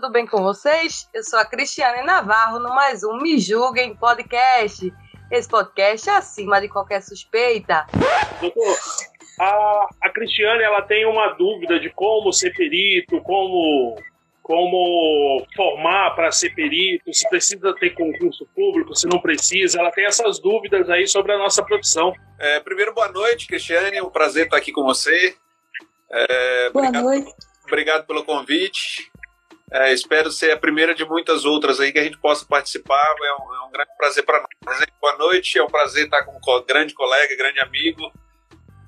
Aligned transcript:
Tudo 0.00 0.12
bem 0.12 0.26
com 0.26 0.42
vocês? 0.42 1.10
Eu 1.12 1.22
sou 1.22 1.38
a 1.38 1.44
Cristiane 1.44 2.02
Navarro 2.06 2.58
no 2.58 2.70
mais 2.70 3.04
um 3.04 3.18
Me 3.18 3.38
Julguem 3.38 3.94
Podcast. 3.94 4.90
Esse 5.30 5.46
podcast 5.46 6.08
é 6.08 6.16
acima 6.16 6.58
de 6.58 6.70
qualquer 6.70 7.02
suspeita. 7.02 7.86
Doutor, 8.40 8.78
a, 9.38 9.88
a 10.00 10.08
Cristiane 10.08 10.62
ela 10.62 10.80
tem 10.80 11.04
uma 11.04 11.34
dúvida 11.34 11.78
de 11.78 11.90
como 11.90 12.32
ser 12.32 12.54
perito, 12.54 13.20
como, 13.20 13.94
como 14.42 15.46
formar 15.54 16.14
para 16.14 16.32
ser 16.32 16.54
perito, 16.54 17.12
se 17.12 17.28
precisa 17.28 17.74
ter 17.74 17.90
concurso 17.90 18.48
público, 18.56 18.96
se 18.96 19.06
não 19.06 19.20
precisa. 19.20 19.80
Ela 19.80 19.90
tem 19.90 20.06
essas 20.06 20.38
dúvidas 20.38 20.88
aí 20.88 21.06
sobre 21.06 21.32
a 21.32 21.38
nossa 21.38 21.62
profissão. 21.62 22.14
É, 22.38 22.58
primeiro, 22.60 22.94
boa 22.94 23.12
noite, 23.12 23.46
Cristiane. 23.46 23.98
É 23.98 24.02
um 24.02 24.08
prazer 24.08 24.44
estar 24.44 24.56
aqui 24.56 24.72
com 24.72 24.82
você. 24.82 25.36
É, 26.10 26.70
Boa 26.70 26.86
obrigado, 26.86 27.04
noite. 27.04 27.34
obrigado 27.66 28.06
pelo 28.06 28.24
convite. 28.24 29.10
É, 29.72 29.92
espero 29.92 30.32
ser 30.32 30.50
a 30.50 30.58
primeira 30.58 30.94
de 30.96 31.04
muitas 31.04 31.44
outras 31.44 31.78
aí 31.78 31.92
que 31.92 31.98
a 31.98 32.02
gente 32.02 32.18
possa 32.18 32.44
participar. 32.44 33.14
É 33.22 33.34
um, 33.34 33.54
é 33.54 33.60
um 33.68 33.70
grande 33.70 33.90
prazer 33.96 34.24
para 34.24 34.40
nós. 34.40 34.86
Boa 35.00 35.16
noite, 35.16 35.58
é 35.58 35.62
um 35.62 35.68
prazer 35.68 36.04
estar 36.06 36.24
com 36.24 36.36
um 36.36 36.64
grande 36.66 36.92
colega, 36.92 37.36
grande 37.36 37.60
amigo. 37.60 38.12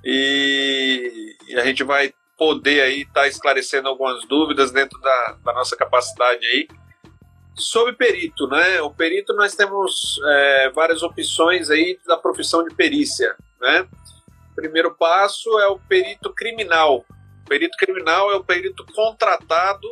E, 0.05 1.36
e 1.48 1.56
a 1.56 1.64
gente 1.64 1.84
vai 1.84 2.12
poder 2.36 2.80
aí 2.80 3.03
estar 3.03 3.28
esclarecendo 3.28 3.88
algumas 3.88 4.27
dúvidas 4.27 4.72
dentro 4.72 5.00
da, 5.00 5.38
da 5.44 5.53
nossa 5.53 5.77
capacidade 5.77 6.44
aí. 6.44 6.66
Sobre 7.55 7.92
perito, 7.92 8.48
né? 8.48 8.80
O 8.80 8.91
perito 8.91 9.33
nós 9.34 9.55
temos 9.55 10.19
é, 10.27 10.70
várias 10.70 11.05
opções 11.05 11.70
aí 11.70 11.97
da 12.05 12.16
profissão 12.16 12.64
de 12.64 12.75
perícia, 12.75 13.36
né? 13.60 13.86
Primeiro 14.56 14.92
passo 14.97 15.60
é 15.60 15.69
o 15.69 15.78
perito 15.78 16.33
criminal. 16.33 17.05
O 17.44 17.48
perito 17.48 17.77
criminal 17.77 18.33
é 18.33 18.34
o 18.34 18.42
perito 18.42 18.84
contratado 18.86 19.88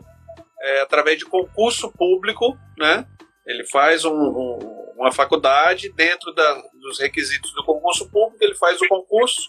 é, 0.61 0.81
através 0.81 1.19
de 1.19 1.25
concurso 1.25 1.91
público, 1.93 2.57
né? 2.79 3.07
Ele 3.47 3.65
faz 3.67 4.05
um- 4.05 4.13
um- 4.13 4.95
uma 4.97 5.11
faculdade 5.11 5.91
dentro 5.93 6.33
da- 6.35 6.63
dos 6.75 7.01
requisitos 7.01 7.53
do 7.55 7.65
concurso 7.65 8.09
público, 8.11 8.45
ele 8.45 8.55
faz 8.55 8.81
o 8.81 8.89
concurso, 8.89 9.41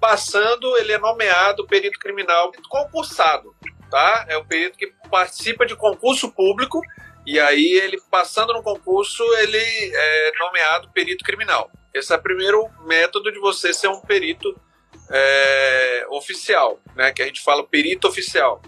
passando, 0.00 0.76
ele 0.78 0.92
é 0.92 0.98
nomeado 0.98 1.66
perito 1.66 1.98
criminal 1.98 2.52
concursado, 2.68 3.54
tá? 3.90 4.26
É 4.28 4.36
o 4.36 4.44
perito 4.44 4.78
que 4.78 4.92
participa 5.10 5.66
de 5.66 5.74
concurso 5.76 6.30
público 6.32 6.80
e 7.26 7.38
aí 7.40 7.80
ele 7.82 8.00
passando 8.10 8.52
no 8.52 8.62
concurso, 8.62 9.22
ele 9.38 9.58
é 9.58 10.32
nomeado 10.38 10.90
perito 10.92 11.24
criminal. 11.24 11.70
Esse 11.92 12.12
é 12.12 12.16
o 12.16 12.22
primeiro 12.22 12.68
método 12.86 13.30
de 13.32 13.38
você 13.38 13.72
ser 13.74 13.88
um 13.88 14.00
perito 14.00 14.54
é, 15.10 16.06
oficial, 16.10 16.80
né? 16.96 17.12
Que 17.12 17.22
a 17.22 17.26
gente 17.26 17.42
fala 17.42 17.66
perito 17.66 18.08
oficial. 18.08 18.62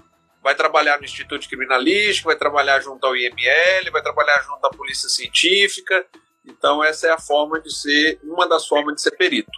Vai 0.44 0.55
trabalhar 0.55 0.99
no 0.99 1.06
Instituto 1.06 1.41
de 1.41 1.49
Criminalística, 1.49 2.28
vai 2.28 2.37
trabalhar 2.37 2.78
junto 2.78 3.06
ao 3.06 3.16
IML, 3.16 3.91
vai 3.91 4.03
trabalhar 4.03 4.43
junto 4.43 4.62
à 4.66 4.69
Polícia 4.69 5.09
Científica. 5.09 6.06
Então, 6.44 6.84
essa 6.84 7.06
é 7.06 7.10
a 7.10 7.19
forma 7.19 7.59
de 7.59 7.75
ser, 7.75 8.21
uma 8.22 8.47
das 8.47 8.66
formas 8.66 8.97
de 8.97 9.00
ser 9.00 9.12
perito. 9.12 9.50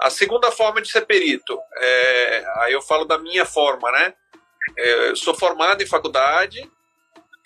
A 0.00 0.08
segunda 0.08 0.50
forma 0.50 0.80
de 0.80 0.88
ser 0.88 1.04
perito, 1.04 1.58
é, 1.76 2.44
aí 2.60 2.72
eu 2.72 2.80
falo 2.80 3.04
da 3.04 3.18
minha 3.18 3.44
forma, 3.44 3.92
né? 3.92 4.14
É, 4.78 5.10
eu 5.10 5.16
sou 5.16 5.34
formado 5.34 5.82
em 5.82 5.86
faculdade, 5.86 6.66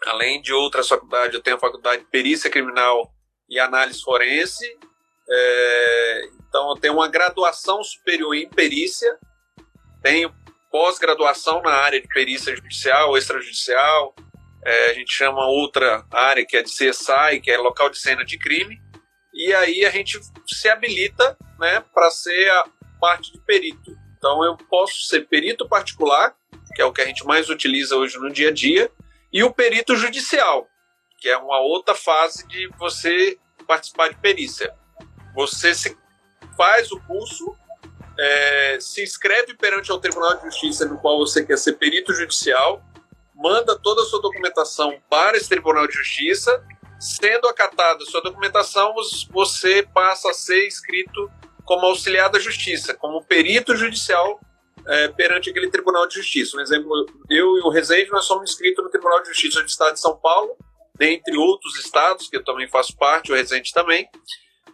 além 0.07 0.41
de 0.41 0.53
outras 0.53 0.89
faculdades, 0.89 1.35
eu 1.35 1.43
tenho 1.43 1.57
a 1.57 1.61
faculdade 1.61 2.03
de 2.03 2.09
Perícia 2.09 2.49
Criminal 2.49 3.13
e 3.49 3.59
Análise 3.59 4.01
Forense. 4.01 4.79
É, 5.29 6.29
então, 6.49 6.71
eu 6.71 6.77
tenho 6.77 6.95
uma 6.95 7.09
graduação 7.09 7.83
superior 7.83 8.35
em 8.35 8.49
perícia, 8.49 9.19
tenho 10.03 10.33
pós-graduação 10.71 11.61
na 11.63 11.73
área 11.73 12.01
de 12.01 12.09
perícia 12.09 12.55
judicial, 12.55 13.17
extrajudicial, 13.17 14.15
é, 14.65 14.91
a 14.91 14.95
gente 14.95 15.13
chama 15.13 15.47
outra 15.47 16.05
área 16.11 16.45
que 16.45 16.57
é 16.57 16.63
de 16.63 16.71
CSI, 16.71 17.41
que 17.43 17.51
é 17.51 17.59
local 17.59 17.89
de 17.91 17.99
cena 17.99 18.25
de 18.25 18.39
crime, 18.39 18.81
e 19.33 19.53
aí 19.55 19.85
a 19.85 19.91
gente 19.91 20.19
se 20.47 20.69
habilita 20.69 21.37
né, 21.59 21.83
para 21.95 22.11
ser 22.11 22.51
a 22.51 22.65
parte 23.01 23.33
de 23.33 23.41
perito. 23.41 23.97
Então, 24.19 24.45
eu 24.45 24.57
posso 24.57 25.07
ser 25.07 25.27
perito 25.27 25.69
particular, 25.69 26.35
que 26.75 26.83
é 26.83 26.85
o 26.85 26.93
que 26.93 27.01
a 27.01 27.07
gente 27.07 27.25
mais 27.25 27.49
utiliza 27.49 27.97
hoje 27.97 28.19
no 28.19 28.31
dia 28.31 28.51
a 28.51 28.53
dia, 28.53 28.91
e 29.33 29.43
o 29.43 29.53
perito 29.53 29.97
judicial, 29.97 30.69
que 31.19 31.29
é 31.29 31.37
uma 31.39 31.61
outra 31.61 31.95
fase 31.95 32.47
de 32.47 32.69
você 32.79 33.39
participar 33.67 34.09
de 34.09 34.19
perícia. 34.19 34.75
Você 35.35 35.75
se 35.75 35.97
faz 36.57 36.93
o 36.93 37.01
curso, 37.07 37.57
é, 38.21 38.79
se 38.79 39.03
inscreve 39.03 39.55
perante 39.55 39.91
o 39.91 39.99
Tribunal 39.99 40.37
de 40.37 40.45
Justiça 40.45 40.85
no 40.85 40.99
qual 40.99 41.19
você 41.19 41.43
quer 41.43 41.57
ser 41.57 41.73
perito 41.73 42.13
judicial, 42.13 42.83
manda 43.35 43.79
toda 43.79 44.03
a 44.03 44.05
sua 44.05 44.21
documentação 44.21 45.01
para 45.09 45.39
esse 45.39 45.49
Tribunal 45.49 45.87
de 45.87 45.95
Justiça, 45.95 46.63
sendo 47.01 47.49
acatada 47.49 48.05
sua 48.05 48.21
documentação, 48.21 48.95
você 49.31 49.83
passa 49.95 50.31
a 50.31 50.35
ser 50.35 50.67
inscrito 50.67 51.31
como 51.65 51.87
auxiliar 51.87 52.29
da 52.29 52.39
Justiça, 52.39 52.93
como 52.93 53.25
perito 53.25 53.75
judicial 53.75 54.39
é, 54.87 55.09
perante 55.09 55.49
aquele 55.49 55.71
Tribunal 55.71 56.07
de 56.07 56.17
Justiça. 56.17 56.59
Um 56.59 56.61
exemplo, 56.61 57.07
eu 57.31 57.57
e 57.57 57.61
o 57.63 57.71
Rezende, 57.71 58.11
nós 58.11 58.27
somos 58.27 58.51
inscritos 58.51 58.85
no 58.85 58.91
Tribunal 58.91 59.23
de 59.23 59.29
Justiça 59.29 59.63
do 59.63 59.67
Estado 59.67 59.95
de 59.95 60.01
São 60.01 60.15
Paulo, 60.19 60.55
dentre 60.95 61.39
outros 61.39 61.79
estados, 61.79 62.29
que 62.29 62.37
eu 62.37 62.45
também 62.45 62.69
faço 62.69 62.95
parte, 62.99 63.33
o 63.33 63.35
Rezende 63.35 63.73
também, 63.73 64.07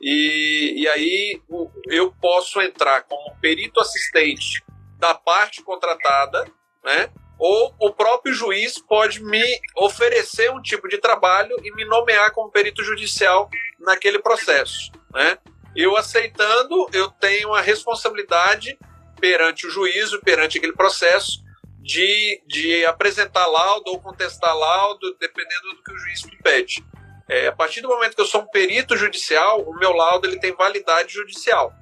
e, 0.00 0.74
e 0.76 0.88
aí 0.88 1.42
eu 1.88 2.12
posso 2.20 2.60
entrar 2.60 3.02
como 3.02 3.36
perito 3.40 3.80
assistente 3.80 4.64
da 4.98 5.14
parte 5.14 5.62
contratada, 5.62 6.46
né? 6.84 7.10
Ou 7.38 7.74
o 7.78 7.92
próprio 7.92 8.32
juiz 8.32 8.78
pode 8.78 9.22
me 9.22 9.44
oferecer 9.76 10.50
um 10.50 10.62
tipo 10.62 10.88
de 10.88 10.98
trabalho 10.98 11.54
e 11.62 11.74
me 11.74 11.84
nomear 11.84 12.32
como 12.32 12.50
perito 12.50 12.82
judicial 12.82 13.50
naquele 13.78 14.18
processo, 14.18 14.90
né? 15.12 15.38
Eu 15.74 15.94
aceitando, 15.96 16.88
eu 16.94 17.10
tenho 17.10 17.52
a 17.52 17.60
responsabilidade 17.60 18.78
perante 19.20 19.66
o 19.66 19.70
juízo, 19.70 20.20
perante 20.22 20.56
aquele 20.56 20.72
processo, 20.72 21.44
de, 21.82 22.42
de 22.46 22.84
apresentar 22.86 23.46
laudo 23.46 23.90
ou 23.90 24.00
contestar 24.00 24.56
laudo, 24.56 25.14
dependendo 25.20 25.74
do 25.76 25.82
que 25.82 25.92
o 25.92 25.98
juiz 25.98 26.24
me 26.24 26.36
pede. 26.38 26.84
É, 27.28 27.48
a 27.48 27.52
partir 27.52 27.80
do 27.80 27.88
momento 27.88 28.14
que 28.14 28.20
eu 28.20 28.26
sou 28.26 28.42
um 28.42 28.46
perito 28.46 28.96
judicial, 28.96 29.60
o 29.62 29.76
meu 29.78 29.92
laudo 29.92 30.28
ele 30.28 30.38
tem 30.38 30.52
validade 30.54 31.12
judicial. 31.12 31.72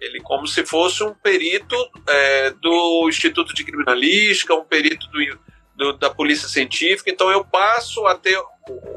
Ele 0.00 0.20
como 0.20 0.46
se 0.46 0.64
fosse 0.66 1.02
um 1.04 1.14
perito 1.14 1.76
é, 2.08 2.50
do 2.50 3.06
Instituto 3.08 3.54
de 3.54 3.64
Criminalística, 3.64 4.54
um 4.54 4.64
perito 4.64 5.06
do, 5.08 5.38
do- 5.74 5.92
da 5.98 6.10
Polícia 6.10 6.48
Científica. 6.48 7.10
Então 7.10 7.30
eu 7.30 7.44
passo 7.44 8.06
a 8.06 8.14
ter 8.14 8.36
o, 8.38 8.44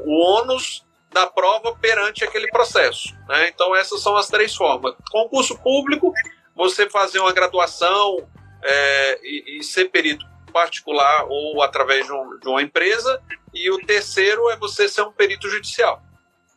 o 0.06 0.10
ônus 0.10 0.84
da 1.12 1.26
prova 1.26 1.74
perante 1.76 2.24
aquele 2.24 2.48
processo. 2.48 3.14
né? 3.28 3.48
Então 3.48 3.74
essas 3.76 4.02
são 4.02 4.16
as 4.16 4.28
três 4.28 4.54
formas. 4.54 4.94
Concurso 5.10 5.58
público, 5.58 6.12
você 6.54 6.88
fazer 6.88 7.18
uma 7.20 7.32
graduação 7.32 8.26
é, 8.62 9.20
e, 9.22 9.58
e 9.58 9.62
ser 9.62 9.86
perito 9.90 10.24
particular 10.48 11.26
ou 11.28 11.62
através 11.62 12.06
de, 12.06 12.12
um- 12.12 12.38
de 12.38 12.48
uma 12.48 12.62
empresa. 12.62 13.20
E 13.54 13.70
o 13.70 13.78
terceiro 13.78 14.48
é 14.50 14.56
você 14.56 14.88
ser 14.88 15.02
um 15.02 15.12
perito 15.12 15.48
judicial. 15.48 16.02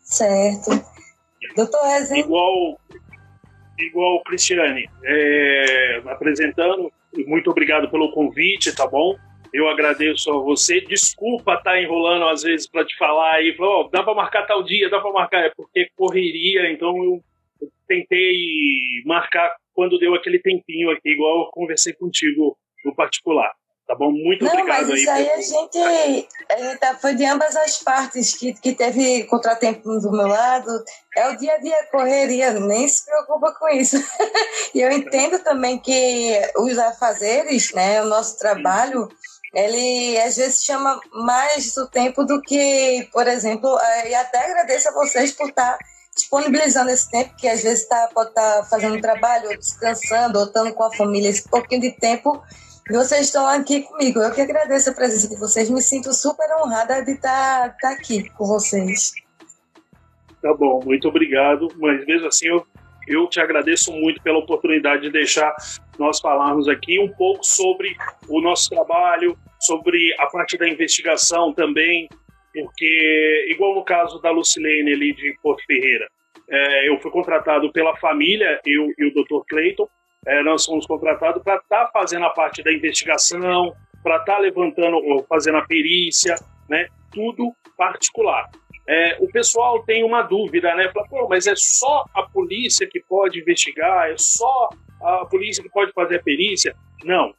Certo. 0.03 0.71
Doutor 1.55 1.81
Rezende, 1.83 2.21
Igual, 2.21 2.79
igual 3.79 4.23
Cristiane, 4.23 4.89
é, 5.03 6.01
apresentando, 6.07 6.91
muito 7.27 7.49
obrigado 7.49 7.89
pelo 7.89 8.11
convite, 8.11 8.73
tá 8.75 8.87
bom? 8.87 9.15
Eu 9.53 9.67
agradeço 9.67 10.31
a 10.31 10.37
você. 10.41 10.79
Desculpa 10.81 11.55
estar 11.55 11.81
enrolando 11.81 12.25
às 12.29 12.43
vezes 12.43 12.67
para 12.69 12.85
te 12.85 12.95
falar 12.97 13.33
aí, 13.35 13.55
falar, 13.57 13.69
ó, 13.79 13.89
dá 13.91 14.01
para 14.03 14.13
marcar 14.13 14.45
tal 14.45 14.63
dia, 14.63 14.89
dá 14.89 14.99
para 15.01 15.11
marcar, 15.11 15.39
é 15.45 15.51
porque 15.55 15.89
correria, 15.95 16.71
então 16.71 16.95
eu 17.03 17.23
eu 17.61 17.69
tentei 17.87 19.03
marcar 19.05 19.55
quando 19.71 19.99
deu 19.99 20.15
aquele 20.15 20.39
tempinho 20.39 20.89
aqui, 20.89 21.09
igual 21.09 21.41
eu 21.45 21.49
conversei 21.51 21.93
contigo 21.93 22.57
no 22.83 22.95
particular. 22.95 23.51
Tá 23.91 23.95
bom? 23.97 24.09
Muito 24.09 24.45
Não, 24.45 24.53
obrigado 24.53 24.87
mas 24.87 24.89
aí. 24.89 25.01
isso 25.01 25.11
aí 25.11 25.25
pelo- 25.25 25.35
a 25.37 25.41
gente, 25.41 25.77
gente 25.77 26.77
tá- 26.79 26.95
foi 26.95 27.13
de 27.13 27.25
ambas 27.25 27.53
as 27.57 27.77
partes 27.79 28.33
que, 28.33 28.53
que 28.53 28.73
teve 28.73 29.25
contratempo 29.25 29.99
do 29.99 30.13
meu 30.13 30.27
lado. 30.27 30.71
É 31.17 31.27
o 31.27 31.35
dia 31.35 31.55
a 31.55 31.57
dia, 31.57 31.75
correria, 31.91 32.53
nem 32.53 32.87
se 32.87 33.03
preocupa 33.05 33.51
com 33.59 33.67
isso. 33.67 33.97
e 34.73 34.79
eu 34.79 34.89
entendo 34.93 35.39
também 35.39 35.77
que 35.77 36.39
os 36.55 36.77
afazeres, 36.77 37.73
né, 37.73 38.01
o 38.01 38.05
nosso 38.05 38.39
trabalho, 38.39 39.09
ele 39.53 40.17
às 40.21 40.37
vezes 40.37 40.63
chama 40.63 40.97
mais 41.11 41.73
do 41.73 41.85
tempo 41.89 42.23
do 42.23 42.41
que, 42.41 43.09
por 43.11 43.27
exemplo, 43.27 43.77
eh, 43.77 44.11
e 44.11 44.15
até 44.15 44.37
agradeço 44.45 44.87
a 44.87 44.93
vocês 44.93 45.33
por 45.33 45.49
estar 45.49 45.77
disponibilizando 46.15 46.91
esse 46.91 47.11
tempo, 47.11 47.35
que 47.35 47.45
às 47.45 47.61
vezes 47.61 47.85
tá, 47.89 48.09
pode 48.13 48.29
estar 48.29 48.63
fazendo 48.69 49.01
trabalho, 49.01 49.49
ou 49.49 49.57
descansando, 49.57 50.39
ou 50.39 50.45
estando 50.45 50.73
com 50.73 50.83
a 50.85 50.93
família, 50.93 51.27
esse 51.29 51.43
pouquinho 51.49 51.81
de 51.81 51.91
tempo 51.91 52.41
e 52.91 52.93
vocês 52.93 53.27
estão 53.27 53.47
aqui 53.47 53.83
comigo. 53.83 54.19
Eu 54.19 54.33
que 54.33 54.41
agradeço 54.41 54.89
a 54.89 54.93
presença 54.93 55.29
de 55.29 55.39
vocês. 55.39 55.69
Me 55.69 55.81
sinto 55.81 56.13
super 56.13 56.45
honrada 56.59 57.01
de 57.05 57.11
estar, 57.11 57.69
estar 57.69 57.93
aqui 57.93 58.29
com 58.31 58.45
vocês. 58.45 59.13
Tá 60.41 60.53
bom, 60.53 60.81
muito 60.83 61.07
obrigado. 61.07 61.69
Mas 61.77 62.05
mesmo 62.05 62.27
assim, 62.27 62.47
eu, 62.47 62.67
eu 63.07 63.27
te 63.27 63.39
agradeço 63.39 63.93
muito 63.93 64.21
pela 64.21 64.39
oportunidade 64.39 65.03
de 65.03 65.09
deixar 65.09 65.55
nós 65.97 66.19
falarmos 66.19 66.67
aqui 66.67 66.99
um 66.99 67.07
pouco 67.07 67.45
sobre 67.45 67.95
o 68.27 68.41
nosso 68.41 68.69
trabalho, 68.69 69.37
sobre 69.57 70.13
a 70.19 70.27
parte 70.27 70.57
da 70.57 70.67
investigação 70.67 71.53
também, 71.53 72.09
porque, 72.53 73.45
igual 73.47 73.73
no 73.73 73.85
caso 73.85 74.19
da 74.19 74.31
Lucilene 74.31 74.91
ali 74.91 75.13
de 75.13 75.33
Porto 75.41 75.63
Ferreira, 75.65 76.09
é, 76.49 76.89
eu 76.89 76.99
fui 76.99 77.09
contratado 77.09 77.71
pela 77.71 77.95
família, 77.95 78.59
eu 78.65 78.91
e 78.97 79.05
o 79.05 79.13
Dr. 79.13 79.45
Clayton, 79.47 79.87
é, 80.25 80.43
nós 80.43 80.65
fomos 80.65 80.85
contratados 80.85 81.41
para 81.43 81.55
estar 81.55 81.89
fazendo 81.91 82.25
a 82.25 82.29
parte 82.29 82.63
da 82.63 82.71
investigação, 82.71 83.73
para 84.03 84.17
estar 84.17 84.37
levantando, 84.37 84.97
ou 84.97 85.23
fazendo 85.23 85.57
a 85.57 85.65
perícia, 85.65 86.35
né? 86.69 86.87
Tudo 87.11 87.53
particular. 87.77 88.49
É, 88.87 89.17
o 89.19 89.27
pessoal 89.27 89.83
tem 89.83 90.03
uma 90.03 90.21
dúvida, 90.21 90.73
né? 90.75 90.91
Fala, 90.93 91.07
Pô, 91.07 91.27
mas 91.27 91.47
é 91.47 91.53
só 91.55 92.05
a 92.13 92.23
polícia 92.23 92.87
que 92.87 92.99
pode 92.99 93.39
investigar? 93.39 94.09
É 94.09 94.15
só 94.17 94.69
a 95.01 95.25
polícia 95.25 95.63
que 95.63 95.69
pode 95.69 95.91
fazer 95.93 96.17
a 96.17 96.23
perícia? 96.23 96.75
Não, 97.03 97.33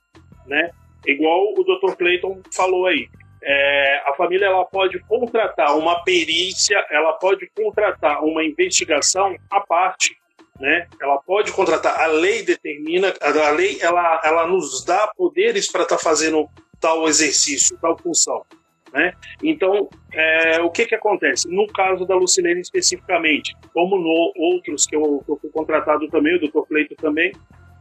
né? 0.46 0.70
Igual 1.06 1.52
o 1.56 1.64
Dr. 1.64 1.96
Clayton 1.96 2.40
falou 2.54 2.86
aí. 2.86 3.08
É, 3.44 4.02
a 4.06 4.14
família 4.14 4.46
ela 4.46 4.64
pode 4.64 5.00
contratar 5.00 5.76
uma 5.76 6.02
perícia, 6.04 6.84
ela 6.90 7.12
pode 7.14 7.50
contratar 7.56 8.22
uma 8.22 8.44
investigação 8.44 9.34
à 9.50 9.60
parte, 9.60 10.16
né? 10.62 10.86
Ela 11.00 11.18
pode 11.18 11.50
contratar. 11.50 12.00
A 12.00 12.06
lei 12.06 12.44
determina, 12.44 13.12
a 13.20 13.50
lei 13.50 13.78
ela, 13.80 14.20
ela 14.22 14.46
nos 14.46 14.84
dá 14.84 15.08
poderes 15.08 15.70
para 15.70 15.82
estar 15.82 15.98
fazendo 15.98 16.48
tal 16.80 17.08
exercício, 17.08 17.76
tal 17.82 17.98
função, 17.98 18.44
né? 18.92 19.12
Então, 19.42 19.90
é, 20.12 20.60
o 20.60 20.70
que 20.70 20.86
que 20.86 20.94
acontece? 20.94 21.48
No 21.48 21.66
caso 21.66 22.06
da 22.06 22.14
Lucilene 22.14 22.60
especificamente, 22.60 23.56
como 23.74 23.98
no 23.98 24.32
outros 24.36 24.86
que 24.86 24.94
eu, 24.94 25.20
que 25.26 25.32
eu 25.32 25.36
fui 25.36 25.50
contratado 25.50 26.06
também, 26.08 26.36
o 26.36 26.38
Dr. 26.38 26.60
Cleito 26.68 26.94
também, 26.94 27.32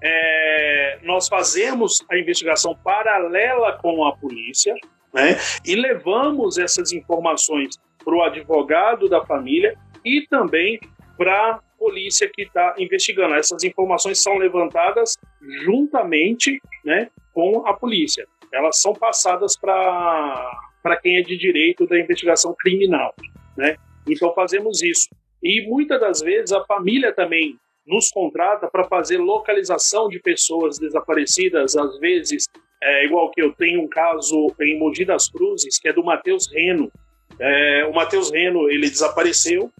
é, 0.01 0.97
nós 1.03 1.27
fazemos 1.27 2.03
a 2.09 2.17
investigação 2.17 2.75
paralela 2.83 3.73
com 3.73 4.03
a 4.05 4.17
polícia, 4.17 4.73
né? 5.13 5.37
E 5.63 5.75
levamos 5.75 6.57
essas 6.57 6.91
informações 6.91 7.77
para 8.03 8.15
o 8.15 8.23
advogado 8.23 9.07
da 9.07 9.23
família 9.23 9.77
e 10.03 10.25
também 10.27 10.79
para 11.15 11.59
polícia 11.81 12.29
que 12.31 12.43
está 12.43 12.75
investigando. 12.77 13.33
Essas 13.33 13.63
informações 13.63 14.21
são 14.21 14.37
levantadas 14.37 15.17
juntamente 15.65 16.61
né, 16.85 17.09
com 17.33 17.65
a 17.65 17.73
polícia. 17.73 18.27
Elas 18.53 18.79
são 18.79 18.93
passadas 18.93 19.57
para 19.57 20.95
quem 21.01 21.17
é 21.17 21.21
de 21.23 21.35
direito 21.35 21.87
da 21.87 21.99
investigação 21.99 22.53
criminal. 22.53 23.15
Né? 23.57 23.77
Então 24.07 24.31
fazemos 24.35 24.83
isso. 24.83 25.09
E 25.41 25.67
muitas 25.67 25.99
das 25.99 26.21
vezes 26.21 26.51
a 26.51 26.63
família 26.65 27.11
também 27.11 27.57
nos 27.87 28.11
contrata 28.11 28.69
para 28.69 28.83
fazer 28.83 29.17
localização 29.17 30.07
de 30.07 30.19
pessoas 30.19 30.77
desaparecidas, 30.77 31.75
às 31.75 31.97
vezes, 31.97 32.45
é, 32.81 33.05
igual 33.05 33.31
que 33.31 33.41
eu 33.41 33.51
tenho 33.53 33.81
um 33.81 33.87
caso 33.87 34.53
em 34.61 34.77
Mogi 34.77 35.03
das 35.03 35.27
Cruzes, 35.29 35.79
que 35.79 35.89
é 35.89 35.93
do 35.93 36.03
Matheus 36.03 36.47
Reno. 36.53 36.91
É, 37.41 37.85
o 37.85 37.93
Matheus 37.93 38.31
Reno, 38.31 38.69
ele 38.69 38.87
desapareceu 38.87 39.71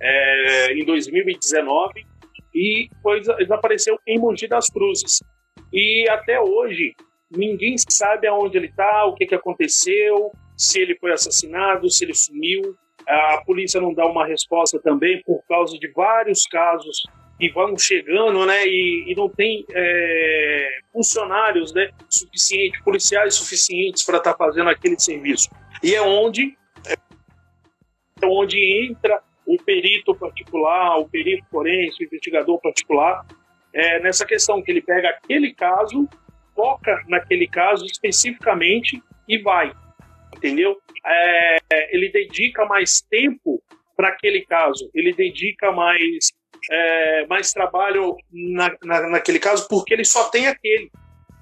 é, 0.00 0.72
em 0.72 0.84
2019 0.86 2.06
e 2.54 2.88
foi, 3.02 3.20
desapareceu 3.20 3.98
em 4.06 4.18
Mogi 4.18 4.48
das 4.48 4.70
Cruzes. 4.70 5.22
E 5.70 6.08
até 6.08 6.40
hoje, 6.40 6.94
ninguém 7.30 7.76
sabe 7.78 8.26
aonde 8.26 8.56
ele 8.56 8.68
está, 8.68 9.04
o 9.04 9.14
que, 9.14 9.26
que 9.26 9.34
aconteceu, 9.34 10.32
se 10.56 10.80
ele 10.80 10.96
foi 10.96 11.12
assassinado, 11.12 11.90
se 11.90 12.04
ele 12.04 12.14
sumiu. 12.14 12.74
A 13.06 13.42
polícia 13.44 13.80
não 13.80 13.92
dá 13.92 14.06
uma 14.06 14.26
resposta 14.26 14.80
também 14.80 15.22
por 15.24 15.44
causa 15.46 15.78
de 15.78 15.88
vários 15.92 16.46
casos 16.46 17.02
que 17.38 17.50
vão 17.50 17.76
chegando, 17.78 18.44
né, 18.44 18.66
e, 18.66 19.10
e 19.10 19.14
não 19.14 19.26
tem 19.26 19.64
é, 19.72 20.78
funcionários, 20.92 21.72
né, 21.72 21.90
suficientes, 22.08 22.82
policiais 22.82 23.34
suficientes 23.34 24.04
para 24.04 24.18
estar 24.18 24.32
tá 24.32 24.38
fazendo 24.38 24.68
aquele 24.68 24.98
serviço. 24.98 25.48
E 25.82 25.94
é 25.94 26.02
onde 26.02 26.54
é 28.22 28.28
onde 28.28 28.86
entra 28.86 29.20
o 29.46 29.56
perito 29.62 30.14
particular, 30.14 30.98
o 30.98 31.08
perito 31.08 31.44
forense, 31.50 32.02
o 32.02 32.06
investigador 32.06 32.60
particular, 32.60 33.24
é, 33.72 34.00
nessa 34.00 34.24
questão 34.24 34.62
que 34.62 34.70
ele 34.70 34.82
pega 34.82 35.10
aquele 35.10 35.52
caso, 35.54 36.08
foca 36.54 37.02
naquele 37.08 37.46
caso 37.46 37.84
especificamente 37.84 39.02
e 39.28 39.38
vai, 39.38 39.72
entendeu? 40.36 40.76
É, 41.06 41.58
ele 41.94 42.10
dedica 42.10 42.64
mais 42.64 43.00
tempo 43.00 43.62
para 43.96 44.08
aquele 44.08 44.44
caso, 44.44 44.90
ele 44.94 45.12
dedica 45.12 45.72
mais 45.72 46.32
é, 46.70 47.26
mais 47.26 47.52
trabalho 47.52 48.16
na, 48.30 48.76
na, 48.82 49.08
naquele 49.08 49.38
caso 49.38 49.66
porque 49.68 49.94
ele 49.94 50.04
só 50.04 50.28
tem 50.28 50.46
aquele, 50.46 50.90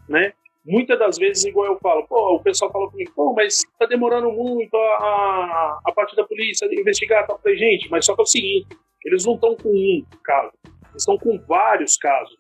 né? 0.09 0.33
Muitas 0.69 0.99
das 0.99 1.17
vezes, 1.17 1.47
igual 1.47 1.67
eu 1.67 1.79
falo, 1.79 2.07
pô, 2.07 2.35
o 2.35 2.43
pessoal 2.43 2.71
fala 2.71 2.91
comigo, 2.91 3.11
pô, 3.17 3.33
mas 3.33 3.65
tá 3.79 3.87
demorando 3.87 4.31
muito 4.31 4.77
a, 4.77 4.81
a, 4.81 5.81
a 5.87 5.93
parte 5.93 6.15
da 6.15 6.25
polícia 6.25 6.69
investigar, 6.71 7.27
tá? 7.27 7.39
Falei, 7.39 7.57
gente, 7.57 7.89
mas 7.91 8.05
só 8.05 8.15
que 8.15 8.21
é 8.21 8.25
o 8.25 8.27
seguinte, 8.27 8.67
eles 9.07 9.25
não 9.25 9.35
estão 9.35 9.57
com 9.57 9.71
um 9.71 10.05
caso, 10.23 10.53
eles 10.91 11.01
estão 11.01 11.17
com 11.17 11.39
vários 11.49 11.97
casos. 11.97 12.37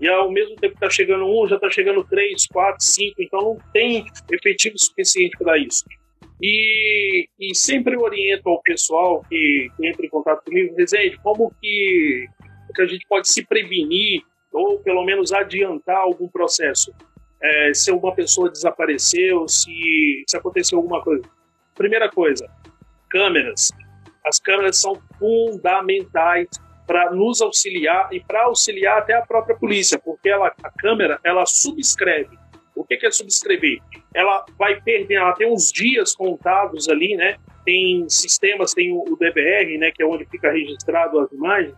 E 0.00 0.08
ao 0.08 0.28
mesmo 0.28 0.56
tempo 0.56 0.74
que 0.74 0.80
tá 0.80 0.90
chegando 0.90 1.24
um, 1.24 1.46
já 1.46 1.56
tá 1.56 1.70
chegando 1.70 2.02
três, 2.02 2.48
quatro, 2.48 2.82
cinco, 2.82 3.22
então 3.22 3.40
não 3.40 3.58
tem 3.72 4.04
efetivo 4.32 4.76
suficiente 4.76 5.38
para 5.38 5.56
isso. 5.56 5.84
E, 6.42 7.28
e 7.38 7.54
sempre 7.54 7.96
oriento 7.96 8.48
ao 8.48 8.60
pessoal 8.62 9.24
que, 9.28 9.70
que 9.76 9.86
entra 9.86 10.04
em 10.04 10.08
contato 10.08 10.44
comigo, 10.44 10.74
Rezende, 10.76 11.16
como 11.22 11.52
que, 11.60 12.26
que 12.74 12.82
a 12.82 12.86
gente 12.86 13.06
pode 13.08 13.28
se 13.28 13.46
prevenir 13.46 14.22
ou 14.52 14.80
pelo 14.80 15.04
menos 15.04 15.32
adiantar 15.32 15.98
algum 15.98 16.28
processo? 16.28 16.92
É, 17.40 17.72
se 17.72 17.90
uma 17.92 18.14
pessoa 18.14 18.50
desapareceu, 18.50 19.46
se, 19.46 20.24
se 20.26 20.36
aconteceu 20.36 20.78
alguma 20.78 21.02
coisa. 21.02 21.22
Primeira 21.74 22.10
coisa, 22.10 22.48
câmeras. 23.08 23.70
As 24.26 24.38
câmeras 24.38 24.80
são 24.80 25.00
fundamentais 25.18 26.48
para 26.86 27.10
nos 27.10 27.40
auxiliar 27.42 28.08
e 28.12 28.20
para 28.20 28.44
auxiliar 28.44 28.98
até 28.98 29.14
a 29.14 29.24
própria 29.24 29.56
polícia, 29.56 29.98
porque 29.98 30.28
ela, 30.28 30.52
a 30.62 30.70
câmera 30.70 31.20
ela 31.22 31.44
subscreve. 31.46 32.36
O 32.74 32.84
que, 32.84 32.94
é 33.04 33.10
subscrever? 33.10 33.80
Ela 34.14 34.46
vai 34.56 34.80
perder, 34.80 35.16
ela 35.16 35.32
tem 35.32 35.52
uns 35.52 35.70
dias 35.70 36.14
contados 36.14 36.88
ali, 36.88 37.16
né? 37.16 37.36
Tem 37.64 38.08
sistemas, 38.08 38.72
tem 38.72 38.92
o 38.92 39.16
DVR, 39.16 39.76
né? 39.78 39.90
Que 39.90 40.02
é 40.02 40.06
onde 40.06 40.24
fica 40.26 40.50
registrado 40.50 41.18
as 41.18 41.30
imagens. 41.32 41.74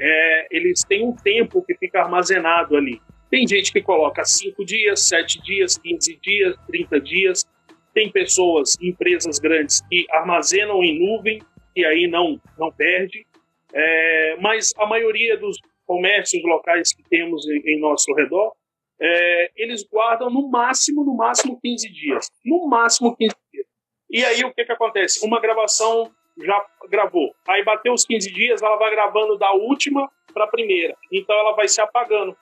É, 0.00 0.46
eles 0.50 0.82
têm 0.84 1.04
um 1.04 1.16
tempo 1.16 1.62
que 1.62 1.74
fica 1.74 2.00
armazenado 2.00 2.76
ali. 2.76 3.02
Tem 3.36 3.46
gente 3.46 3.70
que 3.70 3.82
coloca 3.82 4.24
5 4.24 4.64
dias, 4.64 5.08
7 5.08 5.42
dias, 5.42 5.76
15 5.76 6.18
dias, 6.22 6.56
30 6.68 7.00
dias. 7.02 7.44
Tem 7.92 8.10
pessoas, 8.10 8.78
empresas 8.80 9.38
grandes 9.38 9.82
que 9.90 10.06
armazenam 10.10 10.82
em 10.82 10.98
nuvem 10.98 11.42
e 11.76 11.84
aí 11.84 12.06
não, 12.06 12.40
não 12.58 12.72
perde. 12.72 13.26
É, 13.74 14.36
mas 14.40 14.72
a 14.78 14.86
maioria 14.86 15.36
dos 15.36 15.60
comércios 15.84 16.42
locais 16.44 16.94
que 16.94 17.02
temos 17.10 17.46
em, 17.46 17.60
em 17.74 17.78
nosso 17.78 18.10
redor, 18.14 18.54
é, 18.98 19.50
eles 19.54 19.86
guardam 19.86 20.30
no 20.30 20.48
máximo, 20.48 21.04
no 21.04 21.14
máximo 21.14 21.60
15 21.62 21.92
dias. 21.92 22.30
No 22.42 22.66
máximo 22.66 23.14
15 23.14 23.36
dias. 23.52 23.66
E 24.08 24.24
aí 24.24 24.44
o 24.44 24.54
que, 24.54 24.64
que 24.64 24.72
acontece? 24.72 25.22
Uma 25.22 25.42
gravação 25.42 26.10
já 26.42 26.64
gravou. 26.88 27.34
Aí 27.46 27.62
bateu 27.62 27.92
os 27.92 28.06
15 28.06 28.32
dias, 28.32 28.62
ela 28.62 28.76
vai 28.76 28.90
gravando 28.92 29.36
da 29.36 29.52
última 29.52 30.10
para 30.32 30.44
a 30.44 30.48
primeira. 30.48 30.96
Então 31.12 31.36
ela 31.38 31.52
vai 31.52 31.68
se 31.68 31.82
apagando 31.82 32.34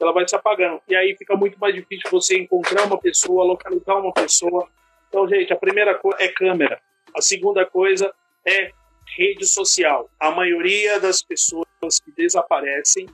ela 0.00 0.12
vai 0.12 0.26
se 0.28 0.36
apagando. 0.36 0.80
E 0.88 0.94
aí 0.94 1.16
fica 1.16 1.36
muito 1.36 1.58
mais 1.58 1.74
difícil 1.74 2.10
você 2.10 2.38
encontrar 2.38 2.84
uma 2.84 2.98
pessoa, 2.98 3.44
localizar 3.44 3.96
uma 3.96 4.12
pessoa. 4.12 4.68
Então, 5.08 5.26
gente, 5.28 5.52
a 5.52 5.56
primeira 5.56 5.94
coisa 5.94 6.18
é 6.22 6.28
câmera. 6.28 6.80
A 7.14 7.22
segunda 7.22 7.64
coisa 7.64 8.12
é 8.46 8.70
rede 9.16 9.46
social. 9.46 10.10
A 10.20 10.30
maioria 10.30 11.00
das 11.00 11.22
pessoas 11.22 11.66
que 12.04 12.10
desaparecem 12.12 13.06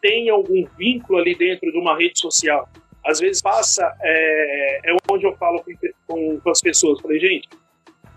tem 0.00 0.28
algum 0.28 0.64
vínculo 0.76 1.18
ali 1.18 1.34
dentro 1.34 1.70
de 1.70 1.78
uma 1.78 1.96
rede 1.96 2.18
social. 2.18 2.68
às 3.04 3.20
vezes 3.20 3.40
passa, 3.40 3.96
é, 4.02 4.90
é 4.90 4.96
onde 5.10 5.24
eu 5.24 5.34
falo 5.36 5.62
com, 5.62 5.72
com, 6.06 6.40
com 6.40 6.50
as 6.50 6.60
pessoas, 6.60 7.00
falei, 7.00 7.18
gente, 7.18 7.48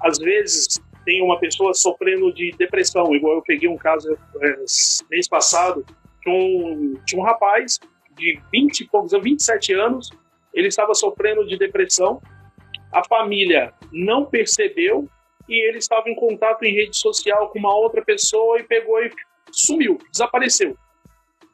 às 0.02 0.18
vezes 0.18 0.82
tem 1.06 1.22
uma 1.22 1.40
pessoa 1.40 1.74
sofrendo 1.74 2.32
de 2.34 2.52
depressão, 2.58 3.16
igual 3.16 3.36
eu 3.36 3.42
peguei 3.42 3.70
um 3.70 3.78
caso 3.78 4.12
é, 4.42 4.56
mês 5.10 5.28
passado, 5.28 5.86
tinha 6.22 6.36
um, 6.36 6.96
tinha 7.06 7.22
um 7.22 7.26
rapaz 7.26 7.80
de 8.22 8.40
20 8.54 8.82
e 8.82 8.88
poucos, 8.88 9.12
27 9.12 9.74
anos, 9.74 10.10
ele 10.54 10.68
estava 10.68 10.94
sofrendo 10.94 11.46
de 11.46 11.58
depressão, 11.58 12.22
a 12.94 13.04
família 13.04 13.74
não 13.92 14.26
percebeu 14.26 15.10
e 15.50 15.68
ele 15.68 15.80
estava 15.80 16.10
em 16.10 16.16
contato 16.16 16.64
em 16.64 16.74
rede 16.74 16.96
social 16.96 17.50
com 17.50 17.60
uma 17.60 17.76
outra 17.76 18.04
pessoa 18.04 18.60
e 18.60 18.64
pegou 18.64 19.04
e 19.04 19.10
sumiu, 19.52 19.98
desapareceu. 20.12 20.78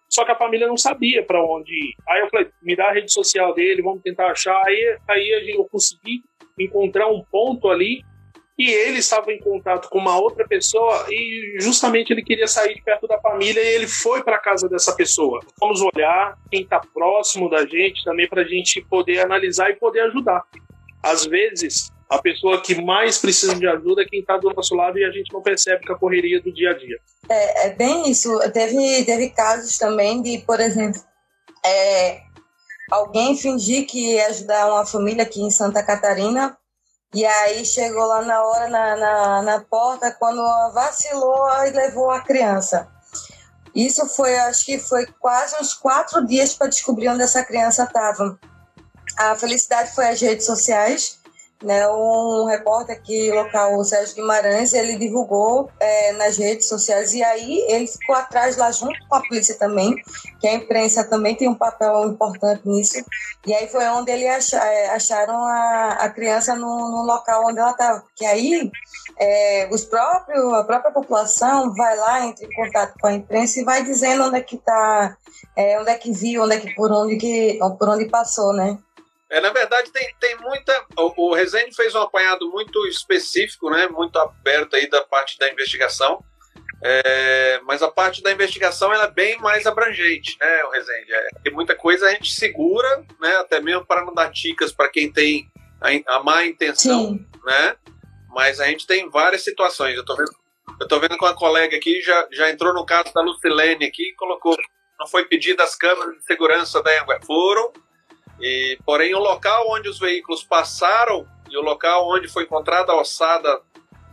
Só 0.09 0.25
que 0.25 0.31
a 0.31 0.37
família 0.37 0.67
não 0.67 0.77
sabia 0.77 1.23
para 1.23 1.43
onde 1.43 1.71
ir. 1.71 1.95
Aí 2.07 2.21
eu 2.21 2.29
falei, 2.29 2.49
me 2.61 2.75
dá 2.75 2.89
a 2.89 2.93
rede 2.93 3.11
social 3.11 3.53
dele, 3.53 3.81
vamos 3.81 4.01
tentar 4.01 4.31
achar. 4.31 4.59
Aí, 4.65 4.97
aí 5.07 5.55
eu 5.55 5.65
consegui 5.65 6.23
encontrar 6.59 7.07
um 7.07 7.23
ponto 7.23 7.69
ali 7.69 8.01
e 8.57 8.71
ele 8.71 8.97
estava 8.97 9.31
em 9.31 9.39
contato 9.39 9.87
com 9.87 9.99
uma 9.99 10.19
outra 10.19 10.47
pessoa 10.47 11.05
e 11.09 11.57
justamente 11.59 12.11
ele 12.11 12.23
queria 12.23 12.47
sair 12.47 12.73
de 12.73 12.81
perto 12.81 13.07
da 13.07 13.19
família 13.19 13.61
e 13.61 13.75
ele 13.75 13.87
foi 13.87 14.23
para 14.23 14.39
casa 14.39 14.67
dessa 14.67 14.95
pessoa. 14.95 15.41
Vamos 15.59 15.79
olhar 15.81 16.35
quem 16.49 16.63
está 16.63 16.79
próximo 16.79 17.49
da 17.49 17.65
gente 17.65 18.03
também 18.03 18.27
para 18.27 18.41
a 18.41 18.45
gente 18.45 18.81
poder 18.89 19.19
analisar 19.19 19.69
e 19.69 19.75
poder 19.75 20.01
ajudar. 20.01 20.43
Às 21.03 21.25
vezes, 21.25 21.91
a 22.09 22.17
pessoa 22.17 22.59
que 22.59 22.81
mais 22.81 23.19
precisa 23.19 23.53
de 23.55 23.67
ajuda 23.67 24.01
é 24.01 24.05
quem 24.05 24.21
está 24.21 24.37
do 24.37 24.51
nosso 24.51 24.73
lado 24.73 24.97
e 24.97 25.05
a 25.05 25.11
gente 25.11 25.31
não 25.31 25.41
percebe 25.41 25.85
com 25.85 25.93
a 25.93 25.99
correria 25.99 26.41
do 26.41 26.51
dia 26.51 26.71
a 26.71 26.73
dia. 26.73 26.97
É, 27.29 27.67
é 27.67 27.69
bem 27.75 28.09
isso. 28.09 28.39
Teve, 28.51 29.05
teve 29.05 29.29
casos 29.29 29.77
também 29.77 30.19
de, 30.21 30.39
por 30.39 30.59
exemplo, 30.59 30.99
é, 31.63 32.21
alguém 32.89 33.37
fingir 33.37 33.85
que 33.85 34.15
ia 34.15 34.27
ajudar 34.27 34.71
uma 34.71 34.85
família 34.85 35.21
aqui 35.21 35.41
em 35.41 35.51
Santa 35.51 35.83
Catarina 35.83 36.57
e 37.13 37.25
aí 37.25 37.65
chegou 37.65 38.05
lá 38.05 38.21
na 38.21 38.43
hora, 38.43 38.67
na, 38.67 38.95
na, 38.95 39.41
na 39.41 39.59
porta, 39.61 40.11
quando 40.11 40.41
vacilou 40.73 41.47
e 41.65 41.71
levou 41.71 42.11
a 42.11 42.21
criança. 42.21 42.87
Isso 43.73 44.07
foi, 44.07 44.35
acho 44.39 44.65
que 44.65 44.79
foi 44.79 45.05
quase 45.19 45.55
uns 45.61 45.73
quatro 45.73 46.25
dias 46.25 46.53
para 46.53 46.67
descobrir 46.67 47.09
onde 47.09 47.23
essa 47.23 47.43
criança 47.43 47.83
estava. 47.83 48.37
A 49.17 49.35
felicidade 49.35 49.93
foi 49.93 50.07
as 50.09 50.19
redes 50.19 50.45
sociais, 50.45 51.19
né, 51.63 51.87
um 51.87 52.45
repórter 52.45 52.95
aqui 52.95 53.31
local, 53.31 53.77
o 53.77 53.83
Sérgio 53.83 54.15
Guimarães, 54.15 54.73
ele 54.73 54.97
divulgou 54.97 55.69
é, 55.79 56.11
nas 56.13 56.37
redes 56.37 56.67
sociais 56.67 57.13
e 57.13 57.23
aí 57.23 57.65
ele 57.67 57.87
ficou 57.87 58.15
atrás 58.15 58.57
lá 58.57 58.71
junto 58.71 58.97
com 59.07 59.15
a 59.15 59.21
polícia 59.21 59.55
também, 59.55 59.95
que 60.39 60.47
a 60.47 60.53
imprensa 60.53 61.03
também 61.03 61.35
tem 61.35 61.47
um 61.47 61.55
papel 61.55 62.05
importante 62.05 62.61
nisso. 62.65 63.03
E 63.45 63.53
aí 63.53 63.67
foi 63.67 63.87
onde 63.87 64.11
ach, 64.27 64.53
é, 64.53 64.89
acharam 64.89 65.43
a, 65.43 65.97
a 65.99 66.09
criança 66.09 66.55
no, 66.55 66.91
no 66.91 67.03
local 67.05 67.47
onde 67.47 67.59
ela 67.59 67.71
estava. 67.71 68.03
Que 68.15 68.25
aí 68.25 68.71
é, 69.19 69.67
os 69.71 69.83
próprios, 69.83 70.53
a 70.53 70.63
própria 70.63 70.91
população 70.91 71.73
vai 71.73 71.97
lá, 71.97 72.25
entra 72.25 72.45
em 72.45 72.53
contato 72.53 72.93
com 72.99 73.07
a 73.07 73.13
imprensa 73.13 73.59
e 73.59 73.63
vai 73.63 73.83
dizendo 73.83 74.25
onde 74.25 74.37
é 74.37 74.41
que 74.41 74.55
está, 74.55 75.17
é, 75.55 75.79
onde 75.79 75.89
é 75.89 75.95
que 75.95 76.11
viu, 76.11 76.43
onde 76.43 76.55
é 76.55 76.59
que 76.59 76.75
por 76.75 76.91
onde 76.91 77.17
que 77.17 77.57
por 77.79 77.89
onde 77.89 78.05
passou, 78.05 78.53
né? 78.53 78.77
É, 79.29 79.41
na 79.41 79.51
verdade, 79.51 79.91
tem, 79.91 80.15
tem 80.19 80.37
muita. 80.37 80.85
O, 80.97 81.29
o 81.29 81.33
Rezende 81.33 81.75
fez 81.75 81.93
um 81.93 82.01
apanhado 82.01 82.49
muito 82.49 82.87
específico, 82.87 83.69
né, 83.69 83.87
muito 83.87 84.17
aberto 84.17 84.75
aí 84.75 84.89
da 84.89 85.03
parte 85.03 85.37
da 85.37 85.51
investigação. 85.51 86.23
É, 86.81 87.59
mas 87.63 87.81
a 87.81 87.89
parte 87.89 88.21
da 88.21 88.31
investigação 88.31 88.93
ela 88.93 89.05
é 89.05 89.11
bem 89.11 89.39
mais 89.39 89.65
abrangente, 89.65 90.37
né, 90.39 90.63
o 90.65 90.69
Rezende? 90.69 91.11
É, 91.11 91.29
tem 91.43 91.51
muita 91.51 91.75
coisa 91.75 92.05
a 92.05 92.11
gente 92.11 92.31
segura, 92.31 93.03
né, 93.19 93.35
até 93.37 93.59
mesmo 93.59 93.85
para 93.85 94.05
não 94.05 94.13
dar 94.13 94.31
dicas 94.31 94.71
para 94.71 94.87
quem 94.87 95.11
tem 95.11 95.51
a, 95.81 96.15
a, 96.15 96.23
má 96.23 96.45
intenção, 96.45 97.09
Sim. 97.09 97.27
né? 97.45 97.75
Mas 98.29 98.59
a 98.59 98.67
gente 98.67 98.85
tem 98.85 99.09
várias 99.09 99.43
situações. 99.43 99.95
Eu 99.95 100.05
tô 100.05 100.15
vendo, 100.15 100.31
eu 100.79 100.87
tô 100.87 100.99
vendo 100.99 101.17
com 101.17 101.25
a 101.25 101.33
colega 101.33 101.75
aqui, 101.75 102.01
já, 102.01 102.27
já 102.31 102.49
entrou 102.49 102.73
no 102.73 102.85
caso 102.85 103.13
da 103.13 103.21
Lucilene 103.21 103.85
aqui 103.85 104.09
e 104.09 104.15
colocou. 104.15 104.55
Não 104.99 105.07
foi 105.07 105.25
pedido 105.25 105.61
as 105.61 105.75
câmeras 105.75 106.15
de 106.17 106.23
segurança 106.25 106.81
da 106.81 107.01
Anguera. 107.01 107.21
Foram, 107.25 107.71
e, 108.39 108.77
porém, 108.85 109.13
o 109.15 109.19
local 109.19 109.65
onde 109.69 109.89
os 109.89 109.99
veículos 109.99 110.43
passaram 110.43 111.27
e 111.49 111.57
o 111.57 111.61
local 111.61 112.09
onde 112.09 112.27
foi 112.27 112.43
encontrada 112.43 112.91
a 112.91 112.99
ossada, 112.99 113.61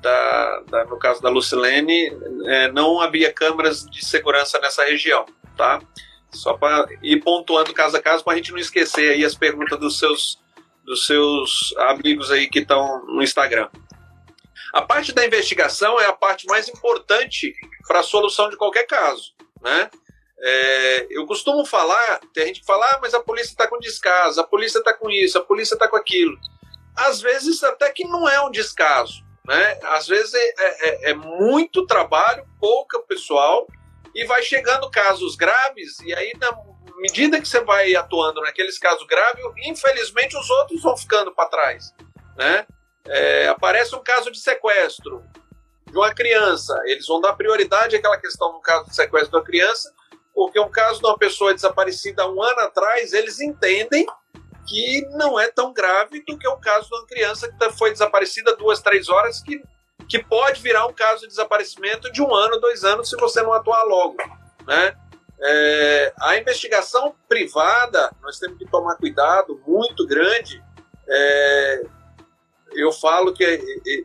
da, 0.01 0.61
da, 0.69 0.85
no 0.85 0.99
caso 0.99 1.23
da 1.23 1.31
Lucilene, 1.31 2.13
é, 2.47 2.71
não 2.71 3.01
havia 3.01 3.33
câmeras 3.33 3.87
de 3.87 4.05
segurança 4.05 4.59
nessa 4.61 4.85
região, 4.85 5.25
tá? 5.57 5.81
Só 6.31 6.55
para 6.55 6.87
ir 7.03 7.23
pontuando 7.23 7.73
caso 7.73 7.97
a 7.97 8.03
caso, 8.03 8.23
para 8.23 8.35
a 8.35 8.37
gente 8.37 8.53
não 8.53 8.59
esquecer 8.59 9.13
aí 9.13 9.25
as 9.25 9.35
perguntas 9.35 9.79
dos 9.79 9.99
seus, 9.99 10.39
dos 10.85 11.07
seus 11.07 11.75
amigos 11.79 12.31
aí 12.31 12.49
que 12.49 12.59
estão 12.59 13.05
no 13.07 13.23
Instagram. 13.23 13.69
A 14.75 14.83
parte 14.83 15.13
da 15.13 15.25
investigação 15.25 15.99
é 15.99 16.07
a 16.07 16.13
parte 16.13 16.47
mais 16.47 16.69
importante 16.69 17.55
para 17.87 18.01
a 18.01 18.03
solução 18.03 18.51
de 18.51 18.57
qualquer 18.57 18.87
caso, 18.87 19.33
né? 19.63 19.91
É, 20.47 21.07
eu 21.09 21.27
costumo 21.27 21.65
falar, 21.65 22.21
tem 22.35 22.49
gente 22.49 22.61
que 22.61 22.67
fala, 22.67 22.85
ah, 22.91 22.99
mas 23.01 23.15
a 23.15 23.21
polícia 23.21 23.53
está 23.53 23.67
com 23.67 23.79
descaso, 23.79 24.39
a 24.39 24.45
polícia 24.45 24.79
está 24.79 24.93
com 24.93 25.11
isso, 25.11 25.39
a 25.39 25.43
polícia 25.43 25.75
está 25.75 25.89
com 25.89 25.97
aquilo. 25.97 26.39
Às 26.95 27.23
vezes 27.23 27.65
até 27.65 27.91
que 27.91 28.07
não 28.07 28.29
é 28.29 28.39
um 28.43 28.51
descaso, 28.51 29.25
né? 29.47 29.79
Às 29.85 30.07
vezes 30.07 30.35
é, 30.35 30.55
é, 30.59 31.11
é 31.13 31.15
muito 31.15 31.87
trabalho, 31.87 32.47
pouca 32.61 33.01
pessoal, 33.01 33.67
e 34.15 34.27
vai 34.27 34.43
chegando 34.43 34.91
casos 34.91 35.35
graves, 35.35 35.99
e 36.01 36.15
aí 36.15 36.35
na 36.39 36.53
medida 36.99 37.41
que 37.41 37.49
você 37.49 37.61
vai 37.61 37.95
atuando 37.95 38.43
naqueles 38.43 38.79
casos 38.79 39.07
graves, 39.07 39.43
infelizmente 39.65 40.37
os 40.37 40.51
outros 40.51 40.83
vão 40.83 40.95
ficando 40.95 41.35
para 41.35 41.49
trás, 41.49 41.95
né? 42.37 42.67
É, 43.07 43.49
aparece 43.49 43.97
um 43.97 44.03
caso 44.03 44.31
de 44.31 44.39
sequestro 44.39 45.25
de 45.91 45.97
uma 45.97 46.13
criança, 46.15 46.79
eles 46.85 47.07
vão 47.07 47.19
dar 47.19 47.33
prioridade 47.33 47.97
àquela 47.97 48.19
questão 48.19 48.53
no 48.53 48.61
caso 48.61 48.91
de 48.91 48.95
sequestro 48.95 49.39
da 49.39 49.45
criança, 49.45 49.91
porque 50.35 50.59
um 50.59 50.71
caso 50.71 51.01
de 51.01 51.07
uma 51.07 51.17
pessoa 51.17 51.55
desaparecida 51.55 52.25
há 52.25 52.31
um 52.31 52.43
ano 52.43 52.61
atrás, 52.61 53.13
eles 53.13 53.41
entendem 53.41 54.05
que 54.67 55.07
não 55.13 55.39
é 55.39 55.49
tão 55.49 55.73
grave 55.73 56.25
do 56.27 56.37
que 56.39 56.49
o 56.49 56.57
caso 56.57 56.89
de 56.89 56.95
uma 56.95 57.07
criança 57.07 57.51
que 57.53 57.71
foi 57.73 57.93
desaparecida 57.93 58.57
duas, 58.57 58.81
três 58.81 59.09
horas, 59.09 59.41
que, 59.41 59.63
que 60.09 60.23
pode 60.23 60.61
virar 60.61 60.87
um 60.87 60.93
caso 60.93 61.23
de 61.23 61.29
desaparecimento 61.29 62.11
de 62.11 62.23
um 62.23 62.35
ano, 62.35 62.59
dois 62.59 62.83
anos, 62.83 63.09
se 63.09 63.17
você 63.17 63.43
não 63.43 63.53
atuar 63.53 63.85
logo. 63.85 64.17
Né? 64.67 64.97
É, 65.41 66.13
a 66.21 66.37
investigação 66.39 67.15
privada, 67.29 68.11
nós 68.23 68.39
temos 68.39 68.59
que 68.59 68.67
tomar 68.67 68.97
cuidado 68.97 69.61
muito 69.67 70.07
grande. 70.07 70.63
É, 71.07 71.83
eu 72.73 72.91
falo 72.91 73.33
que 73.33 73.45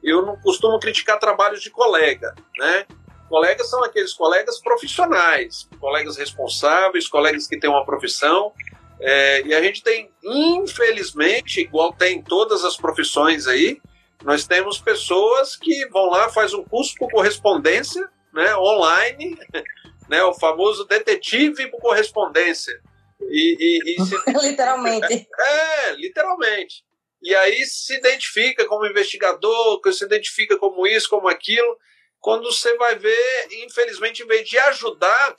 eu 0.03 0.21
não 0.25 0.35
costumo 0.41 0.79
criticar 0.79 1.17
trabalhos 1.17 1.61
de 1.61 1.71
colega, 1.71 2.35
né? 2.57 2.85
Colegas 3.29 3.69
são 3.69 3.83
aqueles 3.83 4.13
colegas 4.13 4.59
profissionais, 4.59 5.69
colegas 5.79 6.17
responsáveis, 6.17 7.07
colegas 7.07 7.47
que 7.47 7.59
têm 7.59 7.69
uma 7.69 7.85
profissão. 7.85 8.51
É, 8.99 9.43
e 9.43 9.53
a 9.53 9.61
gente 9.61 9.83
tem, 9.83 10.11
infelizmente, 10.23 11.61
igual 11.61 11.93
tem 11.93 12.21
todas 12.21 12.65
as 12.65 12.75
profissões 12.75 13.47
aí, 13.47 13.79
nós 14.23 14.45
temos 14.45 14.79
pessoas 14.79 15.55
que 15.55 15.87
vão 15.87 16.09
lá, 16.09 16.27
faz 16.29 16.53
um 16.53 16.63
curso 16.63 16.93
por 16.97 17.09
correspondência, 17.09 18.09
né, 18.33 18.55
online, 18.57 19.37
né, 20.09 20.23
o 20.23 20.33
famoso 20.33 20.85
detetive 20.85 21.67
por 21.67 21.79
correspondência. 21.79 22.73
E, 23.21 23.55
e, 23.59 23.95
e 23.95 24.05
se... 24.05 24.15
literalmente. 24.49 25.27
É, 25.39 25.91
literalmente. 25.93 26.83
E 27.21 27.33
aí 27.35 27.63
se 27.65 27.95
identifica 27.95 28.65
como 28.65 28.85
investigador, 28.85 29.81
se 29.93 30.03
identifica 30.03 30.57
como 30.57 30.85
isso, 30.87 31.09
como 31.09 31.27
aquilo, 31.27 31.77
quando 32.19 32.51
você 32.51 32.75
vai 32.77 32.95
ver, 32.95 33.47
infelizmente, 33.63 34.23
em 34.23 34.27
vez 34.27 34.47
de 34.47 34.57
ajudar, 34.57 35.35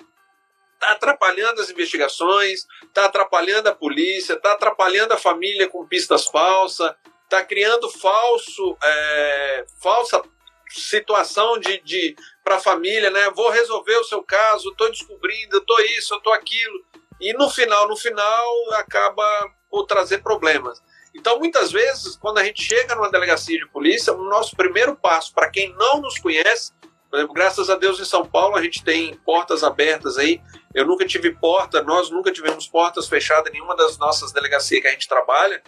está 0.74 0.92
atrapalhando 0.92 1.60
as 1.60 1.70
investigações, 1.70 2.66
está 2.84 3.04
atrapalhando 3.04 3.68
a 3.68 3.74
polícia, 3.74 4.34
está 4.34 4.52
atrapalhando 4.52 5.12
a 5.12 5.18
família 5.18 5.68
com 5.68 5.86
pistas 5.86 6.26
falsas, 6.26 6.94
está 7.24 7.44
criando 7.44 7.88
falso, 7.90 8.76
é, 8.82 9.66
falsa 9.82 10.22
situação 10.70 11.58
de, 11.58 11.80
de 11.80 12.16
para 12.44 12.56
a 12.56 12.60
família, 12.60 13.10
né? 13.10 13.30
Vou 13.30 13.50
resolver 13.50 13.96
o 13.96 14.04
seu 14.04 14.22
caso, 14.22 14.70
estou 14.70 14.88
descobrindo, 14.90 15.58
estou 15.58 15.80
isso, 15.80 16.14
estou 16.14 16.32
aquilo. 16.32 16.84
E 17.20 17.32
no 17.34 17.50
final, 17.50 17.88
no 17.88 17.96
final, 17.96 18.72
acaba 18.74 19.24
por 19.68 19.84
trazer 19.84 20.22
problemas. 20.22 20.80
Então, 21.14 21.38
muitas 21.38 21.72
vezes, 21.72 22.16
quando 22.16 22.38
a 22.38 22.44
gente 22.44 22.62
chega 22.62 22.94
numa 22.94 23.10
delegacia 23.10 23.58
de 23.58 23.66
polícia, 23.68 24.12
o 24.12 24.24
nosso 24.24 24.56
primeiro 24.56 24.96
passo, 24.96 25.34
para 25.34 25.50
quem 25.50 25.74
não 25.74 26.00
nos 26.00 26.18
conhece, 26.18 26.72
por 27.10 27.16
exemplo, 27.16 27.34
graças 27.34 27.68
a 27.68 27.74
Deus 27.74 27.98
em 27.98 28.04
São 28.04 28.24
Paulo 28.24 28.54
a 28.54 28.62
gente 28.62 28.84
tem 28.84 29.16
portas 29.24 29.64
abertas 29.64 30.16
aí. 30.16 30.40
Eu 30.72 30.86
nunca 30.86 31.04
tive 31.04 31.32
porta, 31.34 31.82
nós 31.82 32.08
nunca 32.08 32.30
tivemos 32.30 32.68
portas 32.68 33.08
fechadas 33.08 33.48
em 33.48 33.54
nenhuma 33.54 33.74
das 33.74 33.98
nossas 33.98 34.30
delegacias 34.30 34.80
que 34.80 34.86
a 34.86 34.92
gente 34.92 35.08
trabalha, 35.08 35.60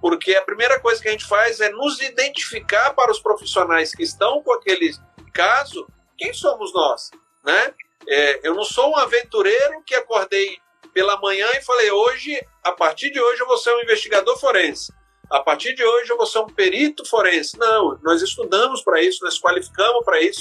porque 0.00 0.34
a 0.34 0.42
primeira 0.42 0.80
coisa 0.80 1.00
que 1.00 1.06
a 1.06 1.12
gente 1.12 1.24
faz 1.24 1.60
é 1.60 1.70
nos 1.70 2.00
identificar 2.00 2.94
para 2.94 3.12
os 3.12 3.20
profissionais 3.20 3.94
que 3.94 4.02
estão 4.02 4.42
com 4.42 4.52
aquele 4.52 4.92
caso, 5.32 5.86
quem 6.16 6.32
somos 6.32 6.74
nós, 6.74 7.12
né? 7.44 7.72
É, 8.08 8.48
eu 8.48 8.54
não 8.54 8.64
sou 8.64 8.90
um 8.90 8.96
aventureiro 8.96 9.82
que 9.86 9.94
acordei 9.94 10.58
pela 10.98 11.16
manhã 11.20 11.46
e 11.54 11.62
falei, 11.62 11.92
hoje 11.92 12.44
a 12.64 12.72
partir 12.72 13.12
de 13.12 13.20
hoje 13.20 13.40
eu 13.40 13.46
vou 13.46 13.56
ser 13.56 13.72
um 13.72 13.80
investigador 13.82 14.36
forense. 14.36 14.92
A 15.30 15.38
partir 15.38 15.72
de 15.72 15.84
hoje 15.84 16.10
eu 16.10 16.16
vou 16.16 16.26
ser 16.26 16.40
um 16.40 16.46
perito 16.46 17.04
forense. 17.04 17.56
Não, 17.56 17.96
nós 18.02 18.20
estudamos 18.20 18.82
para 18.82 19.00
isso, 19.00 19.24
nós 19.24 19.38
qualificamos 19.38 20.04
para 20.04 20.20
isso. 20.20 20.40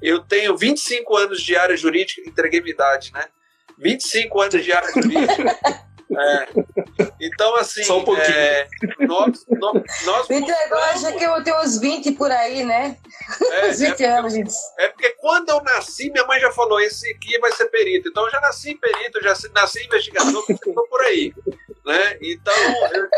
Eu 0.00 0.20
tenho 0.20 0.56
25 0.56 1.16
anos 1.16 1.42
de 1.42 1.56
área 1.56 1.76
jurídica, 1.76 2.22
entreguei 2.24 2.60
minha 2.60 2.72
idade, 2.72 3.10
né? 3.12 3.26
25 3.76 4.40
anos 4.40 4.64
de 4.64 4.72
área 4.72 4.92
jurídica. 4.92 5.58
É. 6.08 6.46
Então, 7.20 7.56
assim, 7.56 7.82
Só 7.82 7.98
um 7.98 8.04
pouquinho. 8.04 8.36
é, 8.36 8.68
nós, 9.00 9.44
nós, 9.48 9.82
nós 10.04 10.30
entregou, 10.30 10.78
acha 10.78 11.12
que 11.12 11.24
eu 11.24 11.42
tenho 11.42 11.60
uns 11.60 11.78
20 11.80 12.12
por 12.12 12.30
aí, 12.30 12.64
né? 12.64 12.96
é, 13.52 13.66
Uns 13.70 13.80
é 13.80 13.90
20 13.90 14.04
anos, 14.04 14.32
gente. 14.32 14.54
É 14.78 14.88
porque 14.88 15.10
quando 15.18 15.48
eu 15.50 15.60
nasci, 15.62 16.10
minha 16.10 16.24
mãe 16.26 16.38
já 16.38 16.52
falou: 16.52 16.80
esse 16.80 17.10
aqui 17.12 17.38
vai 17.40 17.50
ser 17.52 17.66
perito. 17.70 18.08
Então 18.08 18.24
eu 18.24 18.30
já 18.30 18.40
nasci 18.40 18.74
perito, 18.76 19.20
já 19.22 19.34
nasci 19.54 19.84
investigador, 19.84 20.44
estou 20.50 20.86
por 20.88 21.00
aí. 21.02 21.32
Né? 21.84 22.18
Então, 22.22 22.54
eu- 22.94 23.08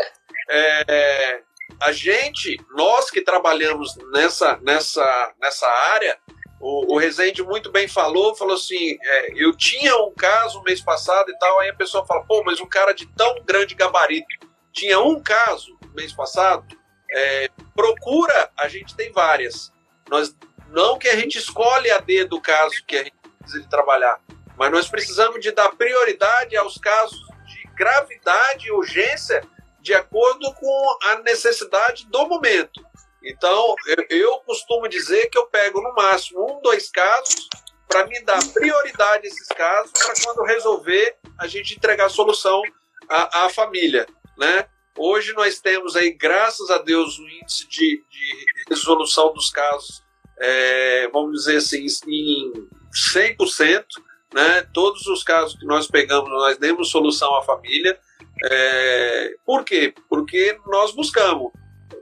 é, 0.51 1.41
a 1.81 1.91
gente, 1.91 2.57
nós 2.71 3.11
que 3.11 3.21
trabalhamos 3.21 3.95
nessa, 4.11 4.57
nessa, 4.63 5.33
nessa 5.39 5.67
área, 5.67 6.17
o, 6.59 6.93
o 6.93 6.97
Rezende 6.97 7.41
muito 7.41 7.71
bem 7.71 7.87
falou, 7.87 8.35
falou 8.35 8.55
assim, 8.55 8.97
é, 9.01 9.31
eu 9.35 9.55
tinha 9.55 9.95
um 9.97 10.13
caso 10.13 10.61
mês 10.63 10.81
passado 10.81 11.29
e 11.29 11.37
tal, 11.37 11.59
aí 11.59 11.69
a 11.69 11.75
pessoa 11.75 12.05
fala, 12.05 12.23
pô, 12.25 12.43
mas 12.43 12.59
um 12.59 12.67
cara 12.67 12.93
de 12.93 13.05
tão 13.07 13.41
grande 13.45 13.75
gabarito 13.75 14.27
tinha 14.73 14.99
um 14.99 15.21
caso 15.21 15.77
mês 15.95 16.13
passado, 16.13 16.65
é, 17.11 17.49
procura, 17.75 18.51
a 18.57 18.67
gente 18.67 18.95
tem 18.95 19.11
várias. 19.11 19.71
Nós 20.09 20.35
não 20.69 20.97
que 20.99 21.07
a 21.07 21.15
gente 21.15 21.37
escolhe 21.37 21.89
a 21.89 21.99
dedo 21.99 22.35
o 22.35 22.41
caso 22.41 22.83
que 22.85 22.97
a 22.97 23.03
gente 23.03 23.15
precisa 23.39 23.63
de 23.63 23.69
trabalhar, 23.69 24.19
mas 24.57 24.71
nós 24.71 24.87
precisamos 24.87 25.39
de 25.39 25.51
dar 25.51 25.69
prioridade 25.69 26.55
aos 26.57 26.77
casos 26.77 27.19
de 27.45 27.63
gravidade 27.75 28.67
e 28.67 28.71
urgência 28.71 29.41
de 29.79 29.93
acordo 29.93 30.53
com 30.53 30.97
a 31.03 31.19
necessidade 31.19 32.05
do 32.07 32.27
momento. 32.27 32.85
Então, 33.23 33.75
eu, 33.87 34.05
eu 34.09 34.37
costumo 34.39 34.87
dizer 34.87 35.27
que 35.29 35.37
eu 35.37 35.45
pego 35.47 35.81
no 35.81 35.93
máximo 35.93 36.57
um, 36.57 36.61
dois 36.61 36.89
casos 36.89 37.49
para 37.87 38.05
me 38.05 38.21
dar 38.21 38.39
prioridade 38.53 39.25
a 39.25 39.29
esses 39.29 39.47
casos 39.47 39.91
para 39.91 40.13
quando 40.23 40.45
resolver 40.45 41.17
a 41.39 41.47
gente 41.47 41.75
entregar 41.75 42.05
a 42.05 42.09
solução 42.09 42.61
à, 43.09 43.45
à 43.45 43.49
família, 43.49 44.05
né? 44.37 44.67
Hoje 44.97 45.33
nós 45.33 45.59
temos 45.59 45.95
aí, 45.95 46.11
graças 46.11 46.69
a 46.69 46.77
Deus, 46.77 47.17
um 47.19 47.27
índice 47.27 47.67
de, 47.67 48.03
de 48.09 48.47
resolução 48.69 49.33
dos 49.33 49.49
casos, 49.49 50.03
é, 50.37 51.07
vamos 51.07 51.39
dizer 51.39 51.57
assim, 51.57 51.85
em 52.07 52.67
100%, 53.15 53.85
né? 54.33 54.61
Todos 54.73 55.05
os 55.07 55.23
casos 55.23 55.57
que 55.57 55.65
nós 55.65 55.87
pegamos, 55.87 56.29
nós 56.29 56.57
demos 56.57 56.91
solução 56.91 57.35
à 57.35 57.43
família. 57.43 57.99
É, 58.43 59.35
por 59.45 59.63
quê? 59.63 59.93
Porque 60.07 60.59
nós 60.67 60.91
buscamos. 60.91 61.51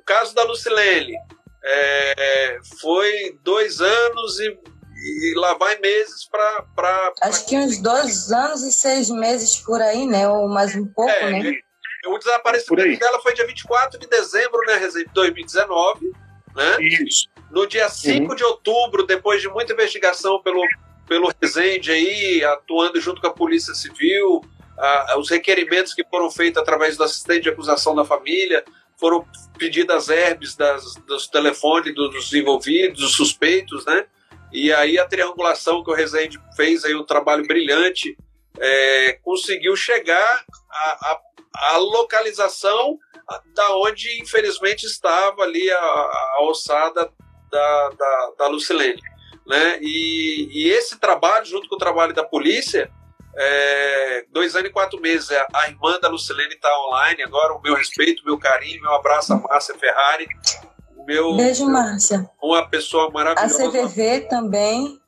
O 0.08 0.14
caso 0.14 0.34
da 0.34 0.42
Lucilene 0.44 1.18
é, 1.62 2.60
foi 2.80 3.38
dois 3.44 3.82
anos 3.82 4.40
e, 4.40 4.58
e 4.96 5.34
lá 5.36 5.54
vai 5.56 5.78
meses 5.80 6.26
para. 6.30 7.14
Acho 7.24 7.46
que 7.46 7.58
uns 7.58 7.82
dois 7.82 8.32
anos 8.32 8.64
e 8.64 8.72
seis 8.72 9.10
meses 9.10 9.58
por 9.58 9.82
aí, 9.82 10.08
né? 10.08 10.26
Ou 10.30 10.48
mais 10.48 10.74
um 10.78 10.88
pouco, 10.88 11.12
É, 11.12 11.30
né? 11.30 11.52
O 12.06 12.18
desaparecimento 12.18 12.98
dela 12.98 13.20
foi 13.20 13.34
dia 13.34 13.46
24 13.46 14.00
de 14.00 14.08
dezembro 14.08 14.62
né, 14.66 14.80
de 14.80 15.04
2019. 15.14 16.10
Né? 16.56 16.78
Isso. 16.80 17.28
No 17.52 17.68
dia 17.68 17.90
5 17.90 18.34
de 18.34 18.46
outubro, 18.46 19.06
depois 19.06 19.42
de 19.42 19.50
muita 19.50 19.74
investigação 19.74 20.42
pelo, 20.42 20.62
pelo 21.06 21.34
Resende 21.42 21.92
aí, 21.92 22.46
atuando 22.46 23.02
junto 23.02 23.20
com 23.20 23.28
a 23.28 23.34
Polícia 23.34 23.74
Civil, 23.74 24.42
ah, 24.78 25.16
os 25.18 25.30
requerimentos 25.30 25.94
que 25.94 26.06
foram 26.10 26.32
feitos 26.32 26.62
através 26.62 26.96
do 26.96 27.04
assistente 27.04 27.44
de 27.44 27.50
acusação 27.50 27.94
da 27.94 28.06
família, 28.06 28.64
foram 29.00 29.26
pedidas 29.58 30.10
herbes 30.10 30.56
das, 30.56 30.96
dos 31.08 31.28
telefones 31.28 31.94
do- 31.94 32.10
dos 32.10 32.34
envolvidos, 32.34 33.00
dos 33.02 33.16
suspeitos, 33.16 33.86
né? 33.86 34.06
E 34.52 34.72
aí 34.74 34.98
a 34.98 35.06
triangulação 35.08 35.84
que 35.84 35.92
o 35.92 35.94
Resende 35.94 36.40
fez 36.56 36.84
aí 36.86 36.96
um 36.96 37.06
trabalho 37.06 37.46
brilhante, 37.46 38.18
é, 38.60 39.20
conseguiu 39.22 39.76
chegar 39.76 40.46
à, 40.70 41.78
localização 41.78 42.98
da 43.54 43.76
onde 43.78 44.22
infelizmente 44.22 44.86
estava 44.86 45.44
ali 45.44 45.70
a, 45.70 45.78
a 45.78 46.38
ossada 46.44 47.12
da, 47.52 47.90
da, 47.90 48.32
da 48.38 48.48
Lucilene. 48.48 49.02
Né? 49.46 49.80
E, 49.82 50.50
e 50.52 50.70
esse 50.70 51.00
trabalho, 51.00 51.46
junto 51.46 51.68
com 51.70 51.76
o 51.76 51.80
trabalho 51.80 52.14
da 52.14 52.24
polícia, 52.24 52.92
é, 53.40 54.26
dois 54.32 54.56
anos 54.56 54.70
e 54.70 54.74
quatro 54.74 55.00
meses, 55.00 55.32
a, 55.32 55.48
a 55.54 55.68
irmã 55.70 56.00
da 56.00 56.10
Lucilene 56.10 56.56
está 56.56 56.70
online 56.88 57.22
agora, 57.24 57.54
o 57.54 57.62
meu 57.62 57.76
respeito, 57.76 58.24
meu 58.26 58.38
carinho, 58.40 58.82
meu 58.82 58.94
abraço 58.94 59.32
a 59.34 59.38
Márcia 59.38 59.76
Ferrari, 59.76 60.28
meu, 61.06 61.36
Beijo, 61.38 61.66
Márcia. 61.70 62.30
uma 62.42 62.68
pessoa 62.68 63.08
A 63.08 63.12
maravilhosa. 63.12 63.70
CVV 63.72 64.22
também. 64.22 65.00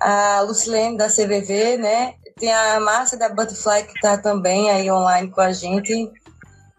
A 0.00 0.40
Lucilene 0.42 0.96
da 0.96 1.08
CVV, 1.08 1.76
né? 1.76 2.14
Tem 2.38 2.52
a 2.54 2.78
Márcia 2.78 3.18
da 3.18 3.28
Butterfly 3.28 3.82
que 3.84 4.00
tá 4.00 4.16
também 4.16 4.70
aí 4.70 4.88
online 4.90 5.28
com 5.30 5.40
a 5.40 5.50
gente. 5.52 5.92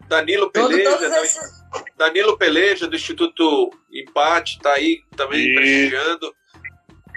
Danilo 0.08 0.50
Todo, 0.50 0.70
Peleja, 0.70 0.90
todos 0.90 1.08
do- 1.10 1.16
esses... 1.24 1.60
Danilo 1.96 2.36
Peleja, 2.38 2.88
do 2.88 2.96
Instituto 2.96 3.70
Empate, 3.92 4.56
está 4.56 4.72
aí 4.72 5.02
também 5.16 5.38
E- 5.40 5.54
prestigiando. 5.54 6.34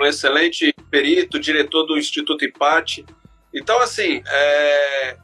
Um 0.02 0.06
excelente 0.06 0.74
perito, 0.90 1.40
diretor 1.40 1.84
do 1.86 1.98
Instituto 1.98 2.44
Empate. 2.46 3.06
Então, 3.54 3.80
assim, 3.80 4.22
é, 4.28 5.18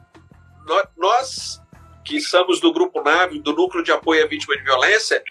nó- 0.66 0.84
nós 0.96 1.60
que 2.04 2.20
somos 2.20 2.60
do 2.60 2.72
Grupo 2.72 3.02
NAVE, 3.02 3.40
do 3.40 3.52
Núcleo 3.52 3.84
de 3.84 3.92
Apoio 3.92 4.24
à 4.24 4.26
Vítima 4.26 4.56
de 4.56 4.62
Violência, 4.62 5.22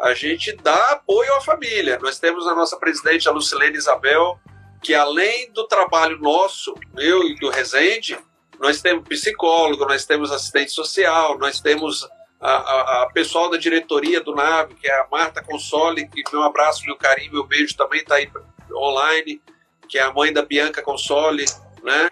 a 0.00 0.12
gente 0.12 0.52
dá 0.56 0.92
apoio 0.92 1.32
à 1.34 1.40
família. 1.40 1.98
Nós 2.02 2.18
temos 2.18 2.46
a 2.46 2.54
nossa 2.54 2.76
presidente, 2.76 3.28
a 3.28 3.32
Lucilene 3.32 3.76
Isabel, 3.76 4.38
que 4.82 4.94
além 4.94 5.50
do 5.52 5.66
trabalho 5.66 6.18
nosso, 6.18 6.74
meu 6.94 7.22
e 7.24 7.34
do 7.36 7.48
Rezende, 7.48 8.18
nós 8.58 8.80
temos 8.82 9.06
psicólogo, 9.08 9.86
nós 9.86 10.04
temos 10.04 10.30
assistente 10.32 10.72
social, 10.72 11.38
nós 11.38 11.60
temos 11.60 12.06
a, 12.40 12.50
a, 12.50 13.02
a 13.02 13.10
pessoal 13.12 13.50
da 13.50 13.56
diretoria 13.56 14.20
do 14.20 14.34
NAVE, 14.34 14.74
que 14.74 14.86
é 14.86 15.00
a 15.00 15.06
Marta 15.10 15.42
Console, 15.42 16.06
que 16.08 16.22
meu 16.32 16.42
abraço, 16.42 16.84
meu 16.84 16.96
carinho, 16.96 17.32
meu 17.32 17.44
beijo 17.44 17.74
também 17.76 18.00
está 18.00 18.16
aí 18.16 18.26
online, 18.72 19.40
que 19.88 19.98
é 19.98 20.02
a 20.02 20.12
mãe 20.12 20.32
da 20.32 20.42
Bianca 20.42 20.82
Console, 20.82 21.44
né? 21.82 22.08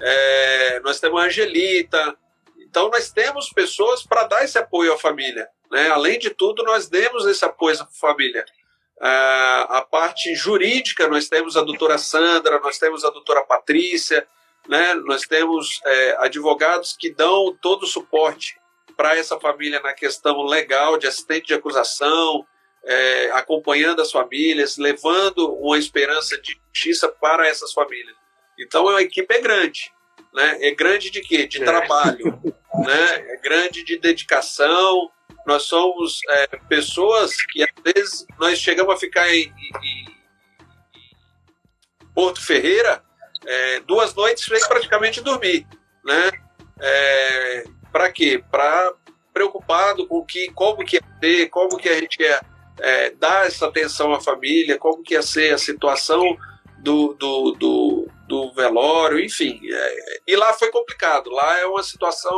É, 0.00 0.80
nós 0.80 0.98
temos 0.98 1.20
a 1.20 1.26
Angelita. 1.26 2.16
Então, 2.58 2.88
nós 2.88 3.10
temos 3.10 3.50
pessoas 3.50 4.02
para 4.02 4.24
dar 4.24 4.44
esse 4.44 4.58
apoio 4.58 4.92
à 4.92 4.98
família. 4.98 5.48
Né? 5.70 5.88
Além 5.90 6.18
de 6.18 6.30
tudo, 6.30 6.62
nós 6.62 6.88
demos 6.88 7.26
esse 7.26 7.44
apoio 7.44 7.80
à 7.80 7.86
família. 7.86 8.44
Ah, 9.00 9.66
a 9.78 9.82
parte 9.82 10.34
jurídica, 10.34 11.08
nós 11.08 11.28
temos 11.28 11.56
a 11.56 11.62
doutora 11.62 11.98
Sandra, 11.98 12.60
nós 12.60 12.78
temos 12.78 13.04
a 13.04 13.10
doutora 13.10 13.42
Patrícia, 13.42 14.26
né? 14.68 14.94
nós 14.94 15.22
temos 15.22 15.80
é, 15.84 16.16
advogados 16.18 16.96
que 16.98 17.12
dão 17.12 17.56
todo 17.60 17.84
o 17.84 17.86
suporte 17.86 18.58
para 18.96 19.16
essa 19.16 19.38
família 19.40 19.80
na 19.80 19.94
questão 19.94 20.42
legal, 20.42 20.98
de 20.98 21.06
assistente 21.06 21.46
de 21.46 21.54
acusação, 21.54 22.46
é, 22.84 23.30
acompanhando 23.32 24.00
as 24.02 24.10
famílias, 24.10 24.76
levando 24.78 25.52
uma 25.54 25.78
esperança 25.78 26.40
de 26.40 26.58
justiça 26.72 27.08
para 27.08 27.46
essas 27.48 27.72
famílias. 27.72 28.16
Então, 28.58 28.88
a 28.88 29.02
equipe 29.02 29.32
é 29.34 29.40
grande. 29.40 29.92
Né? 30.32 30.58
É 30.60 30.70
grande 30.74 31.10
de 31.10 31.20
quê? 31.22 31.46
De 31.46 31.60
É. 31.62 31.64
trabalho. 31.64 32.40
Né? 32.72 33.32
É 33.34 33.36
grande 33.42 33.84
de 33.84 33.98
dedicação. 33.98 35.10
Nós 35.44 35.64
somos 35.64 36.20
é, 36.30 36.46
pessoas 36.68 37.36
que, 37.50 37.62
às 37.62 37.70
vezes, 37.94 38.26
nós 38.38 38.58
chegamos 38.58 38.94
a 38.94 38.96
ficar 38.96 39.28
em, 39.34 39.42
em- 39.82 40.06
em 40.06 40.06
Porto 42.14 42.40
Ferreira 42.44 43.02
é, 43.44 43.80
duas 43.80 44.14
noites 44.14 44.44
sem 44.44 44.60
praticamente 44.68 45.20
dormir. 45.20 45.66
Né? 46.04 46.30
É, 46.80 47.64
para 47.92 48.10
quê? 48.12 48.42
Para 48.50 48.94
preocupado 49.32 50.06
com 50.06 50.24
que, 50.24 50.50
como 50.52 50.84
que 50.84 50.96
ia 50.96 51.02
ter, 51.20 51.48
como 51.48 51.76
que 51.76 51.88
a 51.88 51.98
gente 52.00 52.20
ia 52.22 52.40
é, 52.82 53.10
dar 53.10 53.46
essa 53.46 53.66
atenção 53.66 54.12
à 54.12 54.20
família, 54.20 54.78
como 54.78 55.02
que 55.02 55.14
ia 55.14 55.22
ser 55.22 55.52
a 55.54 55.58
situação 55.58 56.36
do, 56.78 57.14
do, 57.14 57.52
do, 57.52 58.08
do 58.26 58.52
velório, 58.52 59.20
enfim. 59.20 59.60
É, 59.70 60.20
e 60.26 60.36
lá 60.36 60.52
foi 60.52 60.70
complicado. 60.70 61.30
Lá 61.30 61.58
é 61.58 61.66
uma 61.66 61.82
situação 61.82 62.34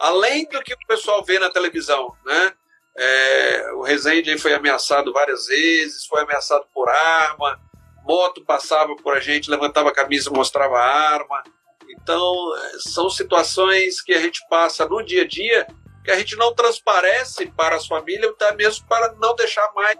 além 0.00 0.48
do 0.48 0.62
que 0.62 0.74
o 0.74 0.86
pessoal 0.86 1.24
vê 1.24 1.38
na 1.38 1.50
televisão, 1.50 2.14
né? 2.24 2.52
É, 2.98 3.72
o 3.74 3.82
Rezende 3.82 4.38
foi 4.38 4.54
ameaçado 4.54 5.12
várias 5.12 5.46
vezes, 5.46 6.06
foi 6.06 6.22
ameaçado 6.22 6.64
por 6.72 6.88
arma, 6.88 7.60
moto 8.02 8.42
passava 8.42 8.96
por 8.96 9.14
a 9.14 9.20
gente, 9.20 9.50
levantava 9.50 9.90
a 9.90 9.94
camisa, 9.94 10.30
mostrava 10.30 10.78
a 10.78 11.12
arma. 11.12 11.42
Então, 11.90 12.34
é, 12.56 12.78
são 12.78 13.10
situações 13.10 14.00
que 14.00 14.14
a 14.14 14.20
gente 14.20 14.40
passa 14.48 14.88
no 14.88 15.02
dia 15.02 15.22
a 15.22 15.26
dia 15.26 15.66
que 16.06 16.12
a 16.12 16.18
gente 16.18 16.36
não 16.36 16.54
transparece 16.54 17.46
para 17.46 17.74
as 17.74 17.86
famílias, 17.86 18.30
até 18.30 18.54
mesmo 18.54 18.86
para 18.86 19.12
não 19.14 19.34
deixar 19.34 19.68
mais 19.74 19.98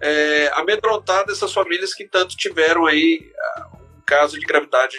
é, 0.00 0.50
essas 1.30 1.52
famílias 1.52 1.94
que 1.94 2.04
tanto 2.04 2.36
tiveram 2.36 2.84
aí 2.84 3.32
ah, 3.38 3.68
um 3.74 4.00
caso 4.04 4.38
de 4.38 4.44
gravidade 4.44 4.98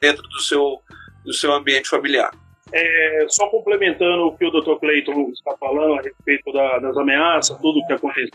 dentro 0.00 0.22
do 0.22 0.40
seu, 0.40 0.80
do 1.24 1.32
seu 1.32 1.52
ambiente 1.52 1.88
familiar. 1.88 2.30
É, 2.72 3.26
só 3.28 3.48
complementando 3.48 4.26
o 4.26 4.36
que 4.36 4.44
o 4.46 4.50
Dr. 4.52 4.78
Clayton 4.78 5.30
está 5.32 5.56
falando 5.58 5.98
a 5.98 6.02
respeito 6.02 6.52
da, 6.52 6.78
das 6.78 6.96
ameaças, 6.96 7.56
tudo 7.58 7.80
o 7.80 7.86
que 7.86 7.92
aconteceu, 7.94 8.30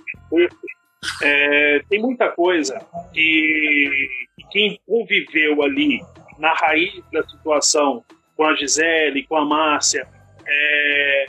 é, 1.21 1.80
tem 1.89 2.02
muita 2.02 2.30
coisa 2.30 2.86
que, 3.13 3.89
que 4.36 4.47
quem 4.52 4.80
conviveu 4.86 5.62
ali 5.63 6.02
na 6.38 6.54
raiz 6.54 7.02
da 7.12 7.23
situação 7.23 8.04
com 8.36 8.43
a 8.43 8.56
Gisele, 8.56 9.26
com 9.28 9.38
a 9.38 9.45
Márcia, 9.45 10.08
é, 10.45 11.26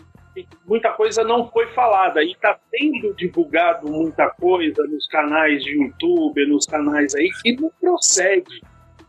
muita 0.67 0.91
coisa 0.93 1.23
não 1.23 1.49
foi 1.51 1.67
falada 1.69 2.23
e 2.23 2.33
está 2.33 2.59
sendo 2.71 3.15
divulgado 3.15 3.89
muita 3.89 4.29
coisa 4.31 4.83
nos 4.85 5.07
canais 5.09 5.63
de 5.63 5.71
YouTube, 5.71 6.47
nos 6.47 6.67
canais 6.67 7.15
aí 7.15 7.31
que 7.43 7.57
não 7.61 7.71
procede. 7.81 8.61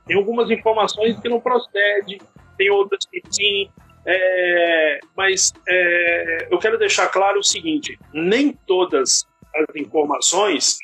Tem 0.06 0.16
algumas 0.16 0.52
informações 0.52 1.20
que 1.20 1.28
não 1.28 1.40
procede, 1.40 2.20
tem 2.58 2.70
outras 2.70 3.06
que 3.06 3.22
sim. 3.30 3.70
É, 4.08 5.00
mas 5.18 5.52
é, 5.68 6.48
eu 6.52 6.60
quero 6.60 6.78
deixar 6.78 7.08
claro 7.08 7.40
o 7.40 7.44
seguinte: 7.44 7.98
nem 8.14 8.54
todas 8.68 9.26
as 9.56 9.76
informações 9.76 10.78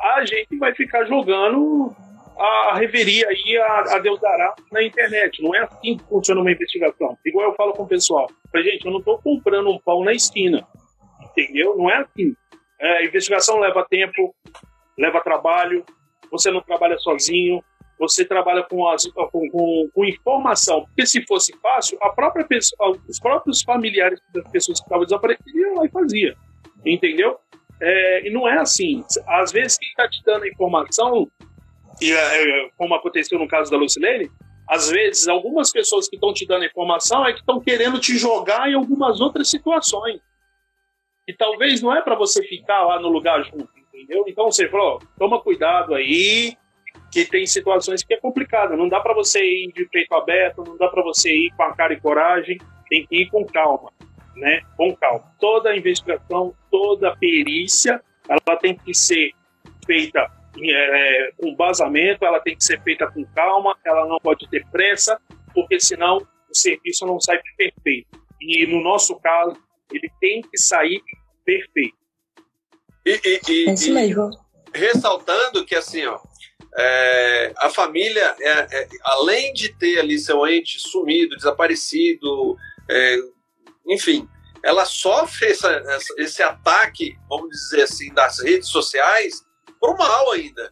a 0.00 0.24
gente 0.24 0.56
vai 0.58 0.74
ficar 0.74 1.04
jogando 1.04 1.94
a 2.38 2.74
reveria 2.74 3.26
aí 3.28 3.58
a, 3.58 3.96
a 3.96 3.98
Deus 3.98 4.20
dará 4.20 4.54
na 4.70 4.82
internet. 4.82 5.42
Não 5.42 5.54
é 5.54 5.60
assim 5.60 5.96
que 5.96 6.04
funciona 6.04 6.40
uma 6.40 6.52
investigação. 6.52 7.16
Igual 7.24 7.50
eu 7.50 7.54
falo 7.54 7.72
com 7.72 7.84
o 7.84 7.88
pessoal. 7.88 8.28
Gente, 8.54 8.84
eu 8.84 8.92
não 8.92 8.98
estou 8.98 9.18
comprando 9.18 9.70
um 9.70 9.78
pão 9.78 10.04
na 10.04 10.12
esquina. 10.12 10.66
Entendeu? 11.30 11.76
Não 11.76 11.90
é 11.90 11.98
assim. 11.98 12.34
É, 12.78 13.06
investigação 13.06 13.58
leva 13.58 13.86
tempo, 13.88 14.34
leva 14.98 15.20
trabalho, 15.22 15.84
você 16.30 16.50
não 16.50 16.60
trabalha 16.60 16.98
sozinho, 16.98 17.62
você 17.98 18.24
trabalha 18.24 18.62
com, 18.62 18.86
as, 18.88 19.06
com, 19.06 19.28
com, 19.50 19.90
com, 19.94 20.04
informação. 20.04 20.84
Porque 20.84 21.06
se 21.06 21.24
fosse 21.26 21.56
fácil, 21.60 21.98
a 22.02 22.10
própria 22.10 22.44
pessoa, 22.44 22.98
os 23.08 23.18
próprios 23.18 23.62
familiares 23.62 24.20
das 24.34 24.50
pessoas 24.50 24.78
que 24.78 24.84
estavam 24.84 25.04
desaparecidas 25.04 25.54
iam 25.54 25.74
lá 25.76 25.86
e 25.86 25.90
fazia. 25.90 26.36
Entendeu? 26.84 27.38
É, 27.80 28.26
e 28.26 28.30
não 28.30 28.46
é 28.46 28.58
assim. 28.58 29.02
Às 29.26 29.52
vezes, 29.52 29.78
quem 29.78 29.88
está 29.88 30.08
te 30.08 30.22
dando 30.24 30.44
a 30.44 30.48
informação 30.48 31.30
e 32.00 32.12
é, 32.12 32.70
como 32.76 32.94
aconteceu 32.94 33.38
no 33.38 33.48
caso 33.48 33.70
da 33.70 33.76
Lucilene, 33.76 34.30
às 34.68 34.90
vezes 34.90 35.28
algumas 35.28 35.70
pessoas 35.70 36.08
que 36.08 36.16
estão 36.16 36.32
te 36.32 36.46
dando 36.46 36.64
informação 36.64 37.26
é 37.26 37.32
que 37.32 37.40
estão 37.40 37.60
querendo 37.60 38.00
te 38.00 38.18
jogar 38.18 38.68
em 38.68 38.74
algumas 38.74 39.20
outras 39.20 39.48
situações. 39.48 40.20
E 41.26 41.32
talvez 41.32 41.80
não 41.80 41.94
é 41.94 42.02
para 42.02 42.14
você 42.14 42.42
ficar 42.42 42.84
lá 42.84 43.00
no 43.00 43.08
lugar 43.08 43.42
junto, 43.44 43.68
entendeu? 43.92 44.24
Então 44.26 44.50
você 44.50 44.68
falou, 44.68 45.00
toma 45.18 45.40
cuidado 45.40 45.94
aí, 45.94 46.56
que 47.12 47.24
tem 47.24 47.46
situações 47.46 48.02
que 48.02 48.14
é 48.14 48.20
complicado. 48.20 48.76
Não 48.76 48.88
dá 48.88 49.00
para 49.00 49.14
você 49.14 49.42
ir 49.42 49.72
de 49.72 49.88
peito 49.88 50.14
aberto, 50.14 50.64
não 50.64 50.76
dá 50.76 50.88
para 50.88 51.02
você 51.02 51.32
ir 51.32 51.50
com 51.56 51.62
a 51.62 51.74
cara 51.74 51.94
e 51.94 52.00
coragem, 52.00 52.58
tem 52.88 53.06
que 53.06 53.22
ir 53.22 53.30
com 53.30 53.44
calma, 53.44 53.92
né? 54.36 54.60
Com 54.76 54.94
calma. 54.96 55.24
Toda 55.40 55.76
investigação, 55.76 56.54
toda 56.70 57.16
perícia, 57.16 58.00
ela 58.28 58.56
tem 58.56 58.76
que 58.76 58.94
ser 58.94 59.32
feita 59.84 60.30
é, 60.70 61.32
com 61.36 61.54
basamento, 61.54 62.24
ela 62.24 62.40
tem 62.40 62.56
que 62.56 62.64
ser 62.64 62.82
feita 62.82 63.06
com 63.10 63.24
calma, 63.34 63.76
ela 63.84 64.06
não 64.06 64.18
pode 64.18 64.48
ter 64.48 64.64
pressa, 64.66 65.20
porque 65.54 65.78
senão 65.80 66.18
o 66.50 66.54
serviço 66.54 67.06
não 67.06 67.20
sai 67.20 67.40
perfeito. 67.56 68.08
E 68.40 68.66
no 68.66 68.82
nosso 68.82 69.18
caso, 69.20 69.56
ele 69.92 70.10
tem 70.20 70.42
que 70.42 70.58
sair 70.58 71.02
perfeito. 71.44 71.96
E, 73.04 73.20
e, 73.24 73.40
e, 73.48 73.68
é 73.68 73.72
isso 73.72 73.94
mesmo. 73.94 74.30
ressaltando 74.74 75.64
que 75.64 75.74
assim, 75.74 76.04
ó, 76.06 76.18
é, 76.76 77.54
a 77.58 77.70
família, 77.70 78.34
é, 78.40 78.50
é, 78.50 78.88
além 79.02 79.52
de 79.52 79.72
ter 79.76 79.98
ali 79.98 80.18
seu 80.18 80.46
ente 80.46 80.78
sumido, 80.80 81.36
desaparecido, 81.36 82.56
é, 82.90 83.16
enfim, 83.86 84.28
ela 84.62 84.84
sofre 84.84 85.48
essa, 85.48 85.82
esse 86.18 86.42
ataque, 86.42 87.16
vamos 87.28 87.50
dizer 87.50 87.82
assim, 87.82 88.12
das 88.12 88.40
redes 88.40 88.68
sociais 88.68 89.45
pro 89.86 89.96
mal 89.96 90.32
ainda. 90.32 90.70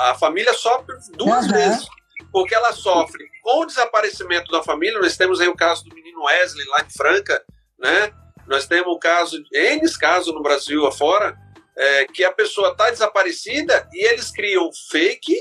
A 0.00 0.14
família 0.14 0.52
sofre 0.52 0.96
duas 1.16 1.46
uhum. 1.46 1.52
vezes, 1.52 1.88
porque 2.32 2.54
ela 2.54 2.72
sofre 2.72 3.24
com 3.42 3.62
o 3.62 3.66
desaparecimento 3.66 4.50
da 4.50 4.62
família. 4.62 5.00
Nós 5.00 5.16
temos 5.16 5.40
aí 5.40 5.48
o 5.48 5.56
caso 5.56 5.84
do 5.84 5.94
menino 5.94 6.24
Wesley, 6.24 6.66
lá 6.66 6.82
em 6.82 6.90
Franca, 6.90 7.44
né? 7.78 8.12
Nós 8.46 8.66
temos 8.66 8.92
o 8.92 8.98
caso, 8.98 9.36
N 9.52 9.80
casos 9.98 10.34
no 10.34 10.42
Brasil 10.42 10.84
afora, 10.86 11.38
é, 11.76 12.04
que 12.06 12.24
a 12.24 12.32
pessoa 12.32 12.72
está 12.72 12.90
desaparecida 12.90 13.88
e 13.92 14.04
eles 14.04 14.30
criam 14.30 14.68
fake, 14.90 15.40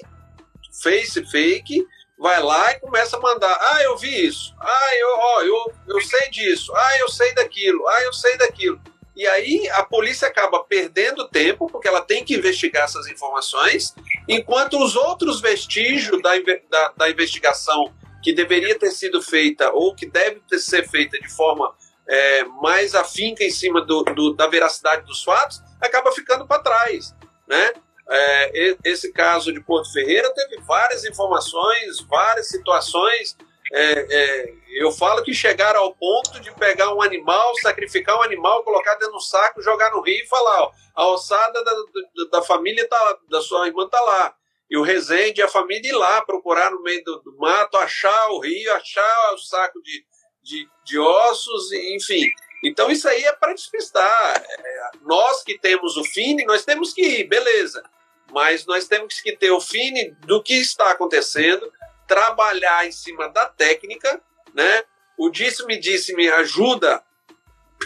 face 0.82 1.26
fake, 1.26 1.86
vai 2.18 2.42
lá 2.42 2.72
e 2.72 2.80
começa 2.80 3.18
a 3.18 3.20
mandar. 3.20 3.58
Ah, 3.60 3.84
eu 3.84 3.98
vi 3.98 4.28
isso. 4.28 4.54
Ah, 4.60 4.96
eu, 4.96 5.10
ó, 5.18 5.42
eu, 5.42 5.74
eu 5.88 6.02
sei 6.02 6.30
disso. 6.30 6.72
Ah, 6.76 7.00
eu 7.00 7.10
sei 7.10 7.34
daquilo. 7.34 7.88
Ah, 7.88 8.04
eu 8.04 8.14
sei 8.14 8.38
daquilo. 8.38 8.80
E 9.20 9.28
aí 9.28 9.70
a 9.72 9.84
polícia 9.84 10.30
acaba 10.30 10.64
perdendo 10.64 11.28
tempo, 11.28 11.68
porque 11.70 11.90
ela 11.90 12.02
tem 12.02 12.24
que 12.24 12.36
investigar 12.36 12.86
essas 12.86 13.06
informações, 13.08 13.94
enquanto 14.30 14.82
os 14.82 14.96
outros 14.96 15.42
vestígios 15.42 16.22
da, 16.22 16.32
da, 16.70 16.94
da 16.96 17.10
investigação 17.10 17.94
que 18.24 18.32
deveria 18.32 18.80
ter 18.80 18.92
sido 18.92 19.22
feita 19.22 19.74
ou 19.74 19.94
que 19.94 20.06
deve 20.06 20.40
ter, 20.48 20.58
ser 20.60 20.88
feita 20.88 21.20
de 21.20 21.28
forma 21.36 21.76
é, 22.08 22.46
mais 22.62 22.96
afinca 22.96 23.44
em 23.44 23.52
cima 23.52 23.82
do, 23.82 24.04
do, 24.04 24.34
da 24.36 24.48
veracidade 24.48 25.06
dos 25.06 25.22
fatos, 25.22 25.62
acaba 25.82 26.14
ficando 26.14 26.48
para 26.48 26.64
trás. 26.64 27.14
Né? 27.46 27.74
É, 28.10 28.78
esse 28.86 29.12
caso 29.12 29.52
de 29.52 29.60
Porto 29.60 29.92
Ferreira 29.92 30.34
teve 30.34 30.62
várias 30.62 31.04
informações, 31.04 32.00
várias 32.10 32.48
situações 32.48 33.36
é, 33.72 34.08
é, 34.10 34.54
eu 34.78 34.92
falo 34.92 35.24
que 35.24 35.34
chegaram 35.34 35.82
ao 35.82 35.96
ponto 35.96 36.40
de 36.40 36.52
pegar 36.56 36.94
um 36.94 37.02
animal, 37.02 37.54
sacrificar 37.62 38.18
um 38.18 38.24
animal, 38.24 38.64
colocar 38.64 38.96
dentro 38.96 39.14
do 39.14 39.20
saco, 39.20 39.62
jogar 39.62 39.92
no 39.92 40.02
rio 40.02 40.24
e 40.24 40.28
falar: 40.28 40.64
ó, 40.64 40.72
a 40.96 41.08
ossada 41.08 41.64
da, 41.64 41.72
da, 41.74 42.40
da 42.40 42.42
família 42.42 42.88
tá, 42.88 43.18
da 43.30 43.42
sua 43.42 43.68
irmã 43.68 43.88
tá 43.88 44.00
lá. 44.02 44.36
E 44.70 44.78
o 44.78 44.84
Rezende 44.84 45.42
e 45.42 45.44
a 45.44 45.48
família 45.48 45.90
ir 45.90 45.96
lá 45.96 46.22
procurar 46.22 46.70
no 46.70 46.82
meio 46.84 47.04
do, 47.04 47.20
do 47.22 47.38
mato, 47.38 47.78
achar 47.78 48.30
o 48.30 48.40
rio, 48.40 48.72
achar 48.74 49.34
o 49.34 49.38
saco 49.40 49.82
de, 49.82 50.06
de, 50.44 50.68
de 50.86 51.00
ossos, 51.00 51.72
enfim. 51.72 52.24
Então 52.64 52.92
isso 52.92 53.08
aí 53.08 53.24
é 53.24 53.34
para 53.34 53.54
despistar. 53.54 54.44
É, 54.48 54.92
nós 55.02 55.44
que 55.44 55.58
temos 55.58 55.98
o 55.98 56.04
FINE, 56.04 56.46
nós 56.46 56.66
temos 56.66 56.94
que 56.94 57.02
ir, 57.02 57.24
beleza. 57.26 57.84
Mas 58.32 58.66
nós 58.66 58.88
temos 58.88 59.20
que 59.22 59.36
ter 59.36 59.50
o 59.50 59.60
FINE 59.60 60.12
do 60.22 60.44
que 60.44 60.54
está 60.54 60.92
acontecendo, 60.92 61.72
trabalhar 62.10 62.88
em 62.88 62.92
cima 62.92 63.30
da 63.30 63.46
técnica, 63.46 64.20
né? 64.54 64.84
O 65.16 65.30
disse-me 65.30 65.80
disse-me 65.80 66.28
ajuda, 66.28 67.04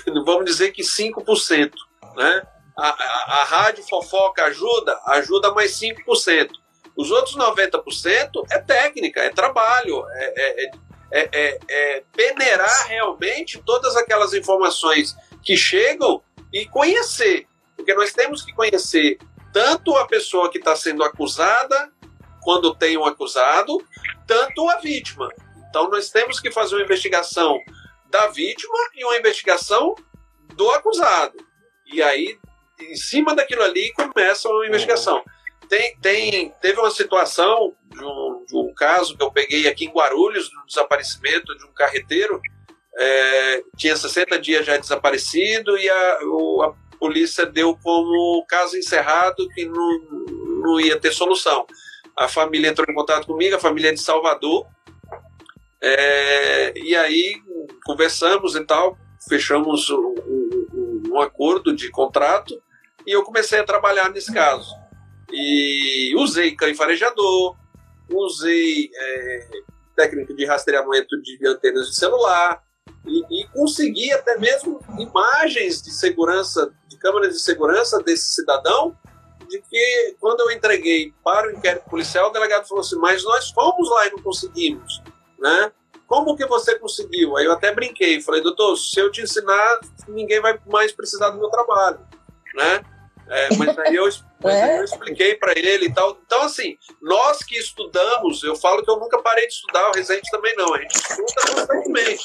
vamos 0.26 0.46
dizer 0.46 0.72
que 0.72 0.82
5%, 0.82 1.74
né? 2.16 2.48
A, 2.76 2.90
a, 2.90 3.42
a 3.42 3.44
rádio 3.44 3.84
fofoca 3.84 4.46
ajuda, 4.46 4.98
ajuda 5.08 5.54
mais 5.54 5.80
5%. 5.80 6.50
Os 6.96 7.12
outros 7.12 7.36
90% 7.36 8.30
é 8.52 8.60
técnica, 8.60 9.20
é 9.20 9.30
trabalho, 9.30 10.08
é, 10.12 10.34
é, 10.36 10.72
é, 11.12 11.30
é, 11.32 11.60
é 11.70 12.04
peneirar 12.16 12.88
realmente 12.88 13.62
todas 13.64 13.96
aquelas 13.96 14.34
informações 14.34 15.16
que 15.44 15.58
chegam 15.58 16.24
e 16.52 16.66
conhecer. 16.68 17.48
Porque 17.76 17.94
nós 17.94 18.14
temos 18.14 18.42
que 18.42 18.54
conhecer 18.54 19.18
tanto 19.52 19.96
a 19.98 20.08
pessoa 20.08 20.50
que 20.50 20.60
está 20.60 20.76
sendo 20.76 21.04
acusada, 21.04 21.92
quando 22.44 22.76
tem 22.76 22.98
um 22.98 23.06
acusado, 23.06 23.78
tanto 24.28 24.70
a 24.70 24.78
vítima. 24.78 25.30
Então 25.70 25.90
nós 25.90 26.10
temos 26.10 26.40
que 26.40 26.52
fazer 26.52 26.76
uma 26.76 26.84
investigação 26.84 27.60
da 28.10 28.28
vítima 28.28 28.78
e 28.96 29.04
uma 29.04 29.18
investigação 29.18 29.96
do 30.54 30.70
acusado. 30.72 31.36
E 31.92 32.02
aí, 32.02 32.38
em 32.80 32.96
cima 32.96 33.36
daquilo 33.36 33.64
ali, 33.64 33.92
começa 33.94 34.48
uma 34.50 34.68
investigação. 34.68 35.24
Tem, 35.68 35.98
tem, 35.98 36.54
teve 36.62 36.80
uma 36.80 36.92
situação 36.92 37.76
de 37.90 38.04
um, 38.04 38.46
de 38.48 38.56
um 38.56 38.74
caso 38.76 39.18
que 39.18 39.24
eu 39.24 39.32
peguei 39.32 39.68
aqui 39.68 39.86
em 39.86 39.92
Guarulhos, 39.92 40.50
do 40.50 40.66
desaparecimento 40.68 41.58
de 41.58 41.66
um 41.66 41.74
carreteiro. 41.74 42.40
É, 42.96 43.64
tinha 43.76 43.96
60 43.96 44.38
dias 44.38 44.64
já 44.64 44.78
desaparecido 44.78 45.76
e 45.76 45.90
a, 45.90 46.20
o, 46.24 46.62
a 46.62 46.98
polícia 47.00 47.46
deu 47.48 47.76
como 47.82 48.46
caso 48.48 48.78
encerrado 48.78 49.50
que 49.56 49.66
não, 49.66 50.00
não 50.62 50.80
ia 50.80 51.00
ter 51.00 51.12
solução 51.12 51.66
a 52.18 52.28
família 52.28 52.70
entrou 52.70 52.86
em 52.90 52.94
contato 52.94 53.26
comigo, 53.26 53.56
a 53.56 53.60
família 53.60 53.90
é 53.90 53.94
de 53.94 54.02
Salvador. 54.02 54.68
É, 55.82 56.78
e 56.78 56.96
aí 56.96 57.42
conversamos 57.86 58.56
e 58.56 58.64
tal, 58.64 58.98
fechamos 59.28 59.90
um, 59.90 60.16
um, 60.26 61.04
um, 61.10 61.20
acordo 61.20 61.76
de 61.76 61.92
contrato 61.92 62.62
e 63.06 63.12
eu 63.12 63.24
comecei 63.24 63.60
a 63.60 63.66
trabalhar 63.66 64.10
nesse 64.10 64.32
caso. 64.34 64.74
E 65.32 66.14
usei 66.16 66.56
cães 66.56 66.78
farejador, 66.78 67.58
usei 68.10 68.90
é, 68.96 69.50
técnica 69.96 70.34
de 70.34 70.46
rastreamento 70.46 71.22
de 71.22 71.46
antenas 71.46 71.88
de 71.90 71.96
celular 71.96 72.64
e, 73.06 73.42
e 73.42 73.48
consegui 73.50 74.12
até 74.14 74.38
mesmo 74.38 74.80
imagens 74.98 75.82
de 75.82 75.92
segurança, 75.92 76.74
de 76.88 76.98
câmeras 76.98 77.34
de 77.34 77.42
segurança 77.42 78.02
desse 78.02 78.36
cidadão 78.36 78.96
de 79.48 79.62
que 79.62 80.16
quando 80.20 80.42
eu 80.42 80.52
entreguei 80.52 81.14
para 81.24 81.48
o 81.48 81.52
inquérito 81.52 81.90
policial, 81.90 82.30
o 82.30 82.34
delegado 82.34 82.68
falou 82.68 82.82
assim: 82.82 82.98
mas 82.98 83.24
nós 83.24 83.50
fomos 83.50 83.90
lá 83.90 84.08
e 84.08 84.12
não 84.12 84.20
conseguimos, 84.20 85.02
né? 85.40 85.72
como 86.14 86.36
que 86.36 86.46
você 86.46 86.78
conseguiu? 86.78 87.36
Aí 87.36 87.46
eu 87.46 87.54
até 87.54 87.74
brinquei, 87.74 88.22
falei, 88.22 88.40
doutor, 88.40 88.78
se 88.78 89.00
eu 89.00 89.12
te 89.12 89.22
ensinar, 89.22 89.80
ninguém 90.08 90.40
vai 90.40 90.60
mais 90.68 90.92
precisar 90.92 91.32
do 91.32 91.40
meu 91.40 91.50
trabalho, 91.50 92.00
né? 92.54 92.84
É, 93.28 93.56
mas 93.56 93.80
aí 93.80 93.96
eu, 93.96 94.08
mas 94.44 94.54
é? 94.62 94.80
eu 94.80 94.84
expliquei 94.84 95.34
para 95.36 95.58
ele 95.58 95.86
e 95.86 95.94
tal. 95.94 96.20
Então, 96.24 96.44
assim, 96.44 96.78
nós 97.02 97.40
que 97.40 97.58
estudamos, 97.58 98.44
eu 98.44 98.56
falo 98.56 98.84
que 98.84 98.92
eu 98.92 99.00
nunca 99.00 99.22
parei 99.24 99.48
de 99.48 99.54
estudar, 99.54 99.90
o 99.90 99.94
Resende 99.94 100.30
também 100.30 100.56
não, 100.56 100.76
a 100.76 100.82
gente 100.82 100.96
estuda 100.96 101.56
constantemente. 101.56 102.24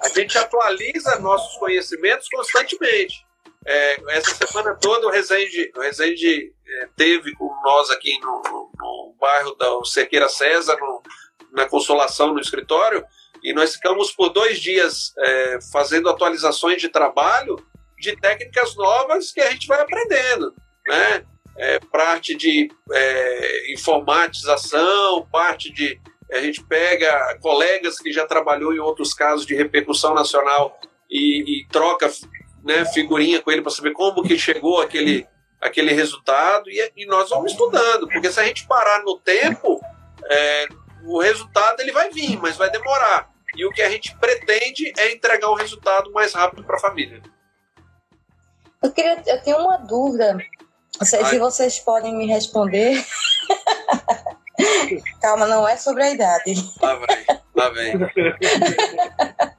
A 0.00 0.08
gente 0.10 0.38
atualiza 0.38 1.18
nossos 1.18 1.58
conhecimentos 1.58 2.28
constantemente. 2.28 3.26
É, 3.66 4.16
essa 4.16 4.46
semana 4.46 4.76
toda 4.80 5.06
o 5.06 5.10
Resende, 5.10 5.72
o 5.74 5.82
é, 5.82 6.88
teve 6.96 7.34
com 7.34 7.48
nós 7.62 7.90
aqui 7.90 8.18
no, 8.20 8.42
no, 8.42 8.70
no 8.78 9.14
bairro 9.18 9.54
da 9.54 9.84
Cerqueira 9.84 10.28
César, 10.28 10.76
no, 10.78 11.02
na 11.52 11.66
Consolação, 11.66 12.34
no 12.34 12.40
escritório, 12.40 13.04
e 13.42 13.52
nós 13.52 13.74
ficamos 13.74 14.10
por 14.12 14.30
dois 14.30 14.60
dias 14.60 15.12
é, 15.18 15.58
fazendo 15.72 16.08
atualizações 16.08 16.80
de 16.80 16.88
trabalho 16.88 17.56
de 17.98 18.14
técnicas 18.16 18.74
novas 18.76 19.32
que 19.32 19.40
a 19.40 19.50
gente 19.50 19.66
vai 19.66 19.80
aprendendo, 19.80 20.54
né? 20.86 21.24
É, 21.56 21.78
parte 21.78 22.34
de 22.34 22.68
é, 22.92 23.72
informatização, 23.72 25.26
parte 25.30 25.72
de 25.72 26.00
a 26.32 26.40
gente 26.40 26.64
pega 26.64 27.38
colegas 27.40 27.98
que 27.98 28.12
já 28.12 28.26
trabalhou 28.26 28.74
em 28.74 28.80
outros 28.80 29.14
casos 29.14 29.46
de 29.46 29.54
repercussão 29.54 30.14
nacional 30.14 30.78
e, 31.08 31.62
e 31.62 31.68
troca 31.68 32.10
né, 32.64 32.84
figurinha 32.86 33.42
com 33.42 33.50
ele 33.50 33.62
para 33.62 33.70
saber 33.70 33.92
como 33.92 34.22
que 34.22 34.38
chegou 34.38 34.80
aquele, 34.80 35.26
aquele 35.60 35.92
resultado 35.92 36.70
e, 36.70 36.92
e, 36.96 37.06
nós 37.06 37.28
vamos 37.28 37.52
estudando, 37.52 38.08
porque 38.08 38.32
se 38.32 38.40
a 38.40 38.44
gente 38.44 38.66
parar 38.66 39.02
no 39.02 39.18
tempo, 39.18 39.80
é, 40.24 40.66
o 41.04 41.20
resultado 41.20 41.80
ele 41.80 41.92
vai 41.92 42.10
vir, 42.10 42.40
mas 42.40 42.56
vai 42.56 42.70
demorar. 42.70 43.30
E 43.54 43.64
o 43.64 43.70
que 43.70 43.82
a 43.82 43.90
gente 43.90 44.16
pretende 44.16 44.92
é 44.98 45.12
entregar 45.12 45.48
o 45.48 45.54
resultado 45.54 46.10
mais 46.10 46.32
rápido 46.32 46.64
para 46.64 46.76
a 46.76 46.80
família. 46.80 47.22
Eu, 48.82 48.90
queria, 48.90 49.22
eu 49.26 49.42
tenho 49.42 49.58
uma 49.58 49.76
dúvida. 49.76 50.36
Não 50.98 51.06
sei 51.06 51.20
Ai. 51.20 51.30
se 51.30 51.38
vocês 51.38 51.78
podem 51.78 52.16
me 52.16 52.26
responder. 52.26 52.96
Calma, 55.20 55.46
não 55.46 55.68
é 55.68 55.76
sobre 55.76 56.02
a 56.02 56.10
idade. 56.10 56.54
Lá 56.80 56.96
vem, 56.96 57.24
lá 57.54 57.70
vem. 57.70 57.94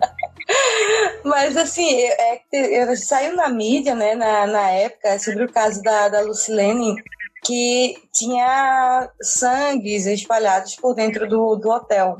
Mas 1.24 1.58
assim, 1.58 2.02
é, 2.02 2.42
é, 2.54 2.96
saiu 2.96 3.36
na 3.36 3.50
mídia, 3.50 3.96
né, 3.96 4.16
na, 4.16 4.48
na 4.48 4.70
época, 4.72 5.20
sobre 5.20 5.46
o 5.46 5.52
caso 5.52 5.82
da, 5.82 6.10
da 6.10 6.22
Lucilene, 6.22 6.96
que 7.44 7.96
tinha 8.12 9.10
sangues 9.22 10.06
espalhados 10.08 10.76
por 10.76 10.96
dentro 10.96 11.28
do, 11.28 11.56
do 11.56 11.70
hotel. 11.70 12.18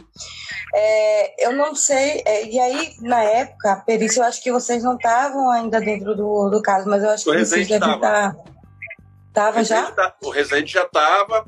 É, 0.74 1.48
eu 1.48 1.54
não 1.54 1.74
sei, 1.74 2.22
é, 2.26 2.46
e 2.46 2.60
aí, 2.60 2.94
na 3.02 3.24
época, 3.24 3.84
perícia, 3.86 4.20
eu 4.20 4.26
acho 4.26 4.44
que 4.44 4.52
vocês 4.52 4.84
não 4.84 4.96
estavam 4.96 5.50
ainda 5.52 5.80
dentro 5.80 6.16
do, 6.16 6.50
do 6.50 6.62
caso, 6.62 6.88
mas 6.90 7.04
eu 7.04 7.10
acho 7.10 7.30
o 7.30 7.34
que 7.34 7.46
vocês 7.46 7.68
devem 7.68 7.96
estar. 7.96 8.36
Estava 9.28 9.64
já? 9.64 9.92
Tá, 9.92 10.16
o 10.24 10.30
Resende 10.30 10.72
já 10.72 10.84
estava. 10.84 11.46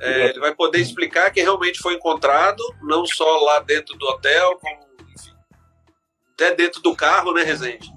É, 0.00 0.30
ele 0.30 0.40
vai 0.40 0.54
poder 0.54 0.78
explicar 0.78 1.30
que 1.30 1.42
realmente 1.42 1.78
foi 1.78 1.94
encontrado, 1.94 2.62
não 2.82 3.04
só 3.06 3.38
lá 3.44 3.60
dentro 3.60 3.96
do 3.98 4.06
hotel, 4.06 4.58
como 4.58 4.89
até 6.40 6.54
dentro 6.54 6.80
do 6.80 6.96
carro, 6.96 7.32
né, 7.32 7.42
Resende? 7.42 7.92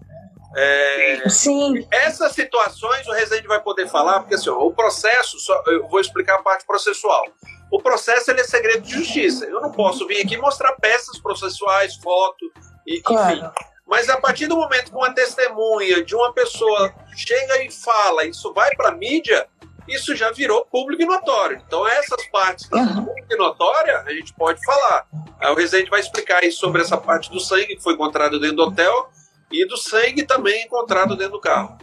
É, 0.56 1.30
Sim. 1.30 1.88
Essas 1.90 2.34
situações 2.34 3.08
o 3.08 3.12
Resende 3.12 3.48
vai 3.48 3.60
poder 3.60 3.88
falar, 3.88 4.20
porque 4.20 4.36
assim, 4.36 4.50
ó, 4.50 4.60
o 4.60 4.74
processo, 4.74 5.40
só, 5.40 5.64
eu 5.68 5.88
vou 5.88 6.00
explicar 6.00 6.36
a 6.36 6.44
parte 6.44 6.66
processual. 6.66 7.26
O 7.72 7.82
processo 7.82 8.30
ele 8.30 8.42
é 8.42 8.44
segredo 8.44 8.82
de 8.82 8.94
justiça. 8.94 9.46
Eu 9.46 9.60
não 9.60 9.72
posso 9.72 10.06
vir 10.06 10.24
aqui 10.24 10.38
mostrar 10.38 10.74
peças 10.74 11.18
processuais, 11.20 11.96
foto, 11.96 12.52
e, 12.86 13.02
claro. 13.02 13.38
enfim. 13.38 13.50
Mas 13.88 14.10
a 14.10 14.18
partir 14.18 14.48
do 14.48 14.56
momento 14.56 14.92
que 14.92 14.96
uma 14.96 15.14
testemunha 15.14 16.04
de 16.04 16.16
uma 16.16 16.32
pessoa 16.34 16.94
chega 17.16 17.64
e 17.64 17.72
fala, 17.72 18.26
isso 18.26 18.54
vai 18.54 18.74
para 18.76 18.90
a 18.90 18.96
mídia, 18.96 19.48
isso 19.88 20.16
já 20.16 20.32
virou 20.32 20.66
público 20.66 21.02
e 21.02 21.06
notório. 21.06 21.62
Então, 21.66 21.88
essas 21.88 22.26
partes 22.28 22.68
que 22.68 22.76
uhum. 22.76 23.06
público 23.06 23.28
e 23.34 23.38
notória, 23.38 24.00
a 24.00 24.14
gente 24.14 24.34
pode 24.34 24.64
falar. 24.64 25.06
Aí 25.40 25.52
o 25.52 25.56
Resende 25.56 25.90
vai 25.90 26.00
explicar 26.00 26.44
aí 26.44 26.52
sobre 26.52 26.82
essa 26.82 26.98
parte 26.98 27.30
do 27.32 27.40
sangue 27.40 27.76
que 27.76 27.84
foi 27.84 27.94
encontrado 27.94 28.40
dentro 28.40 28.58
do 28.58 28.64
hotel 28.64 29.10
e 29.52 29.68
do 29.68 29.78
sangue 29.78 30.24
também 30.24 30.64
encontrado 30.64 31.16
dentro 31.16 31.34
do 31.34 31.40
carro. 31.40 31.78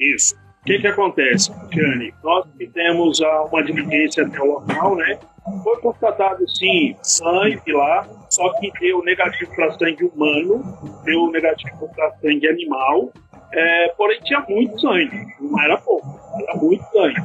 Isso. 0.00 0.34
O 0.60 0.64
que, 0.64 0.78
que 0.80 0.86
acontece, 0.86 1.50
Tiane? 1.70 2.12
Nós 2.22 2.46
fizemos 2.56 3.20
uma 3.20 3.62
diligência 3.62 4.26
até 4.26 4.40
o 4.40 4.52
local, 4.52 4.96
né? 4.96 5.18
Foi 5.62 5.80
constatado, 5.80 6.46
sim, 6.48 6.94
sangue 7.02 7.72
lá, 7.72 8.06
só 8.28 8.52
que 8.58 8.70
deu 8.78 9.02
negativo 9.02 9.50
para 9.54 9.72
sangue 9.78 10.04
humano, 10.04 11.02
deu 11.04 11.30
negativo 11.30 11.88
para 11.94 12.10
sangue 12.16 12.46
animal, 12.46 13.10
é, 13.52 13.88
porém 13.96 14.20
tinha 14.20 14.44
muito 14.48 14.80
sangue, 14.80 15.26
não 15.40 15.60
era 15.62 15.78
pouco, 15.78 16.06
era 16.42 16.54
muito 16.56 16.84
sangue. 16.90 17.20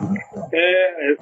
É, 0.53 1.15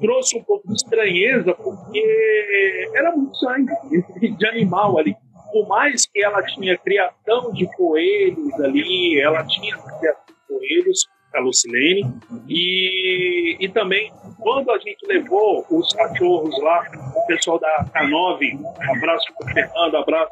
trouxe 0.00 0.36
um 0.38 0.42
pouco 0.42 0.66
de 0.68 0.74
estranheza, 0.74 1.54
porque 1.54 2.90
era 2.94 3.10
muito 3.12 3.36
sangue 3.36 3.72
de 4.36 4.46
animal 4.46 4.98
ali 4.98 5.16
por 5.54 5.68
mais 5.68 6.04
que 6.04 6.20
ela 6.20 6.42
tinha 6.42 6.76
criação 6.76 7.52
de 7.52 7.64
coelhos 7.76 8.52
ali, 8.60 9.20
ela 9.20 9.46
tinha 9.46 9.76
criação 9.76 10.24
de 10.26 10.34
coelhos, 10.48 11.08
a 11.32 11.38
Lucilene, 11.38 12.12
e, 12.48 13.56
e 13.60 13.68
também 13.68 14.12
quando 14.40 14.70
a 14.72 14.78
gente 14.78 15.06
levou 15.06 15.64
os 15.70 15.92
cachorros 15.92 16.60
lá, 16.60 16.84
o 17.16 17.26
pessoal 17.26 17.60
da 17.60 17.86
K9, 17.94 18.60
abraço 18.96 19.32
para 19.38 19.46
o 19.46 19.52
Fernando, 19.52 19.96
abraço 19.96 20.30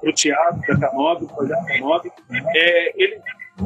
para 0.00 0.10
o 0.10 0.12
Tiago 0.12 0.60
da 0.66 0.90
K9, 0.90 1.34
projeto 1.34 1.66
K9, 1.66 2.12
é, 2.54 3.02
eles 3.02 3.22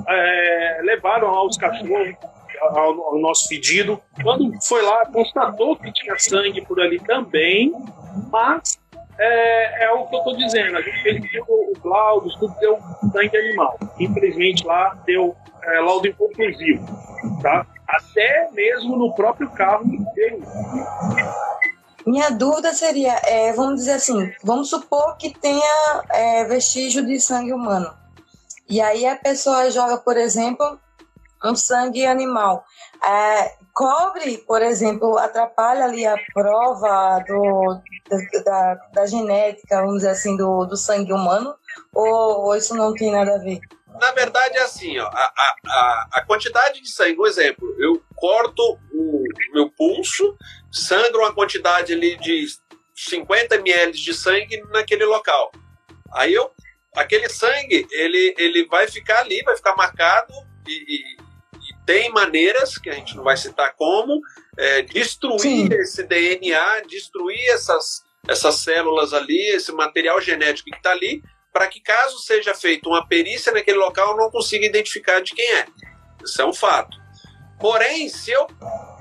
é, 0.09 0.81
levaram 0.83 1.31
lá 1.31 1.45
os 1.45 1.57
cachorros 1.57 2.15
ao, 2.61 3.03
ao, 3.03 3.19
nosso 3.19 3.49
pedido. 3.49 4.01
Quando 4.23 4.53
foi 4.63 4.83
lá, 4.83 5.07
constatou 5.07 5.77
que 5.77 5.93
tinha 5.93 6.19
sangue 6.19 6.61
por 6.63 6.81
ali 6.81 6.99
também, 7.01 7.73
mas 8.31 8.79
é, 9.19 9.85
é 9.85 9.93
o 9.93 10.07
que 10.07 10.15
eu 10.15 10.19
estou 10.19 10.37
dizendo. 10.37 10.77
A 10.77 10.83
gente 10.83 11.03
fez 11.03 11.23
o, 11.49 11.73
o 11.85 11.89
laudo, 11.89 12.29
tudo 12.39 12.55
deu 12.59 12.79
sangue 13.13 13.37
animal. 13.37 13.79
Infelizmente 13.99 14.65
lá 14.67 14.97
deu 15.05 15.37
é, 15.63 15.81
laudo 15.81 16.09
inconclusivo, 16.09 16.85
tá? 17.43 17.67
Até 17.89 18.49
mesmo 18.53 18.97
no 18.97 19.15
próprio 19.15 19.49
carro. 19.51 19.85
Minha 22.07 22.31
dúvida 22.31 22.73
seria, 22.73 23.21
é, 23.25 23.53
vamos 23.53 23.77
dizer 23.77 23.95
assim, 23.95 24.33
vamos 24.45 24.71
supor 24.71 25.17
que 25.17 25.37
tenha 25.37 26.03
é, 26.11 26.45
vestígio 26.45 27.05
de 27.05 27.19
sangue 27.19 27.53
humano. 27.53 27.93
E 28.69 28.81
aí 28.81 29.07
a 29.07 29.17
pessoa 29.17 29.71
joga, 29.71 29.99
por 29.99 30.17
exemplo, 30.17 30.79
um 31.45 31.55
sangue 31.55 32.05
animal. 32.05 32.65
É, 33.07 33.57
cobre, 33.73 34.39
por 34.39 34.63
exemplo, 34.63 35.19
atrapalha 35.19 35.85
ali 35.85 36.07
a 36.07 36.17
prova 36.33 37.23
do, 37.27 37.81
da, 38.45 38.75
da, 38.93 39.07
genética, 39.07 39.81
vamos 39.81 39.97
dizer 39.97 40.11
assim, 40.11 40.37
do, 40.37 40.65
do 40.65 40.77
sangue 40.77 41.13
humano? 41.13 41.55
Ou, 41.95 42.47
ou, 42.47 42.57
isso 42.57 42.75
não 42.75 42.93
tem 42.95 43.13
nada 43.13 43.35
a 43.37 43.39
ver? 43.39 43.61
Na 44.01 44.13
verdade, 44.13 44.59
é 44.59 44.63
assim, 44.63 44.99
ó, 44.99 45.07
a, 45.07 45.33
a, 45.67 46.09
a 46.13 46.25
quantidade 46.25 46.81
de 46.83 46.89
sangue, 46.91 47.19
um 47.19 47.27
exemplo, 47.27 47.75
eu 47.79 48.03
corto 48.15 48.79
o 48.93 49.25
meu 49.53 49.71
pulso, 49.71 50.37
sangro 50.71 51.21
uma 51.21 51.35
quantidade 51.35 51.93
ali 51.93 52.17
de 52.19 52.47
50 52.95 53.55
ml 53.57 53.93
de 53.93 54.15
sangue 54.15 54.63
naquele 54.71 55.05
local. 55.05 55.51
Aí 56.13 56.33
eu, 56.33 56.51
aquele 56.97 57.29
sangue, 57.29 57.87
ele, 57.91 58.35
ele 58.39 58.67
vai 58.67 58.89
ficar 58.89 59.21
ali, 59.21 59.43
vai 59.43 59.55
ficar 59.55 59.77
marcado 59.77 60.33
e, 60.67 61.17
tem 61.87 62.11
maneiras, 62.11 62.77
que 62.77 62.91
a 62.91 62.95
gente 62.95 63.17
não 63.17 63.23
vai 63.23 63.37
citar 63.37 63.73
como, 63.77 64.21
é, 64.59 64.83
destruir 64.83 65.39
Sim. 65.41 65.69
esse 65.71 66.03
DNA, 66.03 66.81
destruir 66.89 67.49
essas, 67.51 68.03
essas 68.27 68.57
células 68.57 69.15
ali, 69.15 69.55
esse 69.55 69.71
material 69.71 70.21
genético 70.21 70.69
que 70.69 70.77
está 70.77 70.91
ali, 70.91 71.23
para 71.53 71.69
que 71.69 71.81
caso 71.81 72.19
seja 72.19 72.53
feita 72.55 72.89
uma 72.89 73.07
perícia 73.07 73.53
naquele 73.53 73.79
local, 73.79 74.17
não 74.17 74.31
consiga 74.33 74.67
identificar 74.67 75.21
de 75.21 75.33
quem 75.33 75.55
é. 75.55 75.67
Isso 76.25 76.43
é 76.43 76.45
um 76.45 76.53
fato. 76.53 76.99
Porém, 77.61 78.09
se 78.09 78.33
eu, 78.33 78.49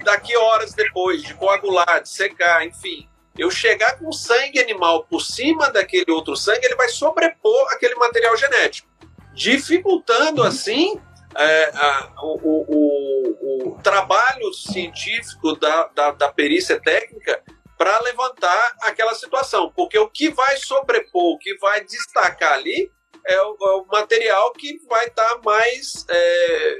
daqui 0.03 0.37
horas 0.37 0.73
depois 0.73 1.23
de 1.23 1.33
coagular, 1.33 2.03
de 2.03 2.09
secar, 2.09 2.65
enfim, 2.65 3.09
eu 3.37 3.51
chegar 3.51 3.97
com 3.99 4.11
sangue 4.11 4.59
animal 4.59 5.05
por 5.05 5.21
cima 5.21 5.69
daquele 5.69 6.11
outro 6.11 6.35
sangue, 6.35 6.65
ele 6.65 6.75
vai 6.75 6.89
sobrepor 6.89 7.73
aquele 7.73 7.95
material 7.95 8.35
genético, 8.37 8.87
dificultando 9.33 10.43
assim 10.43 10.99
é, 11.35 11.71
a, 11.73 12.13
o, 12.23 12.65
o, 12.67 13.69
o, 13.73 13.81
trabalho 13.81 14.53
científico 14.53 15.55
da, 15.57 15.87
da, 15.87 16.11
da 16.11 16.31
perícia 16.31 16.79
técnica 16.79 17.43
para 17.77 17.99
levantar 18.01 18.77
aquela 18.81 19.13
situação, 19.13 19.71
porque 19.75 19.99
o 19.99 20.09
que 20.09 20.29
vai 20.29 20.55
sobrepor, 20.57 21.33
o 21.33 21.37
que 21.37 21.57
vai 21.57 21.83
destacar 21.83 22.53
ali 22.53 22.89
é 23.27 23.41
o, 23.41 23.57
é 23.59 23.71
o 23.81 23.85
material 23.87 24.53
que 24.53 24.79
vai 24.87 25.07
estar 25.07 25.35
tá 25.35 25.41
mais 25.43 26.05
é, 26.09 26.75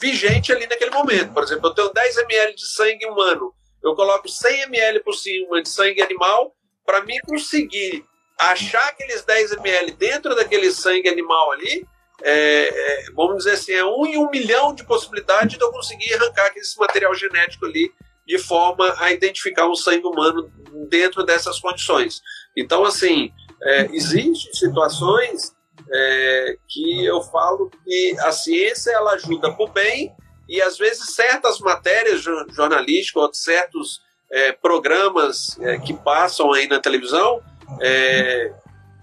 vigente 0.00 0.52
ali 0.52 0.66
naquele 0.66 0.92
momento. 0.92 1.32
Por 1.32 1.42
exemplo, 1.42 1.68
eu 1.68 1.74
tenho 1.74 1.92
10 1.92 2.18
ml 2.18 2.54
de 2.54 2.66
sangue 2.66 3.06
humano, 3.06 3.52
eu 3.88 3.94
coloco 3.94 4.28
100 4.28 4.62
ml 4.62 5.00
por 5.00 5.14
cima 5.14 5.62
de 5.62 5.68
sangue 5.68 6.02
animal, 6.02 6.54
para 6.84 7.04
mim 7.04 7.16
conseguir 7.26 8.04
achar 8.38 8.86
aqueles 8.88 9.24
10 9.24 9.52
ml 9.52 9.92
dentro 9.92 10.34
daquele 10.34 10.70
sangue 10.70 11.08
animal 11.08 11.52
ali, 11.52 11.86
é, 12.22 12.68
é, 12.68 13.04
vamos 13.14 13.38
dizer 13.38 13.52
assim, 13.52 13.72
é 13.72 13.84
um 13.84 14.06
em 14.06 14.18
um 14.18 14.30
milhão 14.30 14.74
de 14.74 14.84
possibilidades 14.84 15.56
de 15.56 15.62
eu 15.62 15.70
conseguir 15.70 16.14
arrancar 16.14 16.52
esse 16.56 16.78
material 16.78 17.14
genético 17.14 17.66
ali 17.66 17.92
de 18.26 18.38
forma 18.38 18.94
a 18.98 19.12
identificar 19.12 19.66
um 19.66 19.74
sangue 19.74 20.06
humano 20.06 20.50
dentro 20.88 21.24
dessas 21.24 21.58
condições. 21.60 22.20
Então, 22.56 22.84
assim, 22.84 23.32
é, 23.62 23.86
existem 23.92 24.52
situações 24.52 25.54
é, 25.92 26.56
que 26.68 27.04
eu 27.04 27.22
falo 27.22 27.70
que 27.70 28.16
a 28.20 28.32
ciência 28.32 28.90
ela 28.90 29.12
ajuda 29.12 29.52
para 29.52 29.64
o 29.64 29.68
bem 29.68 30.12
e 30.48 30.62
às 30.62 30.78
vezes 30.78 31.14
certas 31.14 31.58
matérias 31.60 32.22
jornalísticas 32.22 33.22
ou 33.22 33.34
certos 33.34 34.00
é, 34.30 34.52
programas 34.52 35.58
é, 35.60 35.78
que 35.78 35.92
passam 35.94 36.52
aí 36.52 36.66
na 36.66 36.80
televisão 36.80 37.42
é, 37.80 38.52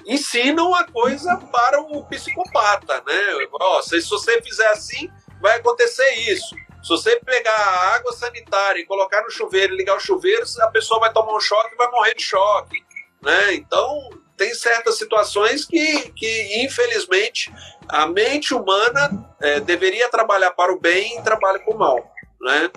ensinam 0.06 0.74
a 0.74 0.84
coisa 0.86 1.36
para 1.38 1.82
o 1.82 2.06
psicopata, 2.06 3.04
né? 3.06 3.48
Ó, 3.54 3.82
se, 3.82 4.02
se 4.02 4.10
você 4.10 4.42
fizer 4.42 4.68
assim, 4.68 5.10
vai 5.42 5.58
acontecer 5.58 6.10
isso. 6.32 6.56
Se 6.84 6.90
você 6.90 7.20
pegar 7.20 7.56
a 7.56 7.96
água 7.96 8.14
sanitária 8.14 8.80
e 8.80 8.86
colocar 8.86 9.24
no 9.24 9.32
chuveiro 9.32 9.74
e 9.74 9.78
ligar 9.78 9.98
o 9.98 10.00
chuveiro, 10.00 10.44
a 10.62 10.68
pessoa 10.68 11.00
vai 11.00 11.12
tomar 11.12 11.36
um 11.36 11.40
choque 11.40 11.74
e 11.74 11.78
vai 11.78 11.90
morrer 11.90 12.14
de 12.14 12.24
choque, 12.24 12.78
né? 13.24 13.56
Então, 13.56 14.10
tem 14.38 14.54
certas 14.54 14.98
situações 14.98 15.66
que, 15.66 16.12
que 16.12 16.64
infelizmente, 16.64 17.54
a 17.88 18.08
mente 18.08 18.54
humana 18.54 19.36
é, 19.42 19.60
deveria 19.60 20.10
trabalhar 20.10 20.52
para 20.52 20.74
o 20.74 20.80
bem 20.80 21.18
e 21.18 21.22
trabalha 21.22 21.60
para 21.60 21.74
o 21.74 21.78
mal, 21.78 22.12
né? 22.42 22.70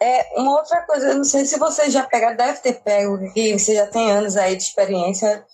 É, 0.00 0.26
uma 0.36 0.58
outra 0.58 0.82
coisa, 0.82 1.08
eu 1.08 1.14
não 1.14 1.24
sei 1.24 1.44
se 1.44 1.58
você 1.58 1.88
já 1.88 2.02
pega, 2.02 2.34
deve 2.34 2.58
ter 2.58 2.74
pego, 2.82 3.32
que 3.32 3.56
você 3.56 3.76
já 3.76 3.86
tem 3.86 4.10
anos 4.10 4.36
aí 4.36 4.56
de 4.56 4.62
experiência. 4.64 5.46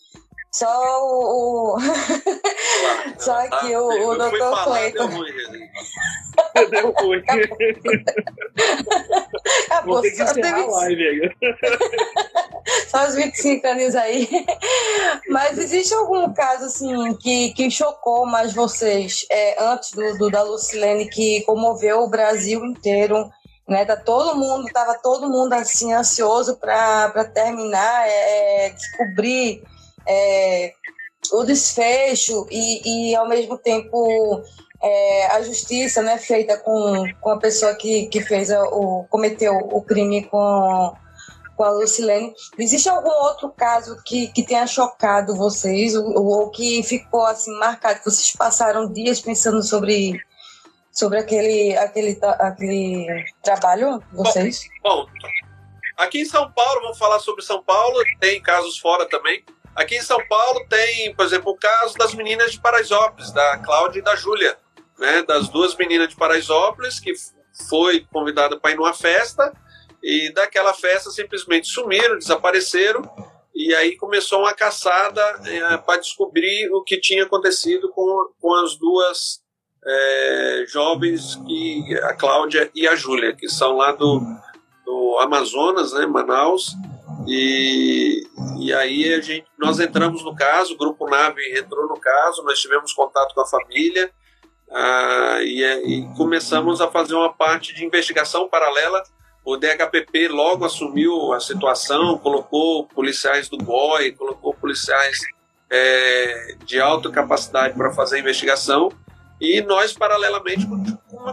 Só 0.50 0.66
o. 1.02 1.76
o... 1.76 1.78
Só 3.20 3.46
que 3.60 3.76
o, 3.76 3.86
o 3.86 4.14
Dr. 4.16 4.64
Cleiton. 4.64 5.10
Deu 6.70 6.92
ruim. 6.92 7.22
Acabou, 9.66 9.94
Vou 9.94 10.02
ter 10.02 10.10
que 10.12 10.22
encerrar 10.22 10.34
teve... 10.34 10.62
a 10.62 10.66
live. 10.66 11.36
só 12.90 13.06
os 13.06 13.14
25 13.14 13.66
anos 13.66 13.94
aí. 13.94 14.28
Mas 15.28 15.58
existe 15.58 15.94
algum 15.94 16.32
caso 16.32 16.66
assim 16.66 17.14
que, 17.16 17.52
que 17.54 17.70
chocou 17.70 18.26
mais 18.26 18.52
vocês 18.52 19.26
é, 19.30 19.62
antes 19.62 19.92
do, 19.92 20.18
do 20.18 20.30
da 20.30 20.42
Lucilene 20.42 21.08
que 21.08 21.42
comoveu 21.42 22.02
o 22.02 22.08
Brasil 22.08 22.64
inteiro? 22.64 23.30
né? 23.68 23.84
Tá 23.84 23.96
todo 23.96 24.36
mundo, 24.36 24.66
tava 24.72 24.94
todo 24.94 25.28
mundo 25.28 25.52
assim 25.52 25.92
ansioso 25.92 26.56
para 26.56 27.24
terminar, 27.26 28.08
é, 28.08 28.66
é, 28.66 28.70
descobrir 28.70 29.62
é, 30.06 30.72
o 31.32 31.44
desfecho 31.44 32.46
e, 32.50 33.10
e 33.10 33.14
ao 33.14 33.28
mesmo 33.28 33.58
tempo 33.58 34.42
é, 34.82 35.26
a 35.26 35.42
justiça, 35.42 36.02
né, 36.02 36.16
feita 36.16 36.56
com, 36.56 37.04
com 37.20 37.30
a 37.30 37.38
pessoa 37.38 37.74
que, 37.74 38.06
que 38.06 38.22
fez 38.22 38.50
o 38.50 39.04
cometeu 39.10 39.54
o 39.54 39.82
crime 39.82 40.24
com 40.24 40.94
com 41.58 41.64
a 41.64 41.70
Lucilene. 41.70 42.32
Existe 42.56 42.88
algum 42.88 43.10
outro 43.10 43.50
caso 43.50 44.00
que, 44.04 44.28
que 44.28 44.46
tenha 44.46 44.64
chocado 44.64 45.34
vocês 45.34 45.96
ou, 45.96 46.14
ou 46.16 46.50
que 46.50 46.84
ficou 46.84 47.26
assim 47.26 47.50
marcado? 47.58 47.98
Que 47.98 48.04
vocês 48.04 48.32
passaram 48.32 48.90
dias 48.92 49.20
pensando 49.20 49.60
sobre 49.62 50.12
sobre 50.92 51.18
aquele, 51.18 51.76
aquele, 51.76 52.18
aquele 52.22 53.24
trabalho, 53.42 54.02
vocês? 54.12 54.68
Bom, 54.82 55.04
bom, 55.04 55.10
aqui 55.96 56.22
em 56.22 56.24
São 56.24 56.50
Paulo, 56.50 56.80
vamos 56.82 56.98
falar 56.98 57.20
sobre 57.20 57.44
São 57.44 57.62
Paulo, 57.62 58.02
tem 58.20 58.40
casos 58.40 58.78
fora 58.78 59.06
também. 59.06 59.44
Aqui 59.76 59.96
em 59.96 60.02
São 60.02 60.18
Paulo 60.26 60.64
tem, 60.68 61.14
por 61.14 61.24
exemplo, 61.24 61.52
o 61.52 61.56
caso 61.56 61.96
das 61.96 62.14
meninas 62.14 62.52
de 62.52 62.60
Paraisópolis, 62.60 63.30
da 63.30 63.58
Cláudia 63.58 64.00
e 64.00 64.02
da 64.02 64.16
Júlia, 64.16 64.56
né? 64.98 65.22
Das 65.22 65.48
duas 65.48 65.76
meninas 65.76 66.08
de 66.08 66.16
Paraisópolis 66.16 66.98
que 66.98 67.12
foi 67.68 68.04
convidada 68.12 68.58
para 68.58 68.72
ir 68.72 68.76
numa 68.76 68.94
festa 68.94 69.52
e 70.02 70.32
daquela 70.32 70.72
festa 70.72 71.10
simplesmente 71.10 71.66
sumiram, 71.66 72.18
desapareceram 72.18 73.02
e 73.54 73.74
aí 73.74 73.96
começou 73.96 74.40
uma 74.40 74.54
caçada 74.54 75.20
é, 75.44 75.76
para 75.78 76.00
descobrir 76.00 76.70
o 76.72 76.82
que 76.82 77.00
tinha 77.00 77.24
acontecido 77.24 77.90
com, 77.90 78.30
com 78.40 78.54
as 78.54 78.76
duas 78.76 79.40
é, 79.84 80.64
jovens, 80.68 81.34
que, 81.46 81.94
a 82.04 82.14
Cláudia 82.14 82.70
e 82.74 82.86
a 82.86 82.94
Júlia, 82.94 83.34
que 83.34 83.48
são 83.48 83.76
lá 83.76 83.90
do, 83.90 84.20
do 84.84 85.18
Amazonas, 85.20 85.92
né, 85.92 86.06
Manaus, 86.06 86.72
e, 87.26 88.22
e 88.60 88.72
aí 88.72 89.12
a 89.12 89.20
gente, 89.20 89.46
nós 89.58 89.80
entramos 89.80 90.24
no 90.24 90.36
caso, 90.36 90.74
o 90.74 90.78
Grupo 90.78 91.08
Nave 91.08 91.42
entrou 91.58 91.88
no 91.88 91.98
caso, 91.98 92.44
nós 92.44 92.60
tivemos 92.60 92.92
contato 92.92 93.34
com 93.34 93.40
a 93.40 93.46
família 93.46 94.10
ah, 94.70 95.38
e, 95.42 95.62
e, 95.62 96.14
começamos 96.16 96.80
a 96.80 96.88
fazer 96.88 97.14
uma 97.14 97.32
parte 97.32 97.74
de 97.74 97.84
investigação 97.84 98.48
paralela. 98.48 99.02
O 99.48 99.56
DHPP 99.56 100.28
logo 100.28 100.66
assumiu 100.66 101.32
a 101.32 101.40
situação, 101.40 102.18
colocou 102.18 102.84
policiais 102.84 103.48
do 103.48 103.56
BOI, 103.56 104.12
colocou 104.12 104.52
policiais 104.52 105.20
é, 105.70 106.54
de 106.66 106.78
alta 106.78 107.10
capacidade 107.10 107.74
para 107.74 107.90
fazer 107.94 108.16
a 108.16 108.18
investigação 108.18 108.92
e 109.40 109.62
nós, 109.62 109.94
paralelamente, 109.94 110.66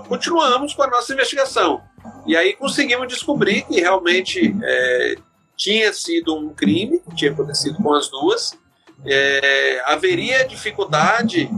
continuamos 0.08 0.74
com 0.74 0.84
a 0.84 0.88
nossa 0.88 1.12
investigação. 1.12 1.82
E 2.26 2.38
aí 2.38 2.54
conseguimos 2.54 3.06
descobrir 3.10 3.64
que 3.64 3.82
realmente 3.82 4.56
é, 4.64 5.16
tinha 5.58 5.92
sido 5.92 6.38
um 6.38 6.54
crime, 6.54 7.02
tinha 7.16 7.34
acontecido 7.34 7.76
com 7.84 7.94
as 7.94 8.08
duas. 8.08 8.58
É, 9.06 9.84
haveria 9.88 10.48
dificuldade 10.48 11.50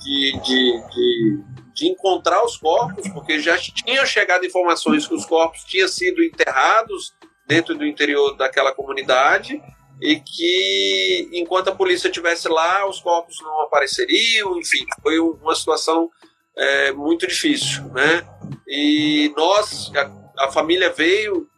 de, 0.00 0.40
de, 0.40 0.82
de, 0.88 1.44
de, 1.78 1.88
encontrar 1.88 2.44
os 2.44 2.56
corpos, 2.56 3.08
porque 3.08 3.40
já 3.40 3.56
tinham 3.58 4.04
chegado 4.04 4.44
informações 4.44 5.06
que 5.06 5.14
os 5.14 5.24
corpos 5.24 5.64
tinham 5.64 5.88
sido 5.88 6.22
enterrados 6.22 7.12
dentro 7.46 7.74
do 7.74 7.86
interior 7.86 8.36
daquela 8.36 8.74
comunidade 8.74 9.60
e 10.00 10.20
que 10.20 11.28
enquanto 11.32 11.68
a 11.68 11.74
polícia 11.74 12.08
estivesse 12.08 12.48
lá, 12.48 12.88
os 12.88 13.00
corpos 13.00 13.36
não 13.42 13.62
apareceriam, 13.62 14.58
enfim, 14.58 14.84
foi 15.02 15.18
uma 15.18 15.54
situação 15.54 16.10
é, 16.56 16.92
muito 16.92 17.26
difícil, 17.26 17.84
né? 17.92 18.26
E 18.66 19.32
nós, 19.36 19.90
a, 19.94 20.46
a 20.46 20.52
família 20.52 20.92
veio 20.92 21.48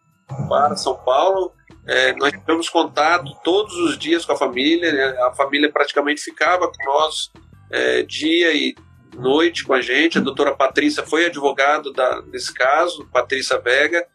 para 0.49 0.77
São 0.77 0.97
Paulo, 0.97 1.53
é, 1.87 2.13
nós 2.15 2.31
tivemos 2.31 2.69
contato 2.69 3.35
todos 3.43 3.75
os 3.75 3.99
dias 3.99 4.25
com 4.25 4.33
a 4.33 4.37
família, 4.37 4.93
né? 4.93 5.23
a 5.23 5.33
família 5.33 5.73
praticamente 5.73 6.21
ficava 6.21 6.71
com 6.71 6.85
nós 6.85 7.31
é, 7.71 8.03
dia 8.03 8.53
e 8.53 8.75
noite 9.21 9.65
com 9.65 9.73
a 9.73 9.81
gente. 9.81 10.19
A 10.19 10.23
doutora 10.23 10.55
Patrícia 10.55 11.05
foi 11.07 11.27
advogado 11.27 11.93
da, 11.93 12.21
desse 12.23 12.53
caso, 12.53 13.07
Patrícia 13.13 13.59
Vega, 13.59 14.07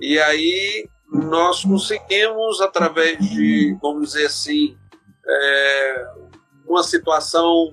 e 0.00 0.18
aí 0.18 0.88
nós 1.10 1.62
conseguimos, 1.62 2.60
através 2.60 3.18
de, 3.18 3.76
vamos 3.80 4.12
dizer 4.12 4.26
assim, 4.26 4.76
é, 5.26 6.06
uma 6.66 6.82
situação, 6.82 7.72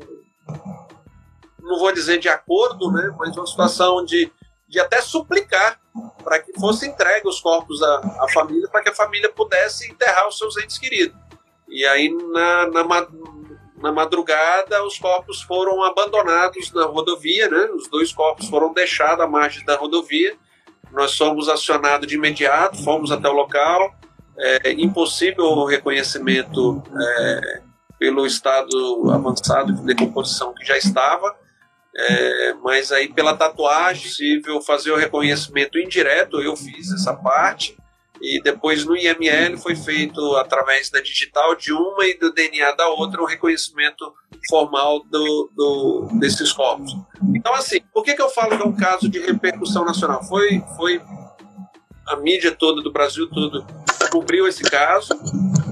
não 1.60 1.80
vou 1.80 1.92
dizer 1.92 2.18
de 2.18 2.30
acordo, 2.30 2.92
né, 2.92 3.14
mas 3.18 3.36
uma 3.36 3.46
situação 3.46 4.06
de, 4.06 4.32
de 4.68 4.80
até 4.80 5.02
suplicar 5.02 5.80
para 6.24 6.40
que 6.40 6.54
fosse 6.60 6.88
entregue 6.88 7.28
os 7.28 7.40
corpos 7.40 7.82
à, 7.84 7.98
à 8.22 8.28
família, 8.34 8.68
para 8.70 8.82
que 8.82 8.90
a 8.90 8.96
família 8.96 9.32
pudesse 9.32 9.92
enterrar 9.92 10.28
os 10.28 10.38
seus 10.38 10.58
entes 10.58 10.78
queridos. 10.78 11.16
E 11.68 11.86
aí, 11.86 12.10
na, 12.32 12.68
na, 12.68 13.08
na 13.86 13.92
madrugada, 13.92 14.84
os 14.84 14.98
corpos 14.98 15.44
foram 15.44 15.84
abandonados 15.84 16.74
na 16.74 16.86
rodovia, 16.86 17.48
né, 17.48 17.70
os 17.76 17.88
dois 17.88 18.12
corpos 18.12 18.50
foram 18.50 18.74
deixados 18.74 19.24
à 19.24 19.28
margem 19.28 19.64
da 19.64 19.76
rodovia, 19.76 20.36
nós 20.92 21.12
somos 21.12 21.48
acionados 21.48 22.08
de 22.08 22.16
imediato, 22.16 22.84
fomos 22.84 23.12
até 23.12 23.30
o 23.30 23.34
local. 23.34 23.94
É 24.38 24.72
impossível 24.72 25.46
o 25.46 25.66
reconhecimento 25.66 26.82
é, 27.00 27.62
pelo 28.00 28.26
estado 28.26 29.12
avançado 29.12 29.74
de 29.74 29.86
decomposição 29.86 30.54
que 30.54 30.66
já 30.66 30.78
estava, 30.78 31.36
é, 31.96 32.54
mas 32.64 32.92
aí 32.92 33.12
pela 33.14 33.36
tatuagem, 33.36 34.04
possível 34.04 34.62
fazer 34.62 34.92
o 34.92 34.98
reconhecimento 34.98 35.78
indireto, 35.78 36.42
eu 36.42 36.56
fiz 36.56 36.92
essa 36.92 37.14
parte, 37.14 37.78
e 38.26 38.42
depois 38.42 38.84
no 38.86 38.96
IML 38.96 39.58
foi 39.58 39.76
feito 39.76 40.36
através 40.38 40.90
da 40.90 41.00
digital 41.00 41.56
de 41.56 41.72
uma 41.72 42.06
e 42.06 42.18
do 42.18 42.34
DNA 42.34 42.72
da 42.74 42.88
outra 42.88 43.22
o 43.22 43.26
reconhecimento 43.26 44.14
formal 44.50 45.04
do, 45.06 45.52
do, 45.56 46.10
desses 46.20 46.52
corpos. 46.52 46.92
Então, 47.36 47.54
assim, 47.54 47.80
por 47.94 48.04
que, 48.04 48.16
que 48.16 48.22
eu 48.22 48.30
falo 48.30 48.58
que 48.58 48.64
é 48.64 48.66
um 48.66 48.76
caso 48.76 49.08
de 49.10 49.20
repercussão 49.20 49.86
nacional? 49.86 50.24
Foi, 50.24 50.64
foi 50.76 51.02
a 52.08 52.16
mídia 52.18 52.52
toda 52.52 52.82
do 52.82 52.92
Brasil 52.92 53.30
todo 53.30 53.66
cobriu 54.16 54.48
esse 54.48 54.64
caso, 54.64 55.10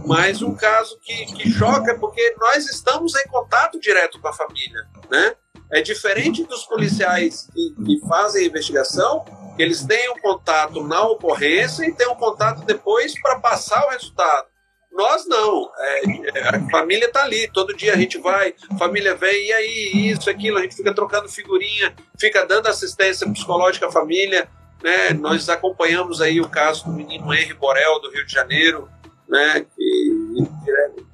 mas 0.05 0.41
um 0.41 0.53
caso 0.53 0.99
que, 1.01 1.25
que 1.27 1.49
choca 1.49 1.97
porque 1.97 2.35
nós 2.37 2.65
estamos 2.67 3.15
em 3.15 3.27
contato 3.29 3.79
direto 3.79 4.19
com 4.19 4.27
a 4.27 4.33
família, 4.33 4.85
né? 5.09 5.33
É 5.71 5.81
diferente 5.81 6.43
dos 6.43 6.65
policiais 6.65 7.47
que, 7.53 7.73
que 7.85 7.99
fazem 8.07 8.43
a 8.43 8.47
investigação, 8.47 9.23
eles 9.57 9.83
têm 9.83 10.09
um 10.11 10.19
contato 10.19 10.83
na 10.83 11.03
ocorrência 11.03 11.85
e 11.85 11.93
têm 11.93 12.07
um 12.07 12.15
contato 12.15 12.65
depois 12.65 13.19
para 13.21 13.39
passar 13.39 13.85
o 13.85 13.89
resultado. 13.89 14.47
Nós 14.91 15.27
não. 15.27 15.71
É, 15.77 16.39
é 16.39 16.49
a 16.49 16.69
família 16.69 17.07
está 17.07 17.23
ali, 17.23 17.49
todo 17.51 17.75
dia 17.75 17.93
a 17.93 17.97
gente 17.97 18.17
vai, 18.19 18.53
família 18.77 19.15
vem, 19.15 19.47
e 19.47 19.53
aí, 19.53 19.91
isso, 20.11 20.29
aquilo, 20.29 20.59
a 20.59 20.61
gente 20.61 20.75
fica 20.75 20.93
trocando 20.93 21.27
figurinha, 21.27 21.95
fica 22.19 22.45
dando 22.45 22.67
assistência 22.67 23.29
psicológica 23.29 23.87
à 23.87 23.91
família. 23.91 24.47
Né? 24.83 25.11
Nós 25.13 25.49
acompanhamos 25.49 26.21
aí 26.21 26.39
o 26.39 26.49
caso 26.49 26.85
do 26.85 26.91
menino 26.91 27.33
Henry 27.33 27.53
Borel, 27.53 27.99
do 28.01 28.11
Rio 28.11 28.25
de 28.25 28.31
Janeiro, 28.31 28.87
né? 29.27 29.65
que 29.75 30.13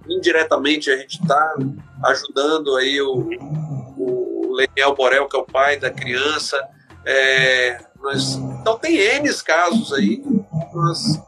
indiretamente 0.10 0.92
a 0.92 0.98
gente 0.98 1.22
está 1.22 1.56
ajudando 2.06 2.76
aí 2.76 3.00
o, 3.02 3.30
o 3.98 4.56
Leniel 4.56 4.96
Borel, 4.96 5.28
que 5.30 5.38
é 5.38 5.40
o 5.40 5.46
pai 5.46 5.78
da 5.78 5.90
criança. 5.90 6.62
É, 7.12 7.80
nós, 8.00 8.36
então 8.36 8.78
tem 8.78 8.96
N 8.96 9.34
casos 9.44 9.92
aí 9.94 10.18
que 10.18 10.76
nós 10.76 11.20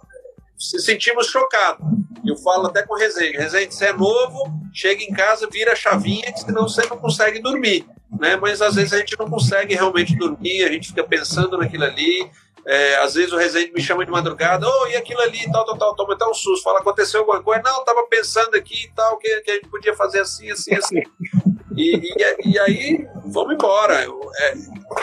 se 0.56 0.80
sentimos 0.80 1.26
chocados. 1.26 1.84
Eu 2.24 2.38
falo 2.38 2.68
até 2.68 2.84
com 2.84 2.94
o 2.94 2.98
Rezende. 2.98 3.36
Rezende, 3.36 3.74
você 3.74 3.86
é 3.86 3.94
novo, 3.94 4.54
chega 4.72 5.02
em 5.02 5.12
casa, 5.12 5.50
vira 5.52 5.72
a 5.72 5.76
chavinha, 5.76 6.32
que 6.32 6.42
senão 6.42 6.68
você 6.68 6.86
não 6.88 6.98
consegue 6.98 7.40
dormir. 7.42 7.84
Né? 8.20 8.36
Mas 8.36 8.62
às 8.62 8.76
vezes 8.76 8.94
a 8.94 9.00
gente 9.00 9.18
não 9.18 9.28
consegue 9.28 9.74
realmente 9.74 10.16
dormir, 10.16 10.64
a 10.64 10.72
gente 10.72 10.90
fica 10.90 11.04
pensando 11.04 11.58
naquilo 11.58 11.86
ali. 11.86 12.30
É, 12.66 12.95
às 12.97 13.16
vezes 13.16 13.32
o 13.32 13.38
Rezende 13.38 13.72
me 13.72 13.82
chama 13.82 14.05
de 14.05 14.12
madrugada, 14.12 14.68
oh, 14.68 14.88
e 14.88 14.95
aquilo 14.95 15.20
ali, 15.22 15.51
tal, 15.51 15.66
tal, 15.66 15.78
tal, 15.78 15.95
toma 15.95 16.14
até 16.14 16.26
um 16.26 16.34
susto, 16.34 16.64
fala, 16.64 16.80
aconteceu 16.80 17.22
alguma 17.22 17.41
coisa? 17.41 17.62
Não, 17.64 17.80
estava 17.80 18.03
pensando 18.07 18.55
aqui 18.55 18.86
e 18.86 18.91
tal, 18.93 19.18
que, 19.18 19.41
que 19.41 19.51
a 19.51 19.53
gente 19.55 19.70
podia 19.70 19.95
fazer 19.95 20.20
assim, 20.20 20.49
assim, 20.51 20.76
assim. 20.76 21.01
E, 21.74 21.95
e, 21.95 22.49
e 22.49 22.59
aí, 22.59 23.07
vamos 23.28 23.53
embora. 23.53 24.03
Eu, 24.03 24.20
é, 24.39 24.53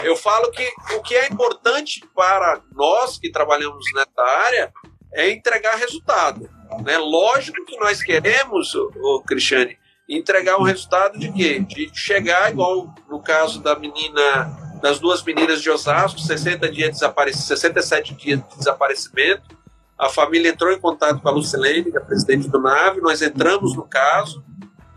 eu 0.04 0.14
falo 0.14 0.50
que 0.50 0.70
o 0.94 1.00
que 1.00 1.14
é 1.14 1.26
importante 1.26 2.06
para 2.14 2.60
nós 2.74 3.18
que 3.18 3.32
trabalhamos 3.32 3.86
nessa 3.94 4.22
área 4.46 4.72
é 5.14 5.30
entregar 5.30 5.76
resultado. 5.76 6.48
Né? 6.84 6.98
Lógico 6.98 7.64
que 7.64 7.78
nós 7.78 8.02
queremos, 8.02 8.74
o 8.74 9.22
Cristiane, 9.26 9.78
entregar 10.08 10.58
um 10.58 10.62
resultado 10.62 11.18
de 11.18 11.32
quê? 11.32 11.60
De 11.60 11.90
chegar, 11.94 12.50
igual 12.50 12.94
no 13.08 13.22
caso 13.22 13.60
da 13.60 13.74
menina, 13.74 14.67
das 14.80 14.98
duas 14.98 15.22
meninas 15.22 15.60
de 15.60 15.70
Osasco, 15.70 16.20
60 16.20 16.70
dias 16.70 16.90
desaparec 16.90 17.36
67 17.36 18.14
dias 18.14 18.40
de 18.40 18.58
desaparecimento. 18.58 19.56
A 19.98 20.08
família 20.08 20.50
entrou 20.50 20.72
em 20.72 20.80
contato 20.80 21.20
com 21.20 21.28
a 21.28 21.32
Lucilene, 21.32 21.90
que 21.90 21.96
é 21.96 22.00
presidente 22.00 22.48
do 22.48 22.60
NAVE, 22.60 23.00
nós 23.00 23.20
entramos 23.20 23.74
no 23.74 23.82
caso, 23.82 24.44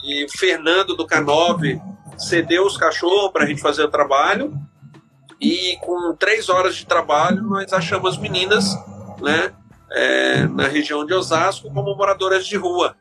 e 0.03 0.25
o 0.25 0.29
Fernando 0.29 0.95
do 0.95 1.07
Canove 1.07 1.81
cedeu 2.17 2.65
os 2.65 2.77
cachorros 2.77 3.31
para 3.31 3.43
a 3.43 3.47
gente 3.47 3.61
fazer 3.61 3.83
o 3.83 3.89
trabalho, 3.89 4.53
e 5.39 5.77
com 5.81 6.15
três 6.15 6.49
horas 6.49 6.75
de 6.75 6.85
trabalho 6.85 7.41
nós 7.41 7.73
achamos 7.73 8.13
as 8.13 8.17
meninas, 8.19 8.75
né? 9.19 9.51
é, 9.91 10.47
na 10.47 10.67
região 10.67 11.05
de 11.05 11.13
Osasco 11.13 11.71
como 11.71 11.95
moradoras 11.95 12.47
de 12.47 12.55
rua. 12.55 12.95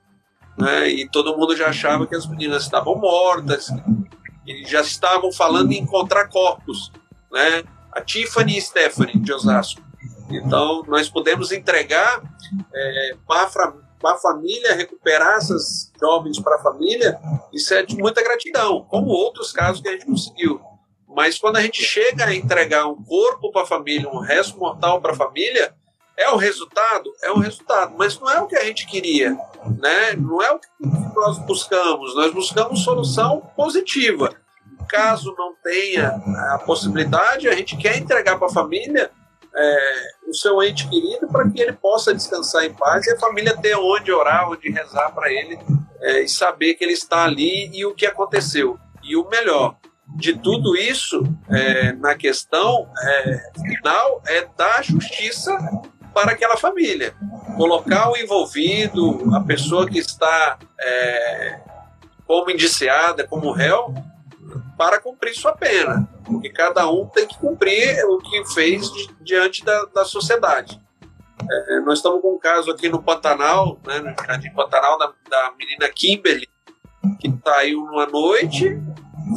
Né? 0.59 0.89
E 0.89 1.09
todo 1.09 1.37
mundo 1.37 1.57
já 1.57 1.69
achava 1.69 2.07
que 2.07 2.15
as 2.15 2.27
meninas 2.27 2.65
estavam 2.65 2.97
mortas, 2.97 3.69
e 4.47 4.65
já 4.65 4.81
estavam 4.81 5.33
falando 5.33 5.73
em 5.73 5.79
encontrar 5.79 6.29
corpos. 6.29 6.93
Né? 7.31 7.65
A 7.93 8.01
Tiffany 8.01 8.57
e 8.57 8.61
Stephanie 8.61 9.19
de 9.19 9.33
Osasco. 9.33 9.83
Então, 10.31 10.85
nós 10.87 11.09
podemos 11.09 11.51
entregar 11.51 12.23
é, 12.73 13.17
para, 13.27 13.75
a 14.05 14.17
família, 14.17 14.75
recuperar 14.75 15.37
essas 15.37 15.93
jovens 16.01 16.39
para 16.39 16.57
a 16.57 16.63
família, 16.63 17.19
isso 17.53 17.75
é 17.75 17.83
de 17.83 17.97
muita 17.97 18.23
gratidão, 18.23 18.87
como 18.89 19.09
outros 19.09 19.53
casos 19.53 19.83
que 19.83 19.89
a 19.89 19.93
gente 19.93 20.07
conseguiu. 20.07 20.61
Mas 21.09 21.39
quando 21.39 21.57
a 21.57 21.63
gente 21.63 21.83
chega 21.83 22.27
a 22.27 22.35
entregar 22.35 22.87
um 22.87 23.03
corpo 23.03 23.51
para 23.51 23.63
a 23.63 23.67
família, 23.67 24.09
um 24.09 24.21
resto 24.21 24.57
mortal 24.57 25.01
para 25.01 25.13
a 25.13 25.17
família, 25.17 25.75
é 26.17 26.31
o 26.31 26.37
resultado? 26.37 27.11
É 27.23 27.31
o 27.33 27.39
resultado, 27.39 27.95
mas 27.99 28.19
não 28.21 28.31
é 28.31 28.41
o 28.41 28.47
que 28.47 28.57
a 28.57 28.65
gente 28.65 28.87
queria, 28.87 29.37
né? 29.79 30.15
Não 30.17 30.43
é 30.43 30.51
o 30.53 30.59
que 30.59 30.69
nós 31.15 31.39
buscamos. 31.39 32.15
Nós 32.15 32.33
buscamos 32.33 32.85
solução 32.85 33.41
positiva. 33.57 34.35
Caso 34.89 35.35
não 35.37 35.55
tenha 35.63 36.09
a 36.55 36.59
possibilidade, 36.59 37.49
a 37.49 37.55
gente 37.55 37.77
quer 37.77 37.97
entregar 37.97 38.39
para 38.39 38.49
a 38.49 38.53
família 38.53 39.11
é, 39.55 40.11
o 40.29 40.35
seu 40.35 40.63
ente 40.63 40.89
querido 40.89 41.29
para 41.29 41.49
que 41.49 41.61
ele 41.61 41.73
possa 41.73 42.15
descansar 42.15 42.65
em 42.65 42.73
paz 42.73 43.07
e 43.07 43.13
a 43.13 43.19
família 43.19 43.57
ter 43.57 43.77
onde 43.77 44.11
orar, 44.13 44.49
onde 44.51 44.71
rezar 44.71 45.13
para 45.13 45.31
ele 45.33 45.59
é, 46.01 46.23
e 46.23 46.29
saber 46.29 46.75
que 46.75 46.85
ele 46.85 46.93
está 46.93 47.25
ali 47.25 47.71
e 47.73 47.85
o 47.85 47.95
que 47.95 48.07
aconteceu. 48.07 48.79
E 49.03 49.17
o 49.17 49.29
melhor, 49.29 49.77
de 50.17 50.35
tudo 50.35 50.77
isso 50.77 51.23
é, 51.49 51.93
na 51.93 52.15
questão 52.15 52.91
é, 53.03 53.51
final 53.61 54.23
é 54.27 54.47
da 54.57 54.83
justiça 54.83 55.57
para 56.21 56.33
aquela 56.33 56.57
família. 56.57 57.15
Colocar 57.57 58.11
o 58.11 58.17
envolvido, 58.17 59.35
a 59.35 59.41
pessoa 59.41 59.89
que 59.89 59.99
está 59.99 60.59
é, 60.79 61.61
como 62.27 62.51
indiciada, 62.51 63.27
como 63.27 63.53
réu, 63.53 63.95
para 64.77 65.01
cumprir 65.01 65.35
sua 65.35 65.53
pena. 65.53 66.09
Porque 66.25 66.51
cada 66.51 66.89
um 66.91 67.07
tem 67.07 67.27
que 67.27 67.39
cumprir 67.39 68.05
o 68.05 68.19
que 68.19 68.45
fez 68.53 68.91
diante 69.21 69.65
da, 69.65 69.85
da 69.87 70.05
sociedade. 70.05 70.81
É, 71.51 71.81
nós 71.81 71.99
estamos 71.99 72.21
com 72.21 72.35
um 72.35 72.39
caso 72.39 72.71
aqui 72.71 72.89
no 72.89 73.03
Pantanal, 73.03 73.79
né, 73.87 73.99
no 73.99 74.15
Jardim 74.27 74.53
Pantanal, 74.53 74.99
da, 74.99 75.07
da 75.29 75.53
menina 75.59 75.89
Kimberly, 75.89 76.49
que 77.19 77.33
saiu 77.43 77.81
numa 77.87 78.07
noite, 78.07 78.79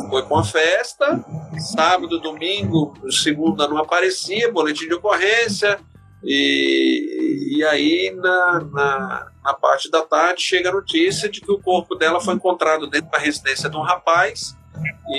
foi 0.09 0.23
com 0.23 0.37
a 0.37 0.43
festa, 0.43 1.23
sábado, 1.57 2.19
domingo, 2.19 2.93
segunda 3.09 3.67
não 3.67 3.77
aparecia, 3.77 4.51
boletim 4.51 4.87
de 4.87 4.95
ocorrência, 4.95 5.79
e, 6.23 7.57
e 7.57 7.63
aí, 7.65 8.15
na, 8.15 8.61
na, 8.71 9.31
na, 9.43 9.53
parte 9.53 9.91
da 9.91 10.03
tarde, 10.03 10.41
chega 10.41 10.69
a 10.69 10.73
notícia 10.73 11.29
de 11.29 11.41
que 11.41 11.51
o 11.51 11.59
corpo 11.59 11.95
dela 11.95 12.21
foi 12.21 12.35
encontrado 12.35 12.87
dentro 12.87 13.11
da 13.11 13.17
residência 13.17 13.69
de 13.69 13.75
um 13.75 13.81
rapaz. 13.81 14.55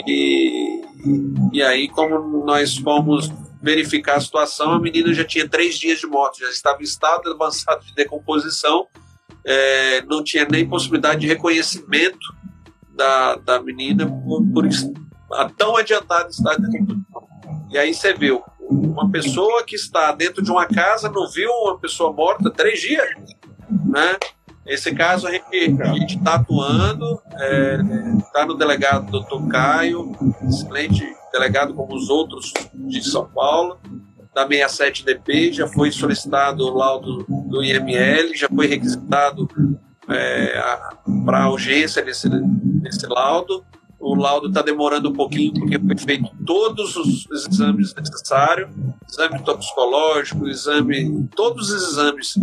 E, 0.07 0.82
e 1.52 1.62
aí, 1.62 1.88
como 1.88 2.44
nós 2.44 2.76
fomos 2.78 3.30
verificar 3.61 4.16
a 4.16 4.20
situação, 4.20 4.72
a 4.72 4.80
menina 4.80 5.12
já 5.12 5.24
tinha 5.24 5.48
três 5.48 5.78
dias 5.78 5.98
de 5.98 6.07
morte, 6.07 6.40
já 6.40 6.50
estava 6.50 6.80
em 6.80 6.84
estado 6.84 7.30
avançado 7.30 7.84
de 7.84 7.94
decomposição, 7.94 8.86
é, 9.44 10.02
não 10.02 10.24
tinha 10.24 10.46
nem 10.46 10.66
possibilidade 10.66 11.20
de 11.20 11.26
reconhecimento 11.26 12.34
da, 12.88 13.36
da 13.36 13.62
menina 13.62 14.07
por, 14.07 14.42
por 14.52 14.66
tão 15.57 15.76
adiantado 15.76 16.30
estado 16.30 16.62
de 16.62 16.70
decomposição. 16.70 17.28
E 17.70 17.78
aí 17.78 17.92
você 17.92 18.14
viu, 18.14 18.42
uma 18.70 19.10
pessoa 19.10 19.62
que 19.64 19.74
está 19.74 20.12
dentro 20.12 20.42
de 20.42 20.50
uma 20.50 20.66
casa 20.66 21.10
não 21.10 21.28
viu 21.28 21.50
uma 21.50 21.78
pessoa 21.78 22.12
morta 22.12 22.50
três 22.50 22.80
dias, 22.80 23.08
né? 23.86 24.16
Esse 24.66 24.94
caso 24.94 25.26
a 25.26 25.30
gente 25.30 26.16
está 26.16 26.36
atuando, 26.36 27.20
está 27.26 27.44
é, 27.44 27.78
tá 28.32 28.46
no 28.46 28.54
delegado 28.54 29.10
doutor 29.10 29.46
Caio, 29.48 30.12
excelente 30.48 31.04
delegado 31.30 31.74
como 31.74 31.94
os 31.94 32.08
outros 32.08 32.52
de 32.72 33.02
São 33.02 33.26
Paulo, 33.26 33.78
da 34.34 34.48
67DP, 34.48 35.52
já 35.52 35.68
foi 35.68 35.92
solicitado 35.92 36.64
o 36.66 36.74
laudo 36.74 37.24
do 37.28 37.62
IML, 37.62 38.34
já 38.34 38.48
foi 38.48 38.66
requisitado 38.66 39.48
é, 40.08 40.60
para 41.24 41.50
urgência 41.50 42.02
desse, 42.02 42.28
desse 42.28 43.06
laudo 43.06 43.64
o 44.05 44.14
laudo 44.14 44.48
está 44.48 44.61
demorando 44.61 45.09
um 45.09 45.12
pouquinho 45.12 45.55
porque 45.55 45.78
foi 45.78 45.96
feito 45.96 46.30
todos 46.44 46.94
os 46.96 47.26
exames 47.30 47.94
necessários, 47.94 48.70
exame 49.09 49.42
toxicológico, 49.42 50.46
exame, 50.46 51.26
todos 51.34 51.70
os 51.70 51.90
exames 51.90 52.34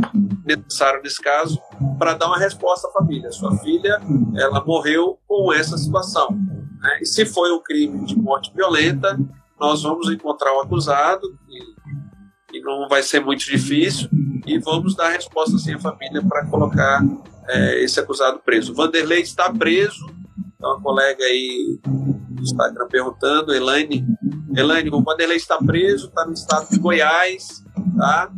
necessários 0.43 1.03
nesse 1.03 1.21
caso, 1.21 1.61
para 1.99 2.15
dar 2.15 2.27
uma 2.27 2.39
resposta 2.39 2.87
à 2.87 2.91
família. 2.91 3.31
Sua 3.31 3.55
filha, 3.59 4.01
ela 4.35 4.63
morreu 4.65 5.19
com 5.27 5.53
essa 5.53 5.77
situação. 5.77 6.31
Né? 6.31 6.99
E 7.01 7.05
se 7.05 7.25
foi 7.25 7.51
um 7.51 7.61
crime 7.61 8.05
de 8.05 8.17
morte 8.17 8.51
violenta, 8.55 9.19
nós 9.59 9.83
vamos 9.83 10.09
encontrar 10.09 10.55
o 10.57 10.61
acusado, 10.61 11.27
e, 11.47 12.57
e 12.57 12.61
não 12.61 12.89
vai 12.89 13.03
ser 13.03 13.23
muito 13.23 13.45
difícil, 13.45 14.09
e 14.47 14.57
vamos 14.57 14.95
dar 14.95 15.09
resposta 15.09 15.57
sim 15.59 15.75
à 15.75 15.79
família 15.79 16.23
para 16.27 16.47
colocar 16.47 17.03
é, 17.47 17.83
esse 17.83 17.99
acusado 17.99 18.39
preso. 18.39 18.73
Vanderlei 18.73 19.21
está 19.21 19.51
preso, 19.53 20.05
então, 20.61 20.75
uma 20.75 20.81
colega 20.81 21.23
aí 21.23 21.79
do 21.83 22.43
Instagram 22.43 22.87
perguntando, 22.87 23.51
Elaine, 23.51 24.05
Elaine, 24.55 24.91
o 24.91 25.01
Vanderlei 25.01 25.37
está 25.37 25.57
preso, 25.57 26.07
está 26.07 26.23
no 26.23 26.33
estado 26.33 26.69
de 26.69 26.77
Goiás, 26.77 27.63
tá? 27.97 28.31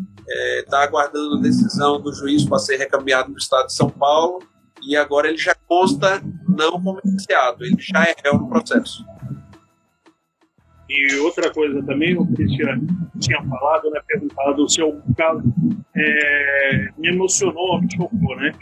Está 0.59 0.79
é, 0.79 0.83
aguardando 0.85 1.35
a 1.35 1.41
decisão 1.41 1.99
do 1.99 2.13
juiz 2.13 2.45
para 2.45 2.59
ser 2.59 2.77
recaminhado 2.77 3.29
no 3.29 3.37
estado 3.37 3.65
de 3.67 3.73
São 3.73 3.89
Paulo 3.89 4.39
e 4.87 4.95
agora 4.95 5.27
ele 5.27 5.37
já 5.37 5.53
consta 5.67 6.23
não 6.47 6.81
como 6.81 7.01
ele 7.03 7.75
já 7.77 8.03
é 8.03 8.15
réu 8.23 8.37
no 8.39 8.47
processo. 8.47 9.03
E 10.89 11.15
outra 11.17 11.51
coisa 11.51 11.83
também, 11.83 12.17
o 12.17 12.25
Cristiano 12.25 12.87
tinha 13.19 13.43
falado, 13.43 13.89
né, 13.89 13.99
perguntado 14.07 14.69
se 14.69 14.81
o 14.81 15.01
caso 15.17 15.43
é, 15.93 16.89
me 16.97 17.09
emocionou, 17.09 17.81
me 17.81 17.91
chocou, 17.93 18.37
né? 18.37 18.53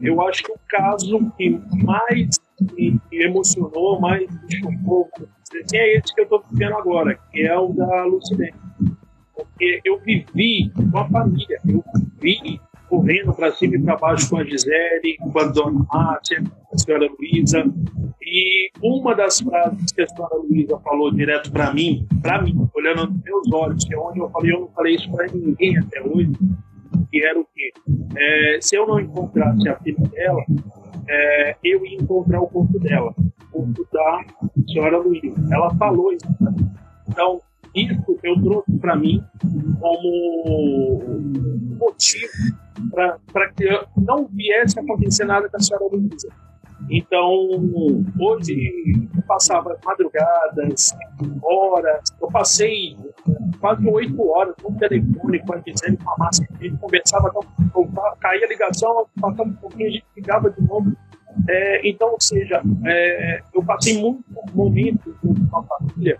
Eu 0.00 0.22
acho 0.22 0.42
que 0.42 0.52
o 0.52 0.58
caso 0.66 1.30
que 1.36 1.50
mais 1.84 2.38
me 2.60 3.00
emocionou, 3.12 4.00
mais 4.00 4.28
me 4.28 4.56
chocou, 4.56 5.08
é 5.72 5.96
esse 5.96 6.14
que 6.14 6.20
eu 6.20 6.24
estou 6.24 6.44
vivendo 6.50 6.76
agora, 6.76 7.18
que 7.32 7.42
é 7.42 7.56
o 7.56 7.72
da 7.72 8.04
Lucidene. 8.04 8.54
Porque 9.34 9.80
eu 9.84 9.98
vivi 10.00 10.70
com 10.70 10.98
a 10.98 11.08
família, 11.08 11.58
eu 11.66 11.82
vivi 12.20 12.60
correndo 12.88 13.32
para 13.32 13.52
cima 13.52 13.76
e 13.76 13.82
para 13.82 13.96
baixo 13.96 14.28
com 14.28 14.36
a 14.38 14.44
Gisele, 14.44 15.16
com 15.18 15.38
a 15.38 15.44
dona 15.44 15.86
Márcia, 15.92 16.42
a 16.72 16.78
senhora 16.78 17.08
Luísa. 17.18 17.64
E 18.20 18.70
uma 18.82 19.14
das 19.14 19.40
frases 19.40 19.92
que 19.92 20.02
a 20.02 20.08
senhora 20.08 20.36
Luísa 20.36 20.78
falou 20.80 21.12
direto 21.12 21.50
para 21.52 21.72
mim, 21.72 22.06
para 22.20 22.42
mim, 22.42 22.68
olhando 22.74 23.06
nos 23.06 23.22
meus 23.22 23.52
olhos, 23.52 23.84
que 23.84 23.94
é 23.94 23.98
onde 23.98 24.18
eu 24.18 24.28
falei, 24.30 24.52
eu 24.52 24.60
não 24.60 24.68
falei 24.68 24.94
isso 24.96 25.10
para 25.10 25.26
ninguém 25.32 25.78
até 25.78 26.02
hoje, 26.02 26.32
que 27.10 27.24
era 27.24 27.38
o 27.38 27.46
quê? 27.54 27.72
É, 28.16 28.58
se 28.60 28.76
eu 28.76 28.86
não 28.86 29.00
encontrasse 29.00 29.68
a 29.68 29.78
filha 29.78 30.08
dela, 30.08 30.44
é, 31.10 31.56
eu 31.64 31.84
ia 31.84 31.96
encontrar 31.96 32.40
o 32.40 32.46
corpo 32.46 32.78
dela, 32.78 33.12
o 33.18 33.52
corpo 33.52 33.86
da 33.92 34.24
senhora 34.66 34.98
Luísa. 34.98 35.34
Ela 35.50 35.74
falou 35.74 36.12
isso. 36.12 36.26
Então, 37.08 37.40
isso 37.74 38.18
eu 38.22 38.40
trouxe 38.40 38.78
para 38.78 38.94
mim 38.94 39.22
como 39.80 41.00
motivo 41.78 42.32
para 42.92 43.50
que 43.52 43.66
não 43.96 44.26
viesse 44.26 44.78
a 44.78 44.82
acontecer 44.82 45.24
nada 45.24 45.48
com 45.48 45.56
a 45.56 45.60
senhora 45.60 45.86
Luísa. 45.86 46.28
Então, 46.88 47.28
hoje 48.18 49.08
eu 49.14 49.22
passava 49.26 49.76
madrugadas, 49.84 50.94
horas, 51.42 52.02
eu 52.20 52.28
passei 52.28 52.96
quase 53.60 53.86
oito 53.88 54.28
horas 54.28 54.54
no 54.62 54.76
telefone 54.78 55.38
com 55.40 55.54
a 55.54 55.58
Gisele 55.58 55.96
com 55.98 56.10
a 56.10 56.16
Márcia, 56.18 56.48
a 56.50 56.62
gente 56.62 56.76
conversava, 56.78 57.30
caía 58.20 58.44
a 58.44 58.48
ligação, 58.48 59.06
passava 59.20 59.48
um 59.48 59.54
pouquinho, 59.54 59.88
a 59.88 59.92
gente 59.92 60.06
ligava 60.16 60.50
de 60.50 60.62
novo. 60.62 60.92
É, 61.48 61.88
então, 61.88 62.10
ou 62.10 62.20
seja, 62.20 62.60
é, 62.84 63.40
eu 63.54 63.62
passei 63.64 64.00
muitos 64.00 64.24
momentos 64.52 65.14
com 65.20 65.56
a 65.56 65.62
família 65.62 66.18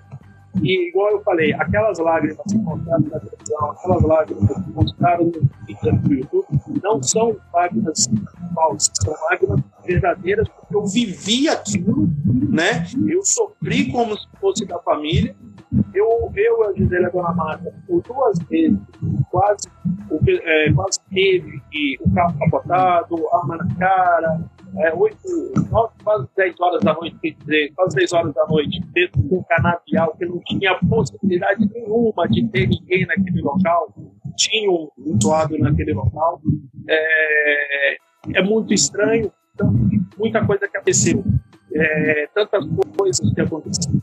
e, 0.63 0.89
igual 0.89 1.13
eu 1.13 1.23
falei, 1.23 1.53
aquelas 1.55 1.99
lágrimas 1.99 2.39
que 2.49 2.59
mostraram 2.59 3.05
na 3.05 3.21
televisão, 3.21 3.71
aquelas 3.71 4.03
lágrimas 4.03 4.65
que 4.65 4.71
mostraram 4.73 5.25
no 5.27 5.99
do 5.99 6.15
YouTube, 6.15 6.47
não 6.83 7.03
são 7.03 7.37
lágrimas 7.55 8.09
falsas, 8.55 8.91
são 9.03 9.15
lágrimas 9.31 9.61
verdadeiras, 9.85 10.49
porque 10.49 10.75
eu 10.75 10.87
vivi 10.87 11.49
aquilo, 11.49 12.09
né? 12.49 12.85
Eu 13.09 13.25
sofri 13.25 13.91
como 13.93 14.17
se 14.19 14.27
fosse 14.41 14.65
da 14.67 14.79
família. 14.81 15.35
Eu, 15.95 16.33
eu 16.35 16.69
a 16.69 16.73
Gisele 16.73 17.07
a 17.07 17.11
Dona 17.11 17.33
Marta, 17.33 17.73
por 17.87 18.03
duas 18.03 18.39
vezes, 18.49 18.77
quase, 19.31 19.69
é, 20.27 20.73
quase 20.73 20.99
teve 21.11 21.63
o 22.01 22.13
carro 22.13 22.37
capotado, 22.39 23.29
arma 23.33 23.57
na 23.57 23.75
cara, 23.77 24.41
é, 24.79 24.95
8, 24.95 25.17
9, 25.71 25.93
quase 26.03 26.29
10 26.37 26.61
horas 26.61 26.83
da 26.83 26.95
noite, 26.95 27.37
dizer, 27.39 27.73
quase 27.75 27.97
10 27.97 28.13
horas 28.13 28.35
da 28.35 28.47
noite, 28.47 28.81
dentro 28.93 29.21
de 29.21 29.35
um 29.35 29.43
canavial 29.43 30.15
que 30.17 30.27
não 30.27 30.41
tinha 30.41 30.79
possibilidade 30.89 31.69
nenhuma 31.73 32.29
de 32.29 32.47
ter 32.49 32.69
ninguém 32.69 33.07
naquele 33.07 33.41
local, 33.43 33.95
tinha 34.37 34.71
um 34.71 34.89
mutuado 34.99 35.59
naquele 35.59 35.93
local. 35.93 36.41
É, 36.89 37.97
é 38.35 38.43
muito 38.43 38.73
estranho, 38.73 39.33
então, 39.55 39.73
muita 40.19 40.45
coisa 40.45 40.69
que 40.69 40.77
aconteceu. 40.77 41.25
É, 41.73 42.29
tantas 42.35 42.67
coisas 42.97 43.35
que 43.35 43.41
aconteceram. 43.41 44.01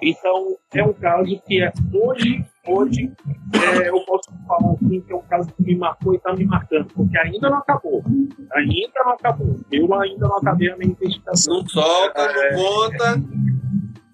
Então, 0.00 0.56
é 0.72 0.84
um 0.84 0.92
caso 0.92 1.42
que 1.46 1.60
é, 1.60 1.72
hoje 1.92 2.44
hoje 2.68 3.12
é, 3.54 3.88
eu 3.88 4.00
posso 4.04 4.30
falar 4.46 4.74
assim 4.74 5.00
que 5.00 5.12
é 5.12 5.16
um 5.16 5.22
caso 5.22 5.48
que 5.52 5.62
me 5.62 5.76
marcou 5.76 6.14
e 6.14 6.16
está 6.16 6.32
me 6.34 6.44
marcando, 6.44 6.86
porque 6.94 7.18
ainda 7.18 7.50
não 7.50 7.58
acabou. 7.58 8.04
Ainda 8.54 9.04
não 9.04 9.12
acabou. 9.12 9.60
Eu 9.70 9.94
ainda 9.94 10.28
não 10.28 10.36
acabei 10.36 10.70
a 10.70 10.76
minha 10.76 10.92
investigação. 10.92 11.58
Não 11.58 11.68
solta, 11.68 12.20
é, 12.20 12.52
não 12.52 12.58
conta. 12.58 13.22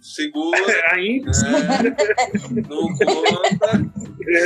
Segura. 0.00 0.58
ainda. 0.92 1.30
É, 1.30 2.68
não 2.68 2.88
conta. 2.88 3.92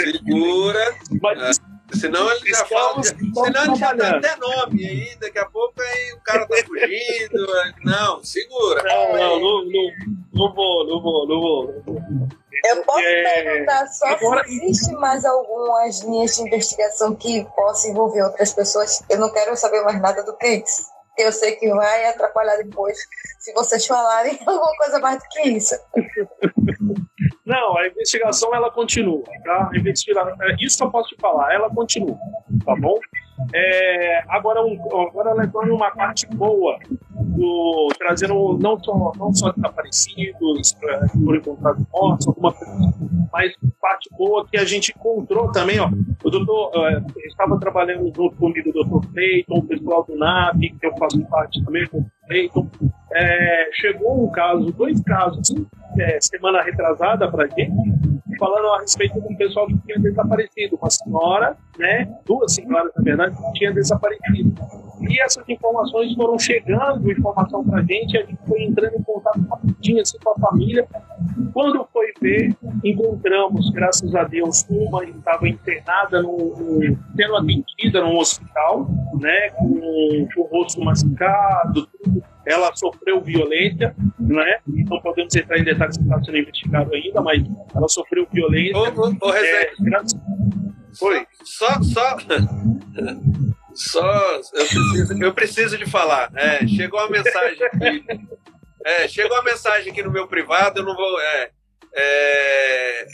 Segura. 0.04 0.94
Mas, 1.20 1.58
é. 1.58 1.78
Senão 1.94 2.30
ele 2.30 2.50
já 2.50 2.64
fala. 2.66 3.02
Senão 3.02 3.64
ele 3.64 3.76
já 3.76 3.92
dá 3.94 4.16
até 4.16 4.36
nome 4.36 4.86
aí, 4.86 5.16
daqui 5.20 5.38
a 5.38 5.46
pouco 5.46 5.80
aí 5.80 6.12
o 6.12 6.20
cara 6.20 6.46
tá 6.46 6.56
fugindo. 6.66 7.46
não, 7.84 8.22
segura. 8.22 8.82
Não, 8.82 9.12
não, 9.12 9.40
não, 9.40 9.64
não, 9.64 9.90
não 10.34 10.54
vou, 10.54 10.86
não 10.86 11.02
vou, 11.02 11.26
não 11.26 11.40
vou. 11.40 12.28
Eu 12.64 12.82
posso 12.84 13.00
é... 13.00 13.42
perguntar 13.42 13.86
só 13.86 14.06
Agora... 14.06 14.44
se 14.44 14.56
existe 14.56 14.92
mais 14.94 15.24
algumas 15.24 16.00
linhas 16.02 16.36
de 16.36 16.42
investigação 16.42 17.14
que 17.14 17.44
possam 17.56 17.90
envolver 17.90 18.22
outras 18.22 18.52
pessoas. 18.52 19.02
Eu 19.08 19.18
não 19.18 19.32
quero 19.32 19.56
saber 19.56 19.82
mais 19.82 20.00
nada 20.00 20.22
do 20.24 20.36
que 20.36 20.46
isso. 20.48 20.86
Eu 21.16 21.32
sei 21.32 21.56
que 21.56 21.68
vai 21.68 22.06
atrapalhar 22.06 22.56
depois 22.58 22.96
se 23.40 23.52
vocês 23.52 23.84
falarem 23.86 24.38
alguma 24.46 24.76
coisa 24.76 25.00
mais 25.00 25.18
do 25.18 25.28
que 25.30 25.48
isso. 25.48 25.74
Não, 27.44 27.78
a 27.78 27.86
investigação 27.86 28.54
ela 28.54 28.70
continua, 28.70 29.24
tá? 29.42 29.70
É, 29.74 30.56
isso 30.60 30.76
que 30.76 30.84
eu 30.84 30.90
posso 30.90 31.08
te 31.08 31.16
falar, 31.18 31.54
ela 31.54 31.70
continua, 31.70 32.14
tá 32.62 32.76
bom? 32.76 32.98
É, 33.54 34.22
agora, 34.28 34.62
um, 34.64 34.78
agora 35.08 35.30
ela 35.30 35.72
uma 35.72 35.90
parte 35.90 36.26
boa, 36.26 36.78
do, 37.10 37.88
trazendo 37.98 38.58
não 38.58 38.78
só, 38.82 39.12
não 39.16 39.32
só 39.32 39.52
desaparecidos, 39.52 40.76
é, 40.82 41.06
por 41.24 41.36
encontrados 41.36 41.84
mortos, 41.92 42.28
alguma 42.28 42.52
coisa, 42.52 42.94
mas 43.32 43.52
parte 43.80 44.08
boa 44.16 44.46
que 44.46 44.56
a 44.56 44.64
gente 44.64 44.92
encontrou 44.96 45.50
também, 45.52 45.78
ó. 45.80 45.88
O 46.24 46.30
doutor 46.30 46.72
é, 46.90 47.02
estava 47.26 47.58
trabalhando 47.58 48.12
junto 48.14 48.36
comigo 48.36 48.70
o 48.70 48.72
doutor 48.72 49.12
Cleiton, 49.12 49.58
o 49.58 49.66
pessoal 49.66 50.04
do 50.04 50.16
NAP, 50.16 50.60
que 50.78 50.86
eu 50.86 50.96
faço 50.96 51.24
parte 51.26 51.64
também 51.64 51.86
com 51.86 51.98
o 51.98 52.10
Cleiton. 52.26 52.68
É, 53.14 53.70
chegou 53.72 54.24
um 54.24 54.30
caso, 54.30 54.70
dois 54.72 55.00
casos, 55.02 55.48
é, 55.98 56.18
semana 56.20 56.62
retrasada 56.62 57.30
para 57.30 57.46
gente, 57.46 57.72
falando 58.38 58.68
a 58.68 58.80
respeito 58.80 59.20
de 59.20 59.32
um 59.32 59.36
pessoal 59.36 59.66
que 59.66 59.78
tinha 59.78 59.98
desaparecido. 59.98 60.76
Uma 60.76 60.90
senhora, 60.90 61.56
né, 61.78 62.08
duas 62.26 62.54
senhoras, 62.54 62.92
na 62.96 63.02
verdade, 63.02 63.36
que 63.36 63.52
tinha 63.54 63.72
desaparecido. 63.72 64.54
E 65.00 65.20
essas 65.20 65.48
informações 65.48 66.14
foram 66.14 66.38
chegando, 66.38 67.10
informação 67.10 67.64
para 67.64 67.82
gente, 67.82 68.18
a 68.18 68.22
gente 68.22 68.38
foi 68.46 68.62
entrando 68.62 68.94
em 68.94 69.02
contato 69.02 69.40
assim, 70.00 70.18
com 70.22 70.30
a 70.30 70.34
família. 70.38 70.86
Quando 71.52 71.86
foi 71.92 72.12
ver, 72.20 72.54
encontramos, 72.84 73.70
graças 73.70 74.14
a 74.14 74.24
Deus, 74.24 74.66
uma 74.68 75.04
que 75.04 75.16
estava 75.16 75.48
internada, 75.48 76.22
no, 76.22 76.36
no, 76.36 76.98
sendo 77.16 77.36
atendida 77.36 78.02
num 78.02 78.16
hospital, 78.16 78.88
né, 79.20 79.50
com, 79.50 80.28
com 80.34 80.40
o 80.40 80.46
rosto 80.46 80.84
machucado, 80.84 81.86
tudo 82.02 82.22
ela 82.48 82.74
sofreu 82.74 83.20
violência, 83.20 83.94
né? 84.18 84.58
Não 84.66 85.00
podemos 85.02 85.36
entrar 85.36 85.58
em 85.58 85.64
detalhes 85.64 85.98
que 85.98 86.02
está 86.02 86.24
sendo 86.24 86.38
investigado 86.38 86.94
ainda, 86.94 87.20
mas 87.20 87.42
ela 87.74 87.88
sofreu 87.88 88.26
violência. 88.32 88.76
Ô, 88.76 88.84
ô, 88.84 89.28
ô 89.28 89.34
é, 89.34 89.70
Foi. 90.98 91.26
Só, 91.44 91.82
só, 91.82 92.16
só 93.74 94.40
eu, 94.54 94.66
preciso, 94.66 95.22
eu 95.22 95.34
preciso 95.34 95.78
de 95.78 95.84
falar. 95.84 96.30
É, 96.34 96.66
chegou 96.66 96.98
uma 97.00 97.10
mensagem 97.10 97.66
aqui. 97.66 98.04
É, 98.84 99.08
chegou 99.08 99.36
uma 99.36 99.44
mensagem 99.44 99.92
aqui 99.92 100.02
no 100.02 100.10
meu 100.10 100.26
privado, 100.26 100.80
eu 100.80 100.84
não 100.84 100.96
vou. 100.96 101.20
É, 101.20 101.50
é, 101.94 103.06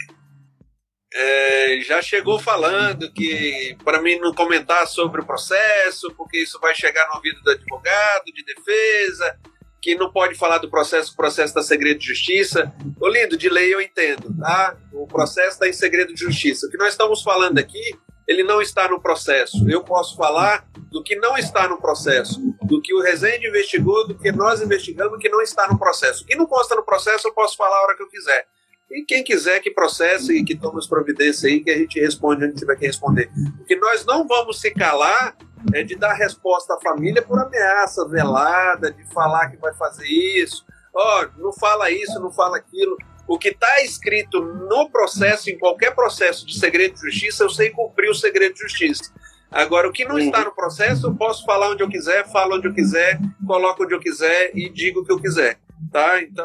é, 1.14 1.80
já 1.82 2.02
chegou 2.02 2.40
falando 2.40 3.10
que 3.12 3.76
para 3.84 4.02
mim 4.02 4.18
não 4.18 4.34
comentar 4.34 4.84
sobre 4.88 5.20
o 5.20 5.24
processo, 5.24 6.12
porque 6.16 6.38
isso 6.38 6.58
vai 6.58 6.74
chegar 6.74 7.06
no 7.08 7.14
ouvido 7.14 7.40
do 7.42 7.50
advogado 7.52 8.24
de 8.26 8.44
defesa, 8.44 9.38
que 9.80 9.94
não 9.94 10.10
pode 10.10 10.34
falar 10.34 10.58
do 10.58 10.68
processo, 10.68 11.12
o 11.12 11.16
processo 11.16 11.54
da 11.54 11.62
segredo 11.62 12.00
de 12.00 12.06
justiça. 12.06 12.74
Ô 13.00 13.06
lindo, 13.06 13.36
de 13.36 13.48
lei 13.48 13.72
eu 13.72 13.80
entendo, 13.80 14.36
tá? 14.36 14.76
O 14.92 15.06
processo 15.06 15.50
está 15.50 15.68
em 15.68 15.72
segredo 15.72 16.12
de 16.12 16.20
justiça. 16.20 16.66
O 16.66 16.70
que 16.70 16.78
nós 16.78 16.88
estamos 16.88 17.22
falando 17.22 17.58
aqui, 17.58 17.96
ele 18.26 18.42
não 18.42 18.60
está 18.60 18.88
no 18.88 19.00
processo. 19.00 19.68
Eu 19.70 19.84
posso 19.84 20.16
falar 20.16 20.66
do 20.90 21.02
que 21.02 21.14
não 21.16 21.36
está 21.36 21.68
no 21.68 21.80
processo, 21.80 22.40
do 22.62 22.80
que 22.82 22.92
o 22.92 23.00
Resende 23.00 23.46
investigou, 23.46 24.08
do 24.08 24.18
que 24.18 24.32
nós 24.32 24.60
investigamos, 24.60 25.18
que 25.20 25.28
não 25.28 25.40
está 25.40 25.68
no 25.68 25.78
processo. 25.78 26.24
O 26.24 26.26
que 26.26 26.34
não 26.34 26.46
consta 26.46 26.74
no 26.74 26.84
processo, 26.84 27.28
eu 27.28 27.34
posso 27.34 27.56
falar 27.56 27.76
a 27.76 27.82
hora 27.82 27.96
que 27.96 28.02
eu 28.02 28.08
quiser. 28.08 28.46
E 28.90 29.04
quem 29.04 29.24
quiser 29.24 29.60
que 29.60 29.70
processe 29.70 30.32
e 30.32 30.44
que 30.44 30.54
tome 30.54 30.78
as 30.78 30.86
providências 30.86 31.44
aí, 31.44 31.60
que 31.60 31.70
a 31.70 31.78
gente 31.78 31.98
responde 31.98 32.44
onde 32.44 32.54
tiver 32.54 32.76
que 32.76 32.86
responder. 32.86 33.30
O 33.60 33.64
que 33.64 33.76
nós 33.76 34.04
não 34.04 34.26
vamos 34.26 34.60
se 34.60 34.70
calar 34.70 35.36
é 35.72 35.82
de 35.82 35.96
dar 35.96 36.12
resposta 36.12 36.74
à 36.74 36.80
família 36.80 37.22
por 37.22 37.38
ameaça 37.38 38.06
velada, 38.06 38.92
de 38.92 39.04
falar 39.12 39.48
que 39.48 39.56
vai 39.56 39.74
fazer 39.74 40.06
isso. 40.06 40.64
Ó, 40.94 41.24
oh, 41.24 41.42
não 41.42 41.52
fala 41.52 41.90
isso, 41.90 42.20
não 42.20 42.30
fala 42.30 42.58
aquilo. 42.58 42.96
O 43.26 43.38
que 43.38 43.48
está 43.48 43.82
escrito 43.82 44.40
no 44.40 44.90
processo, 44.90 45.50
em 45.50 45.58
qualquer 45.58 45.94
processo 45.94 46.46
de 46.46 46.58
segredo 46.58 46.94
de 46.94 47.00
justiça, 47.00 47.42
eu 47.42 47.50
sei 47.50 47.70
cumprir 47.70 48.10
o 48.10 48.14
segredo 48.14 48.54
de 48.54 48.60
justiça. 48.60 49.10
Agora, 49.50 49.88
o 49.88 49.92
que 49.92 50.04
não 50.04 50.18
está 50.18 50.44
no 50.44 50.54
processo, 50.54 51.06
eu 51.06 51.14
posso 51.14 51.44
falar 51.44 51.70
onde 51.70 51.82
eu 51.82 51.88
quiser, 51.88 52.30
falo 52.30 52.56
onde 52.56 52.68
eu 52.68 52.74
quiser, 52.74 53.18
coloco 53.46 53.84
onde 53.84 53.94
eu 53.94 54.00
quiser 54.00 54.50
e 54.54 54.68
digo 54.68 55.00
o 55.00 55.04
que 55.04 55.12
eu 55.12 55.20
quiser. 55.20 55.58
Tá? 55.90 56.20
Então, 56.22 56.44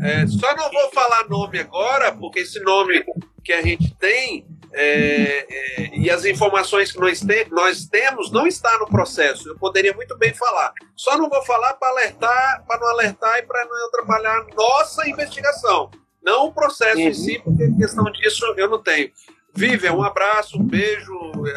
é, 0.00 0.26
só 0.26 0.54
não 0.56 0.70
vou 0.70 0.90
falar 0.90 1.28
nome 1.28 1.58
agora, 1.58 2.12
porque 2.12 2.40
esse 2.40 2.60
nome 2.60 3.04
que 3.44 3.52
a 3.52 3.62
gente 3.62 3.94
tem 3.96 4.46
é, 4.72 5.46
é, 5.48 5.96
e 5.96 6.10
as 6.10 6.24
informações 6.24 6.92
que 6.92 7.00
nós, 7.00 7.20
te, 7.20 7.46
nós 7.50 7.86
temos 7.86 8.30
não 8.30 8.46
está 8.46 8.78
no 8.78 8.86
processo. 8.86 9.48
Eu 9.48 9.58
poderia 9.58 9.94
muito 9.94 10.16
bem 10.18 10.34
falar. 10.34 10.72
Só 10.94 11.16
não 11.16 11.28
vou 11.28 11.42
falar 11.44 11.74
para 11.74 11.88
alertar, 11.88 12.64
para 12.66 12.80
não 12.80 12.88
alertar 12.88 13.38
e 13.38 13.42
para 13.42 13.64
não 13.64 13.86
atrapalhar 13.88 14.46
nossa 14.54 15.08
investigação. 15.08 15.90
Não 16.22 16.46
o 16.46 16.52
processo 16.52 16.98
uhum. 16.98 17.08
em 17.08 17.14
si, 17.14 17.40
porque 17.42 17.72
questão 17.78 18.04
disso 18.10 18.44
eu 18.56 18.68
não 18.68 18.82
tenho. 18.82 19.10
Vive, 19.54 19.88
um 19.88 20.02
abraço, 20.02 20.58
um 20.58 20.64
beijo. 20.64 21.14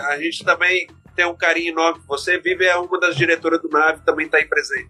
A 0.08 0.18
gente 0.18 0.46
também 0.46 0.88
tem 1.16 1.26
um 1.26 1.36
carinho 1.36 1.72
enorme 1.72 2.00
por 2.00 2.18
você. 2.18 2.40
Vive 2.40 2.66
é 2.66 2.78
uma 2.78 3.00
das 3.00 3.16
diretoras 3.16 3.62
do 3.62 3.68
Nave, 3.68 4.06
também 4.06 4.28
está 4.28 4.38
aí 4.38 4.46
presente. 4.46 4.90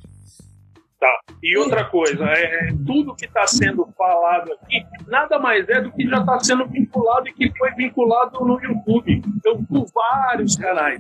Tá. 0.99 1.19
E 1.41 1.57
outra 1.57 1.85
coisa, 1.85 2.25
é, 2.25 2.67
é 2.67 2.73
tudo 2.85 3.15
que 3.15 3.25
está 3.25 3.47
sendo 3.47 3.87
falado 3.97 4.51
aqui 4.51 4.85
nada 5.07 5.39
mais 5.39 5.67
é 5.69 5.81
do 5.81 5.91
que 5.91 6.05
já 6.05 6.19
está 6.19 6.39
sendo 6.39 6.67
vinculado 6.67 7.27
e 7.29 7.33
que 7.33 7.57
foi 7.57 7.71
vinculado 7.71 8.43
no 8.45 8.61
YouTube. 8.61 9.21
Então, 9.25 9.63
por 9.63 9.85
vários 9.93 10.57
canais. 10.57 10.99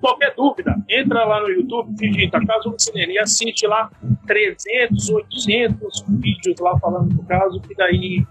Qualquer 0.00 0.34
dúvida, 0.34 0.76
entra 0.88 1.24
lá 1.24 1.40
no 1.40 1.48
YouTube, 1.48 1.92
digita 1.94 2.44
Caso 2.44 2.70
Lucilene 2.70 3.14
e 3.14 3.18
assiste 3.18 3.66
lá 3.66 3.90
300, 4.26 5.10
800 5.10 6.04
vídeos 6.08 6.60
lá 6.60 6.78
falando 6.78 7.14
do 7.14 7.22
caso, 7.24 7.60
que 7.60 7.74
daí 7.74 8.24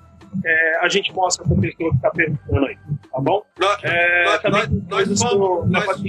é, 0.46 0.78
a 0.80 0.90
gente 0.90 1.12
mostra 1.14 1.44
para 1.44 1.58
a 1.58 1.62
pessoa 1.62 1.90
que 1.90 1.96
está 1.96 2.10
perguntando 2.12 2.66
aí, 2.66 2.78
tá 3.12 3.20
bom? 3.20 3.44
Nós, 3.60 3.84
é, 3.84 4.24
nós, 4.24 4.70
nós, 4.90 5.08
nós, 5.08 5.22
fomos, 5.22 5.70
nós, 5.70 6.02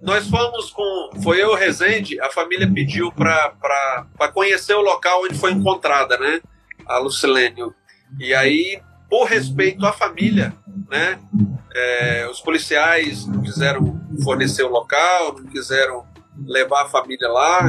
nós, 0.00 0.28
fomos 0.28 0.70
com. 0.70 1.10
Foi 1.22 1.42
eu, 1.42 1.54
Rezende, 1.54 2.20
a 2.20 2.30
família 2.30 2.70
pediu 2.72 3.10
para 3.12 4.28
conhecer 4.32 4.74
o 4.74 4.82
local 4.82 5.22
onde 5.24 5.34
foi 5.34 5.52
encontrada, 5.52 6.18
né? 6.18 6.40
A 6.86 6.98
Lucilene. 6.98 7.72
E 8.18 8.34
aí, 8.34 8.80
por 9.08 9.24
respeito 9.24 9.86
à 9.86 9.92
família, 9.92 10.52
né? 10.88 11.18
É, 11.74 12.28
os 12.30 12.40
policiais 12.40 13.26
não 13.26 13.42
quiseram 13.42 14.00
fornecer 14.22 14.62
o 14.62 14.68
local, 14.68 15.38
não 15.38 15.46
quiseram 15.46 16.06
levar 16.46 16.82
a 16.82 16.88
família 16.88 17.28
lá. 17.28 17.66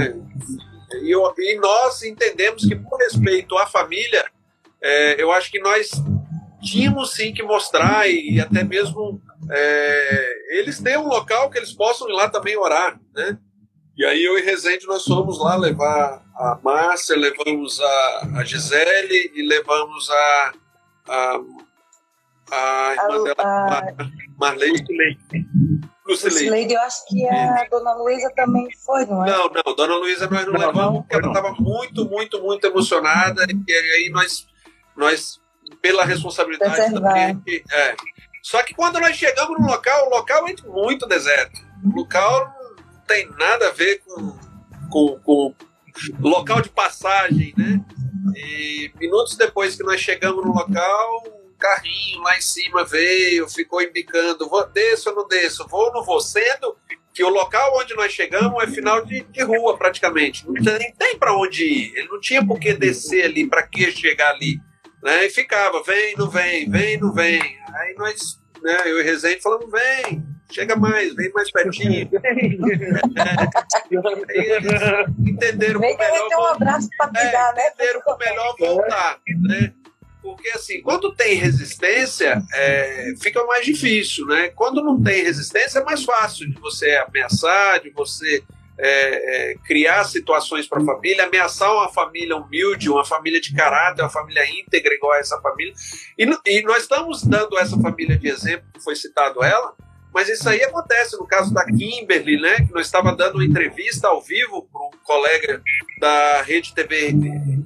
E, 1.02 1.10
eu, 1.10 1.34
e 1.38 1.60
nós 1.60 2.04
entendemos 2.04 2.66
que, 2.66 2.76
por 2.76 2.98
respeito 3.00 3.58
à 3.58 3.66
família, 3.66 4.26
é, 4.84 5.22
eu 5.22 5.32
acho 5.32 5.50
que 5.50 5.60
nós 5.60 5.90
tínhamos 6.62 7.14
sim 7.14 7.34
que 7.34 7.44
mostrar 7.44 8.10
e, 8.10 8.36
e 8.36 8.42
até 8.42 8.64
mesmo 8.64 9.22
é, 9.50 10.60
eles 10.60 10.80
têm 10.80 10.98
um 10.98 11.08
local 11.08 11.50
que 11.50 11.58
eles 11.58 11.74
possam 11.74 12.10
ir 12.10 12.14
lá 12.14 12.30
também 12.30 12.58
orar, 12.58 13.00
né? 13.14 13.38
E 13.96 14.04
aí 14.06 14.24
eu 14.24 14.38
e 14.40 14.42
Rezende 14.42 14.88
nós 14.88 15.04
fomos 15.04 15.40
lá 15.40 15.56
levar 15.56 16.24
a 16.36 16.60
Márcia, 16.64 17.16
levamos 17.16 17.80
a, 17.80 18.30
a 18.38 18.44
Gisele 18.44 19.32
e 19.36 19.48
levamos 19.48 20.10
a, 20.10 20.54
a 21.10 21.40
a 22.52 22.96
irmã 22.96 23.24
dela, 23.24 23.36
a... 23.40 23.82
Marley. 24.38 24.74
Lucileide, 26.06 26.74
eu 26.74 26.82
acho 26.82 27.06
que 27.08 27.26
a 27.28 27.66
Dona 27.72 27.94
Luísa 27.96 28.30
também 28.36 28.68
foi, 28.86 29.06
não 29.06 29.26
é? 29.26 29.32
Não, 29.32 29.50
não, 29.50 29.76
Dona 29.76 29.96
Luísa 29.96 30.30
nós 30.30 30.46
não, 30.46 30.54
não 30.54 30.60
levamos, 30.60 31.02
porque 31.02 31.16
ela 31.16 31.28
estava 31.28 31.52
muito, 31.58 32.06
muito, 32.06 32.42
muito 32.42 32.68
emocionada, 32.68 33.46
e 33.50 33.74
aí 33.74 34.10
nós, 34.12 34.46
nós 34.96 35.42
pela 35.82 36.06
responsabilidade 36.06 36.76
Preservar. 36.76 37.14
também. 37.14 37.64
É. 37.72 37.96
Só 38.42 38.62
que 38.64 38.74
quando 38.74 39.00
nós 39.00 39.16
chegamos 39.16 39.60
no 39.60 39.68
local, 39.68 40.08
o 40.08 40.10
local 40.10 40.48
é 40.48 40.54
muito 40.68 41.08
deserto. 41.08 41.60
O 41.84 42.00
local 42.00 42.54
não 42.86 43.02
tem 43.08 43.30
nada 43.38 43.70
a 43.70 43.72
ver 43.72 44.02
com, 44.06 44.38
com, 44.90 45.20
com 45.20 45.56
local 46.20 46.62
de 46.62 46.70
passagem, 46.70 47.54
né? 47.58 47.84
E 48.36 48.92
minutos 49.00 49.36
depois 49.36 49.76
que 49.76 49.84
nós 49.84 50.00
chegamos 50.00 50.44
no 50.44 50.54
local, 50.54 51.24
carrinho 51.60 52.22
lá 52.22 52.38
em 52.38 52.42
cima 52.42 52.84
veio, 52.84 53.48
ficou 53.50 53.82
embicando, 53.82 54.50
vou, 54.50 54.68
desço 54.68 55.10
ou 55.10 55.16
não 55.16 55.28
desço, 55.28 55.68
vou 55.68 55.86
ou 55.86 55.94
não 55.94 56.04
vou, 56.04 56.20
sendo 56.20 56.76
que 57.14 57.24
o 57.24 57.30
local 57.30 57.78
onde 57.78 57.96
nós 57.96 58.12
chegamos 58.12 58.62
é 58.64 58.68
final 58.68 59.06
de, 59.06 59.22
de 59.22 59.44
rua 59.44 59.78
praticamente, 59.78 60.46
não 60.48 60.54
tem, 60.56 60.94
tem 60.94 61.18
para 61.18 61.38
onde 61.38 61.64
ir, 61.64 61.94
ele 61.96 62.08
não 62.08 62.20
tinha 62.20 62.46
por 62.46 62.60
que 62.60 62.74
descer 62.74 63.26
ali, 63.26 63.48
para 63.48 63.64
que 63.64 63.92
chegar 63.92 64.32
ali, 64.32 64.60
né? 65.04 65.26
E 65.26 65.30
ficava, 65.30 65.84
vem, 65.84 66.16
não 66.18 66.30
vem, 66.30 66.70
vem, 66.70 66.98
não 66.98 67.12
vem, 67.14 67.42
aí 67.76 67.94
nós, 67.98 68.40
né, 68.62 68.78
eu 68.86 69.02
e 69.02 69.04
Rezende 69.04 69.42
falamos, 69.42 69.70
vem, 69.70 70.24
chega 70.52 70.76
mais, 70.76 71.14
vem 71.14 71.32
mais 71.34 71.52
pertinho. 71.52 72.10
é, 72.16 72.20
entenderam 75.20 75.80
vem 75.82 75.98
que 75.98 76.04
melhor. 76.04 76.30
um 76.40 76.46
abraço 76.46 76.90
para 76.98 77.22
é, 77.22 77.32
dar, 77.32 77.54
né? 77.54 77.68
Entenderam 77.68 78.02
que 78.02 78.26
melhor 78.26 78.56
voltar, 78.58 79.20
né? 79.42 79.74
Porque, 80.22 80.50
assim, 80.52 80.82
quando 80.82 81.14
tem 81.14 81.36
resistência, 81.36 82.42
é, 82.54 83.14
fica 83.22 83.44
mais 83.44 83.66
difícil, 83.66 84.26
né? 84.26 84.48
Quando 84.56 84.82
não 84.82 85.04
tem 85.04 85.22
resistência, 85.22 85.80
é 85.80 85.84
mais 85.84 86.06
fácil 86.06 86.50
de 86.50 86.58
você 86.62 86.96
ameaçar, 86.96 87.82
de 87.82 87.90
você 87.90 88.42
é, 88.78 89.52
é, 89.52 89.56
criar 89.66 90.04
situações 90.04 90.68
para 90.68 90.82
a 90.82 90.86
família, 90.86 91.26
ameaçar 91.26 91.72
uma 91.72 91.90
família 91.90 92.36
humilde, 92.36 92.90
uma 92.90 93.06
família 93.06 93.40
de 93.40 93.54
caráter, 93.54 94.02
uma 94.02 94.10
família 94.10 94.46
íntegra 94.50 94.94
igual 94.94 95.14
a 95.14 95.20
essa 95.20 95.40
família. 95.42 95.74
E, 96.18 96.24
e 96.48 96.62
nós 96.64 96.84
estamos 96.84 97.24
dando 97.24 97.58
essa 97.58 97.80
família 97.80 98.18
de 98.18 98.28
exemplo, 98.28 98.66
que 98.74 98.84
foi 98.84 98.96
citado 98.96 99.44
ela, 99.44 99.76
mas 100.14 100.30
isso 100.30 100.48
aí 100.48 100.62
acontece 100.64 101.18
no 101.18 101.26
caso 101.26 101.52
da 101.54 101.66
Kimberly, 101.66 102.40
né? 102.40 102.58
Que 102.58 102.72
nós 102.72 102.86
estava 102.86 103.16
dando 103.16 103.36
uma 103.36 103.46
entrevista 103.46 104.10
ao 104.10 104.22
vivo 104.22 104.68
para 104.72 104.82
um 104.82 104.92
colega 105.04 105.62
da 106.00 106.42
Rede 106.44 106.74
TV 106.74 107.16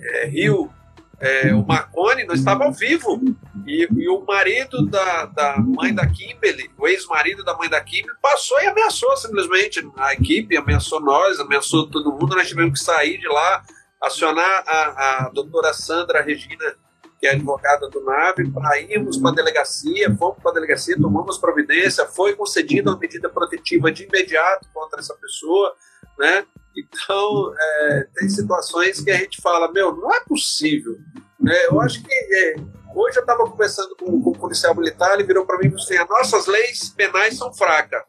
é, 0.01 0.25
Rio, 0.27 0.71
é, 1.19 1.53
o 1.53 1.65
Marconi 1.65 2.23
não 2.25 2.35
estava 2.35 2.69
vivo. 2.71 3.19
E, 3.65 3.87
e, 3.97 4.09
o 4.09 4.23
marido 4.25 4.85
da, 4.85 5.25
da 5.25 5.57
mãe 5.57 5.93
da 5.93 6.07
Kimberly, 6.07 6.69
o 6.77 6.87
ex-marido 6.87 7.43
da 7.43 7.55
mãe 7.57 7.69
da 7.69 7.81
Kimberly, 7.81 8.17
passou 8.21 8.59
e 8.61 8.67
ameaçou 8.67 9.17
simplesmente 9.17 9.85
a 9.97 10.13
equipe, 10.13 10.55
ameaçou 10.55 11.01
nós, 11.01 11.39
ameaçou 11.39 11.89
todo 11.89 12.11
mundo. 12.11 12.35
Nós 12.35 12.47
tivemos 12.47 12.79
que 12.79 12.85
sair 12.85 13.17
de 13.17 13.27
lá, 13.27 13.63
acionar 14.01 14.63
a, 14.67 15.25
a 15.25 15.29
doutora 15.29 15.73
Sandra 15.73 16.21
Regina, 16.21 16.75
que 17.19 17.25
é 17.25 17.31
advogada 17.31 17.89
do 17.89 18.03
NAVE, 18.03 18.51
para 18.51 18.79
irmos 18.79 19.17
para 19.17 19.31
a 19.31 19.35
delegacia. 19.35 20.15
Fomos 20.15 20.37
para 20.39 20.51
a 20.51 20.53
delegacia, 20.53 20.95
tomamos 21.01 21.39
providência, 21.39 22.05
foi 22.05 22.35
concedida 22.35 22.91
uma 22.91 22.99
medida 22.99 23.27
protetiva 23.27 23.91
de 23.91 24.03
imediato 24.03 24.69
contra 24.71 24.99
essa 24.99 25.15
pessoa, 25.15 25.75
né? 26.19 26.45
Então, 26.77 27.53
é, 27.59 28.07
tem 28.15 28.29
situações 28.29 29.01
que 29.01 29.09
a 29.09 29.17
gente 29.17 29.41
fala, 29.41 29.71
meu, 29.71 29.95
não 29.95 30.13
é 30.13 30.19
possível. 30.21 30.97
Né? 31.39 31.55
Eu 31.65 31.81
acho 31.81 32.03
que 32.03 32.13
é, 32.13 32.55
hoje 32.95 33.17
eu 33.17 33.21
estava 33.21 33.49
conversando 33.49 33.95
com, 33.95 34.21
com 34.21 34.29
um 34.29 34.33
policial 34.33 34.75
militar, 34.75 35.13
ele 35.13 35.23
virou 35.23 35.45
para 35.45 35.57
mim 35.57 35.67
e 35.67 35.69
disse 35.69 35.93
assim, 35.93 36.03
as 36.03 36.09
nossas 36.09 36.45
leis 36.45 36.89
penais 36.89 37.37
são 37.37 37.51
fracas. 37.53 38.03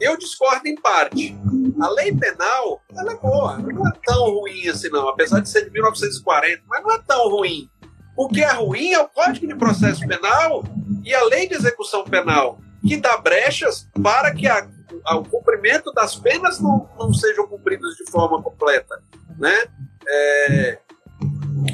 Eu 0.00 0.16
discordo 0.16 0.66
em 0.66 0.76
parte. 0.76 1.36
A 1.80 1.88
lei 1.90 2.14
penal, 2.14 2.82
ela 2.96 3.12
é 3.12 3.16
boa, 3.16 3.58
não 3.58 3.86
é 3.86 3.92
tão 4.04 4.30
ruim 4.30 4.68
assim 4.68 4.88
não, 4.88 5.08
apesar 5.08 5.40
de 5.40 5.48
ser 5.48 5.64
de 5.64 5.70
1940, 5.70 6.62
mas 6.66 6.82
não 6.82 6.92
é 6.92 6.98
tão 7.06 7.28
ruim. 7.28 7.68
O 8.16 8.28
que 8.28 8.42
é 8.42 8.52
ruim 8.52 8.92
é 8.92 9.00
o 9.00 9.08
Código 9.08 9.46
de 9.46 9.54
Processo 9.54 10.06
Penal 10.06 10.64
e 11.04 11.14
a 11.14 11.24
Lei 11.24 11.48
de 11.48 11.54
Execução 11.54 12.04
Penal, 12.04 12.58
que 12.86 12.96
dá 12.96 13.16
brechas 13.18 13.88
para 14.02 14.32
que 14.34 14.46
a 14.46 14.66
o 14.92 15.24
cumprimento 15.24 15.92
das 15.92 16.16
penas 16.16 16.60
não, 16.60 16.88
não 16.98 17.12
sejam 17.12 17.46
cumpridas 17.46 17.94
de 17.94 18.10
forma 18.10 18.42
completa, 18.42 19.02
né? 19.38 19.66
É, 20.08 20.78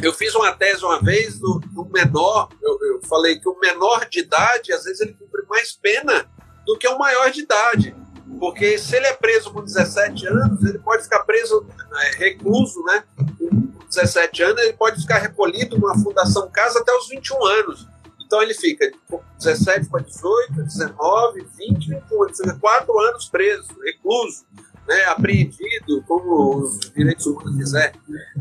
eu 0.03 0.12
fiz 0.12 0.35
uma 0.35 0.53
tese 0.53 0.85
uma 0.85 1.01
vez 1.01 1.39
do, 1.39 1.61
do 1.73 1.85
menor, 1.87 2.49
eu, 2.62 2.79
eu, 2.83 3.03
falei 3.03 3.39
que 3.39 3.49
o 3.49 3.59
menor 3.59 4.07
de 4.09 4.21
idade, 4.21 4.73
às 4.73 4.85
vezes 4.85 5.01
ele 5.01 5.14
cumpre 5.14 5.43
mais 5.49 5.73
pena 5.73 6.29
do 6.67 6.77
que 6.77 6.89
o 6.89 6.99
maior 6.99 7.31
de 7.31 7.43
idade, 7.43 7.95
porque 8.39 8.79
se 8.79 8.97
ele 8.97 9.07
é 9.07 9.12
preso 9.12 9.53
com 9.53 9.62
17 9.62 10.27
anos, 10.27 10.62
ele 10.64 10.79
pode 10.79 11.05
ficar 11.05 11.21
preso, 11.21 11.67
é, 12.03 12.17
recluso, 12.17 12.83
né? 12.85 13.05
Com 13.39 13.87
17 13.89 14.43
anos, 14.43 14.62
ele 14.62 14.73
pode 14.75 15.01
ficar 15.01 15.19
recolhido 15.19 15.79
numa 15.79 15.97
fundação 16.03 16.51
casa 16.51 16.81
até 16.81 16.93
os 16.93 17.09
21 17.09 17.45
anos. 17.47 17.89
Então 18.27 18.43
ele 18.43 18.55
fica 18.55 18.91
de 18.91 18.99
17 19.39 19.89
para 19.89 20.03
18, 20.03 20.53
19, 20.55 21.47
20, 21.57 21.89
21, 21.89 22.59
4 22.59 23.01
anos 23.01 23.29
preso, 23.29 23.68
recluso, 23.85 24.45
né, 24.87 25.05
apreendido, 25.05 26.03
como 26.07 26.57
os 26.59 26.81
direitos 26.91 27.24
humanos 27.27 27.57
dizem. 27.57 27.93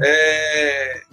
É... 0.02 1.04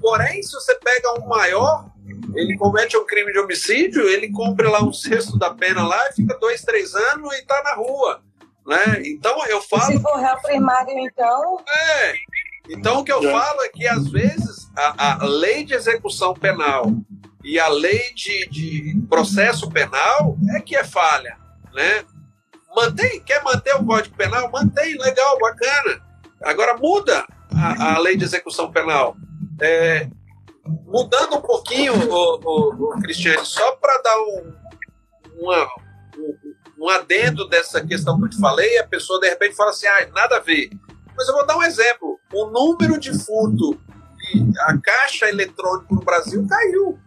Porém, 0.00 0.42
se 0.42 0.52
você 0.52 0.74
pega 0.76 1.20
um 1.20 1.28
maior, 1.28 1.90
ele 2.34 2.56
comete 2.56 2.96
um 2.96 3.04
crime 3.04 3.32
de 3.32 3.38
homicídio, 3.38 4.08
ele 4.08 4.32
cumpre 4.32 4.66
lá 4.66 4.82
um 4.82 4.92
sexto 4.92 5.38
da 5.38 5.52
pena 5.52 5.86
lá 5.86 6.08
e 6.08 6.14
fica 6.14 6.36
dois, 6.38 6.62
três 6.62 6.94
anos 6.94 7.32
e 7.34 7.38
está 7.38 7.62
na 7.62 7.74
rua. 7.74 8.22
Né? 8.66 9.02
Então 9.04 9.44
eu 9.46 9.60
falo. 9.60 9.92
E 9.92 9.96
se 9.96 10.02
for 10.02 10.16
réu 10.16 10.36
primário, 10.40 10.98
então. 10.98 11.58
É. 11.68 12.14
Então 12.70 13.00
o 13.00 13.04
que 13.04 13.12
eu 13.12 13.22
falo 13.22 13.62
é 13.62 13.68
que 13.68 13.86
às 13.86 14.08
vezes 14.08 14.70
a, 14.76 15.24
a 15.24 15.26
lei 15.26 15.64
de 15.64 15.74
execução 15.74 16.32
penal 16.32 16.86
e 17.44 17.58
a 17.58 17.68
lei 17.68 18.12
de, 18.14 18.48
de 18.48 19.02
processo 19.08 19.70
penal 19.70 20.36
é 20.54 20.60
que 20.60 20.76
é 20.76 20.84
falha, 20.84 21.36
né? 21.72 22.04
Mantém, 22.74 23.20
quer 23.20 23.42
manter 23.42 23.74
o 23.76 23.84
Código 23.84 24.16
Penal? 24.16 24.50
Mantém, 24.50 24.96
legal, 24.96 25.38
bacana. 25.38 26.02
Agora 26.42 26.76
muda 26.78 27.26
a, 27.54 27.94
a 27.94 27.98
lei 27.98 28.16
de 28.16 28.24
execução 28.24 28.72
penal. 28.72 29.14
É, 29.60 30.08
mudando 30.86 31.36
um 31.36 31.42
pouquinho, 31.42 31.92
o, 31.92 32.40
o, 32.42 32.94
o 32.94 33.02
Cristiane, 33.02 33.44
só 33.44 33.72
para 33.72 34.00
dar 34.00 34.18
um, 34.18 34.54
uma, 35.38 35.68
um, 36.16 36.84
um 36.84 36.88
adendo 36.88 37.46
dessa 37.46 37.84
questão 37.84 38.18
que 38.18 38.24
eu 38.24 38.30
te 38.30 38.40
falei, 38.40 38.78
a 38.78 38.86
pessoa 38.86 39.20
de 39.20 39.28
repente 39.28 39.54
fala 39.54 39.70
assim, 39.70 39.86
ah, 39.86 40.08
nada 40.14 40.36
a 40.36 40.40
ver. 40.40 40.70
Mas 41.14 41.28
eu 41.28 41.34
vou 41.34 41.46
dar 41.46 41.58
um 41.58 41.62
exemplo. 41.62 42.18
O 42.32 42.46
número 42.46 42.98
de 42.98 43.12
furto 43.12 43.78
a 44.60 44.78
caixa 44.78 45.28
eletrônica 45.28 45.94
no 45.94 46.00
Brasil 46.00 46.46
caiu. 46.48 46.98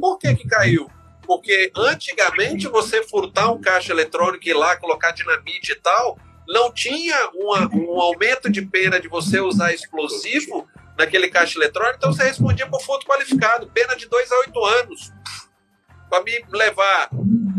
Por 0.00 0.18
que, 0.18 0.34
que 0.34 0.48
caiu? 0.48 0.90
Porque 1.26 1.70
antigamente 1.76 2.66
você 2.66 3.02
furtar 3.02 3.52
um 3.52 3.60
caixa 3.60 3.92
eletrônico 3.92 4.46
e 4.46 4.50
ir 4.50 4.54
lá 4.54 4.76
colocar 4.76 5.12
dinamite 5.12 5.72
e 5.72 5.76
tal, 5.76 6.18
não 6.48 6.72
tinha 6.72 7.30
uma, 7.34 7.68
um 7.72 8.00
aumento 8.00 8.50
de 8.50 8.62
pena 8.62 8.98
de 8.98 9.08
você 9.08 9.40
usar 9.40 9.72
explosivo 9.72 10.66
naquele 10.98 11.28
caixa 11.28 11.58
eletrônico, 11.58 11.96
então 11.96 12.12
você 12.12 12.24
respondia 12.24 12.66
por 12.66 12.82
furto 12.82 13.06
qualificado, 13.06 13.68
pena 13.68 13.94
de 13.94 14.06
2 14.06 14.32
a 14.32 14.38
8 14.40 14.64
anos. 14.64 15.12
Para 16.08 16.24
me 16.24 16.44
levar 16.50 17.08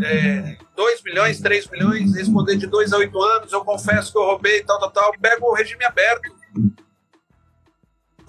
é, 0.04 0.58
2 0.76 1.02
milhões, 1.02 1.40
3 1.40 1.70
milhões, 1.70 2.14
responder 2.14 2.56
de 2.56 2.66
2 2.66 2.92
a 2.92 2.98
8 2.98 3.22
anos, 3.22 3.52
eu 3.52 3.64
confesso 3.64 4.12
que 4.12 4.18
eu 4.18 4.24
roubei, 4.24 4.62
tal, 4.62 4.78
tal, 4.78 4.90
tal, 4.90 5.12
pego 5.18 5.46
o 5.46 5.54
regime 5.54 5.84
aberto. 5.84 6.30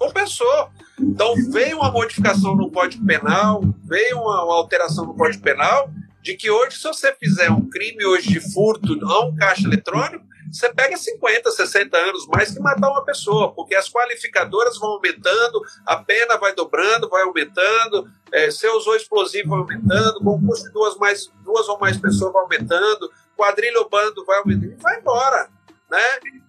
Compensou. 0.06 0.70
Então 1.00 1.34
veio 1.50 1.78
uma 1.78 1.90
modificação 1.90 2.54
no 2.54 2.70
Código 2.70 3.04
Penal, 3.04 3.62
veio 3.84 4.18
uma, 4.18 4.44
uma 4.44 4.54
alteração 4.54 5.06
no 5.06 5.14
Código 5.14 5.42
Penal, 5.42 5.90
de 6.22 6.34
que 6.34 6.50
hoje, 6.50 6.76
se 6.76 6.84
você 6.84 7.14
fizer 7.14 7.50
um 7.50 7.68
crime 7.68 8.04
hoje 8.04 8.28
de 8.28 8.40
furto 8.52 8.98
a 9.06 9.24
um 9.26 9.34
caixa 9.34 9.66
eletrônico, 9.66 10.24
você 10.50 10.72
pega 10.72 10.96
50, 10.96 11.50
60 11.50 11.96
anos 11.96 12.26
mais 12.28 12.52
que 12.52 12.60
matar 12.60 12.88
uma 12.88 13.04
pessoa, 13.04 13.52
porque 13.52 13.74
as 13.74 13.90
qualificadoras 13.90 14.78
vão 14.78 14.90
aumentando, 14.90 15.60
a 15.84 15.96
pena 15.96 16.38
vai 16.38 16.54
dobrando, 16.54 17.08
vai 17.08 17.22
aumentando, 17.24 18.08
é, 18.30 18.50
você 18.50 18.68
usou 18.68 18.94
explosivo 18.94 19.50
vai 19.50 19.58
aumentando, 19.58 20.20
concurso 20.20 20.64
de 20.64 20.72
duas, 20.72 20.96
mais, 20.96 21.30
duas 21.42 21.68
ou 21.68 21.78
mais 21.78 21.96
pessoas 21.96 22.32
vai 22.32 22.42
aumentando, 22.42 23.10
quadrilha 23.36 23.80
ou 23.80 23.88
bando 23.88 24.24
vai 24.24 24.38
aumentando, 24.38 24.72
e 24.72 24.82
vai 24.82 25.00
embora. 25.00 25.48
Né? 25.90 26.04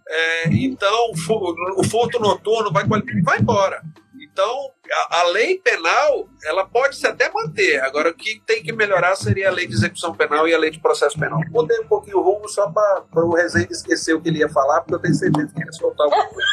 É, 0.07 0.47
então, 0.49 1.11
o 1.11 1.83
furto 1.83 2.19
noturno 2.19 2.71
vai, 2.71 2.85
vai 3.23 3.39
embora. 3.39 3.81
Então, 4.35 4.71
a, 4.91 5.21
a, 5.21 5.23
lei 5.29 5.57
penal, 5.59 6.27
ela 6.43 6.65
pode 6.65 6.97
se 6.97 7.07
até 7.07 7.31
manter. 7.31 7.81
Agora, 7.81 8.09
o 8.09 8.13
que 8.13 8.41
tem 8.45 8.61
que 8.61 8.73
melhorar 8.73 9.15
seria 9.15 9.47
a 9.47 9.51
lei 9.51 9.65
de 9.65 9.73
execução 9.73 10.13
penal 10.13 10.45
e 10.45 10.53
a 10.53 10.57
lei 10.57 10.69
de 10.69 10.79
processo 10.79 11.17
penal. 11.17 11.39
Mudei 11.49 11.79
um 11.79 11.87
pouquinho 11.87 12.17
o 12.17 12.21
rumo 12.21 12.49
só 12.49 12.69
para 12.69 13.25
o 13.25 13.33
Rezende 13.33 13.71
esquecer 13.71 14.13
o 14.13 14.21
que 14.21 14.27
ele 14.27 14.39
ia 14.39 14.49
falar, 14.49 14.81
porque 14.81 14.95
eu 14.95 14.99
tenho 14.99 15.15
certeza 15.15 15.47
que 15.53 15.59
ele 15.59 15.67
ia 15.67 15.71
soltar 15.71 16.05
alguma 16.05 16.25
coisa. 16.27 16.47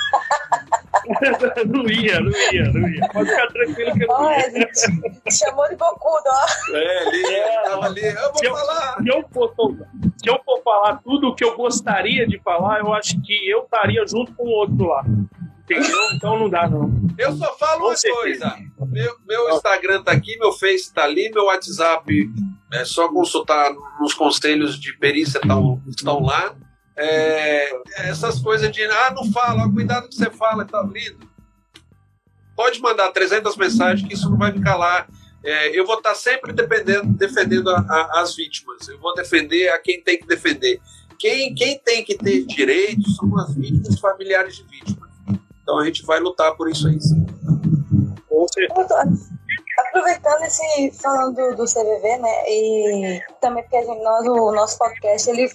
não 1.67 1.89
ia, 1.89 2.21
não 2.21 2.31
ia, 2.53 2.65
não 2.73 2.89
ia. 2.89 3.09
Pode 3.13 3.31
ficar 3.31 3.47
tranquilo 3.49 3.93
que 3.93 4.05
eu 4.05 4.09
não 4.09 4.33
ia. 4.33 4.51
gente 4.51 5.39
chamou 5.39 5.69
de 5.69 5.77
bocudo, 5.77 6.25
ó. 6.27 6.77
É, 6.77 7.09
ele 7.09 7.27
estava 7.27 7.87
ali, 7.87 8.05
eu 8.05 8.33
vou 8.33 8.37
se 8.37 8.49
falar. 8.49 8.97
Eu, 8.99 9.05
se, 9.05 9.09
eu 9.11 9.29
for, 9.33 9.55
se 10.17 10.31
eu 10.31 10.41
for 10.45 10.63
falar 10.63 10.97
tudo 11.03 11.29
o 11.29 11.35
que 11.35 11.45
eu 11.45 11.57
gostaria 11.57 12.27
de 12.27 12.39
falar, 12.41 12.81
eu 12.81 12.93
acho 12.93 13.21
que 13.23 13.51
eu 13.51 13.63
estaria 13.63 14.07
junto 14.07 14.35
com 14.35 14.45
o 14.45 14.51
outro 14.51 14.87
lá. 14.87 15.05
Entendeu? 15.65 15.99
Então 16.15 16.39
não 16.39 16.51
dá, 16.51 16.69
não. 16.69 16.91
Eu 17.17 17.33
só 17.37 17.57
falo 17.57 17.87
uma 17.87 17.95
coisa. 17.95 18.57
Meu, 18.89 19.17
meu 19.27 19.51
Instagram 19.51 20.03
tá 20.03 20.13
aqui, 20.13 20.37
meu 20.39 20.53
Face 20.53 20.93
tá 20.93 21.05
ali, 21.05 21.31
meu 21.31 21.45
WhatsApp 21.45 22.31
é 22.73 22.85
só 22.85 23.09
consultar 23.09 23.71
nos 24.01 24.15
conselhos 24.15 24.81
de 24.81 24.97
perícia 24.99 25.39
estão, 25.39 25.81
estão 25.89 26.21
lá. 26.21 26.55
É, 26.97 27.71
essas 28.09 28.39
coisas 28.39 28.71
de, 28.71 28.83
ah, 28.85 29.13
não 29.15 29.31
fala, 29.33 29.71
cuidado 29.73 30.09
que 30.09 30.15
você 30.15 30.31
fala, 30.31 30.65
tá 30.65 30.83
lindo. 30.83 31.31
Pode 32.55 32.81
mandar 32.81 33.11
300 33.11 33.57
mensagens 33.57 34.07
que 34.07 34.15
isso 34.15 34.31
não 34.31 34.39
vai 34.39 34.53
me 34.53 34.63
calar. 34.63 35.09
É, 35.45 35.77
eu 35.77 35.87
vou 35.87 35.97
estar 35.97 36.15
sempre 36.15 36.53
defendendo, 36.53 37.07
defendendo 37.17 37.71
a, 37.71 37.79
a, 37.79 38.21
as 38.21 38.37
vítimas. 38.37 38.87
Eu 38.89 38.99
vou 39.01 39.15
defender 39.15 39.69
a 39.71 39.79
quem 39.79 40.03
tem 40.03 40.19
que 40.19 40.27
defender. 40.27 40.81
Quem, 41.19 41.55
quem 41.55 41.79
tem 41.79 42.05
que 42.05 42.17
ter 42.17 42.45
direitos 42.45 43.17
são 43.17 43.37
as 43.39 43.55
vítimas, 43.55 43.99
familiares 43.99 44.57
de 44.57 44.65
vítimas. 44.65 45.11
Então 45.63 45.79
a 45.79 45.85
gente 45.85 46.05
vai 46.05 46.21
lutar 46.21 46.55
por 46.57 46.69
isso 46.69 46.87
aí. 46.89 47.01
Sim. 47.01 47.27
Aproveitando 49.79 50.43
esse 50.43 50.93
falando 51.01 51.35
do, 51.35 51.57
do 51.57 51.65
CVV, 51.65 52.19
né, 52.19 52.45
e 52.49 53.21
também 53.41 53.63
porque 53.63 53.77
a 53.77 53.85
gente, 53.85 54.03
nós, 54.03 54.27
o 54.27 54.53
nosso 54.53 54.79
podcast 54.79 55.31
ele 55.31 55.49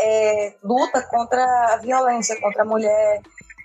é, 0.00 0.54
luta 0.62 1.02
contra 1.02 1.44
a 1.74 1.76
violência 1.76 2.40
contra 2.40 2.62
a 2.62 2.66
mulher, 2.66 3.20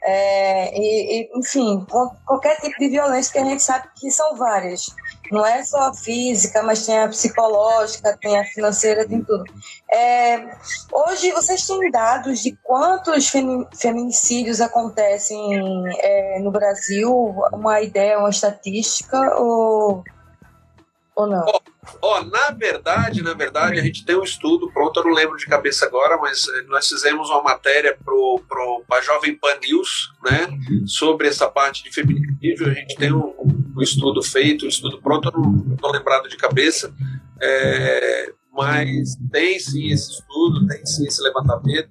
é, 0.07 0.77
e, 0.77 1.21
e, 1.21 1.39
enfim, 1.39 1.83
qualquer 2.25 2.57
tipo 2.57 2.77
de 2.77 2.89
violência 2.89 3.33
que 3.33 3.39
a 3.39 3.43
gente 3.43 3.63
sabe 3.63 3.89
que 3.95 4.11
são 4.11 4.35
várias. 4.35 4.95
Não 5.31 5.43
é 5.43 5.63
só 5.63 5.89
a 5.89 5.93
física, 5.95 6.61
mas 6.61 6.85
tem 6.85 6.99
a 6.99 7.07
psicológica, 7.07 8.15
tem 8.21 8.37
a 8.37 8.45
financeira, 8.45 9.07
tem 9.07 9.23
tudo. 9.23 9.43
É, 9.91 10.55
hoje, 10.91 11.31
vocês 11.31 11.65
têm 11.65 11.89
dados 11.89 12.43
de 12.43 12.55
quantos 12.61 13.31
feminicídios 13.73 14.61
acontecem 14.61 15.39
é, 15.97 16.39
no 16.39 16.51
Brasil? 16.51 17.11
Uma 17.51 17.81
ideia, 17.81 18.19
uma 18.19 18.29
estatística? 18.29 19.17
Ou, 19.39 20.03
ou 21.15 21.27
não? 21.27 21.45
Ó, 22.01 22.19
oh, 22.19 22.23
na 22.25 22.51
verdade, 22.51 23.21
na 23.21 23.33
verdade, 23.33 23.79
a 23.79 23.83
gente 23.83 24.05
tem 24.05 24.15
um 24.15 24.23
estudo 24.23 24.71
pronto, 24.71 24.99
eu 24.99 25.05
não 25.05 25.13
lembro 25.13 25.37
de 25.37 25.45
cabeça 25.45 25.85
agora, 25.85 26.17
mas 26.17 26.47
eh, 26.47 26.61
nós 26.67 26.87
fizemos 26.87 27.29
uma 27.29 27.41
matéria 27.41 27.97
pro, 28.03 28.41
pro, 28.47 28.83
para 28.87 29.01
Jovem 29.01 29.35
Pan 29.35 29.57
News, 29.61 30.13
né, 30.23 30.47
sobre 30.85 31.27
essa 31.27 31.49
parte 31.49 31.83
de 31.83 31.91
feminicídio. 31.91 32.69
A 32.69 32.73
gente 32.73 32.95
tem 32.95 33.13
um, 33.13 33.33
um 33.75 33.81
estudo 33.81 34.21
feito, 34.21 34.65
um 34.65 34.69
estudo 34.69 35.01
pronto, 35.01 35.29
eu 35.29 35.39
não 35.39 35.75
estou 35.75 35.91
lembrado 35.91 36.27
de 36.29 36.37
cabeça, 36.37 36.93
é, 37.41 38.33
mas 38.55 39.17
tem 39.31 39.59
sim 39.59 39.91
esse 39.91 40.11
estudo, 40.11 40.65
tem 40.67 40.85
sim 40.85 41.05
esse 41.05 41.21
levantamento. 41.21 41.89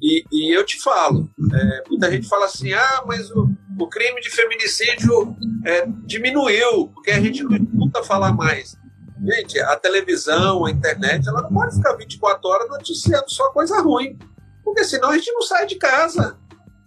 E, 0.00 0.24
e 0.30 0.56
eu 0.56 0.64
te 0.64 0.80
falo, 0.80 1.28
é, 1.52 1.82
muita 1.88 2.10
gente 2.10 2.28
fala 2.28 2.46
assim, 2.46 2.72
ah, 2.72 3.02
mas 3.06 3.30
o, 3.30 3.48
o 3.78 3.88
crime 3.88 4.20
de 4.20 4.30
feminicídio 4.30 5.36
é, 5.64 5.86
diminuiu, 6.04 6.88
porque 6.94 7.10
a 7.10 7.20
gente 7.20 7.42
não 7.42 7.56
escuta 7.56 8.04
falar 8.04 8.32
mais. 8.32 8.76
Gente, 9.24 9.58
a 9.58 9.76
televisão, 9.76 10.66
a 10.66 10.70
internet, 10.70 11.26
ela 11.26 11.42
não 11.42 11.50
pode 11.50 11.76
ficar 11.76 11.94
24 11.94 12.46
horas 12.48 12.68
noticiando 12.68 13.30
só 13.30 13.50
coisa 13.50 13.80
ruim. 13.80 14.18
Porque 14.62 14.84
senão 14.84 15.10
a 15.10 15.16
gente 15.16 15.32
não 15.32 15.42
sai 15.42 15.66
de 15.66 15.76
casa. 15.76 16.36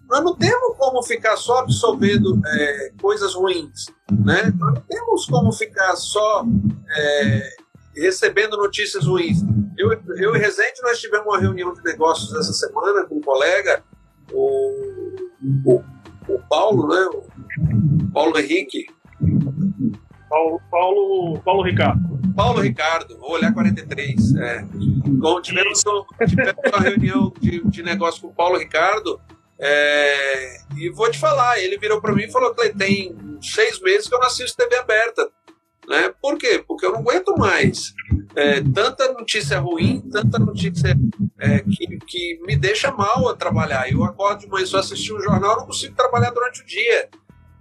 Nós 0.08 0.24
não 0.24 0.36
temos 0.36 0.78
como 0.78 1.02
ficar 1.04 1.36
só 1.36 1.60
absorvendo 1.60 2.40
é, 2.46 2.92
coisas 3.02 3.34
ruins. 3.34 3.88
Né? 4.12 4.54
Nós 4.58 4.76
não 4.76 4.82
temos 4.82 5.26
como 5.26 5.52
ficar 5.52 5.96
só 5.96 6.46
é, 6.96 7.50
recebendo 7.96 8.56
notícias 8.56 9.06
ruins. 9.06 9.40
Eu, 9.78 9.92
eu 10.16 10.36
e 10.36 10.40
Rezende, 10.40 10.82
nós 10.84 11.00
tivemos 11.00 11.28
uma 11.28 11.40
reunião 11.40 11.74
de 11.74 11.84
negócios 11.84 12.34
essa 12.34 12.54
semana 12.54 13.04
com 13.06 13.16
um 13.16 13.22
colega, 13.22 13.84
o, 14.32 15.16
o, 15.66 15.84
o 16.30 16.40
Paulo, 16.50 16.88
né? 16.88 17.10
O 17.14 18.12
Paulo 18.12 18.40
Henrique. 18.40 18.86
Paulo, 20.30 20.62
Paulo, 20.70 21.40
Paulo 21.44 21.64
Ricardo. 21.64 22.17
Paulo 22.38 22.62
Ricardo, 22.62 23.18
vou 23.18 23.32
olhar 23.32 23.52
43. 23.52 24.36
É. 24.36 24.64
Bom, 25.08 25.42
tivemos, 25.42 25.84
tivemos 26.30 26.54
uma 26.72 26.80
reunião 26.80 27.34
de, 27.42 27.68
de 27.68 27.82
negócio 27.82 28.22
com 28.22 28.28
o 28.28 28.34
Paulo 28.34 28.60
Ricardo. 28.60 29.20
É, 29.60 30.60
e 30.78 30.88
vou 30.92 31.10
te 31.10 31.18
falar, 31.18 31.58
ele 31.58 31.80
virou 31.80 32.00
para 32.00 32.14
mim 32.14 32.26
e 32.26 32.32
falou: 32.32 32.54
tem 32.78 33.18
seis 33.42 33.82
meses 33.82 34.08
que 34.08 34.14
eu 34.14 34.20
não 34.20 34.28
assisto 34.28 34.56
TV 34.56 34.78
aberta. 34.78 35.28
Né? 35.90 36.14
Por 36.22 36.38
quê? 36.38 36.64
Porque 36.68 36.86
eu 36.86 36.92
não 36.92 37.00
aguento 37.00 37.36
mais. 37.36 37.92
É, 38.36 38.62
tanta 38.62 39.12
notícia 39.14 39.58
ruim, 39.58 40.02
tanta 40.12 40.38
notícia 40.38 40.96
é, 41.40 41.60
que, 41.62 41.98
que 42.06 42.40
me 42.46 42.56
deixa 42.56 42.92
mal 42.92 43.28
a 43.30 43.36
trabalhar. 43.36 43.92
Eu 43.92 44.04
acordo 44.04 44.42
de 44.42 44.48
manhã 44.48 44.66
só 44.68 44.78
assistir 44.78 45.12
um 45.12 45.20
jornal, 45.20 45.54
eu 45.54 45.58
não 45.62 45.66
consigo 45.66 45.96
trabalhar 45.96 46.30
durante 46.30 46.62
o 46.62 46.66
dia. 46.68 47.10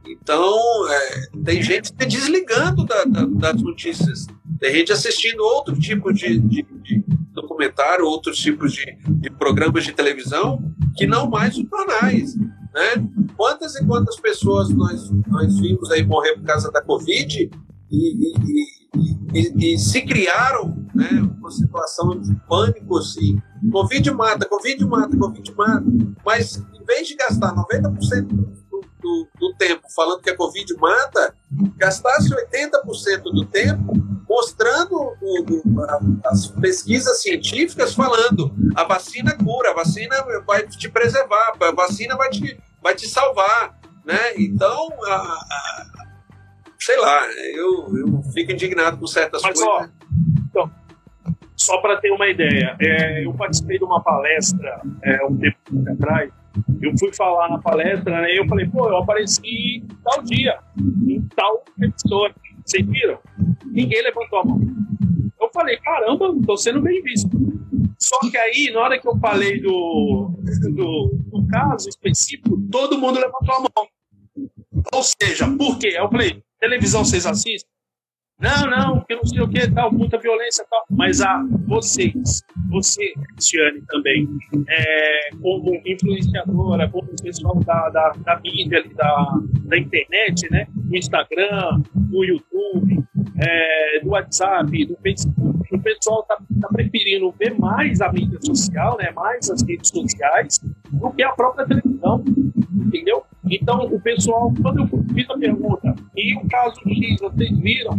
Então, 0.07 0.55
é, 0.91 1.27
tem 1.45 1.63
gente 1.63 1.95
desligando 1.95 2.85
da, 2.85 3.05
da, 3.05 3.25
das 3.25 3.63
notícias. 3.63 4.27
Tem 4.59 4.73
gente 4.73 4.93
assistindo 4.93 5.41
outro 5.41 5.79
tipo 5.79 6.13
de, 6.13 6.39
de, 6.39 6.63
de 6.83 7.05
documentário, 7.33 8.07
outros 8.07 8.39
tipos 8.39 8.73
de, 8.73 8.97
de, 9.07 9.31
programas 9.31 9.85
de 9.85 9.93
televisão, 9.93 10.63
que 10.97 11.07
não 11.07 11.29
mais 11.29 11.57
os 11.57 11.69
jornais. 11.69 12.35
Né? 12.37 13.09
Quantas 13.37 13.77
e 13.77 13.85
quantas 13.85 14.19
pessoas 14.19 14.71
nós, 14.71 15.11
nós 15.29 15.59
vimos 15.59 15.91
aí 15.91 16.05
morrer 16.05 16.35
por 16.35 16.45
causa 16.45 16.71
da 16.71 16.83
Covid 16.83 17.51
e, 17.91 17.97
e, 17.97 18.77
e, 19.35 19.75
e 19.75 19.79
se 19.79 20.03
criaram 20.03 20.87
né, 20.95 21.09
uma 21.39 21.51
situação 21.51 22.19
de 22.21 22.35
pânico 22.49 22.99
assim. 22.99 23.41
Covid 23.71 24.11
mata, 24.13 24.49
Covid 24.49 24.85
mata, 24.87 25.17
Covid 25.17 25.55
mata. 25.55 25.85
Mas 26.25 26.57
em 26.57 26.85
vez 26.85 27.09
de 27.09 27.15
gastar 27.15 27.55
90% 27.55 28.27
do, 28.27 28.53
do, 29.01 29.29
do 29.39 29.55
tempo 29.59 29.83
falando 29.95 30.23
que 30.23 30.31
a 30.31 30.37
Covid 30.37 30.75
mata, 30.79 31.35
gastasse 31.77 32.31
80% 32.31 33.23
do 33.25 33.45
tempo 33.45 34.06
mostrando 34.29 34.95
o, 34.95 35.43
o, 35.43 36.21
as 36.27 36.49
pesquisas 36.49 37.23
científicas 37.23 37.95
falando 37.95 38.53
a 38.75 38.85
vacina 38.85 39.37
cura, 39.37 39.71
a 39.71 39.75
vacina 39.75 40.17
vai 40.47 40.67
te 40.67 40.89
preservar, 40.89 41.53
a 41.61 41.73
vacina 41.73 42.17
vai 42.17 42.29
te, 42.31 42.59
vai 42.83 42.95
te 42.95 43.09
salvar, 43.09 43.79
né? 44.05 44.35
Então, 44.37 44.89
a, 45.05 45.15
a, 45.15 45.87
sei 46.79 46.99
lá, 46.99 47.27
eu, 47.55 47.97
eu 47.97 48.23
fico 48.33 48.53
indignado 48.53 48.99
com 48.99 49.07
certas 49.07 49.43
Mas, 49.43 49.61
coisas. 49.61 49.69
Ó, 49.69 49.89
então, 50.51 50.71
só 51.57 51.79
para 51.81 51.97
ter 51.99 52.11
uma 52.11 52.29
ideia, 52.29 52.77
é, 52.81 53.25
eu 53.25 53.33
participei 53.33 53.79
de 53.79 53.85
uma 53.85 54.03
palestra 54.03 54.81
é, 55.03 55.25
um 55.25 55.37
tempo 55.37 55.59
atrás. 55.91 56.31
Eu 56.81 56.93
fui 56.99 57.13
falar 57.13 57.51
na 57.51 57.59
palestra, 57.59 58.21
né, 58.23 58.33
e 58.33 58.39
eu 58.39 58.47
falei, 58.47 58.67
pô, 58.67 58.89
eu 58.89 58.97
apareci 58.99 59.85
tal 60.03 60.23
dia, 60.23 60.59
em 60.79 61.21
tal 61.35 61.65
emissora. 61.79 62.35
Vocês 62.67 62.85
viram? 62.85 63.19
Ninguém 63.67 64.03
levantou 64.03 64.41
a 64.41 64.45
mão. 64.45 64.61
Eu 65.41 65.49
falei, 65.55 65.77
caramba, 65.79 66.35
estou 66.39 66.57
sendo 66.57 66.83
bem 66.83 67.01
visto. 67.03 67.31
Só 67.99 68.19
que 68.29 68.37
aí, 68.37 68.71
na 68.73 68.81
hora 68.81 69.01
que 69.01 69.09
eu 69.09 69.17
falei 69.19 69.61
do, 69.61 70.33
do, 70.75 71.11
do 71.31 71.47
caso 71.49 71.89
específico, 71.89 72.61
todo 72.71 72.99
mundo 72.99 73.21
levantou 73.21 73.55
a 73.55 73.61
mão. 73.61 74.49
Ou 74.93 75.03
seja, 75.03 75.47
por 75.57 75.79
quê? 75.79 75.95
Eu 75.97 76.11
falei, 76.11 76.43
televisão 76.61 77.05
vocês 77.05 77.25
assistem? 77.25 77.71
Não, 78.39 78.67
não, 78.69 79.01
que 79.01 79.15
não 79.15 79.25
sei 79.25 79.41
o 79.41 79.49
que, 79.49 79.71
tal, 79.73 79.91
muita 79.91 80.19
violência 80.19 80.65
tal. 80.71 80.85
Mas 80.91 81.23
a 81.23 81.43
vocês, 81.67 82.43
você, 82.69 83.15
Cristiane, 83.33 83.81
também, 83.89 84.29
é, 84.69 85.31
como 85.41 85.81
influenciadora, 85.87 86.87
como 86.91 87.09
pessoal 87.23 87.59
da, 87.65 87.89
da, 87.89 88.11
da 88.11 88.41
mídia, 88.41 88.85
da, 88.95 89.39
da 89.65 89.79
internet, 89.79 90.51
né? 90.51 90.67
Do 90.75 90.97
Instagram, 90.97 91.81
do 91.95 92.25
YouTube, 92.25 93.03
é, 93.39 94.01
do 94.01 94.11
WhatsApp, 94.11 94.85
do 94.85 94.97
Facebook, 95.03 95.75
o 95.75 95.83
pessoal 95.83 96.21
está 96.21 96.37
tá 96.61 96.69
preferindo 96.69 97.33
ver 97.39 97.59
mais 97.59 98.03
a 98.03 98.13
mídia 98.13 98.39
social, 98.43 98.99
né? 98.99 99.11
Mais 99.13 99.51
as 99.51 99.63
redes 99.67 99.89
sociais, 99.89 100.61
do 100.93 101.11
que 101.13 101.23
a 101.23 101.33
própria 101.33 101.67
televisão, 101.67 102.23
entendeu? 102.87 103.25
Então, 103.51 103.87
o 103.87 104.01
pessoal, 104.01 104.53
quando 104.61 104.81
eu 104.81 105.15
fiz 105.15 105.29
a 105.31 105.39
pergunta, 105.39 105.95
e 106.17 106.37
o 106.37 106.49
caso 106.49 106.81
X, 106.87 107.21
vocês 107.21 107.59
viram? 107.59 107.97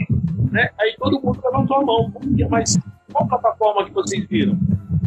Né? 0.51 0.69
Aí 0.79 0.95
todo 0.97 1.21
mundo 1.21 1.39
levantou 1.43 1.77
a 1.77 1.85
mão. 1.85 2.13
Mas 2.49 2.77
qual 3.11 3.27
plataforma 3.27 3.85
que 3.85 3.93
vocês 3.93 4.25
viram? 4.27 4.57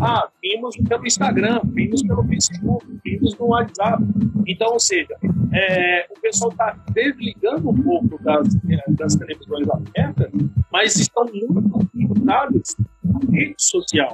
Ah, 0.01 0.29
vimos 0.43 0.77
pelo 0.89 1.07
Instagram, 1.07 1.61
vimos 1.65 2.03
pelo 2.03 2.25
Facebook, 2.25 2.87
vimos 3.05 3.37
no 3.39 3.49
WhatsApp. 3.49 4.03
Então, 4.47 4.73
ou 4.73 4.81
seja, 4.81 5.15
é, 5.53 6.07
o 6.11 6.21
pessoal 6.21 6.51
está 6.51 6.77
desligando 6.93 7.69
um 7.69 7.83
pouco 7.83 8.23
das, 8.23 8.49
é, 8.71 8.93
das 8.93 9.15
televisões 9.17 9.69
abertas, 9.69 10.31
mas 10.73 10.97
estão 10.97 11.27
muito 11.27 11.87
ligados 11.95 12.77
na 13.05 13.19
rede 13.31 13.55
social. 13.59 14.11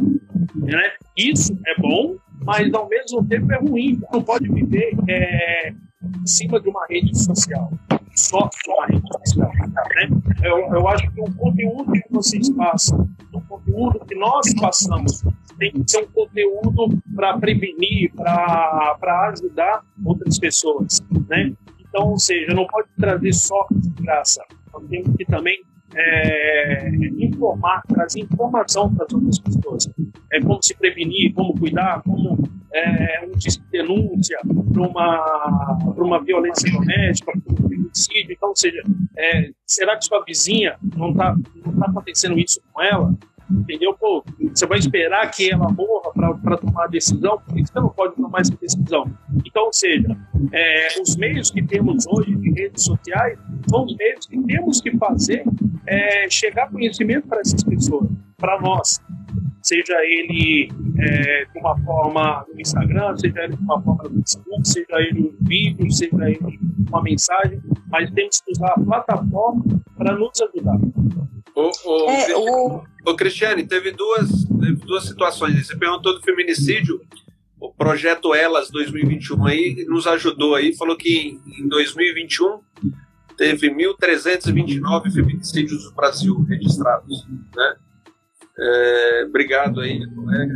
Né? 0.57 0.93
Isso 1.17 1.57
é 1.67 1.81
bom, 1.81 2.17
mas 2.45 2.73
ao 2.75 2.89
mesmo 2.89 3.25
tempo 3.25 3.53
é 3.53 3.59
ruim. 3.59 4.01
Não 4.13 4.23
pode 4.23 4.49
viver 4.49 4.97
é, 5.09 5.73
em 6.23 6.27
cima 6.27 6.61
de 6.61 6.69
uma 6.69 6.87
rede 6.87 7.17
social 7.17 7.71
só, 8.17 8.49
só 8.65 8.83
a 8.83 8.87
rede 8.87 9.07
social. 9.19 9.53
Né? 9.55 10.09
Eu, 10.43 10.59
eu 10.75 10.89
acho 10.89 11.11
que 11.13 11.21
o 11.21 11.35
conteúdo 11.35 11.93
que 11.93 12.03
vocês 12.11 12.51
passam, 12.51 13.09
o 13.33 13.41
conteúdo 13.43 14.01
que 14.07 14.15
nós 14.15 14.53
passamos, 14.55 15.23
tem 15.59 15.73
que 15.73 15.91
ser 15.91 16.05
um 16.05 16.09
conteúdo 16.09 16.99
para 17.15 17.39
prevenir, 17.39 18.13
para 18.15 19.31
ajudar 19.33 19.83
outras 20.05 20.39
pessoas. 20.39 21.01
Né? 21.29 21.53
Então, 21.79 22.11
ou 22.11 22.19
seja, 22.19 22.53
não 22.55 22.67
pode 22.67 22.89
trazer 22.99 23.33
só 23.33 23.67
graça. 24.01 24.43
Nós 24.73 24.83
temos 24.89 25.17
que 25.17 25.25
também 25.25 25.63
é, 25.97 26.89
informar, 27.19 27.83
trazer 27.89 28.21
informação 28.21 28.95
para 28.95 29.07
as 29.07 29.13
outras 29.13 29.39
pessoas. 29.39 29.89
É 30.33 30.41
como 30.41 30.63
se 30.63 30.77
prevenir, 30.77 31.33
como 31.33 31.59
cuidar, 31.59 32.03
como 32.03 32.37
é, 32.73 33.27
um 33.27 33.39
denúncia 33.71 34.39
para 34.73 34.83
uma, 34.83 35.79
uma 35.97 36.23
violência 36.23 36.71
doméstica, 36.71 37.33
para 37.33 37.53
um 37.53 37.69
feminicídio. 37.69 38.33
Então, 38.33 38.51
ou 38.51 38.57
seja, 38.57 38.83
é, 39.17 39.51
será 39.67 39.97
que 39.97 40.05
sua 40.05 40.23
vizinha 40.25 40.77
não 40.97 41.11
está 41.11 41.35
não 41.65 41.79
tá 41.79 41.87
acontecendo 41.87 42.39
isso 42.39 42.61
com 42.73 42.83
ela? 42.83 43.15
Entendeu? 43.49 43.95
Pô, 43.95 44.25
você 44.53 44.67
vai 44.67 44.79
esperar 44.79 45.31
que 45.31 45.53
ela 45.53 45.71
morra 45.71 46.37
para 46.43 46.57
tomar 46.57 46.85
a 46.85 46.89
decisão? 46.89 47.39
Por 47.39 47.55
que 47.55 47.65
você 47.65 47.81
não 47.81 47.91
pode 47.91 48.17
tomar 48.17 48.41
essa 48.41 48.57
decisão? 48.57 49.09
Então, 49.45 49.67
ou 49.67 49.73
seja, 49.73 50.17
é, 50.53 51.01
os 51.01 51.17
meios 51.17 51.51
que 51.53 51.63
temos 51.63 52.05
hoje 52.09 52.35
de 52.35 52.51
redes 52.51 52.85
sociais 52.85 53.39
são 53.69 53.85
os 53.85 53.97
meios 53.97 54.27
que 54.27 54.43
temos 54.43 54.81
que 54.81 54.97
fazer 54.97 55.45
é, 55.87 56.29
chegar 56.29 56.71
conhecimento 56.71 57.29
para 57.29 57.41
essas 57.41 57.63
pessoas, 57.63 58.09
para 58.37 58.61
nós. 58.61 59.01
Seja 59.63 59.97
ele 60.03 60.71
é, 60.99 61.45
de 61.47 61.59
uma 61.59 61.77
forma 61.83 62.47
no 62.53 62.61
Instagram, 62.61 63.17
seja 63.17 63.45
ele 63.45 63.57
de 63.57 63.63
uma 63.63 63.83
forma 63.83 64.05
no 64.05 64.15
Facebook, 64.21 64.69
seja 64.69 65.01
ele 65.01 65.21
no 65.21 65.35
vídeo, 65.41 65.91
seja 65.91 66.31
ele 66.31 66.59
uma 66.89 67.03
mensagem, 67.03 67.61
mas 67.91 68.11
temos 68.13 68.41
que 68.41 68.53
usar 68.53 68.69
a 68.69 68.81
plataforma 68.81 69.65
para 69.97 70.17
nos 70.17 70.41
ajudar. 70.41 70.79
O, 71.55 71.71
o, 71.85 72.11
é, 72.11 72.37
o... 72.37 72.85
o 73.07 73.17
Cristiane, 73.17 73.67
teve 73.67 73.91
duas, 73.91 74.45
teve 74.61 74.75
duas 74.85 75.05
situações. 75.05 75.67
Você 75.67 75.77
perguntou 75.77 76.15
do 76.15 76.23
feminicídio. 76.23 77.01
O 77.59 77.73
projeto 77.73 78.35
Elas 78.35 78.71
2021 78.71 79.47
aí 79.47 79.87
nos 79.89 80.07
ajudou 80.07 80.55
aí, 80.55 80.77
falou 80.77 80.95
que 80.95 81.41
em 81.59 81.67
2021 81.67 82.61
teve 83.37 83.71
1.329 83.71 85.13
feminicídios 85.13 85.85
no 85.85 85.93
Brasil 85.93 86.43
registrados. 86.49 87.27
Né? 87.55 87.77
É, 88.59 89.25
obrigado 89.29 89.81
aí, 89.81 90.07
colega. 90.15 90.55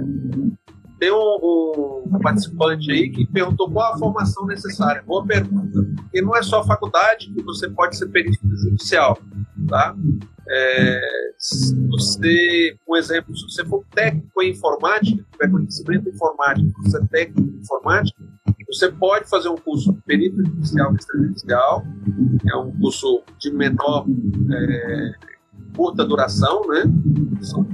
Tem 0.99 1.11
um, 1.11 2.05
um, 2.13 2.19
participante 2.23 2.93
aí 2.93 3.09
que 3.11 3.27
perguntou 3.27 3.71
qual 3.71 3.95
a 3.95 3.99
formação 3.99 4.47
necessária. 4.47 5.03
Boa 5.03 5.25
pergunta. 5.25 5.83
Porque 5.97 6.21
não 6.21 6.37
é 6.37 6.43
só 6.43 6.63
faculdade 6.63 7.33
que 7.33 7.43
você 7.43 7.71
pode 7.71 7.97
ser 7.97 8.09
perito 8.09 8.39
judicial, 8.57 9.19
tá? 9.67 9.97
É, 10.47 11.01
se 11.39 11.75
você, 11.87 12.77
um 12.87 12.97
exemplo, 12.97 13.35
se 13.35 13.45
você 13.45 13.65
for 13.65 13.83
técnico 13.95 14.43
em 14.43 14.51
informática, 14.51 15.25
tiver 15.33 15.51
conhecimento 15.51 16.09
em 16.09 16.13
informática, 16.13 16.71
você 16.83 16.99
é 16.99 17.07
técnico 17.07 17.49
em 17.49 17.61
informática, 17.61 18.23
você 18.73 18.91
pode 18.91 19.29
fazer 19.29 19.49
um 19.49 19.57
curso 19.57 19.93
de 19.93 20.01
perito 20.03 20.37
judicial 20.37 20.95
extrajudicial, 20.95 21.85
é 22.49 22.57
um 22.57 22.71
curso 22.79 23.23
de 23.39 23.51
menor 23.53 24.07
é, 24.53 25.13
curta 25.77 26.05
duração, 26.05 26.67
né? 26.69 26.85
São 27.41 27.67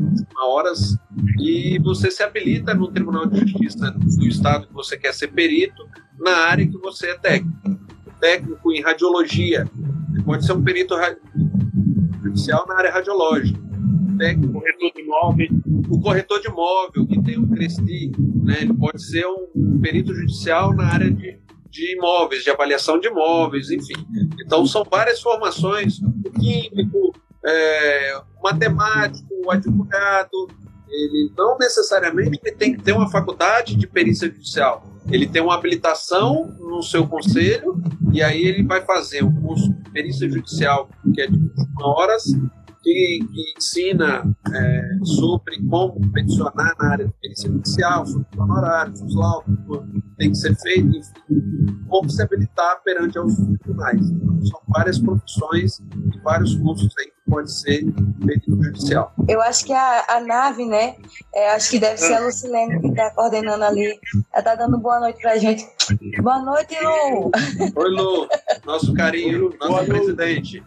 horas 0.42 0.96
e 1.38 1.78
você 1.82 2.10
se 2.10 2.22
habilita 2.22 2.74
no 2.74 2.88
Tribunal 2.88 3.26
de 3.26 3.40
Justiça 3.40 3.90
do 3.90 4.26
Estado 4.26 4.66
que 4.66 4.72
você 4.72 4.96
quer 4.96 5.12
ser 5.12 5.28
perito 5.28 5.86
na 6.18 6.32
área 6.48 6.66
que 6.66 6.78
você 6.78 7.08
é 7.08 7.18
técnico. 7.18 7.78
Técnico 8.20 8.72
em 8.72 8.80
radiologia, 8.80 9.68
pode 10.24 10.46
ser 10.46 10.52
um 10.52 10.62
perito 10.62 10.94
judicial 12.22 12.66
na 12.66 12.76
área 12.76 12.90
radiológica. 12.90 13.65
Técnico, 14.16 14.52
corretor 14.52 14.92
de 14.92 15.02
imóvel, 15.02 15.48
o 15.88 16.00
corretor 16.00 16.40
de 16.40 16.48
imóvel 16.48 17.06
que 17.06 17.22
tem 17.22 17.38
um 17.38 17.48
CRESTI, 17.48 18.12
né? 18.42 18.58
Ele 18.62 18.74
pode 18.74 19.02
ser 19.02 19.26
um 19.26 19.80
perito 19.80 20.14
judicial 20.14 20.74
na 20.74 20.92
área 20.92 21.10
de 21.10 21.38
de 21.76 21.94
imóveis, 21.94 22.42
de 22.42 22.50
avaliação 22.50 22.98
de 22.98 23.06
imóveis, 23.08 23.70
enfim. 23.70 23.94
Então, 24.40 24.66
são 24.66 24.82
várias 24.90 25.20
formações, 25.20 25.98
o 26.00 26.30
químico, 26.30 27.12
é, 27.44 28.18
o 28.38 28.42
matemático, 28.42 29.28
o 29.44 29.50
advogado, 29.50 30.48
ele 30.88 31.32
não 31.36 31.58
necessariamente 31.58 32.40
ele 32.42 32.56
tem 32.56 32.74
que 32.74 32.82
ter 32.82 32.92
uma 32.92 33.10
faculdade 33.10 33.76
de 33.76 33.86
perícia 33.86 34.28
judicial. 34.28 34.86
Ele 35.10 35.26
tem 35.26 35.42
uma 35.42 35.54
habilitação 35.54 36.56
no 36.58 36.82
seu 36.82 37.06
conselho 37.06 37.80
e 38.12 38.22
aí 38.22 38.44
ele 38.44 38.62
vai 38.62 38.84
fazer 38.84 39.22
um 39.22 39.34
curso 39.40 39.72
de 39.72 39.90
perícia 39.90 40.28
judicial 40.28 40.88
que 41.14 41.20
é 41.20 41.26
de 41.26 41.38
horas 41.80 42.24
que, 42.86 43.18
que 43.32 43.54
ensina 43.56 44.22
é, 44.54 44.82
sobre 45.02 45.60
como 45.68 46.00
peticionar 46.12 46.72
na 46.78 46.92
área 46.92 47.06
de 47.06 47.12
perícia 47.20 47.50
judicial, 47.50 48.06
sobre 48.06 48.26
honorários, 48.38 49.02
os 49.02 49.16
laudos, 49.16 49.56
tem 50.16 50.30
que 50.30 50.36
ser 50.36 50.54
feito, 50.60 50.96
enfim, 50.96 51.84
como 51.88 52.08
se 52.08 52.22
habilitar 52.22 52.80
perante 52.84 53.18
os 53.18 53.34
tribunais. 53.34 54.08
Então, 54.08 54.46
são 54.46 54.60
várias 54.68 55.00
profissões 55.00 55.80
e 55.80 56.20
vários 56.22 56.54
cursos 56.56 56.88
aí 57.00 57.06
que 57.06 57.30
pode 57.30 57.52
ser 57.52 57.84
perito 58.24 58.62
judicial. 58.62 59.12
Eu 59.28 59.42
acho 59.42 59.64
que 59.64 59.72
a, 59.72 60.04
a 60.08 60.20
nave, 60.20 60.64
né? 60.64 60.94
É, 61.34 61.50
acho 61.54 61.70
que 61.70 61.80
deve 61.80 61.98
ser 61.98 62.14
a 62.14 62.20
Lucilene 62.20 62.80
que 62.80 62.88
está 62.88 63.10
coordenando 63.10 63.64
ali. 63.64 63.98
Ela 64.32 64.38
está 64.38 64.54
dando 64.54 64.78
boa 64.78 65.00
noite 65.00 65.20
para 65.20 65.32
a 65.32 65.38
gente. 65.38 65.66
Boa 66.22 66.40
noite, 66.40 66.76
Lu! 66.80 67.32
Oi, 67.74 67.90
Lu! 67.90 68.28
Nosso 68.64 68.94
carinho, 68.94 69.52
nosso 69.58 69.84
presidente. 69.86 70.62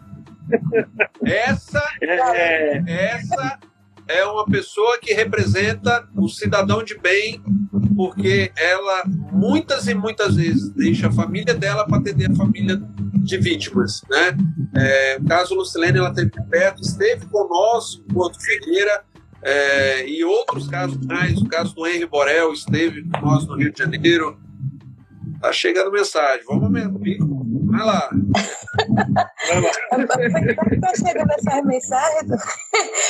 Essa 1.24 1.82
é, 2.00 2.82
essa 2.86 3.58
é 4.08 4.24
uma 4.24 4.44
pessoa 4.44 4.98
que 5.00 5.14
representa 5.14 6.08
o 6.16 6.28
cidadão 6.28 6.82
de 6.82 6.98
bem, 6.98 7.42
porque 7.96 8.52
ela 8.56 9.04
muitas 9.32 9.86
e 9.86 9.94
muitas 9.94 10.36
vezes 10.36 10.70
deixa 10.70 11.08
a 11.08 11.12
família 11.12 11.54
dela 11.54 11.86
para 11.86 11.98
atender 11.98 12.30
a 12.30 12.34
família 12.34 12.80
de 13.22 13.38
vítimas, 13.38 14.02
né? 14.10 14.36
É, 14.74 15.18
o 15.20 15.24
caso 15.26 15.54
Lucilene, 15.54 15.98
ela 15.98 16.08
esteve 16.08 16.30
perto, 16.48 16.82
esteve 16.82 17.26
conosco 17.26 18.02
enquanto 18.10 18.40
Ferreira, 18.40 19.04
é, 19.42 20.08
e 20.08 20.22
outros 20.24 20.68
casos 20.68 20.98
mais, 21.06 21.40
o 21.40 21.46
caso 21.46 21.74
do 21.74 21.86
Henry 21.86 22.06
Borel 22.06 22.52
esteve 22.52 23.02
com 23.02 23.20
nós 23.20 23.46
no 23.46 23.56
Rio 23.56 23.72
de 23.72 23.78
Janeiro. 23.78 24.38
Tá 25.40 25.52
chegando 25.52 25.90
mensagem, 25.90 26.44
vamos 26.46 26.70
mesmo, 26.70 27.00
vai 27.66 27.86
lá. 27.86 28.10
Está 30.72 30.94
chegando 30.94 31.32
essa 31.32 31.62
mensagem? 31.62 32.28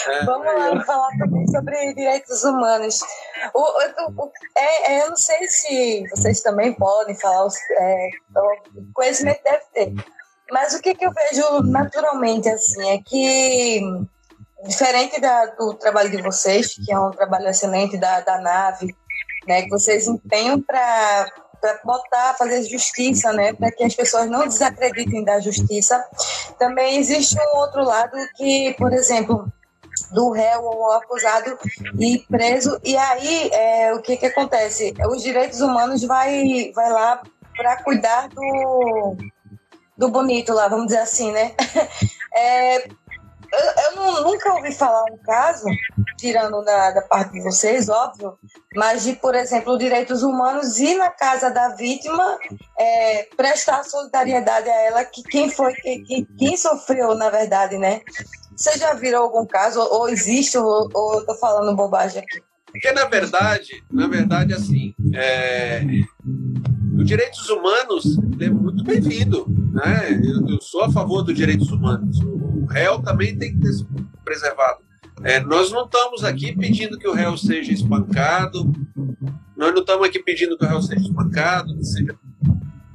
É, 0.08 0.24
Vamos 0.24 0.46
lá 0.46 0.84
falar 0.84 1.10
também 1.18 1.46
sobre 1.48 1.94
direitos 1.94 2.42
humanos. 2.44 3.00
O, 3.54 3.60
o, 3.60 4.24
o 4.24 4.32
é, 4.56 4.92
é, 4.92 5.02
eu 5.02 5.10
não 5.10 5.16
sei 5.16 5.46
se 5.48 6.04
vocês 6.10 6.40
também 6.40 6.72
podem 6.74 7.14
falar, 7.16 7.48
é, 7.78 8.08
o 8.74 8.92
conhecimento 8.94 9.42
deve 9.44 9.64
ter. 9.74 9.94
Mas 10.50 10.74
o 10.74 10.80
que, 10.80 10.94
que 10.94 11.06
eu 11.06 11.12
vejo 11.12 11.62
naturalmente 11.62 12.48
assim 12.48 12.90
é 12.90 12.98
que 12.98 13.80
diferente 14.64 15.20
da, 15.20 15.46
do 15.46 15.74
trabalho 15.74 16.10
de 16.10 16.22
vocês, 16.22 16.74
que 16.74 16.92
é 16.92 16.98
um 16.98 17.10
trabalho 17.10 17.48
excelente 17.48 17.96
da, 17.96 18.20
da 18.20 18.38
nave, 18.40 18.94
né, 19.46 19.62
que 19.62 19.70
vocês 19.70 20.06
empenham 20.06 20.60
para 20.60 21.32
para 21.60 21.78
botar, 21.84 22.34
fazer 22.34 22.62
justiça, 22.64 23.32
né, 23.32 23.52
para 23.52 23.70
que 23.70 23.84
as 23.84 23.94
pessoas 23.94 24.28
não 24.28 24.46
desacreditem 24.46 25.24
da 25.24 25.40
justiça. 25.40 26.02
Também 26.58 26.98
existe 26.98 27.36
um 27.38 27.58
outro 27.58 27.84
lado 27.84 28.16
que, 28.36 28.74
por 28.78 28.92
exemplo, 28.92 29.50
do 30.12 30.30
réu 30.30 30.62
ou 30.62 30.92
acusado 30.92 31.58
e 31.98 32.18
preso. 32.30 32.78
E 32.82 32.96
aí, 32.96 33.50
é, 33.52 33.94
o 33.94 34.00
que, 34.00 34.16
que 34.16 34.26
acontece? 34.26 34.94
Os 35.08 35.22
direitos 35.22 35.60
humanos 35.60 36.02
vai, 36.02 36.72
vai 36.74 36.90
lá 36.90 37.22
para 37.56 37.82
cuidar 37.82 38.28
do, 38.28 39.16
do 39.96 40.08
bonito 40.08 40.52
lá, 40.52 40.68
vamos 40.68 40.86
dizer 40.86 41.00
assim, 41.00 41.32
né? 41.32 41.52
É, 42.32 42.88
eu, 43.52 43.84
eu 43.84 43.96
não, 43.96 44.22
nunca 44.24 44.54
ouvi 44.54 44.72
falar 44.72 45.04
um 45.10 45.18
caso, 45.18 45.66
tirando 46.16 46.62
da, 46.62 46.90
da 46.92 47.02
parte 47.02 47.32
de 47.32 47.42
vocês, 47.42 47.88
óbvio, 47.88 48.38
mas 48.74 49.02
de, 49.02 49.14
por 49.14 49.34
exemplo, 49.34 49.78
direitos 49.78 50.22
humanos 50.22 50.78
ir 50.78 50.96
na 50.96 51.10
casa 51.10 51.50
da 51.50 51.70
vítima, 51.70 52.38
é, 52.78 53.24
prestar 53.36 53.84
solidariedade 53.84 54.68
a 54.68 54.82
ela, 54.82 55.04
que 55.04 55.22
quem 55.24 55.50
foi, 55.50 55.72
que, 55.74 56.00
que, 56.00 56.26
quem 56.38 56.56
sofreu, 56.56 57.14
na 57.14 57.30
verdade, 57.30 57.76
né? 57.76 58.00
Você 58.56 58.78
já 58.78 58.92
viram 58.94 59.22
algum 59.22 59.46
caso, 59.46 59.80
ou 59.80 60.08
existe, 60.08 60.56
ou, 60.58 60.88
ou 60.92 61.14
eu 61.14 61.26
tô 61.26 61.34
falando 61.34 61.74
bobagem 61.74 62.22
aqui? 62.22 62.42
Porque, 62.66 62.92
na 62.92 63.04
verdade, 63.06 63.82
na 63.90 64.06
verdade, 64.06 64.54
assim, 64.54 64.94
é... 65.14 65.82
os 67.00 67.06
direitos 67.06 67.48
humanos 67.48 68.18
é 68.38 68.50
muito 68.50 68.84
bem-vindo, 68.84 69.46
né? 69.72 70.12
Eu, 70.22 70.46
eu, 70.46 70.60
sou 70.60 70.84
a 70.84 70.90
favor 70.90 71.22
dos 71.22 71.34
direitos 71.34 71.70
humanos. 71.70 72.20
O 72.20 72.66
réu 72.66 73.00
também 73.00 73.36
tem 73.38 73.58
que 73.58 73.72
ser 73.72 73.86
preservado. 74.22 74.80
É, 75.22 75.40
nós 75.40 75.72
não 75.72 75.86
estamos 75.86 76.24
aqui 76.24 76.54
pedindo 76.54 76.98
que 76.98 77.08
o 77.08 77.14
réu 77.14 77.38
seja 77.38 77.72
espancado, 77.72 78.70
nós 79.56 79.72
não 79.72 79.80
estamos 79.80 80.06
aqui 80.06 80.22
pedindo 80.22 80.58
que 80.58 80.64
o 80.64 80.68
réu 80.68 80.82
seja 80.82 81.00
espancado, 81.00 81.74
que 81.74 81.84
seja 81.84 82.14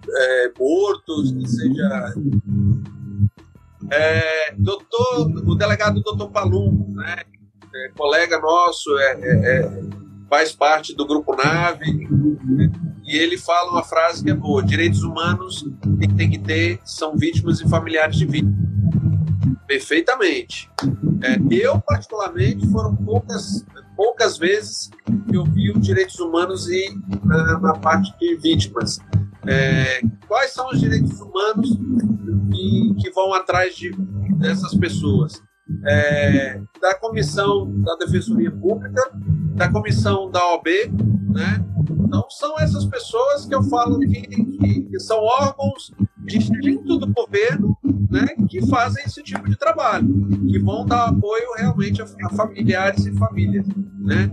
é, 0.08 0.52
morto, 0.58 1.24
que 1.40 1.48
seja 1.50 2.14
é, 3.92 4.54
doutor, 4.56 5.32
o 5.48 5.56
delegado 5.56 6.02
doutor 6.02 6.30
Palumbo, 6.30 6.94
né, 6.96 7.24
é, 7.74 7.90
colega 7.90 8.40
nosso, 8.40 8.98
é, 9.00 9.20
é, 9.20 9.60
é, 9.60 9.84
faz 10.30 10.52
parte 10.52 10.96
do 10.96 11.08
Grupo 11.08 11.36
Nave, 11.36 12.08
e 13.06 13.18
ele 13.18 13.38
fala 13.38 13.72
uma 13.72 13.84
frase 13.84 14.24
que 14.24 14.32
é 14.32 14.34
boa: 14.34 14.64
direitos 14.64 15.04
humanos 15.04 15.64
que 16.00 16.08
tem 16.14 16.30
que 16.30 16.40
ter 16.40 16.80
são 16.84 17.16
vítimas 17.16 17.62
e 17.62 17.70
familiares 17.70 18.16
de 18.16 18.26
vítimas. 18.26 18.66
Perfeitamente. 19.68 20.70
É, 21.24 21.38
eu, 21.52 21.80
particularmente, 21.82 22.68
foram 22.68 22.96
poucas, 22.96 23.66
poucas 23.96 24.38
vezes 24.38 24.90
que 25.28 25.36
eu 25.36 25.44
vi 25.44 25.72
os 25.72 25.82
direitos 25.82 26.20
humanos 26.20 26.68
e 26.70 26.86
na, 27.24 27.60
na 27.60 27.74
parte 27.74 28.14
de 28.20 28.36
vítimas. 28.38 29.00
É, 29.48 30.02
quais 30.28 30.52
são 30.52 30.70
os 30.70 30.80
direitos 30.80 31.20
humanos 31.20 31.70
que, 32.52 32.96
que 33.02 33.12
vão 33.12 33.34
atrás 33.34 33.76
de, 33.76 33.92
dessas 34.38 34.74
pessoas? 34.76 35.42
É, 35.84 36.62
da 36.80 36.94
comissão 36.96 37.72
da 37.82 37.96
Defensoria 37.96 38.52
Pública, 38.52 39.02
da 39.56 39.72
comissão 39.72 40.30
da 40.30 40.54
OB, 40.54 40.70
né? 41.36 41.66
Então 41.92 42.26
são 42.30 42.58
essas 42.60 42.86
pessoas 42.86 43.46
que 43.46 43.54
eu 43.54 43.62
falo 43.64 44.00
que, 44.00 44.22
que, 44.22 44.82
que 44.84 45.00
são 45.02 45.18
órgãos 45.18 45.92
distintos 46.20 46.98
do 46.98 47.14
governo, 47.14 47.78
né? 48.10 48.26
Que 48.48 48.66
fazem 48.68 49.04
esse 49.04 49.22
tipo 49.22 49.48
de 49.50 49.58
trabalho, 49.58 50.08
que 50.50 50.58
vão 50.60 50.86
dar 50.86 51.10
apoio 51.10 51.54
realmente 51.58 52.02
a, 52.02 52.06
a 52.24 52.30
familiares 52.30 53.06
e 53.06 53.14
famílias, 53.14 53.68
né? 54.00 54.32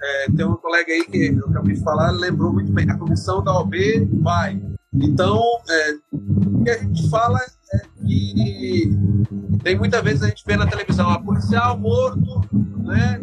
É, 0.00 0.30
tem 0.32 0.46
um 0.46 0.56
colega 0.56 0.90
aí 0.90 1.04
que 1.04 1.26
eu 1.26 1.46
acabei 1.50 1.74
de 1.74 1.82
falar, 1.82 2.10
lembrou 2.12 2.50
muito 2.50 2.72
bem, 2.72 2.90
a 2.90 2.96
comissão 2.96 3.44
da 3.44 3.52
OB 3.52 4.08
vai. 4.22 4.58
Então, 4.94 5.42
é, 5.68 5.92
o 6.10 6.64
que 6.64 6.70
a 6.70 6.78
gente 6.78 7.10
fala 7.10 7.38
que 8.08 8.90
tem 9.62 9.76
muitas 9.76 10.02
vezes 10.02 10.22
a 10.22 10.28
gente 10.28 10.42
vê 10.46 10.56
na 10.56 10.66
televisão 10.66 11.10
a 11.10 11.14
ah, 11.14 11.22
policial 11.22 11.78
morto, 11.78 12.40
né? 12.84 13.20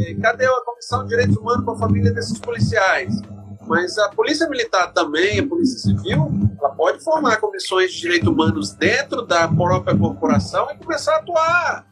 É, 0.00 0.14
cadê 0.14 0.44
a 0.44 0.64
Comissão 0.64 1.02
de 1.02 1.08
Direitos 1.08 1.36
Humanos 1.36 1.64
para 1.64 1.74
a 1.74 1.78
família 1.78 2.12
desses 2.12 2.38
policiais? 2.38 3.20
Mas 3.66 3.96
a 3.96 4.10
Polícia 4.10 4.48
Militar 4.48 4.92
também, 4.92 5.38
a 5.38 5.46
Polícia 5.46 5.78
Civil, 5.78 6.30
ela 6.58 6.70
pode 6.70 7.02
formar 7.02 7.38
comissões 7.38 7.92
de 7.92 8.00
direitos 8.00 8.28
humanos 8.28 8.74
dentro 8.74 9.22
da 9.22 9.48
própria 9.48 9.96
corporação 9.96 10.68
e 10.70 10.76
começar 10.76 11.14
a 11.14 11.18
atuar. 11.18 11.86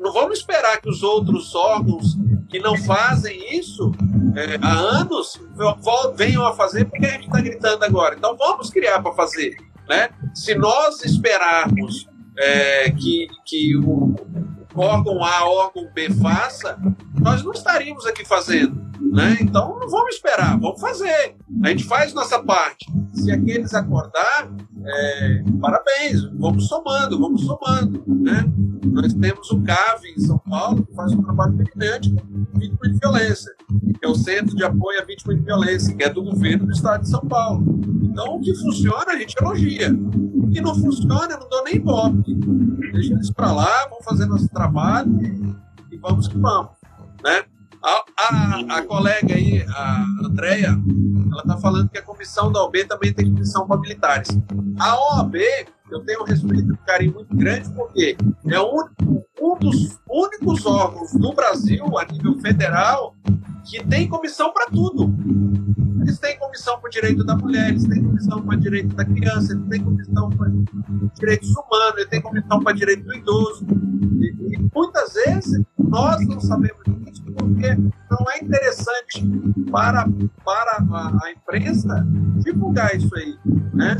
Não 0.00 0.12
vamos 0.12 0.38
esperar 0.38 0.80
que 0.80 0.88
os 0.88 1.02
outros 1.02 1.54
órgãos 1.54 2.16
que 2.48 2.58
não 2.58 2.76
fazem 2.76 3.58
isso 3.58 3.92
é, 4.36 4.58
há 4.62 4.72
anos 5.00 5.40
venham 6.14 6.46
a 6.46 6.54
fazer 6.54 6.84
porque 6.84 7.06
a 7.06 7.10
gente 7.10 7.26
está 7.26 7.40
gritando 7.40 7.84
agora. 7.84 8.14
Então 8.16 8.36
vamos 8.36 8.70
criar 8.70 9.02
para 9.02 9.12
fazer. 9.14 9.56
Né? 9.88 10.10
Se 10.34 10.54
nós 10.54 11.02
esperarmos 11.04 12.06
é, 12.36 12.90
que, 12.90 13.26
que 13.46 13.76
o 13.76 14.14
órgão 14.74 15.24
A, 15.24 15.48
órgão 15.48 15.90
B 15.92 16.10
faça, 16.10 16.78
nós 17.20 17.42
não 17.42 17.52
estaríamos 17.52 18.06
aqui 18.06 18.24
fazendo. 18.24 18.88
Né? 19.00 19.38
Então 19.40 19.78
não 19.78 19.88
vamos 19.88 20.16
esperar, 20.16 20.58
vamos 20.58 20.80
fazer. 20.80 21.36
A 21.62 21.68
gente 21.68 21.84
faz 21.84 22.12
nossa 22.12 22.42
parte. 22.42 22.86
Se 23.12 23.30
aqueles 23.30 23.72
acordar, 23.74 24.50
é, 24.84 25.42
parabéns, 25.60 26.24
vamos 26.38 26.68
somando, 26.68 27.18
vamos 27.18 27.44
somando. 27.44 28.02
Né? 28.06 28.44
Nós 28.84 29.14
temos 29.14 29.50
o 29.50 29.62
CAV 29.62 30.04
em 30.16 30.20
São 30.20 30.38
Paulo, 30.38 30.84
que 30.84 30.94
faz 30.94 31.12
um 31.12 31.22
trabalho 31.22 31.52
brilhante 31.52 32.10
com 32.12 32.58
vítima 32.58 32.88
de 32.88 32.98
violência, 32.98 33.52
que 33.98 34.06
é 34.06 34.08
o 34.08 34.14
Centro 34.14 34.56
de 34.56 34.64
Apoio 34.64 35.00
à 35.00 35.04
Vítima 35.04 35.34
de 35.34 35.42
Violência, 35.42 35.94
que 35.94 36.04
é 36.04 36.10
do 36.10 36.22
governo 36.22 36.66
do 36.66 36.72
estado 36.72 37.02
de 37.02 37.08
São 37.08 37.20
Paulo. 37.20 37.80
Então, 38.02 38.36
o 38.36 38.40
que 38.40 38.54
funciona, 38.54 39.06
a 39.08 39.16
gente 39.16 39.34
elogia. 39.40 39.90
O 39.92 40.48
que 40.50 40.60
não 40.60 40.74
funciona, 40.74 41.32
eu 41.32 41.40
não 41.40 41.48
dou 41.48 41.64
nem 41.64 41.80
bote. 41.80 42.34
Deixa 42.92 43.14
eles 43.14 43.30
para 43.30 43.52
lá, 43.52 43.86
vamos 43.88 44.04
fazer 44.04 44.26
nosso 44.26 44.48
trabalho 44.48 45.10
e 45.90 45.96
vamos 45.96 46.28
que 46.28 46.38
vamos. 46.38 46.77
Né? 47.22 47.44
A, 47.82 48.04
a, 48.18 48.78
a 48.78 48.82
colega 48.82 49.34
aí, 49.34 49.64
a 49.68 50.04
Andrea, 50.24 50.76
ela 51.30 51.42
está 51.42 51.56
falando 51.58 51.88
que 51.88 51.98
a 51.98 52.02
comissão 52.02 52.50
da 52.50 52.62
OAB 52.64 52.84
também 52.88 53.12
tem 53.12 53.32
comissão 53.32 53.66
para 53.66 53.80
militares. 53.80 54.28
A 54.80 54.96
OAB, 54.96 55.36
eu 55.90 56.00
tenho 56.00 56.22
um 56.22 56.24
respeito 56.24 56.68
e 56.68 56.72
um 56.72 56.76
carinho 56.86 57.14
muito 57.14 57.36
grande, 57.36 57.70
porque 57.70 58.16
é 58.46 58.60
um, 58.60 58.88
um 59.40 59.58
dos 59.58 59.98
únicos 60.10 60.66
órgãos 60.66 61.12
do 61.12 61.32
Brasil, 61.32 61.98
a 61.98 62.04
nível 62.04 62.38
federal, 62.40 63.14
que 63.64 63.84
tem 63.84 64.08
comissão 64.08 64.52
para 64.52 64.66
tudo. 64.66 65.14
Eles 66.08 66.18
têm 66.20 66.38
comissão 66.38 66.80
para 66.80 66.88
o 66.88 66.90
direito 66.90 67.22
da 67.22 67.36
mulher, 67.36 67.68
eles 67.68 67.86
têm 67.86 68.02
comissão 68.02 68.40
para 68.40 68.56
o 68.56 68.60
direito 68.60 68.96
da 68.96 69.04
criança, 69.04 69.52
eles 69.52 69.66
têm 69.68 69.84
comissão 69.84 70.30
para 70.30 70.50
direitos 71.20 71.50
humanos, 71.50 71.96
eles 71.96 72.08
têm 72.08 72.22
comissão 72.22 72.60
para 72.62 72.72
direito 72.72 73.04
do 73.04 73.14
idoso. 73.14 73.66
E, 74.18 74.54
e 74.54 74.70
muitas 74.74 75.12
vezes 75.12 75.62
nós 75.76 76.26
não 76.26 76.40
sabemos 76.40 76.82
disso 77.04 77.22
porque 77.36 77.74
não 77.74 78.30
é 78.30 78.38
interessante 78.42 79.22
para, 79.70 80.08
para 80.42 80.78
a, 80.90 81.24
a 81.24 81.30
imprensa 81.30 82.06
divulgar 82.38 82.96
isso 82.96 83.14
aí. 83.14 83.38
Né? 83.74 83.96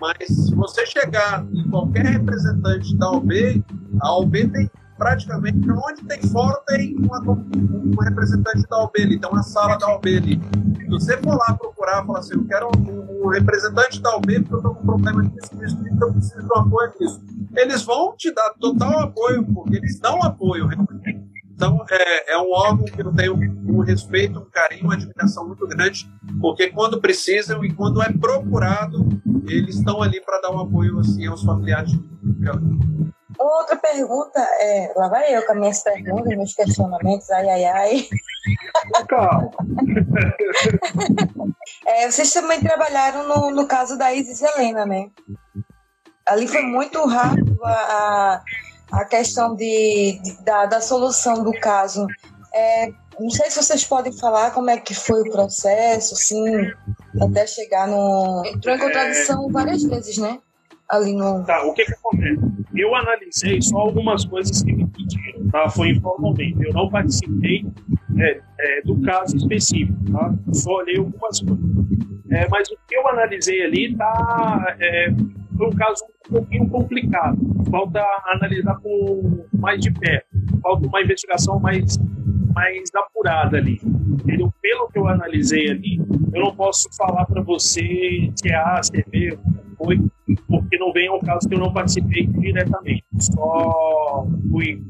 Mas 0.00 0.26
se 0.26 0.52
você 0.56 0.84
chegar 0.84 1.46
em 1.52 1.70
qualquer 1.70 2.06
representante 2.06 2.96
da 2.96 3.08
OB, 3.08 3.64
a 4.00 4.16
OB 4.16 4.48
tem 4.48 4.68
praticamente 5.02 5.58
onde 5.68 6.04
tem 6.04 6.22
fórum 6.30 6.62
tem 6.68 6.96
uma, 6.96 7.20
um 7.20 7.96
representante 8.00 8.62
da 8.68 8.78
OB 8.84 8.92
ali, 9.02 9.18
tem 9.18 9.28
uma 9.28 9.42
sala 9.42 9.76
da 9.76 9.88
OB 9.96 10.16
ali. 10.16 10.40
Se 10.76 10.86
você 10.88 11.16
for 11.16 11.36
lá 11.36 11.56
procurar, 11.58 12.06
falar 12.06 12.20
assim, 12.20 12.34
eu 12.34 12.44
quero 12.44 12.68
um, 12.68 13.24
um 13.24 13.28
representante 13.28 14.00
da 14.00 14.14
OB 14.14 14.40
porque 14.42 14.54
eu 14.54 14.58
estou 14.58 14.74
com 14.76 14.86
problema 14.86 15.22
nisso, 15.22 15.56
nisso, 15.56 15.76
então 15.90 16.08
eu 16.08 16.14
preciso 16.14 16.46
de 16.46 16.52
um 16.52 16.56
apoio 16.56 16.92
nisso. 17.00 17.20
Eles 17.56 17.82
vão 17.82 18.14
te 18.16 18.32
dar 18.32 18.54
total 18.60 19.00
apoio, 19.00 19.44
porque 19.44 19.76
eles 19.76 19.98
dão 19.98 20.22
apoio 20.22 20.68
realmente. 20.68 21.31
Então, 21.62 21.86
é, 21.88 22.32
é 22.32 22.38
um 22.38 22.50
órgão 22.50 22.84
que 22.84 23.00
eu 23.00 23.14
tenho 23.14 23.34
um 23.36 23.82
respeito, 23.82 24.40
um 24.40 24.50
carinho, 24.50 24.82
uma 24.82 24.94
admiração 24.94 25.46
muito 25.46 25.64
grande, 25.68 26.10
porque 26.40 26.68
quando 26.70 27.00
precisam 27.00 27.64
e 27.64 27.72
quando 27.72 28.02
é 28.02 28.12
procurado, 28.12 29.06
eles 29.46 29.76
estão 29.76 30.02
ali 30.02 30.20
para 30.20 30.40
dar 30.40 30.50
um 30.50 30.58
apoio 30.58 30.98
assim, 30.98 31.24
aos 31.24 31.44
familiares. 31.44 31.92
Outra 33.38 33.76
pergunta, 33.76 34.40
é, 34.58 34.92
lá 34.96 35.08
vai 35.08 35.32
eu 35.32 35.46
com 35.46 35.52
as 35.52 35.58
minhas 35.60 35.84
perguntas, 35.84 36.36
meus 36.36 36.52
questionamentos, 36.52 37.30
ai, 37.30 37.48
ai, 37.48 37.64
ai. 37.64 38.08
é, 41.86 42.10
vocês 42.10 42.32
também 42.32 42.58
trabalharam 42.58 43.28
no, 43.28 43.52
no 43.52 43.68
caso 43.68 43.96
da 43.96 44.12
Isis 44.12 44.42
Helena, 44.42 44.84
né? 44.84 45.10
Ali 46.26 46.48
foi 46.48 46.62
muito 46.62 47.06
rápido 47.06 47.56
a, 47.64 47.70
a 47.70 48.42
questão 49.04 49.54
de, 49.54 50.20
de 50.22 50.44
da, 50.44 50.66
da 50.66 50.80
solução 50.80 51.42
do 51.42 51.52
caso. 51.52 52.06
É, 52.54 52.92
não 53.18 53.30
sei 53.30 53.50
se 53.50 53.62
vocês 53.62 53.84
podem 53.84 54.12
falar 54.12 54.50
como 54.52 54.70
é 54.70 54.78
que 54.78 54.94
foi 54.94 55.22
o 55.22 55.30
processo, 55.30 56.14
assim, 56.14 56.70
até 57.20 57.46
chegar 57.46 57.88
no. 57.88 58.42
Entrou 58.46 58.74
em 58.74 58.78
contradição 58.78 59.48
várias 59.50 59.82
vezes, 59.82 60.18
né? 60.18 60.38
Ali 60.88 61.12
no. 61.14 61.44
Tá, 61.44 61.64
o 61.64 61.72
que 61.72 61.84
que 61.84 61.92
acontece? 61.92 62.52
eu 62.74 62.94
analisei 62.94 63.60
só 63.60 63.78
algumas 63.78 64.24
coisas 64.24 64.62
que 64.62 64.72
me 64.72 64.86
pediram, 64.86 65.48
tá? 65.50 65.68
Foi 65.68 65.90
informalmente. 65.90 66.64
Eu 66.64 66.72
não 66.72 66.88
participei 66.88 67.66
é, 68.18 68.40
é, 68.58 68.82
do 68.82 69.00
caso 69.02 69.36
específico, 69.36 69.98
tá? 70.10 70.34
Só 70.52 70.76
olhei 70.76 70.96
algumas 70.96 71.40
coisas. 71.40 71.64
É, 72.30 72.48
mas 72.48 72.68
o 72.70 72.76
que 72.88 72.96
eu 72.96 73.06
analisei 73.08 73.62
ali 73.62 73.94
tá, 73.94 74.76
é, 74.80 75.08
foi 75.56 75.66
um 75.66 75.76
caso 75.76 76.04
um 76.28 76.32
pouquinho 76.32 76.68
complicado. 76.68 77.38
Falta 77.70 78.04
analisar 78.32 78.76
com 78.80 79.44
mais 79.52 79.80
de 79.80 79.90
perto. 79.90 80.26
Falta 80.62 80.86
uma 80.86 81.02
investigação 81.02 81.58
mais 81.58 81.98
mais 82.54 82.90
apurada 82.94 83.56
ali. 83.56 83.80
Entendeu? 83.82 84.52
Pelo 84.60 84.88
que 84.88 84.98
eu 84.98 85.08
analisei 85.08 85.70
ali, 85.70 85.98
eu 86.32 86.40
não 86.40 86.54
posso 86.54 86.88
falar 86.96 87.24
para 87.26 87.42
você 87.42 88.30
se 88.36 88.48
é 88.48 88.54
A, 88.54 88.82
se 88.82 88.96
é 88.96 89.04
B, 89.08 89.38
foi, 89.76 89.98
porque 90.46 90.78
não 90.78 90.92
vem 90.92 91.08
ao 91.08 91.18
caso 91.20 91.48
que 91.48 91.54
eu 91.54 91.58
não 91.58 91.72
participei 91.72 92.26
diretamente. 92.26 93.04
Só 93.18 94.26
fui 94.50 94.82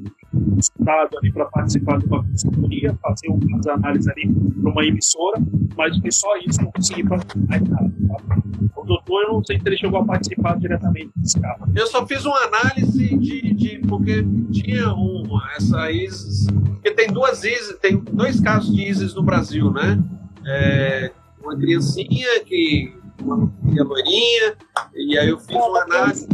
estudado 0.58 1.18
ali 1.18 1.32
para 1.32 1.46
participar 1.46 1.98
de 1.98 2.06
uma 2.06 2.24
consultoria, 2.24 2.96
fazer 3.02 3.28
algumas 3.28 3.66
análises 3.66 4.08
ali 4.08 4.32
para 4.32 4.70
uma 4.70 4.84
emissora, 4.84 5.40
mas 5.76 5.98
que 6.00 6.10
só 6.10 6.36
isso 6.38 6.62
não 6.62 6.70
consegui 6.72 7.04
participar 7.04 7.60
nada. 7.60 7.92
Tá? 8.28 8.42
O 8.76 8.84
doutor, 8.84 9.22
eu 9.22 9.32
não 9.34 9.44
sei 9.44 9.58
se 9.58 9.66
ele 9.66 9.76
chegou 9.76 10.00
a 10.00 10.04
participar 10.04 10.58
diretamente 10.58 11.10
desse 11.16 11.40
caso. 11.40 11.64
Eu 11.74 11.86
só 11.86 12.06
fiz 12.06 12.24
uma 12.24 12.38
análise 12.44 13.16
de, 13.16 13.54
de 13.54 13.78
porque 13.86 14.24
tinha 14.50 14.92
uma, 14.92 15.42
essa 15.56 15.90
ISIS, 15.90 16.46
porque 16.46 16.90
tem 16.92 17.08
duas 17.08 17.44
ISIS, 17.44 17.78
tem 17.80 17.96
dois 17.98 18.40
casos 18.40 18.74
de 18.74 18.82
ISIS 18.88 19.14
no 19.14 19.22
Brasil, 19.22 19.70
né? 19.70 20.02
É, 20.44 21.12
uma 21.42 21.56
criancinha 21.56 22.44
que 22.44 22.92
uma 23.20 23.52
loirinha, 23.84 24.56
e 24.94 25.16
aí 25.16 25.28
eu 25.28 25.38
fiz 25.38 25.56
uma 25.56 25.82
análise. 25.82 26.26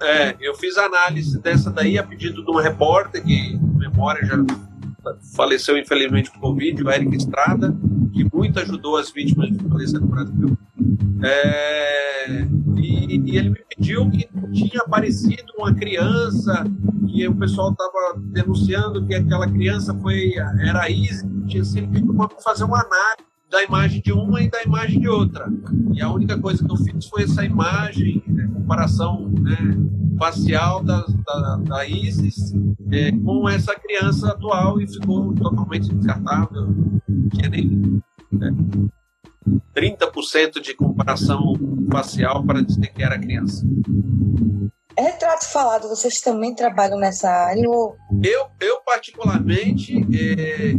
É, 0.00 0.36
eu 0.40 0.54
fiz 0.54 0.78
análise 0.78 1.40
dessa 1.40 1.70
daí 1.70 1.98
a 1.98 2.02
pedido 2.02 2.44
de 2.44 2.50
um 2.50 2.56
repórter 2.56 3.22
que, 3.22 3.58
memória, 3.76 4.24
já 4.24 4.36
faleceu 5.34 5.76
infelizmente 5.76 6.30
com 6.30 6.38
Covid, 6.38 6.82
o 6.82 6.90
Eric 6.90 7.16
Estrada, 7.16 7.74
que 8.12 8.24
muito 8.32 8.60
ajudou 8.60 8.96
as 8.96 9.10
vítimas 9.10 9.50
de 9.50 9.58
violência 9.58 9.98
no 9.98 10.06
Brasil. 10.06 10.58
É, 11.22 12.46
e, 12.76 13.16
e, 13.16 13.36
ele 13.36 13.50
me 13.50 13.64
pediu 13.68 14.08
que 14.10 14.28
tinha 14.52 14.80
aparecido 14.82 15.52
uma 15.58 15.74
criança 15.74 16.64
que 17.08 17.26
o 17.26 17.34
pessoal 17.34 17.72
estava 17.72 18.18
denunciando 18.18 19.04
que 19.04 19.14
aquela 19.14 19.48
criança 19.50 19.94
foi 20.00 20.34
era 20.60 20.82
a 20.82 20.90
Isis, 20.90 21.24
tinha 21.48 21.64
sido 21.64 21.88
pedido 21.88 22.14
para 22.14 22.28
fazer 22.40 22.64
uma 22.64 22.80
análise 22.80 23.27
da 23.50 23.62
imagem 23.62 24.00
de 24.02 24.12
uma 24.12 24.42
e 24.42 24.50
da 24.50 24.62
imagem 24.62 25.00
de 25.00 25.08
outra. 25.08 25.50
E 25.92 26.02
a 26.02 26.10
única 26.10 26.38
coisa 26.38 26.64
que 26.64 26.70
eu 26.70 26.76
fiz 26.76 27.06
foi 27.06 27.22
essa 27.22 27.44
imagem, 27.44 28.22
né, 28.26 28.48
comparação 28.52 29.28
né, 29.28 29.56
facial 30.18 30.82
da, 30.82 31.04
da, 31.26 31.56
da 31.56 31.86
ISIS 31.86 32.52
é, 32.92 33.12
com 33.12 33.48
essa 33.48 33.74
criança 33.74 34.28
atual 34.28 34.80
e 34.80 34.86
ficou 34.86 35.34
totalmente 35.34 35.94
descartável. 35.94 36.68
Tinha 37.34 37.48
nem 37.48 38.02
né, 38.30 38.50
30% 39.74 40.60
de 40.60 40.74
comparação 40.74 41.54
facial 41.90 42.44
para 42.44 42.62
dizer 42.62 42.92
que 42.92 43.02
era 43.02 43.18
criança. 43.18 43.66
Retrato 44.98 45.46
falado, 45.52 45.88
vocês 45.88 46.20
também 46.20 46.54
trabalham 46.54 46.98
nessa 46.98 47.30
área? 47.30 47.68
Ou... 47.68 47.96
Eu, 48.22 48.46
eu 48.60 48.80
particularmente, 48.84 49.94
é, 50.12 50.72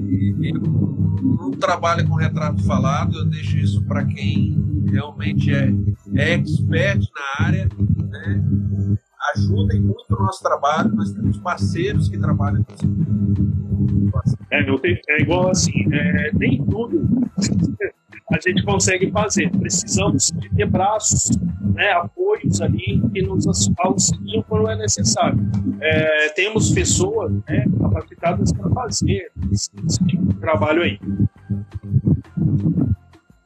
eu 0.43 0.99
trabalho 1.60 2.07
com 2.07 2.16
retrato 2.16 2.64
falado, 2.64 3.18
eu 3.18 3.26
deixo 3.26 3.57
isso 3.57 3.84
para 3.84 4.05
quem 4.05 4.57
realmente 4.91 5.53
é, 5.53 5.70
é 6.16 6.34
expert 6.34 7.01
na 7.14 7.45
área. 7.45 7.70
Né? 8.10 8.43
Ajudem 9.36 9.82
muito 9.82 10.05
o 10.10 10.24
nosso 10.24 10.41
trabalho, 10.41 10.95
nós 10.95 11.12
temos 11.12 11.38
parceiros 11.38 12.10
que 12.10 12.18
trabalham 12.18 12.64
com 12.64 12.74
isso. 12.74 14.38
É, 14.51 14.62
é 15.10 15.22
igual 15.22 15.49
assim, 15.49 15.86
é, 15.93 16.32
nem 16.34 16.64
tudo 16.66 17.07
a 18.32 18.39
gente 18.39 18.64
consegue 18.64 19.12
fazer. 19.12 19.49
Precisamos 19.51 20.32
de 20.32 20.49
ter 20.49 20.66
braços, 20.66 21.32
né, 21.74 21.91
apoios 21.93 22.62
ali 22.62 23.01
que 23.14 23.22
nos 23.22 23.47
auxiliam 23.80 24.43
quando 24.47 24.70
é 24.70 24.76
necessário. 24.76 25.39
É, 25.82 26.30
temos 26.30 26.72
pessoas 26.72 27.32
né, 27.47 27.66
capacitadas 27.80 28.53
para 28.53 28.70
fazer 28.70 29.32
esse, 29.51 29.72
esse 29.86 30.05
tipo 30.05 30.26
de 30.26 30.36
trabalho 30.36 30.84
aí. 30.84 30.99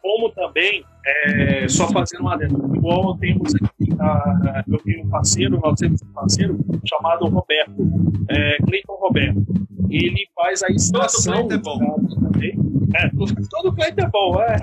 Como 0.01 0.30
também, 0.32 0.84
é, 1.06 1.68
só 1.68 1.88
fazendo 1.88 2.22
uma 2.22 2.34
adendo, 2.34 2.76
igual 2.76 3.18
temos 3.18 3.56
aqui, 3.56 3.93
a, 3.99 4.64
eu 4.68 4.78
tenho 4.80 5.06
um 5.06 5.10
parceiro, 5.10 5.60
nós 5.62 5.80
temos 5.80 6.01
um 6.01 6.14
parceiro 6.14 6.58
chamado 6.86 7.26
Roberto, 7.28 7.88
é, 8.30 8.58
Cleiton 8.58 8.95
Roberto. 8.95 9.43
Ele 9.89 10.28
faz 10.36 10.64
a 10.64 10.68
extração. 10.68 11.47
Todo 11.47 11.54
é 11.54 11.58
bom. 11.58 11.80
Também. 12.20 12.72
É, 12.96 13.10
todo 13.50 13.74
cliente 13.74 14.02
é 14.02 14.10
bom, 14.10 14.42
é. 14.42 14.56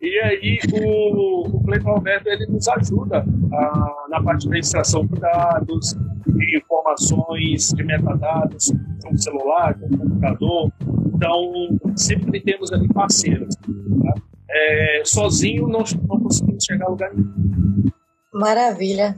e 0.00 0.18
aí 0.20 0.58
o, 0.72 1.56
o 1.56 1.64
Cleiton 1.64 1.94
Roberto 1.94 2.26
ele 2.26 2.46
nos 2.46 2.68
ajuda 2.68 3.24
a, 3.52 4.06
na 4.08 4.22
parte 4.22 4.48
da 4.48 4.58
extração 4.58 5.06
de 5.06 5.20
dados, 5.20 5.96
de 6.26 6.58
informações, 6.58 7.72
de 7.72 7.84
metadados, 7.84 8.72
com 9.02 9.16
celular, 9.16 9.78
com 9.78 9.88
computador. 9.88 10.72
Então, 11.14 11.78
sempre 11.96 12.40
temos 12.40 12.72
ali 12.72 12.88
parceiros. 12.88 13.56
Tá? 13.56 14.14
É, 14.50 15.02
sozinho 15.04 15.66
não, 15.68 15.84
não 16.08 16.20
conseguimos 16.20 16.64
chegar 16.64 16.86
a 16.86 16.90
lugar 16.90 17.12
nenhum. 17.14 17.90
Maravilha. 18.32 19.16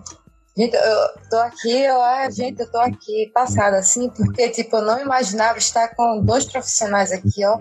Gente, 0.56 0.76
eu 0.76 1.28
tô 1.28 1.36
aqui, 1.38 1.82
eu, 1.82 1.98
gente, 2.30 2.60
eu 2.60 2.70
tô 2.70 2.78
aqui 2.78 3.28
passada 3.34 3.76
assim, 3.76 4.08
porque 4.10 4.48
tipo, 4.50 4.76
eu 4.76 4.82
não 4.82 5.00
imaginava 5.00 5.58
estar 5.58 5.88
com 5.96 6.20
dois 6.20 6.44
profissionais 6.44 7.10
aqui, 7.10 7.44
ó, 7.44 7.58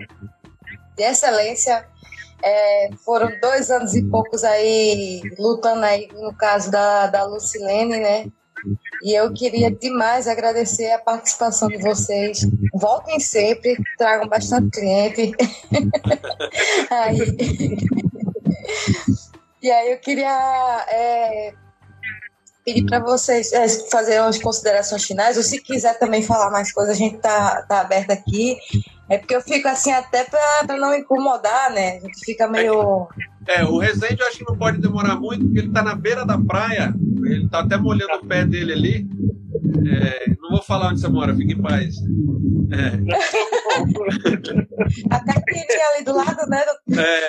de 0.96 1.02
excelência. 1.02 1.88
É, 2.40 2.90
foram 3.04 3.32
dois 3.40 3.70
anos 3.70 3.94
e 3.94 4.02
poucos 4.04 4.44
aí 4.44 5.22
lutando 5.38 5.84
aí 5.84 6.08
no 6.12 6.32
caso 6.34 6.70
da, 6.70 7.08
da 7.08 7.24
Lucilene, 7.24 7.98
né? 7.98 8.26
E 9.02 9.12
eu 9.12 9.32
queria 9.32 9.70
demais 9.70 10.28
agradecer 10.28 10.92
a 10.92 10.98
participação 10.98 11.68
de 11.68 11.78
vocês. 11.78 12.46
Voltem 12.72 13.18
sempre, 13.18 13.76
tragam 13.98 14.28
bastante 14.28 14.70
cliente. 14.70 15.32
aí... 16.90 17.18
e 19.62 19.70
aí 19.70 19.90
eu 19.90 19.98
queria 19.98 20.86
é, 20.88 21.54
pedir 22.64 22.84
para 22.84 22.98
vocês 22.98 23.52
é, 23.52 23.68
fazer 23.90 24.20
umas 24.20 24.38
considerações 24.38 25.04
finais, 25.04 25.36
ou 25.36 25.42
se 25.42 25.60
quiser 25.60 25.98
também 25.98 26.22
falar 26.22 26.50
mais 26.50 26.72
coisas, 26.72 26.94
a 26.94 26.98
gente 26.98 27.18
tá, 27.18 27.62
tá 27.62 27.80
aberto 27.80 28.10
aqui. 28.10 28.56
É 29.08 29.18
porque 29.18 29.36
eu 29.36 29.42
fico 29.42 29.68
assim 29.68 29.92
até 29.92 30.24
para 30.24 30.76
não 30.78 30.94
incomodar, 30.94 31.70
né? 31.70 31.98
A 31.98 32.00
gente 32.00 32.18
fica 32.24 32.48
meio. 32.48 33.06
É, 33.46 33.62
o 33.62 33.78
Resende 33.78 34.20
eu 34.20 34.26
acho 34.26 34.38
que 34.38 34.48
não 34.48 34.56
pode 34.56 34.80
demorar 34.80 35.16
muito, 35.16 35.44
porque 35.44 35.58
ele 35.58 35.72
tá 35.72 35.82
na 35.82 35.94
beira 35.94 36.24
da 36.24 36.38
praia, 36.38 36.94
ele 37.24 37.46
tá 37.48 37.60
até 37.60 37.76
molhando 37.76 38.14
o 38.14 38.26
pé 38.26 38.46
dele 38.46 38.72
ali. 38.72 39.06
É, 39.86 40.30
não 40.40 40.50
vou 40.50 40.62
falar 40.62 40.88
onde 40.88 41.00
você 41.00 41.08
mora, 41.08 41.36
fique 41.36 41.52
em 41.52 41.60
paz. 41.60 41.96
É. 42.72 42.94
Até 45.10 45.40
que 45.40 45.74
ali 45.94 46.04
do 46.04 46.16
lado, 46.16 46.48
né? 46.48 46.64
É. 46.96 47.28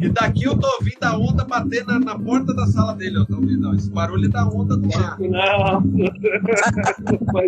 E 0.00 0.08
daqui 0.08 0.44
eu 0.44 0.56
tô 0.56 0.68
ouvindo 0.78 1.02
a 1.02 1.18
onda 1.18 1.44
bater 1.44 1.84
na, 1.86 1.98
na 1.98 2.18
porta 2.18 2.54
da 2.54 2.66
sala 2.66 2.94
dele, 2.94 3.18
eu 3.18 3.26
tô 3.26 3.36
ouvindo 3.36 3.74
esse 3.74 3.90
barulho 3.90 4.30
da 4.30 4.46
onda 4.46 4.76
do 4.76 4.88
mar. 4.88 5.18
Não, 5.18 5.28
não. 5.28 6.12
Tá 7.24 7.42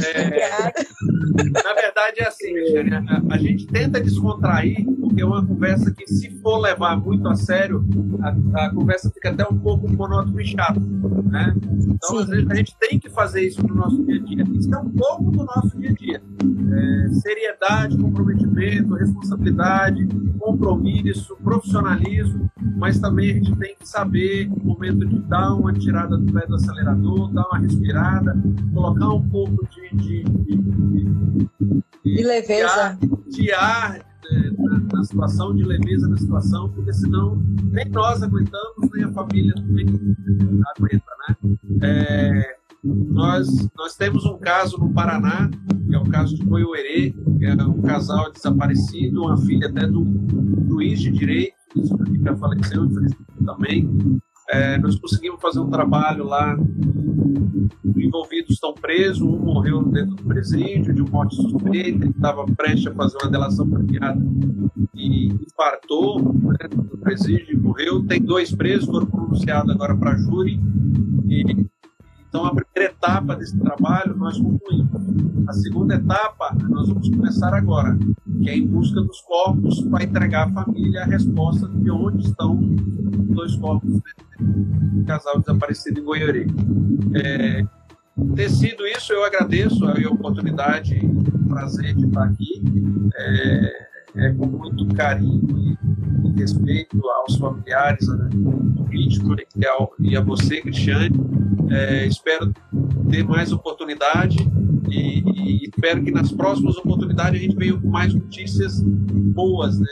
É, 0.00 1.62
na 1.62 1.74
verdade 1.74 2.20
é 2.20 2.26
assim, 2.26 2.52
Michele, 2.52 2.94
a, 2.94 3.22
a 3.30 3.38
gente 3.38 3.66
tenta 3.66 4.00
descontrair, 4.00 4.84
porque 5.00 5.22
é 5.22 5.26
uma 5.26 5.44
conversa 5.44 5.90
que 5.90 6.06
se 6.06 6.30
for 6.40 6.58
levar 6.58 6.96
muito 6.96 7.28
a 7.28 7.34
sério, 7.34 7.84
a, 8.22 8.64
a 8.66 8.70
conversa 8.70 9.10
fica 9.10 9.30
até 9.30 9.46
um 9.46 9.58
pouco 9.58 9.88
monótono 9.88 10.40
e 10.40 10.46
chato, 10.46 10.80
né? 10.80 11.54
Então, 12.02 12.18
às 12.18 12.28
vezes, 12.28 12.50
a 12.50 12.54
gente 12.54 12.74
tem 12.78 12.98
que 12.98 13.10
fazer 13.10 13.46
isso 13.46 13.66
no 13.66 13.74
nosso 13.74 14.02
dia 14.04 14.16
a 14.16 14.24
dia. 14.24 14.44
Isso 14.54 14.74
é 14.74 14.78
um 14.78 14.90
pouco 14.90 15.30
do 15.30 15.44
nosso 15.44 15.78
dia 15.78 15.90
a 15.90 15.92
dia. 15.92 16.22
É, 16.72 17.08
seriedade, 17.14 17.98
comprometimento, 17.98 18.94
responsabilidade, 18.94 20.06
compromisso, 20.38 21.09
profissionalismo, 21.42 22.50
mas 22.76 22.98
também 22.98 23.30
a 23.30 23.34
gente 23.34 23.56
tem 23.56 23.76
que 23.76 23.88
saber 23.88 24.48
o 24.50 24.64
momento 24.64 25.06
de 25.06 25.18
dar 25.20 25.54
uma 25.54 25.72
tirada 25.72 26.16
do 26.16 26.32
pé 26.32 26.46
do 26.46 26.54
acelerador, 26.54 27.32
dar 27.32 27.46
uma 27.46 27.58
respirada, 27.58 28.36
colocar 28.72 29.08
um 29.08 29.28
pouco 29.28 29.66
de, 29.66 29.96
de, 29.96 30.24
de, 30.24 30.56
de, 30.56 32.16
de 32.16 32.22
leveza, 32.24 32.98
de 33.28 33.52
ar, 33.52 33.98
é, 33.98 34.50
na, 34.58 34.80
na, 34.92 35.04
situação, 35.04 35.54
de 35.54 35.64
leveza 35.64 36.08
na 36.08 36.16
situação, 36.16 36.68
porque 36.70 36.92
senão 36.92 37.42
nem 37.72 37.88
nós 37.90 38.22
aguentamos, 38.22 38.90
nem 38.94 39.04
a 39.04 39.12
família 39.12 39.54
também 39.54 39.86
aguenta, 40.76 41.04
né? 41.28 41.36
É, 41.82 42.59
nós, 42.82 43.68
nós 43.76 43.94
temos 43.96 44.24
um 44.24 44.38
caso 44.38 44.78
no 44.78 44.92
Paraná, 44.92 45.50
que 45.86 45.94
é 45.94 45.98
o 45.98 46.04
caso 46.04 46.34
de 46.34 46.44
Coiuerê, 46.46 47.14
que 47.38 47.44
é 47.44 47.54
um 47.54 47.82
casal 47.82 48.32
desaparecido, 48.32 49.22
uma 49.22 49.36
filha 49.36 49.68
até 49.68 49.86
do 49.86 50.06
juiz 50.68 51.00
de 51.00 51.10
direito, 51.10 51.54
que 51.72 52.22
já 52.22 52.36
faleceu, 52.36 52.84
infelizmente 52.84 53.30
também. 53.44 54.20
É, 54.48 54.78
nós 54.78 54.98
conseguimos 54.98 55.40
fazer 55.40 55.60
um 55.60 55.70
trabalho 55.70 56.24
lá. 56.24 56.56
Envolvidos 57.96 58.50
estão 58.52 58.74
presos, 58.74 59.22
um 59.22 59.38
morreu 59.38 59.82
dentro 59.84 60.16
do 60.16 60.24
presídio 60.24 60.92
de 60.92 61.02
um 61.02 61.08
morte 61.08 61.36
suspeita, 61.36 62.04
ele 62.04 62.10
estava 62.10 62.44
prestes 62.46 62.86
a 62.88 62.94
fazer 62.94 63.16
uma 63.22 63.30
delação 63.30 63.68
premiada 63.68 64.20
e 64.94 65.26
infartou 65.28 66.20
né, 66.20 66.56
no 66.74 66.98
presídio 66.98 67.54
e 67.54 67.56
morreu. 67.56 68.04
Tem 68.06 68.20
dois 68.20 68.52
presos, 68.52 68.86
foram 68.86 69.06
pronunciados 69.06 69.72
agora 69.72 69.96
para 69.96 70.16
júri. 70.16 70.60
E, 71.28 71.66
então, 72.30 72.46
a 72.46 72.54
primeira 72.54 72.94
etapa 72.94 73.34
desse 73.34 73.58
trabalho 73.58 74.16
nós 74.16 74.38
concluímos. 74.38 74.88
A 75.48 75.52
segunda 75.52 75.96
etapa 75.96 76.56
nós 76.68 76.88
vamos 76.88 77.10
começar 77.10 77.52
agora, 77.52 77.98
que 78.40 78.48
é 78.48 78.56
em 78.56 78.68
busca 78.68 79.00
dos 79.00 79.20
corpos 79.22 79.82
para 79.82 80.04
entregar 80.04 80.46
à 80.46 80.52
família 80.52 81.02
a 81.02 81.06
resposta 81.06 81.66
de 81.66 81.90
onde 81.90 82.24
estão 82.24 82.56
os 82.56 83.34
dois 83.34 83.56
corpos 83.56 84.00
do 84.38 85.04
casal 85.06 85.40
desaparecido 85.40 86.00
em 86.00 86.04
Goiânia. 86.04 86.46
É, 87.14 87.66
ter 88.36 88.48
sido 88.48 88.86
isso, 88.86 89.12
eu 89.12 89.24
agradeço 89.24 89.84
a 89.84 89.94
oportunidade, 90.08 91.00
o 91.04 91.48
prazer 91.48 91.96
de 91.96 92.06
estar 92.06 92.26
aqui. 92.26 92.62
É, 93.16 93.90
é, 94.16 94.32
com 94.32 94.46
muito 94.46 94.86
carinho 94.94 95.58
e, 95.58 95.78
respeito 96.36 97.00
aos 97.08 97.36
familiares 97.36 98.06
né, 98.08 98.28
do 98.32 98.84
vítima 98.84 99.36
e, 100.00 100.16
a 100.16 100.20
você, 100.20 100.60
Cristiane. 100.60 101.10
É, 101.70 102.06
espero 102.06 102.52
ter 103.08 103.24
mais 103.24 103.52
oportunidade 103.52 104.38
e, 104.88 105.20
e, 105.20 105.64
espero 105.68 106.02
que 106.02 106.10
nas 106.10 106.32
próximas 106.32 106.76
oportunidades 106.76 107.40
a 107.40 107.42
gente 107.42 107.56
venha 107.56 107.78
com 107.78 107.88
mais 107.88 108.12
notícias 108.12 108.82
boas, 108.82 109.78
né, 109.78 109.86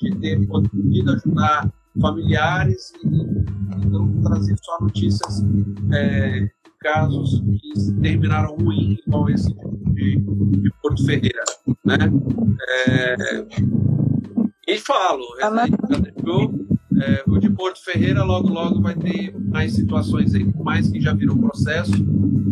de, 0.00 0.10
de 0.10 0.16
ter 0.18 0.46
podido 0.46 1.12
ajudar 1.12 1.72
familiares 2.00 2.92
e, 3.04 3.08
e 3.08 3.86
não 3.86 4.20
trazer 4.22 4.54
só 4.60 4.78
notícias 4.80 5.44
é, 5.92 6.50
casos 6.80 7.40
que 7.40 7.92
terminaram 8.02 8.56
ruim, 8.56 8.98
igual 9.06 9.30
esse 9.30 9.54
de, 9.92 10.16
de 10.16 10.72
Porto 10.82 11.04
Ferreira, 11.06 11.42
né? 11.84 11.96
É, 12.86 13.16
e 14.74 14.78
falo, 14.78 15.22
ah, 15.42 15.66
é, 17.02 17.22
o 17.26 17.38
de 17.38 17.50
Porto 17.50 17.82
Ferreira 17.84 18.22
logo 18.22 18.48
logo 18.48 18.80
vai 18.80 18.94
ter 18.94 19.34
mais 19.38 19.74
situações 19.74 20.34
aí, 20.34 20.44
por 20.44 20.64
mais 20.64 20.88
que 20.88 21.00
já 21.00 21.12
virou 21.12 21.36
processo, 21.36 21.92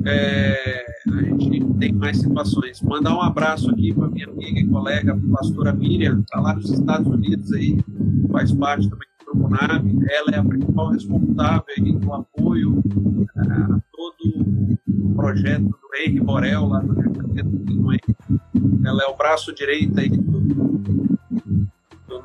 é, 0.05 0.85
a 1.13 1.23
gente 1.23 1.65
tem 1.79 1.93
mais 1.93 2.19
situações. 2.19 2.83
Mandar 2.83 3.15
um 3.15 3.21
abraço 3.21 3.71
aqui 3.71 3.95
para 3.95 4.09
minha 4.09 4.27
amiga 4.27 4.61
e 4.61 4.67
colega, 4.67 5.13
a 5.13 5.37
pastora 5.37 5.73
Miriam, 5.73 6.21
está 6.21 6.41
lá 6.41 6.55
nos 6.55 6.71
Estados 6.71 7.07
Unidos 7.07 7.53
aí, 7.53 7.79
faz 8.33 8.53
parte 8.53 8.89
também 8.89 9.09
do 9.25 9.41
Conab, 9.41 9.89
ela 10.11 10.31
é 10.33 10.39
a 10.39 10.45
principal 10.45 10.91
responsável 10.91 11.65
aí 11.79 12.01
com 12.01 12.15
apoio 12.15 12.83
a 13.37 13.81
todo 13.93 14.77
o 14.89 15.15
projeto 15.15 15.63
do 15.63 15.79
Henry 15.97 16.21
Borel 16.21 16.67
lá 16.67 16.83
no 16.83 16.95
Rio 16.95 17.13
de 17.13 17.37
Janeiro. 17.37 18.17
Ela 18.85 19.03
é 19.05 19.07
o 19.07 19.17
braço 19.17 19.55
direito 19.55 20.01
aí 20.01 20.09
do, 20.09 20.41
do 20.41 20.81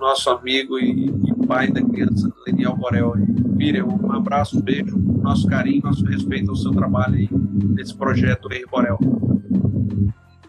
nosso 0.06 0.30
amigo 0.30 0.78
e, 0.78 1.08
e, 1.08 1.48
pai 1.48 1.68
da 1.72 1.82
criança, 1.82 2.32
Leniel 2.46 2.76
Borel. 2.76 3.14
Miriam, 3.56 3.88
um 3.88 4.12
abraço, 4.12 4.60
um 4.60 4.62
beijo, 4.62 4.98
nosso 4.98 5.48
carinho, 5.48 5.82
nosso 5.84 6.06
respeito 6.06 6.52
ao 6.52 6.56
seu 6.56 6.72
trabalho 6.72 7.16
aí 7.16 7.28
nesse 7.32 7.96
projeto 7.96 8.52
Henry 8.52 8.66
Borel. 8.68 9.00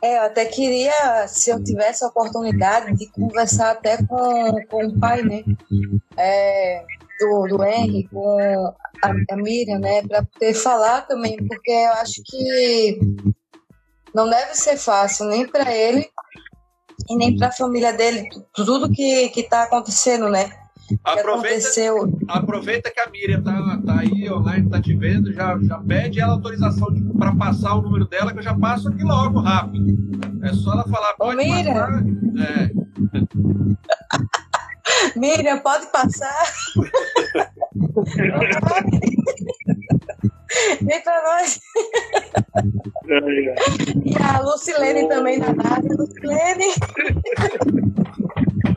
É, 0.03 0.19
eu 0.19 0.23
até 0.25 0.45
queria, 0.45 1.27
se 1.27 1.51
eu 1.51 1.63
tivesse 1.65 2.05
a 2.05 2.09
oportunidade, 2.09 2.95
de 2.97 3.11
conversar 3.11 3.71
até 3.71 3.97
com, 3.97 4.53
com 4.69 4.87
o 4.87 5.01
pai, 5.01 5.23
né? 5.23 5.43
É, 6.19 6.85
do, 7.19 7.47
do 7.49 7.65
Henry, 7.65 8.07
com 8.09 8.39
a, 9.03 9.15
a 9.31 9.37
Miriam, 9.37 9.79
né? 9.79 10.03
Para 10.03 10.23
poder 10.23 10.53
falar 10.53 11.03
também, 11.03 11.37
porque 11.49 11.71
eu 11.71 11.93
acho 11.93 12.23
que 12.27 12.99
não 14.15 14.29
deve 14.29 14.55
ser 14.55 14.77
fácil 14.77 15.27
nem 15.27 15.47
para 15.47 15.75
ele 15.75 16.11
e 17.09 17.17
nem 17.17 17.37
para 17.37 17.49
a 17.49 17.53
família 17.53 17.93
dele, 17.93 18.29
tudo 18.55 18.91
que 18.91 19.33
está 19.37 19.65
acontecendo, 19.65 20.29
né? 20.29 20.51
Aproveita, 21.03 21.69
aproveita 22.29 22.91
que 22.93 23.01
a 23.01 23.11
Miriam 23.11 23.43
tá, 23.43 23.81
tá 23.85 24.01
aí 24.01 24.31
online, 24.31 24.71
tá 24.71 24.81
te 24.81 24.95
vendo, 24.95 25.33
já, 25.33 25.59
já 25.63 25.79
pede 25.79 26.21
ela 26.21 26.35
autorização 26.35 26.87
para 27.19 27.35
passar 27.35 27.75
o 27.75 27.83
número 27.83 28.07
dela, 28.07 28.33
que 28.33 28.39
eu 28.39 28.43
já 28.43 28.57
passo 28.57 28.89
aqui 28.89 29.03
logo, 29.03 29.41
rápido. 29.41 29.97
É 30.45 30.53
só 30.53 30.75
ela 30.75 30.85
falar, 30.85 31.15
pode 31.15 31.35
Ô, 31.35 31.37
Miriam. 31.37 31.75
passar. 31.75 32.05
É. 32.39 32.71
Miriam, 35.19 35.59
pode 35.59 35.87
passar? 35.91 36.53
Vem 40.83 41.03
pra 41.03 41.23
nós. 41.23 41.61
e 44.05 44.15
a 44.23 44.41
Lucilene 44.41 45.09
também 45.09 45.39
da 45.39 45.53
nave. 45.53 45.89
Lucilene. 45.89 46.75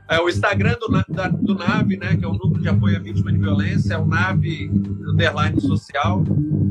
É, 0.09 0.19
o 0.19 0.27
Instagram 0.27 0.75
do, 0.79 0.87
da, 1.07 1.27
do 1.27 1.53
NAVE, 1.53 1.97
né, 1.97 2.17
que 2.17 2.25
é 2.25 2.27
o 2.27 2.33
Núcleo 2.33 2.61
de 2.61 2.67
Apoio 2.67 2.97
à 2.97 2.99
Vítima 2.99 3.31
de 3.31 3.37
Violência, 3.37 3.93
é 3.93 3.97
o 3.97 4.07
NAVE 4.07 4.71
Underline 5.07 5.61
Social. 5.61 6.23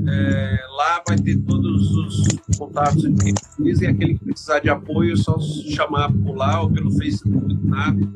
É, 0.09 0.59
lá 0.77 1.01
vai 1.07 1.17
ter 1.17 1.37
todos 1.43 1.95
os 1.95 2.27
contatos 2.59 3.05
que 3.05 3.13
precisem. 3.13 3.91
Aquele 3.91 4.19
que 4.19 4.25
precisar 4.25 4.59
de 4.59 4.69
apoio, 4.69 5.13
é 5.13 5.17
só 5.17 5.39
chamar 5.39 6.13
por 6.13 6.35
lá 6.35 6.63
ou 6.63 6.71
pelo 6.71 6.91
Facebook 6.91 7.55
do 7.55 7.69
NAVE. 7.69 8.09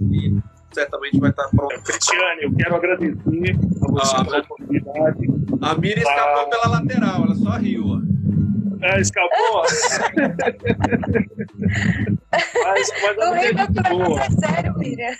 E 0.00 0.36
certamente 0.76 1.18
vai 1.18 1.30
estar 1.30 1.48
pronto. 1.48 1.82
Cristiane, 1.82 2.42
eu 2.42 2.54
quero 2.54 2.76
agradecer 2.76 3.56
a 3.82 3.90
você 3.90 4.16
ah, 4.16 4.24
pela 4.24 4.38
oportunidade. 4.40 5.26
A 5.62 5.74
Mira 5.78 6.00
escapou 6.00 6.50
pela 6.50 6.68
lateral, 6.68 7.24
ela 7.24 7.34
só 7.34 7.50
riu. 7.52 7.84
Ó. 7.86 7.98
É, 8.82 9.00
escapou. 9.00 9.62
mas, 12.62 12.92
mas 13.02 13.18
a 13.18 13.30
Miriam 13.32 13.62
é 13.62 13.66
de 13.66 13.82
boa. 13.88 14.20
É 14.20 14.30
sério, 14.30 14.74
Miriam. 14.76 15.16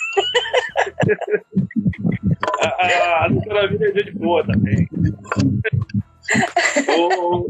a, 2.61 2.67
a, 2.67 3.25
a 3.25 3.29
doutora 3.29 3.71
Miriam 3.71 3.89
é 3.89 3.93
de 3.93 4.13
boa 4.13 4.45
também. 4.47 4.87
ô, 6.99 7.47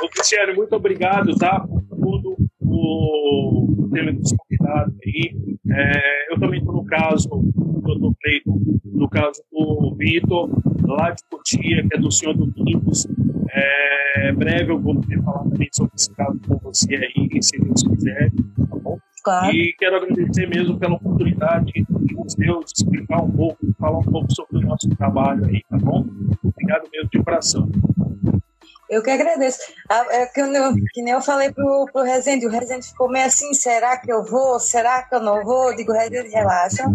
ô, 0.00 0.08
Cristiano, 0.10 0.54
muito 0.54 0.76
obrigado, 0.76 1.36
tá? 1.36 1.58
Por 1.58 1.82
tudo, 1.88 2.36
por 2.74 3.88
ter 3.92 4.04
me 4.04 4.20
convidado 4.20 4.94
aí. 5.04 5.36
É, 5.70 6.32
eu 6.32 6.40
também 6.40 6.58
estou 6.58 6.74
no 6.74 6.84
caso, 6.84 7.28
eu 7.30 7.94
estou 7.94 8.14
feito 8.22 8.80
no 8.84 9.08
caso 9.08 9.40
do 9.52 9.94
Vitor, 9.96 10.50
lá 10.82 11.10
de 11.10 11.22
Cotia, 11.30 11.86
que 11.88 11.96
é 11.96 12.00
do 12.00 12.10
senhor 12.10 12.34
Domingos. 12.34 13.06
É, 13.50 14.32
breve 14.32 14.72
eu 14.72 14.80
vou 14.80 14.96
poder 14.96 15.22
falar 15.22 15.44
também 15.44 15.68
sobre 15.72 15.92
esse 15.96 16.12
caso 16.14 16.38
com 16.48 16.56
você 16.58 16.96
aí, 16.96 17.42
se 17.42 17.58
Deus 17.58 17.82
quiser, 17.82 18.30
tá 18.30 18.76
bom? 18.82 18.98
Claro. 19.22 19.54
E 19.54 19.72
quero 19.78 19.96
agradecer 19.96 20.48
mesmo 20.48 20.78
pela 20.78 20.94
oportunidade 20.94 21.72
de 21.72 21.86
Deus 22.36 22.72
explicar 22.76 23.22
um 23.22 23.30
pouco, 23.30 23.58
falar 23.78 23.98
um 23.98 24.02
pouco 24.02 24.34
sobre 24.34 24.58
o 24.58 24.68
nosso 24.68 24.88
trabalho 24.96 25.46
aí, 25.46 25.62
tá 25.70 25.78
bom? 25.78 26.04
Obrigado 26.42 26.88
mesmo 26.92 27.08
de 27.10 27.22
coração. 27.22 27.68
Eu 28.94 29.02
que 29.02 29.10
agradeço. 29.10 29.58
Ah, 29.90 30.06
é 30.10 30.26
que, 30.26 30.40
eu, 30.40 30.46
que 30.92 31.02
nem 31.02 31.12
eu 31.12 31.20
falei 31.20 31.52
pro, 31.52 31.86
pro 31.92 32.02
Rezende, 32.02 32.46
o 32.46 32.50
Rezende 32.50 32.86
ficou 32.86 33.10
meio 33.10 33.26
assim, 33.26 33.52
será 33.52 33.96
que 33.96 34.12
eu 34.12 34.24
vou? 34.24 34.60
Será 34.60 35.02
que 35.02 35.16
eu 35.16 35.20
não 35.20 35.42
vou? 35.42 35.70
Eu 35.70 35.76
digo, 35.76 35.92
Rezende, 35.92 36.28
relaxa. 36.28 36.84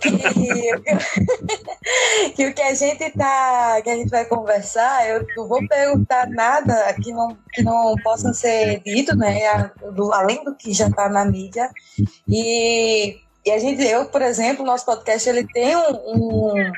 que, 0.00 0.12
que, 2.34 2.46
o 2.46 2.54
que 2.54 2.62
a 2.62 2.74
gente 2.74 3.10
tá, 3.10 3.80
que 3.82 3.90
a 3.90 3.96
gente 3.96 4.08
vai 4.08 4.24
conversar, 4.24 5.08
eu 5.08 5.26
não 5.36 5.48
vou 5.48 5.66
perguntar 5.66 6.30
nada 6.30 6.94
que 6.94 7.12
não, 7.12 7.36
que 7.52 7.62
não 7.62 7.96
possa 8.04 8.32
ser 8.32 8.80
dito, 8.84 9.16
né? 9.16 9.72
Do, 9.94 10.12
além 10.12 10.44
do 10.44 10.54
que 10.54 10.72
já 10.72 10.86
está 10.86 11.08
na 11.08 11.24
mídia. 11.24 11.68
E, 12.28 13.16
e 13.44 13.50
a 13.50 13.58
gente, 13.58 13.82
eu, 13.82 14.04
por 14.06 14.22
exemplo, 14.22 14.64
nosso 14.64 14.86
podcast 14.86 15.28
ele 15.28 15.44
tem 15.48 15.74
um, 15.74 15.92
um, 16.06 16.72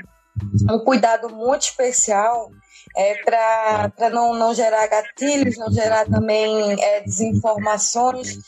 um 0.71 0.79
cuidado 0.85 1.29
muito 1.29 1.61
especial 1.63 2.51
é, 2.97 3.15
para 3.23 4.11
não, 4.11 4.35
não 4.35 4.55
gerar 4.55 4.87
gatilhos, 4.87 5.59
não 5.59 5.71
gerar 5.71 6.07
também 6.07 6.83
é, 6.83 7.01
desinformações. 7.03 8.39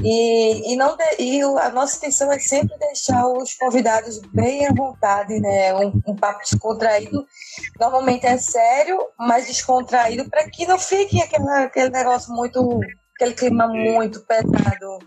E, 0.00 0.72
e, 0.72 0.76
não 0.76 0.96
de, 0.96 1.04
e 1.18 1.42
a 1.42 1.70
nossa 1.70 1.96
intenção 1.96 2.32
é 2.32 2.38
sempre 2.38 2.78
deixar 2.78 3.26
os 3.26 3.54
convidados 3.54 4.20
bem 4.32 4.64
à 4.64 4.72
vontade, 4.72 5.38
né? 5.40 5.74
Um, 5.74 6.00
um 6.06 6.16
papo 6.16 6.40
descontraído. 6.40 7.26
Normalmente 7.78 8.24
é 8.24 8.38
sério, 8.38 8.98
mas 9.18 9.46
descontraído, 9.46 10.30
para 10.30 10.48
que 10.48 10.66
não 10.66 10.78
fique 10.78 11.20
aquele, 11.20 11.48
aquele 11.50 11.90
negócio 11.90 12.32
muito 12.32 12.80
aquele 13.18 13.34
clima 13.34 13.66
muito 13.66 14.20
pesado. 14.20 14.98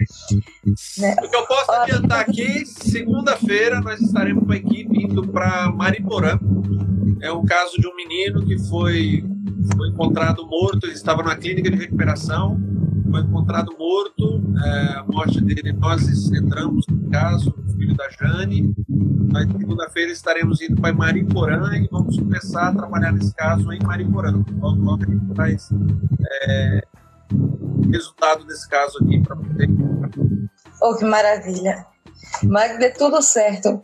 Né? 0.98 1.16
O 1.24 1.30
que 1.30 1.36
eu 1.36 1.48
posso 1.48 1.72
adiantar 1.72 2.20
aqui, 2.20 2.66
segunda-feira 2.66 3.80
nós 3.80 4.02
estaremos 4.02 4.44
com 4.44 4.52
a 4.52 4.58
equipe 4.58 5.06
indo 5.06 5.26
para 5.30 5.72
Mariporã. 5.72 6.38
É 7.22 7.32
um 7.32 7.46
caso 7.46 7.80
de 7.80 7.88
um 7.88 7.96
menino 7.96 8.46
que 8.46 8.60
foi, 8.68 9.24
foi 9.78 9.90
encontrado 9.90 10.46
morto, 10.46 10.86
ele 10.86 10.94
estava 10.94 11.24
numa 11.24 11.38
clínica 11.38 11.72
de 11.72 11.78
recuperação. 11.78 12.60
foi 13.10 13.22
encontrado 13.22 13.74
morto. 13.78 14.42
É, 14.64 15.00
a 15.00 15.06
morte 15.08 15.40
dele, 15.42 15.72
nós 15.72 16.32
entramos 16.32 16.86
no 16.88 17.10
caso, 17.10 17.54
o 17.58 17.72
filho 17.78 17.96
da 17.96 18.10
Jane. 18.10 18.76
Na 19.32 19.40
segunda-feira 19.48 20.12
estaremos 20.12 20.62
indo 20.62 20.82
para 20.82 20.94
Mariporã 20.94 21.78
e 21.78 21.88
vamos 21.90 22.18
começar 22.18 22.68
a 22.68 22.76
trabalhar 22.76 23.14
nesse 23.14 23.34
caso 23.34 23.72
em 23.72 23.80
Mariporã. 23.80 24.44
Logo, 24.60 24.84
logo 24.84 25.04
a 25.04 25.06
gente 25.06 25.34
traz 25.34 25.70
é, 26.44 26.86
resultado 27.90 28.46
desse 28.46 28.68
caso 28.70 28.98
aqui 29.04 29.22
para 29.22 29.36
você. 29.36 29.68
Oh, 30.82 30.96
que 30.96 31.06
maravilha! 31.06 31.86
Mas 32.44 32.78
dê 32.80 32.92
tudo 32.92 33.22
certo. 33.22 33.82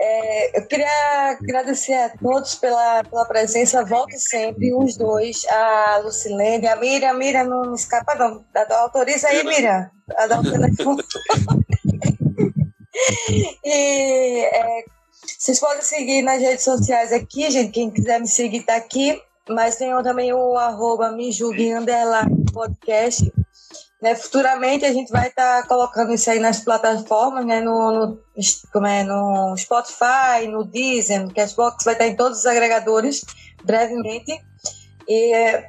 É, 0.00 0.58
eu 0.58 0.66
queria 0.66 1.36
agradecer 1.40 1.94
a 1.94 2.10
todos 2.10 2.56
pela, 2.56 3.04
pela 3.04 3.24
presença. 3.26 3.84
Volte 3.84 4.18
sempre, 4.18 4.74
os 4.74 4.96
dois, 4.96 5.46
a 5.48 6.00
Lucilene, 6.04 6.66
a 6.66 6.76
Miriam. 6.76 7.14
Miriam, 7.14 7.44
não 7.44 7.74
escapa, 7.74 8.14
não. 8.14 8.44
Autoriza 8.80 9.28
aí, 9.28 9.44
Miriam, 9.44 9.90
a 10.16 10.26
dar 10.26 10.42
telefone. 10.42 11.02
e 13.64 14.44
é, 14.44 14.84
vocês 15.38 15.60
podem 15.60 15.82
seguir 15.82 16.22
nas 16.22 16.40
redes 16.40 16.64
sociais 16.64 17.12
aqui, 17.12 17.50
gente. 17.50 17.72
Quem 17.72 17.90
quiser 17.90 18.20
me 18.20 18.28
seguir 18.28 18.58
está 18.58 18.76
aqui. 18.76 19.20
Mas 19.48 19.76
tem 19.76 19.90
também 20.02 20.32
o 20.32 20.56
arroba 20.56 21.12
me 21.12 21.30
underline 21.74 22.44
podcast 22.52 23.32
né, 24.04 24.14
futuramente 24.14 24.84
a 24.84 24.92
gente 24.92 25.10
vai 25.10 25.28
estar 25.28 25.62
tá 25.62 25.66
colocando 25.66 26.12
isso 26.12 26.30
aí 26.30 26.38
nas 26.38 26.60
plataformas, 26.60 27.46
né, 27.46 27.62
no, 27.62 27.90
no, 27.90 28.20
como 28.70 28.86
é, 28.86 29.02
no 29.02 29.56
Spotify, 29.56 30.46
no 30.46 30.62
Deezer, 30.62 31.22
no 31.22 31.32
Cashbox, 31.32 31.82
vai 31.86 31.94
estar 31.94 32.04
tá 32.04 32.10
em 32.10 32.14
todos 32.14 32.40
os 32.40 32.46
agregadores 32.46 33.24
brevemente. 33.64 34.38
E 35.08 35.64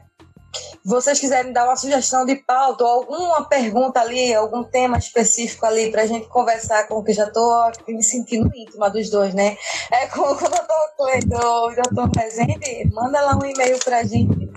vocês 0.84 1.20
quiserem 1.20 1.52
dar 1.52 1.66
uma 1.66 1.76
sugestão 1.76 2.26
de 2.26 2.36
pauta 2.36 2.84
ou 2.84 2.90
alguma 2.90 3.46
pergunta 3.48 4.00
ali, 4.00 4.34
algum 4.34 4.64
tema 4.64 4.98
específico 4.98 5.66
ali 5.66 5.92
para 5.92 6.04
a 6.04 6.08
gente 6.08 6.28
conversar 6.28 6.88
com 6.88 7.04
que 7.04 7.14
já 7.14 7.26
estou 7.26 7.72
me 7.88 8.04
sentindo 8.04 8.50
íntima 8.56 8.90
dos 8.90 9.10
dois, 9.10 9.34
né? 9.34 9.58
É 9.92 10.08
com, 10.08 10.22
o 10.22 10.36
doutor 10.36 10.96
Cleiton 10.98 11.48
ou 11.48 11.72
o 11.72 11.76
doutor 11.76 12.10
Presente, 12.12 12.90
manda 12.94 13.22
lá 13.22 13.36
um 13.36 13.46
e-mail 13.46 13.80
para 13.84 14.00
a 14.00 14.04
gente 14.04 14.52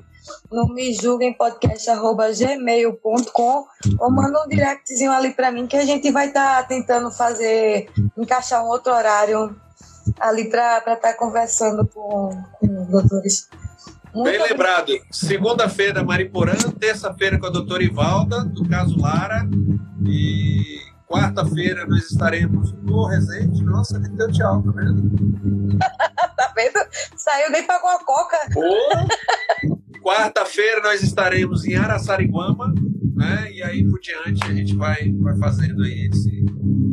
no 0.51 0.67
me 0.75 0.97
ou 3.99 4.11
manda 4.11 4.45
um 4.45 4.49
directzinho 4.49 5.13
ali 5.13 5.33
para 5.33 5.51
mim 5.51 5.67
que 5.67 5.77
a 5.77 5.85
gente 5.85 6.11
vai 6.11 6.29
estar 6.29 6.63
tá 6.63 6.63
tentando 6.63 7.11
fazer 7.11 7.91
encaixar 8.17 8.65
um 8.65 8.69
outro 8.69 8.93
horário 8.93 9.55
ali 10.19 10.49
para 10.49 10.79
estar 10.79 10.97
tá 10.97 11.15
conversando 11.15 11.87
com, 11.87 12.31
com 12.59 12.85
doutores. 12.87 13.49
Muito 14.19 14.33
Bem 14.37 14.43
lembrado, 14.43 14.93
segunda-feira 15.13 16.03
Mariporã, 16.03 16.57
terça-feira 16.77 17.39
com 17.39 17.47
a 17.47 17.51
doutora 17.51 17.85
Ivalda, 17.85 18.45
do 18.47 18.69
caso 18.69 19.01
Lara, 19.01 19.49
e 20.05 20.81
quarta-feira 21.07 21.87
nós 21.87 22.11
estaremos 22.11 22.73
no 22.83 23.07
Resende. 23.07 23.65
Nossa, 23.65 23.97
ele 23.97 24.09
deu 24.09 24.29
tchau, 24.33 24.61
tá 24.61 24.73
vendo? 24.73 25.79
tá 26.37 26.53
vendo? 26.57 26.81
Saiu 27.17 27.53
nem 27.53 27.65
pagou 27.65 27.91
a 27.91 28.05
coca. 28.05 28.37
Quarta-feira 30.03 30.81
nós 30.83 31.01
estaremos 31.01 31.65
em 31.65 31.77
Araçariguama, 31.77 32.75
né? 33.15 33.53
E 33.53 33.63
aí 33.63 33.89
por 33.89 34.01
diante 34.01 34.45
a 34.45 34.53
gente 34.53 34.75
vai, 34.75 35.13
vai 35.13 35.37
fazendo 35.39 35.85
aí 35.85 36.09
esse 36.13 36.45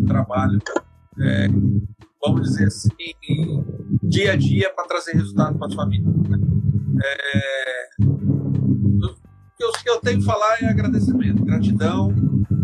trabalho, 0.05 0.59
é, 1.19 1.47
vamos 2.21 2.41
dizer 2.41 2.67
assim, 2.67 2.89
dia 4.03 4.33
a 4.33 4.35
dia 4.35 4.71
para 4.73 4.87
trazer 4.87 5.13
resultado 5.13 5.57
para 5.57 5.67
a 5.67 5.75
família. 5.75 6.07
Né? 6.29 6.39
É, 7.03 7.89
o 9.65 9.83
que 9.83 9.89
eu 9.89 9.99
tenho 9.99 10.19
que 10.19 10.25
falar 10.25 10.61
é 10.61 10.65
agradecimento, 10.65 11.43
gratidão, 11.43 12.13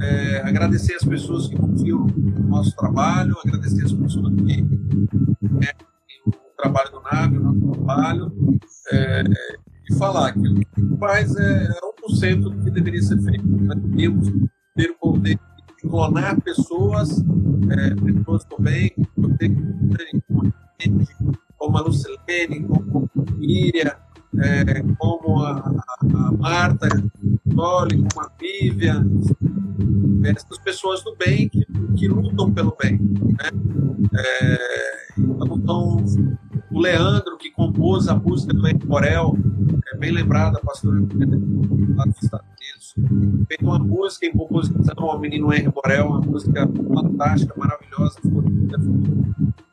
é, 0.02 0.42
agradecer 0.42 0.96
as 0.96 1.04
pessoas 1.04 1.48
que 1.48 1.56
confiam 1.56 2.06
no 2.06 2.48
nosso 2.48 2.76
trabalho, 2.76 3.36
agradecer 3.46 3.86
as 3.86 3.94
pessoas 3.94 4.34
que 4.36 4.66
é, 5.66 5.76
o 6.26 6.32
trabalho 6.58 6.92
do 6.92 7.02
NAV, 7.02 7.38
o 7.38 7.40
nosso 7.40 7.72
trabalho, 7.72 8.60
é, 8.92 9.24
e 9.90 9.96
falar 9.96 10.34
que 10.34 10.48
o 10.48 10.56
que 10.56 10.98
faz 11.00 11.36
é 11.36 11.70
1% 12.10 12.40
do 12.42 12.64
que 12.64 12.72
deveria 12.72 13.02
ser 13.02 13.22
feito. 13.22 13.46
Nós 13.46 13.80
devíamos 13.80 14.28
ter 14.76 14.92
o 14.92 14.98
poder 15.00 15.36
de 15.36 15.51
clonar 15.88 16.40
pessoas, 16.42 17.24
é, 17.70 17.96
pessoas 17.96 18.46
do 18.46 18.62
bem, 18.62 18.92
poder 19.16 19.50
como 21.58 21.78
a 21.78 21.82
Lucilene, 21.82 22.64
como 22.64 23.10
a 23.16 23.32
Miriam, 23.38 23.96
é, 24.40 24.84
como 24.98 25.42
a, 25.42 25.58
a 25.60 26.32
Marta, 26.32 26.88
Dolly, 27.46 27.98
como 27.98 28.26
a 28.26 28.32
Vivian, 28.40 29.06
essas 30.26 30.58
pessoas 30.60 31.04
do 31.04 31.16
bem 31.16 31.50
que, 31.50 31.66
que 31.98 32.08
lutam 32.08 32.52
pelo 32.52 32.76
bem. 32.82 32.98
Né? 32.98 33.50
É, 34.18 34.58
então, 35.18 36.04
o 36.72 36.80
Leandro, 36.80 37.38
que 37.38 37.52
compôs 37.52 38.08
a 38.08 38.16
música 38.16 38.54
do 38.54 38.68
é 38.68 38.74
bem 40.02 40.12
lembrada, 40.12 40.60
pastor, 40.64 40.96
lá 41.96 42.06
dos 42.06 42.24
Estados 42.24 42.48
Unidos, 42.58 43.46
fez 43.48 43.62
uma 43.62 43.78
música 43.78 44.26
em 44.26 44.32
composição 44.32 44.96
ao 44.98 45.20
menino 45.20 45.54
Henrique 45.54 45.72
Borel, 45.72 46.08
uma 46.08 46.22
música 46.22 46.68
fantástica, 46.68 47.54
maravilhosa, 47.56 48.20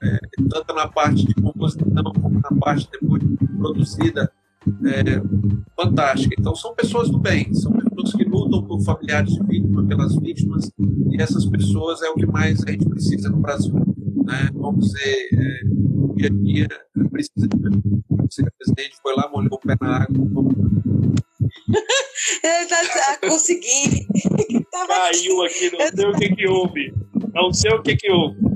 é, 0.02 0.18
tanto 0.50 0.74
na 0.74 0.86
parte 0.86 1.24
de 1.24 1.34
composição 1.34 1.88
como 2.20 2.40
na 2.40 2.60
parte 2.60 2.90
depois 2.92 3.22
produzida 3.56 4.30
é, 4.84 5.22
fantástica. 5.74 6.36
Então, 6.38 6.54
são 6.54 6.74
pessoas 6.74 7.08
do 7.08 7.18
bem, 7.18 7.54
são 7.54 7.72
pessoas 7.72 8.12
que 8.12 8.24
lutam 8.24 8.62
por 8.64 8.82
familiares 8.82 9.32
de 9.32 9.42
vítimas, 9.44 9.86
pelas 9.86 10.14
vítimas, 10.16 10.70
e 11.10 11.22
essas 11.22 11.46
pessoas 11.46 12.02
é 12.02 12.10
o 12.10 12.14
que 12.14 12.26
mais 12.26 12.62
a 12.66 12.70
gente 12.70 12.86
precisa 12.86 13.30
no 13.30 13.38
Brasil. 13.38 13.74
Né? 14.24 14.48
Vamos 14.54 14.86
dizer, 14.86 15.28
é, 15.32 15.64
no 15.64 16.14
dia 16.14 16.28
a 16.28 16.30
dia, 16.30 16.68
precisa 17.10 17.48
de 17.48 17.58
presidente 18.58 18.96
foi 19.02 19.14
lá, 19.14 19.28
molhou 19.30 19.54
o 19.54 19.58
pé 19.58 19.74
na 19.80 20.02
água. 20.02 20.18
Eu 22.42 22.68
já 22.68 23.16
consegui. 23.20 24.06
Caiu 24.88 25.42
aqui, 25.42 25.70
não 25.72 25.88
sei 25.88 26.06
o 26.06 26.12
que 26.14 26.36
que 26.36 26.46
houve. 26.46 26.94
Não 27.34 27.52
sei 27.52 27.72
o 27.72 27.82
que 27.82 27.96
que 27.96 28.10
houve. 28.10 28.38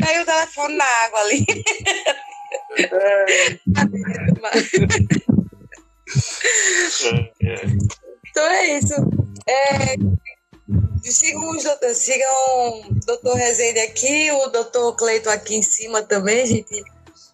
Caiu 0.00 0.22
o 0.22 0.26
telefone 0.26 0.76
na 0.76 0.84
água 0.84 1.20
ali. 1.20 1.44
então 8.30 8.46
é 8.46 8.78
isso. 8.78 8.94
É, 9.46 9.94
sigam, 11.02 11.52
sigam 11.94 12.80
o 12.80 12.94
doutor 13.06 13.34
Rezende 13.36 13.80
aqui, 13.80 14.30
o 14.30 14.48
doutor 14.48 14.94
Cleito 14.96 15.30
aqui 15.30 15.56
em 15.56 15.62
cima 15.62 16.02
também, 16.02 16.46
gente. 16.46 16.84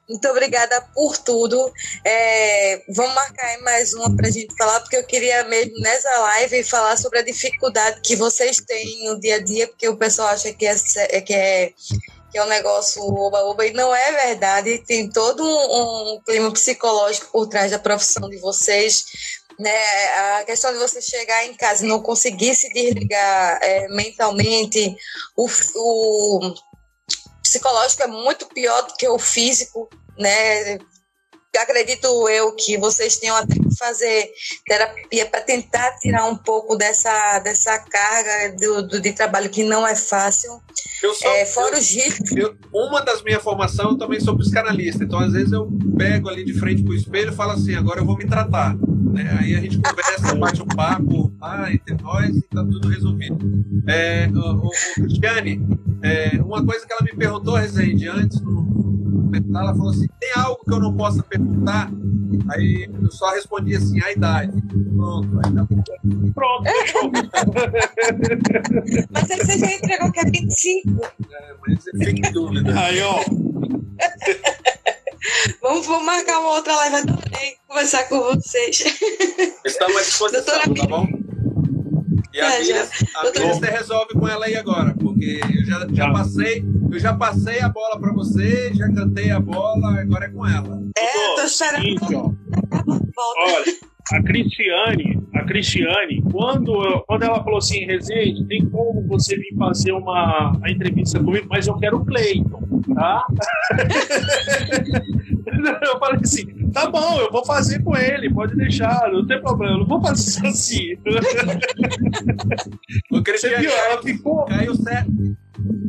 Muito 0.08 0.28
obrigada 0.28 0.82
por 0.94 1.16
tudo. 1.16 1.72
É, 2.04 2.82
vamos 2.90 3.14
marcar 3.14 3.58
mais 3.62 3.94
uma 3.94 4.14
para 4.14 4.28
a 4.28 4.30
gente 4.30 4.54
falar, 4.54 4.80
porque 4.80 4.96
eu 4.96 5.06
queria 5.06 5.44
mesmo 5.44 5.80
nessa 5.80 6.10
live 6.18 6.62
falar 6.62 6.96
sobre 6.98 7.20
a 7.20 7.22
dificuldade 7.22 8.00
que 8.02 8.14
vocês 8.14 8.58
têm 8.58 9.08
no 9.08 9.18
dia 9.18 9.36
a 9.36 9.42
dia, 9.42 9.66
porque 9.66 9.88
o 9.88 9.96
pessoal 9.96 10.28
acha 10.28 10.52
que 10.52 10.66
é, 10.66 10.74
que 11.22 11.32
é 11.32 11.72
que 12.34 12.38
é 12.38 12.44
um 12.44 12.48
negócio 12.48 13.00
oba-oba, 13.00 13.64
e 13.64 13.72
não 13.72 13.94
é 13.94 14.26
verdade, 14.26 14.78
tem 14.84 15.08
todo 15.08 15.40
um, 15.40 16.14
um, 16.14 16.20
clima 16.20 16.52
psicológico 16.52 17.30
por 17.30 17.46
trás 17.46 17.70
da 17.70 17.78
profissão 17.78 18.28
de 18.28 18.38
vocês, 18.38 19.04
né? 19.58 19.70
A 20.38 20.44
questão 20.44 20.72
de 20.72 20.78
você 20.78 21.00
chegar 21.00 21.46
em 21.46 21.54
casa 21.54 21.84
e 21.84 21.88
não 21.88 22.00
conseguir 22.00 22.54
se 22.54 22.72
desligar 22.72 23.58
é, 23.62 23.88
mentalmente, 23.88 24.96
o, 25.36 25.48
o 25.76 26.54
psicológico 27.42 28.02
é 28.02 28.06
muito 28.06 28.46
pior 28.46 28.82
do 28.82 28.94
que 28.94 29.08
o 29.08 29.18
físico, 29.18 29.88
né? 30.18 30.78
acredito 31.58 32.28
eu 32.28 32.54
que 32.54 32.76
vocês 32.76 33.16
tenham 33.16 33.36
até 33.36 33.54
que 33.54 33.76
fazer 33.76 34.30
terapia 34.66 35.26
para 35.26 35.40
tentar 35.40 35.96
tirar 35.98 36.26
um 36.26 36.36
pouco 36.36 36.76
dessa, 36.76 37.38
dessa 37.40 37.78
carga 37.78 38.56
do, 38.56 38.88
do 38.88 39.00
de 39.00 39.12
trabalho 39.12 39.50
que 39.50 39.62
não 39.62 39.86
é 39.86 39.94
fácil. 39.94 40.50
Eu 41.02 41.14
sou, 41.14 41.30
é, 41.30 41.46
fora 41.46 41.76
eu, 41.76 41.80
os 41.80 41.90
riscos. 41.90 42.32
Eu, 42.32 42.56
uma 42.72 43.00
das 43.02 43.22
minhas 43.22 43.42
formações 43.42 43.90
eu 43.90 43.98
também 43.98 44.20
sou 44.20 44.36
psicanalista, 44.36 45.04
então 45.04 45.18
às 45.18 45.32
vezes 45.32 45.52
eu 45.52 45.68
pego 45.96 46.28
ali 46.28 46.44
de 46.44 46.54
frente 46.54 46.82
para 46.82 46.92
o 46.92 46.96
espelho 46.96 47.32
e 47.32 47.36
falo 47.36 47.52
assim: 47.52 47.74
agora 47.74 48.00
eu 48.00 48.06
vou 48.06 48.16
me 48.16 48.26
tratar. 48.26 48.74
Né? 49.14 49.38
Aí 49.38 49.54
a 49.54 49.60
gente 49.60 49.78
conversa, 49.78 50.34
bate 50.34 50.62
um 50.62 50.66
papo 50.66 51.32
ah, 51.40 51.72
entre 51.72 51.94
nós 52.02 52.34
e 52.34 52.38
está 52.40 52.64
tudo 52.64 52.88
resolvido. 52.88 53.64
É, 53.86 54.28
o, 54.28 54.66
o, 54.66 54.70
Cristiane, 54.94 55.64
é, 56.02 56.42
uma 56.42 56.64
coisa 56.64 56.84
que 56.84 56.92
ela 56.92 57.02
me 57.02 57.16
perguntou, 57.16 57.54
Rezende, 57.54 58.08
antes 58.08 58.40
no 58.40 58.64
ela 59.54 59.74
falou 59.74 59.90
assim: 59.90 60.06
tem 60.20 60.32
algo 60.36 60.60
que 60.64 60.72
eu 60.72 60.80
não 60.80 60.96
possa 60.96 61.22
perguntar? 61.22 61.90
Aí 62.50 62.88
eu 63.02 63.10
só 63.10 63.30
respondi 63.30 63.74
assim: 63.76 64.02
a 64.02 64.12
idade. 64.12 64.62
Pronto, 64.94 65.40
aí 65.44 65.54
tá 65.54 65.66
Pronto. 66.34 66.64
mas 69.10 69.30
aí 69.30 69.38
você 69.38 69.58
já 69.58 69.72
entregou 69.72 70.12
que 70.12 70.20
é 70.20 70.24
25. 70.24 71.04
É, 71.04 71.54
mas 71.66 71.84
fica 71.84 72.28
em 72.28 72.32
dúvida. 72.32 72.80
Aí, 72.80 73.00
ó. 73.02 73.20
vamos, 75.60 75.86
vamos 75.86 76.04
marcar 76.04 76.40
uma 76.40 76.50
outra 76.50 76.74
live. 76.76 76.96
Adorei 76.96 77.54
conversar 77.66 78.04
com 78.08 78.20
vocês. 78.20 78.84
Estamos 79.64 79.96
à 79.96 80.00
disposição, 80.00 80.42
Doutora 80.42 80.74
tá 80.74 80.86
bom? 80.86 81.06
E 82.32 82.40
a 82.40 82.52
É, 82.54 82.58
Bíblia, 82.58 82.88
a 83.16 83.30
você 83.54 83.66
resolve 83.66 84.14
com 84.14 84.26
ela 84.28 84.46
aí 84.46 84.56
agora, 84.56 84.92
porque 85.00 85.40
eu 85.56 85.64
já, 85.64 85.86
já 85.92 86.10
passei, 86.12 86.64
eu 86.90 86.98
já 86.98 87.14
passei 87.14 87.60
a 87.60 87.68
bola 87.68 88.00
para 88.00 88.12
você, 88.12 88.72
já 88.74 88.88
cantei 88.92 89.30
a 89.30 89.38
bola, 89.38 90.00
agora 90.00 90.26
é 90.26 90.28
com 90.30 90.44
ela. 90.46 90.80
É, 90.98 91.34
tô 91.36 91.42
esperando. 91.42 91.82
Seguinte, 91.82 92.14
ó. 92.16 92.22
Volta. 92.82 93.40
Olha, 93.40 93.64
a 94.12 94.22
Cristiane, 94.24 95.13
a 95.34 95.44
Cristiane, 95.44 96.22
quando, 96.30 97.02
quando 97.06 97.22
ela 97.24 97.42
falou 97.42 97.58
assim, 97.58 97.84
Rezende, 97.84 98.44
tem 98.46 98.64
como 98.66 99.02
você 99.06 99.36
vir 99.36 99.54
fazer 99.58 99.92
uma, 99.92 100.52
uma 100.52 100.70
entrevista 100.70 101.18
comigo, 101.18 101.46
mas 101.50 101.66
eu 101.66 101.74
quero 101.76 101.98
o 101.98 102.04
Cleiton, 102.04 102.62
tá? 102.94 103.26
eu 105.82 105.98
falei 105.98 106.20
assim, 106.22 106.70
tá 106.70 106.88
bom, 106.88 107.18
eu 107.20 107.32
vou 107.32 107.44
fazer 107.44 107.82
com 107.82 107.96
ele, 107.96 108.32
pode 108.32 108.54
deixar, 108.56 109.10
não 109.12 109.26
tem 109.26 109.40
problema, 109.40 109.74
eu 109.74 109.78
não 109.80 109.86
vou 109.86 110.00
fazer 110.00 110.46
assim. 110.46 110.94
Ô, 113.10 113.16
Você 113.16 113.22
Cristiane, 113.22 113.66
viu? 113.66 113.70
Ela 113.72 114.00
ficou. 114.02 114.44
caiu 114.44 114.74
certo. 114.76 115.10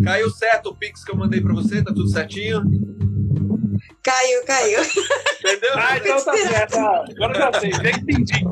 Caiu 0.04 0.30
certo 0.30 0.70
o 0.70 0.76
Pix 0.76 1.04
que 1.04 1.12
eu 1.12 1.18
mandei 1.18 1.42
para 1.42 1.54
você, 1.54 1.84
tá 1.84 1.94
tudo 1.94 2.08
certinho? 2.08 2.64
Caiu, 4.02 4.46
caiu. 4.46 4.80
Entendeu? 5.40 5.72
Ah, 5.76 5.98
então 5.98 6.24
tá 6.24 6.38
certo. 6.38 6.78
Agora 6.78 7.34
já 7.34 7.52
sei, 7.60 7.72
já 7.72 7.90
entendi. 7.92 8.46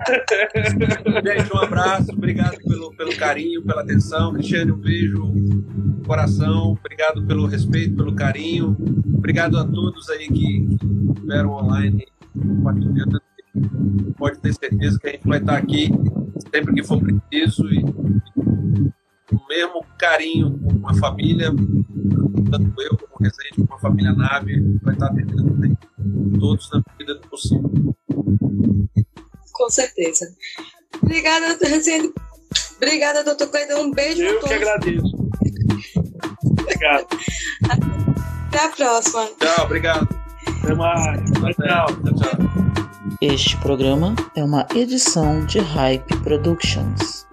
Gente, 1.24 1.54
um 1.54 1.58
abraço, 1.58 2.12
obrigado 2.12 2.56
pelo, 2.58 2.94
pelo 2.96 3.16
carinho, 3.16 3.62
pela 3.62 3.82
atenção. 3.82 4.32
Cristiane, 4.32 4.72
um 4.72 4.76
beijo 4.76 5.32
coração, 6.06 6.72
obrigado 6.72 7.24
pelo 7.26 7.46
respeito, 7.46 7.96
pelo 7.96 8.14
carinho. 8.14 8.76
Obrigado 9.14 9.58
a 9.58 9.64
todos 9.64 10.08
aí 10.10 10.28
que 10.28 10.68
estiveram 11.14 11.50
online 11.50 12.06
compartilhando. 12.32 13.20
Pode 14.16 14.38
ter 14.38 14.52
certeza 14.54 14.98
que 14.98 15.08
a 15.08 15.10
gente 15.12 15.26
vai 15.26 15.38
estar 15.38 15.56
aqui 15.56 15.90
sempre 16.52 16.74
que 16.74 16.82
for 16.82 17.00
preciso 17.00 17.66
e 17.72 17.84
o 19.32 19.48
mesmo 19.48 19.84
carinho 19.98 20.58
com 20.58 20.88
a 20.88 20.94
família, 20.94 21.50
tanto 22.50 22.82
eu 22.82 22.96
como 22.96 23.12
o 23.12 23.22
Resende, 23.22 23.66
como 23.66 23.74
a 23.74 23.78
família 23.78 24.12
Nave, 24.12 24.78
vai 24.82 24.94
estar 24.94 25.06
atendendo 25.06 25.78
todos 26.38 26.70
na 26.72 26.82
medida 26.98 27.14
do 27.20 27.28
possível. 27.28 27.96
Com 29.60 29.68
certeza. 29.68 30.34
Obrigada, 31.02 31.48
doutor 31.48 31.68
Rezende. 31.68 32.10
Obrigada, 32.76 33.22
doutor 33.22 33.48
Cleiton. 33.48 33.82
Um 33.82 33.90
beijo 33.90 34.22
Eu 34.22 34.40
que 34.40 34.54
agradeço. 34.54 35.14
Obrigado. 36.62 37.06
Até 38.48 38.64
a 38.64 38.68
próxima. 38.70 39.28
Tchau, 39.38 39.64
obrigado. 39.66 40.08
Até 40.64 40.74
mais. 40.74 41.30
Tchau, 41.30 41.52
tchau. 41.52 41.86
tchau. 41.92 42.14
tchau. 42.14 42.38
Este 43.20 43.54
programa 43.58 44.16
é 44.34 44.42
uma 44.42 44.66
edição 44.74 45.44
de 45.44 45.58
Hype 45.58 46.16
Productions. 46.22 47.26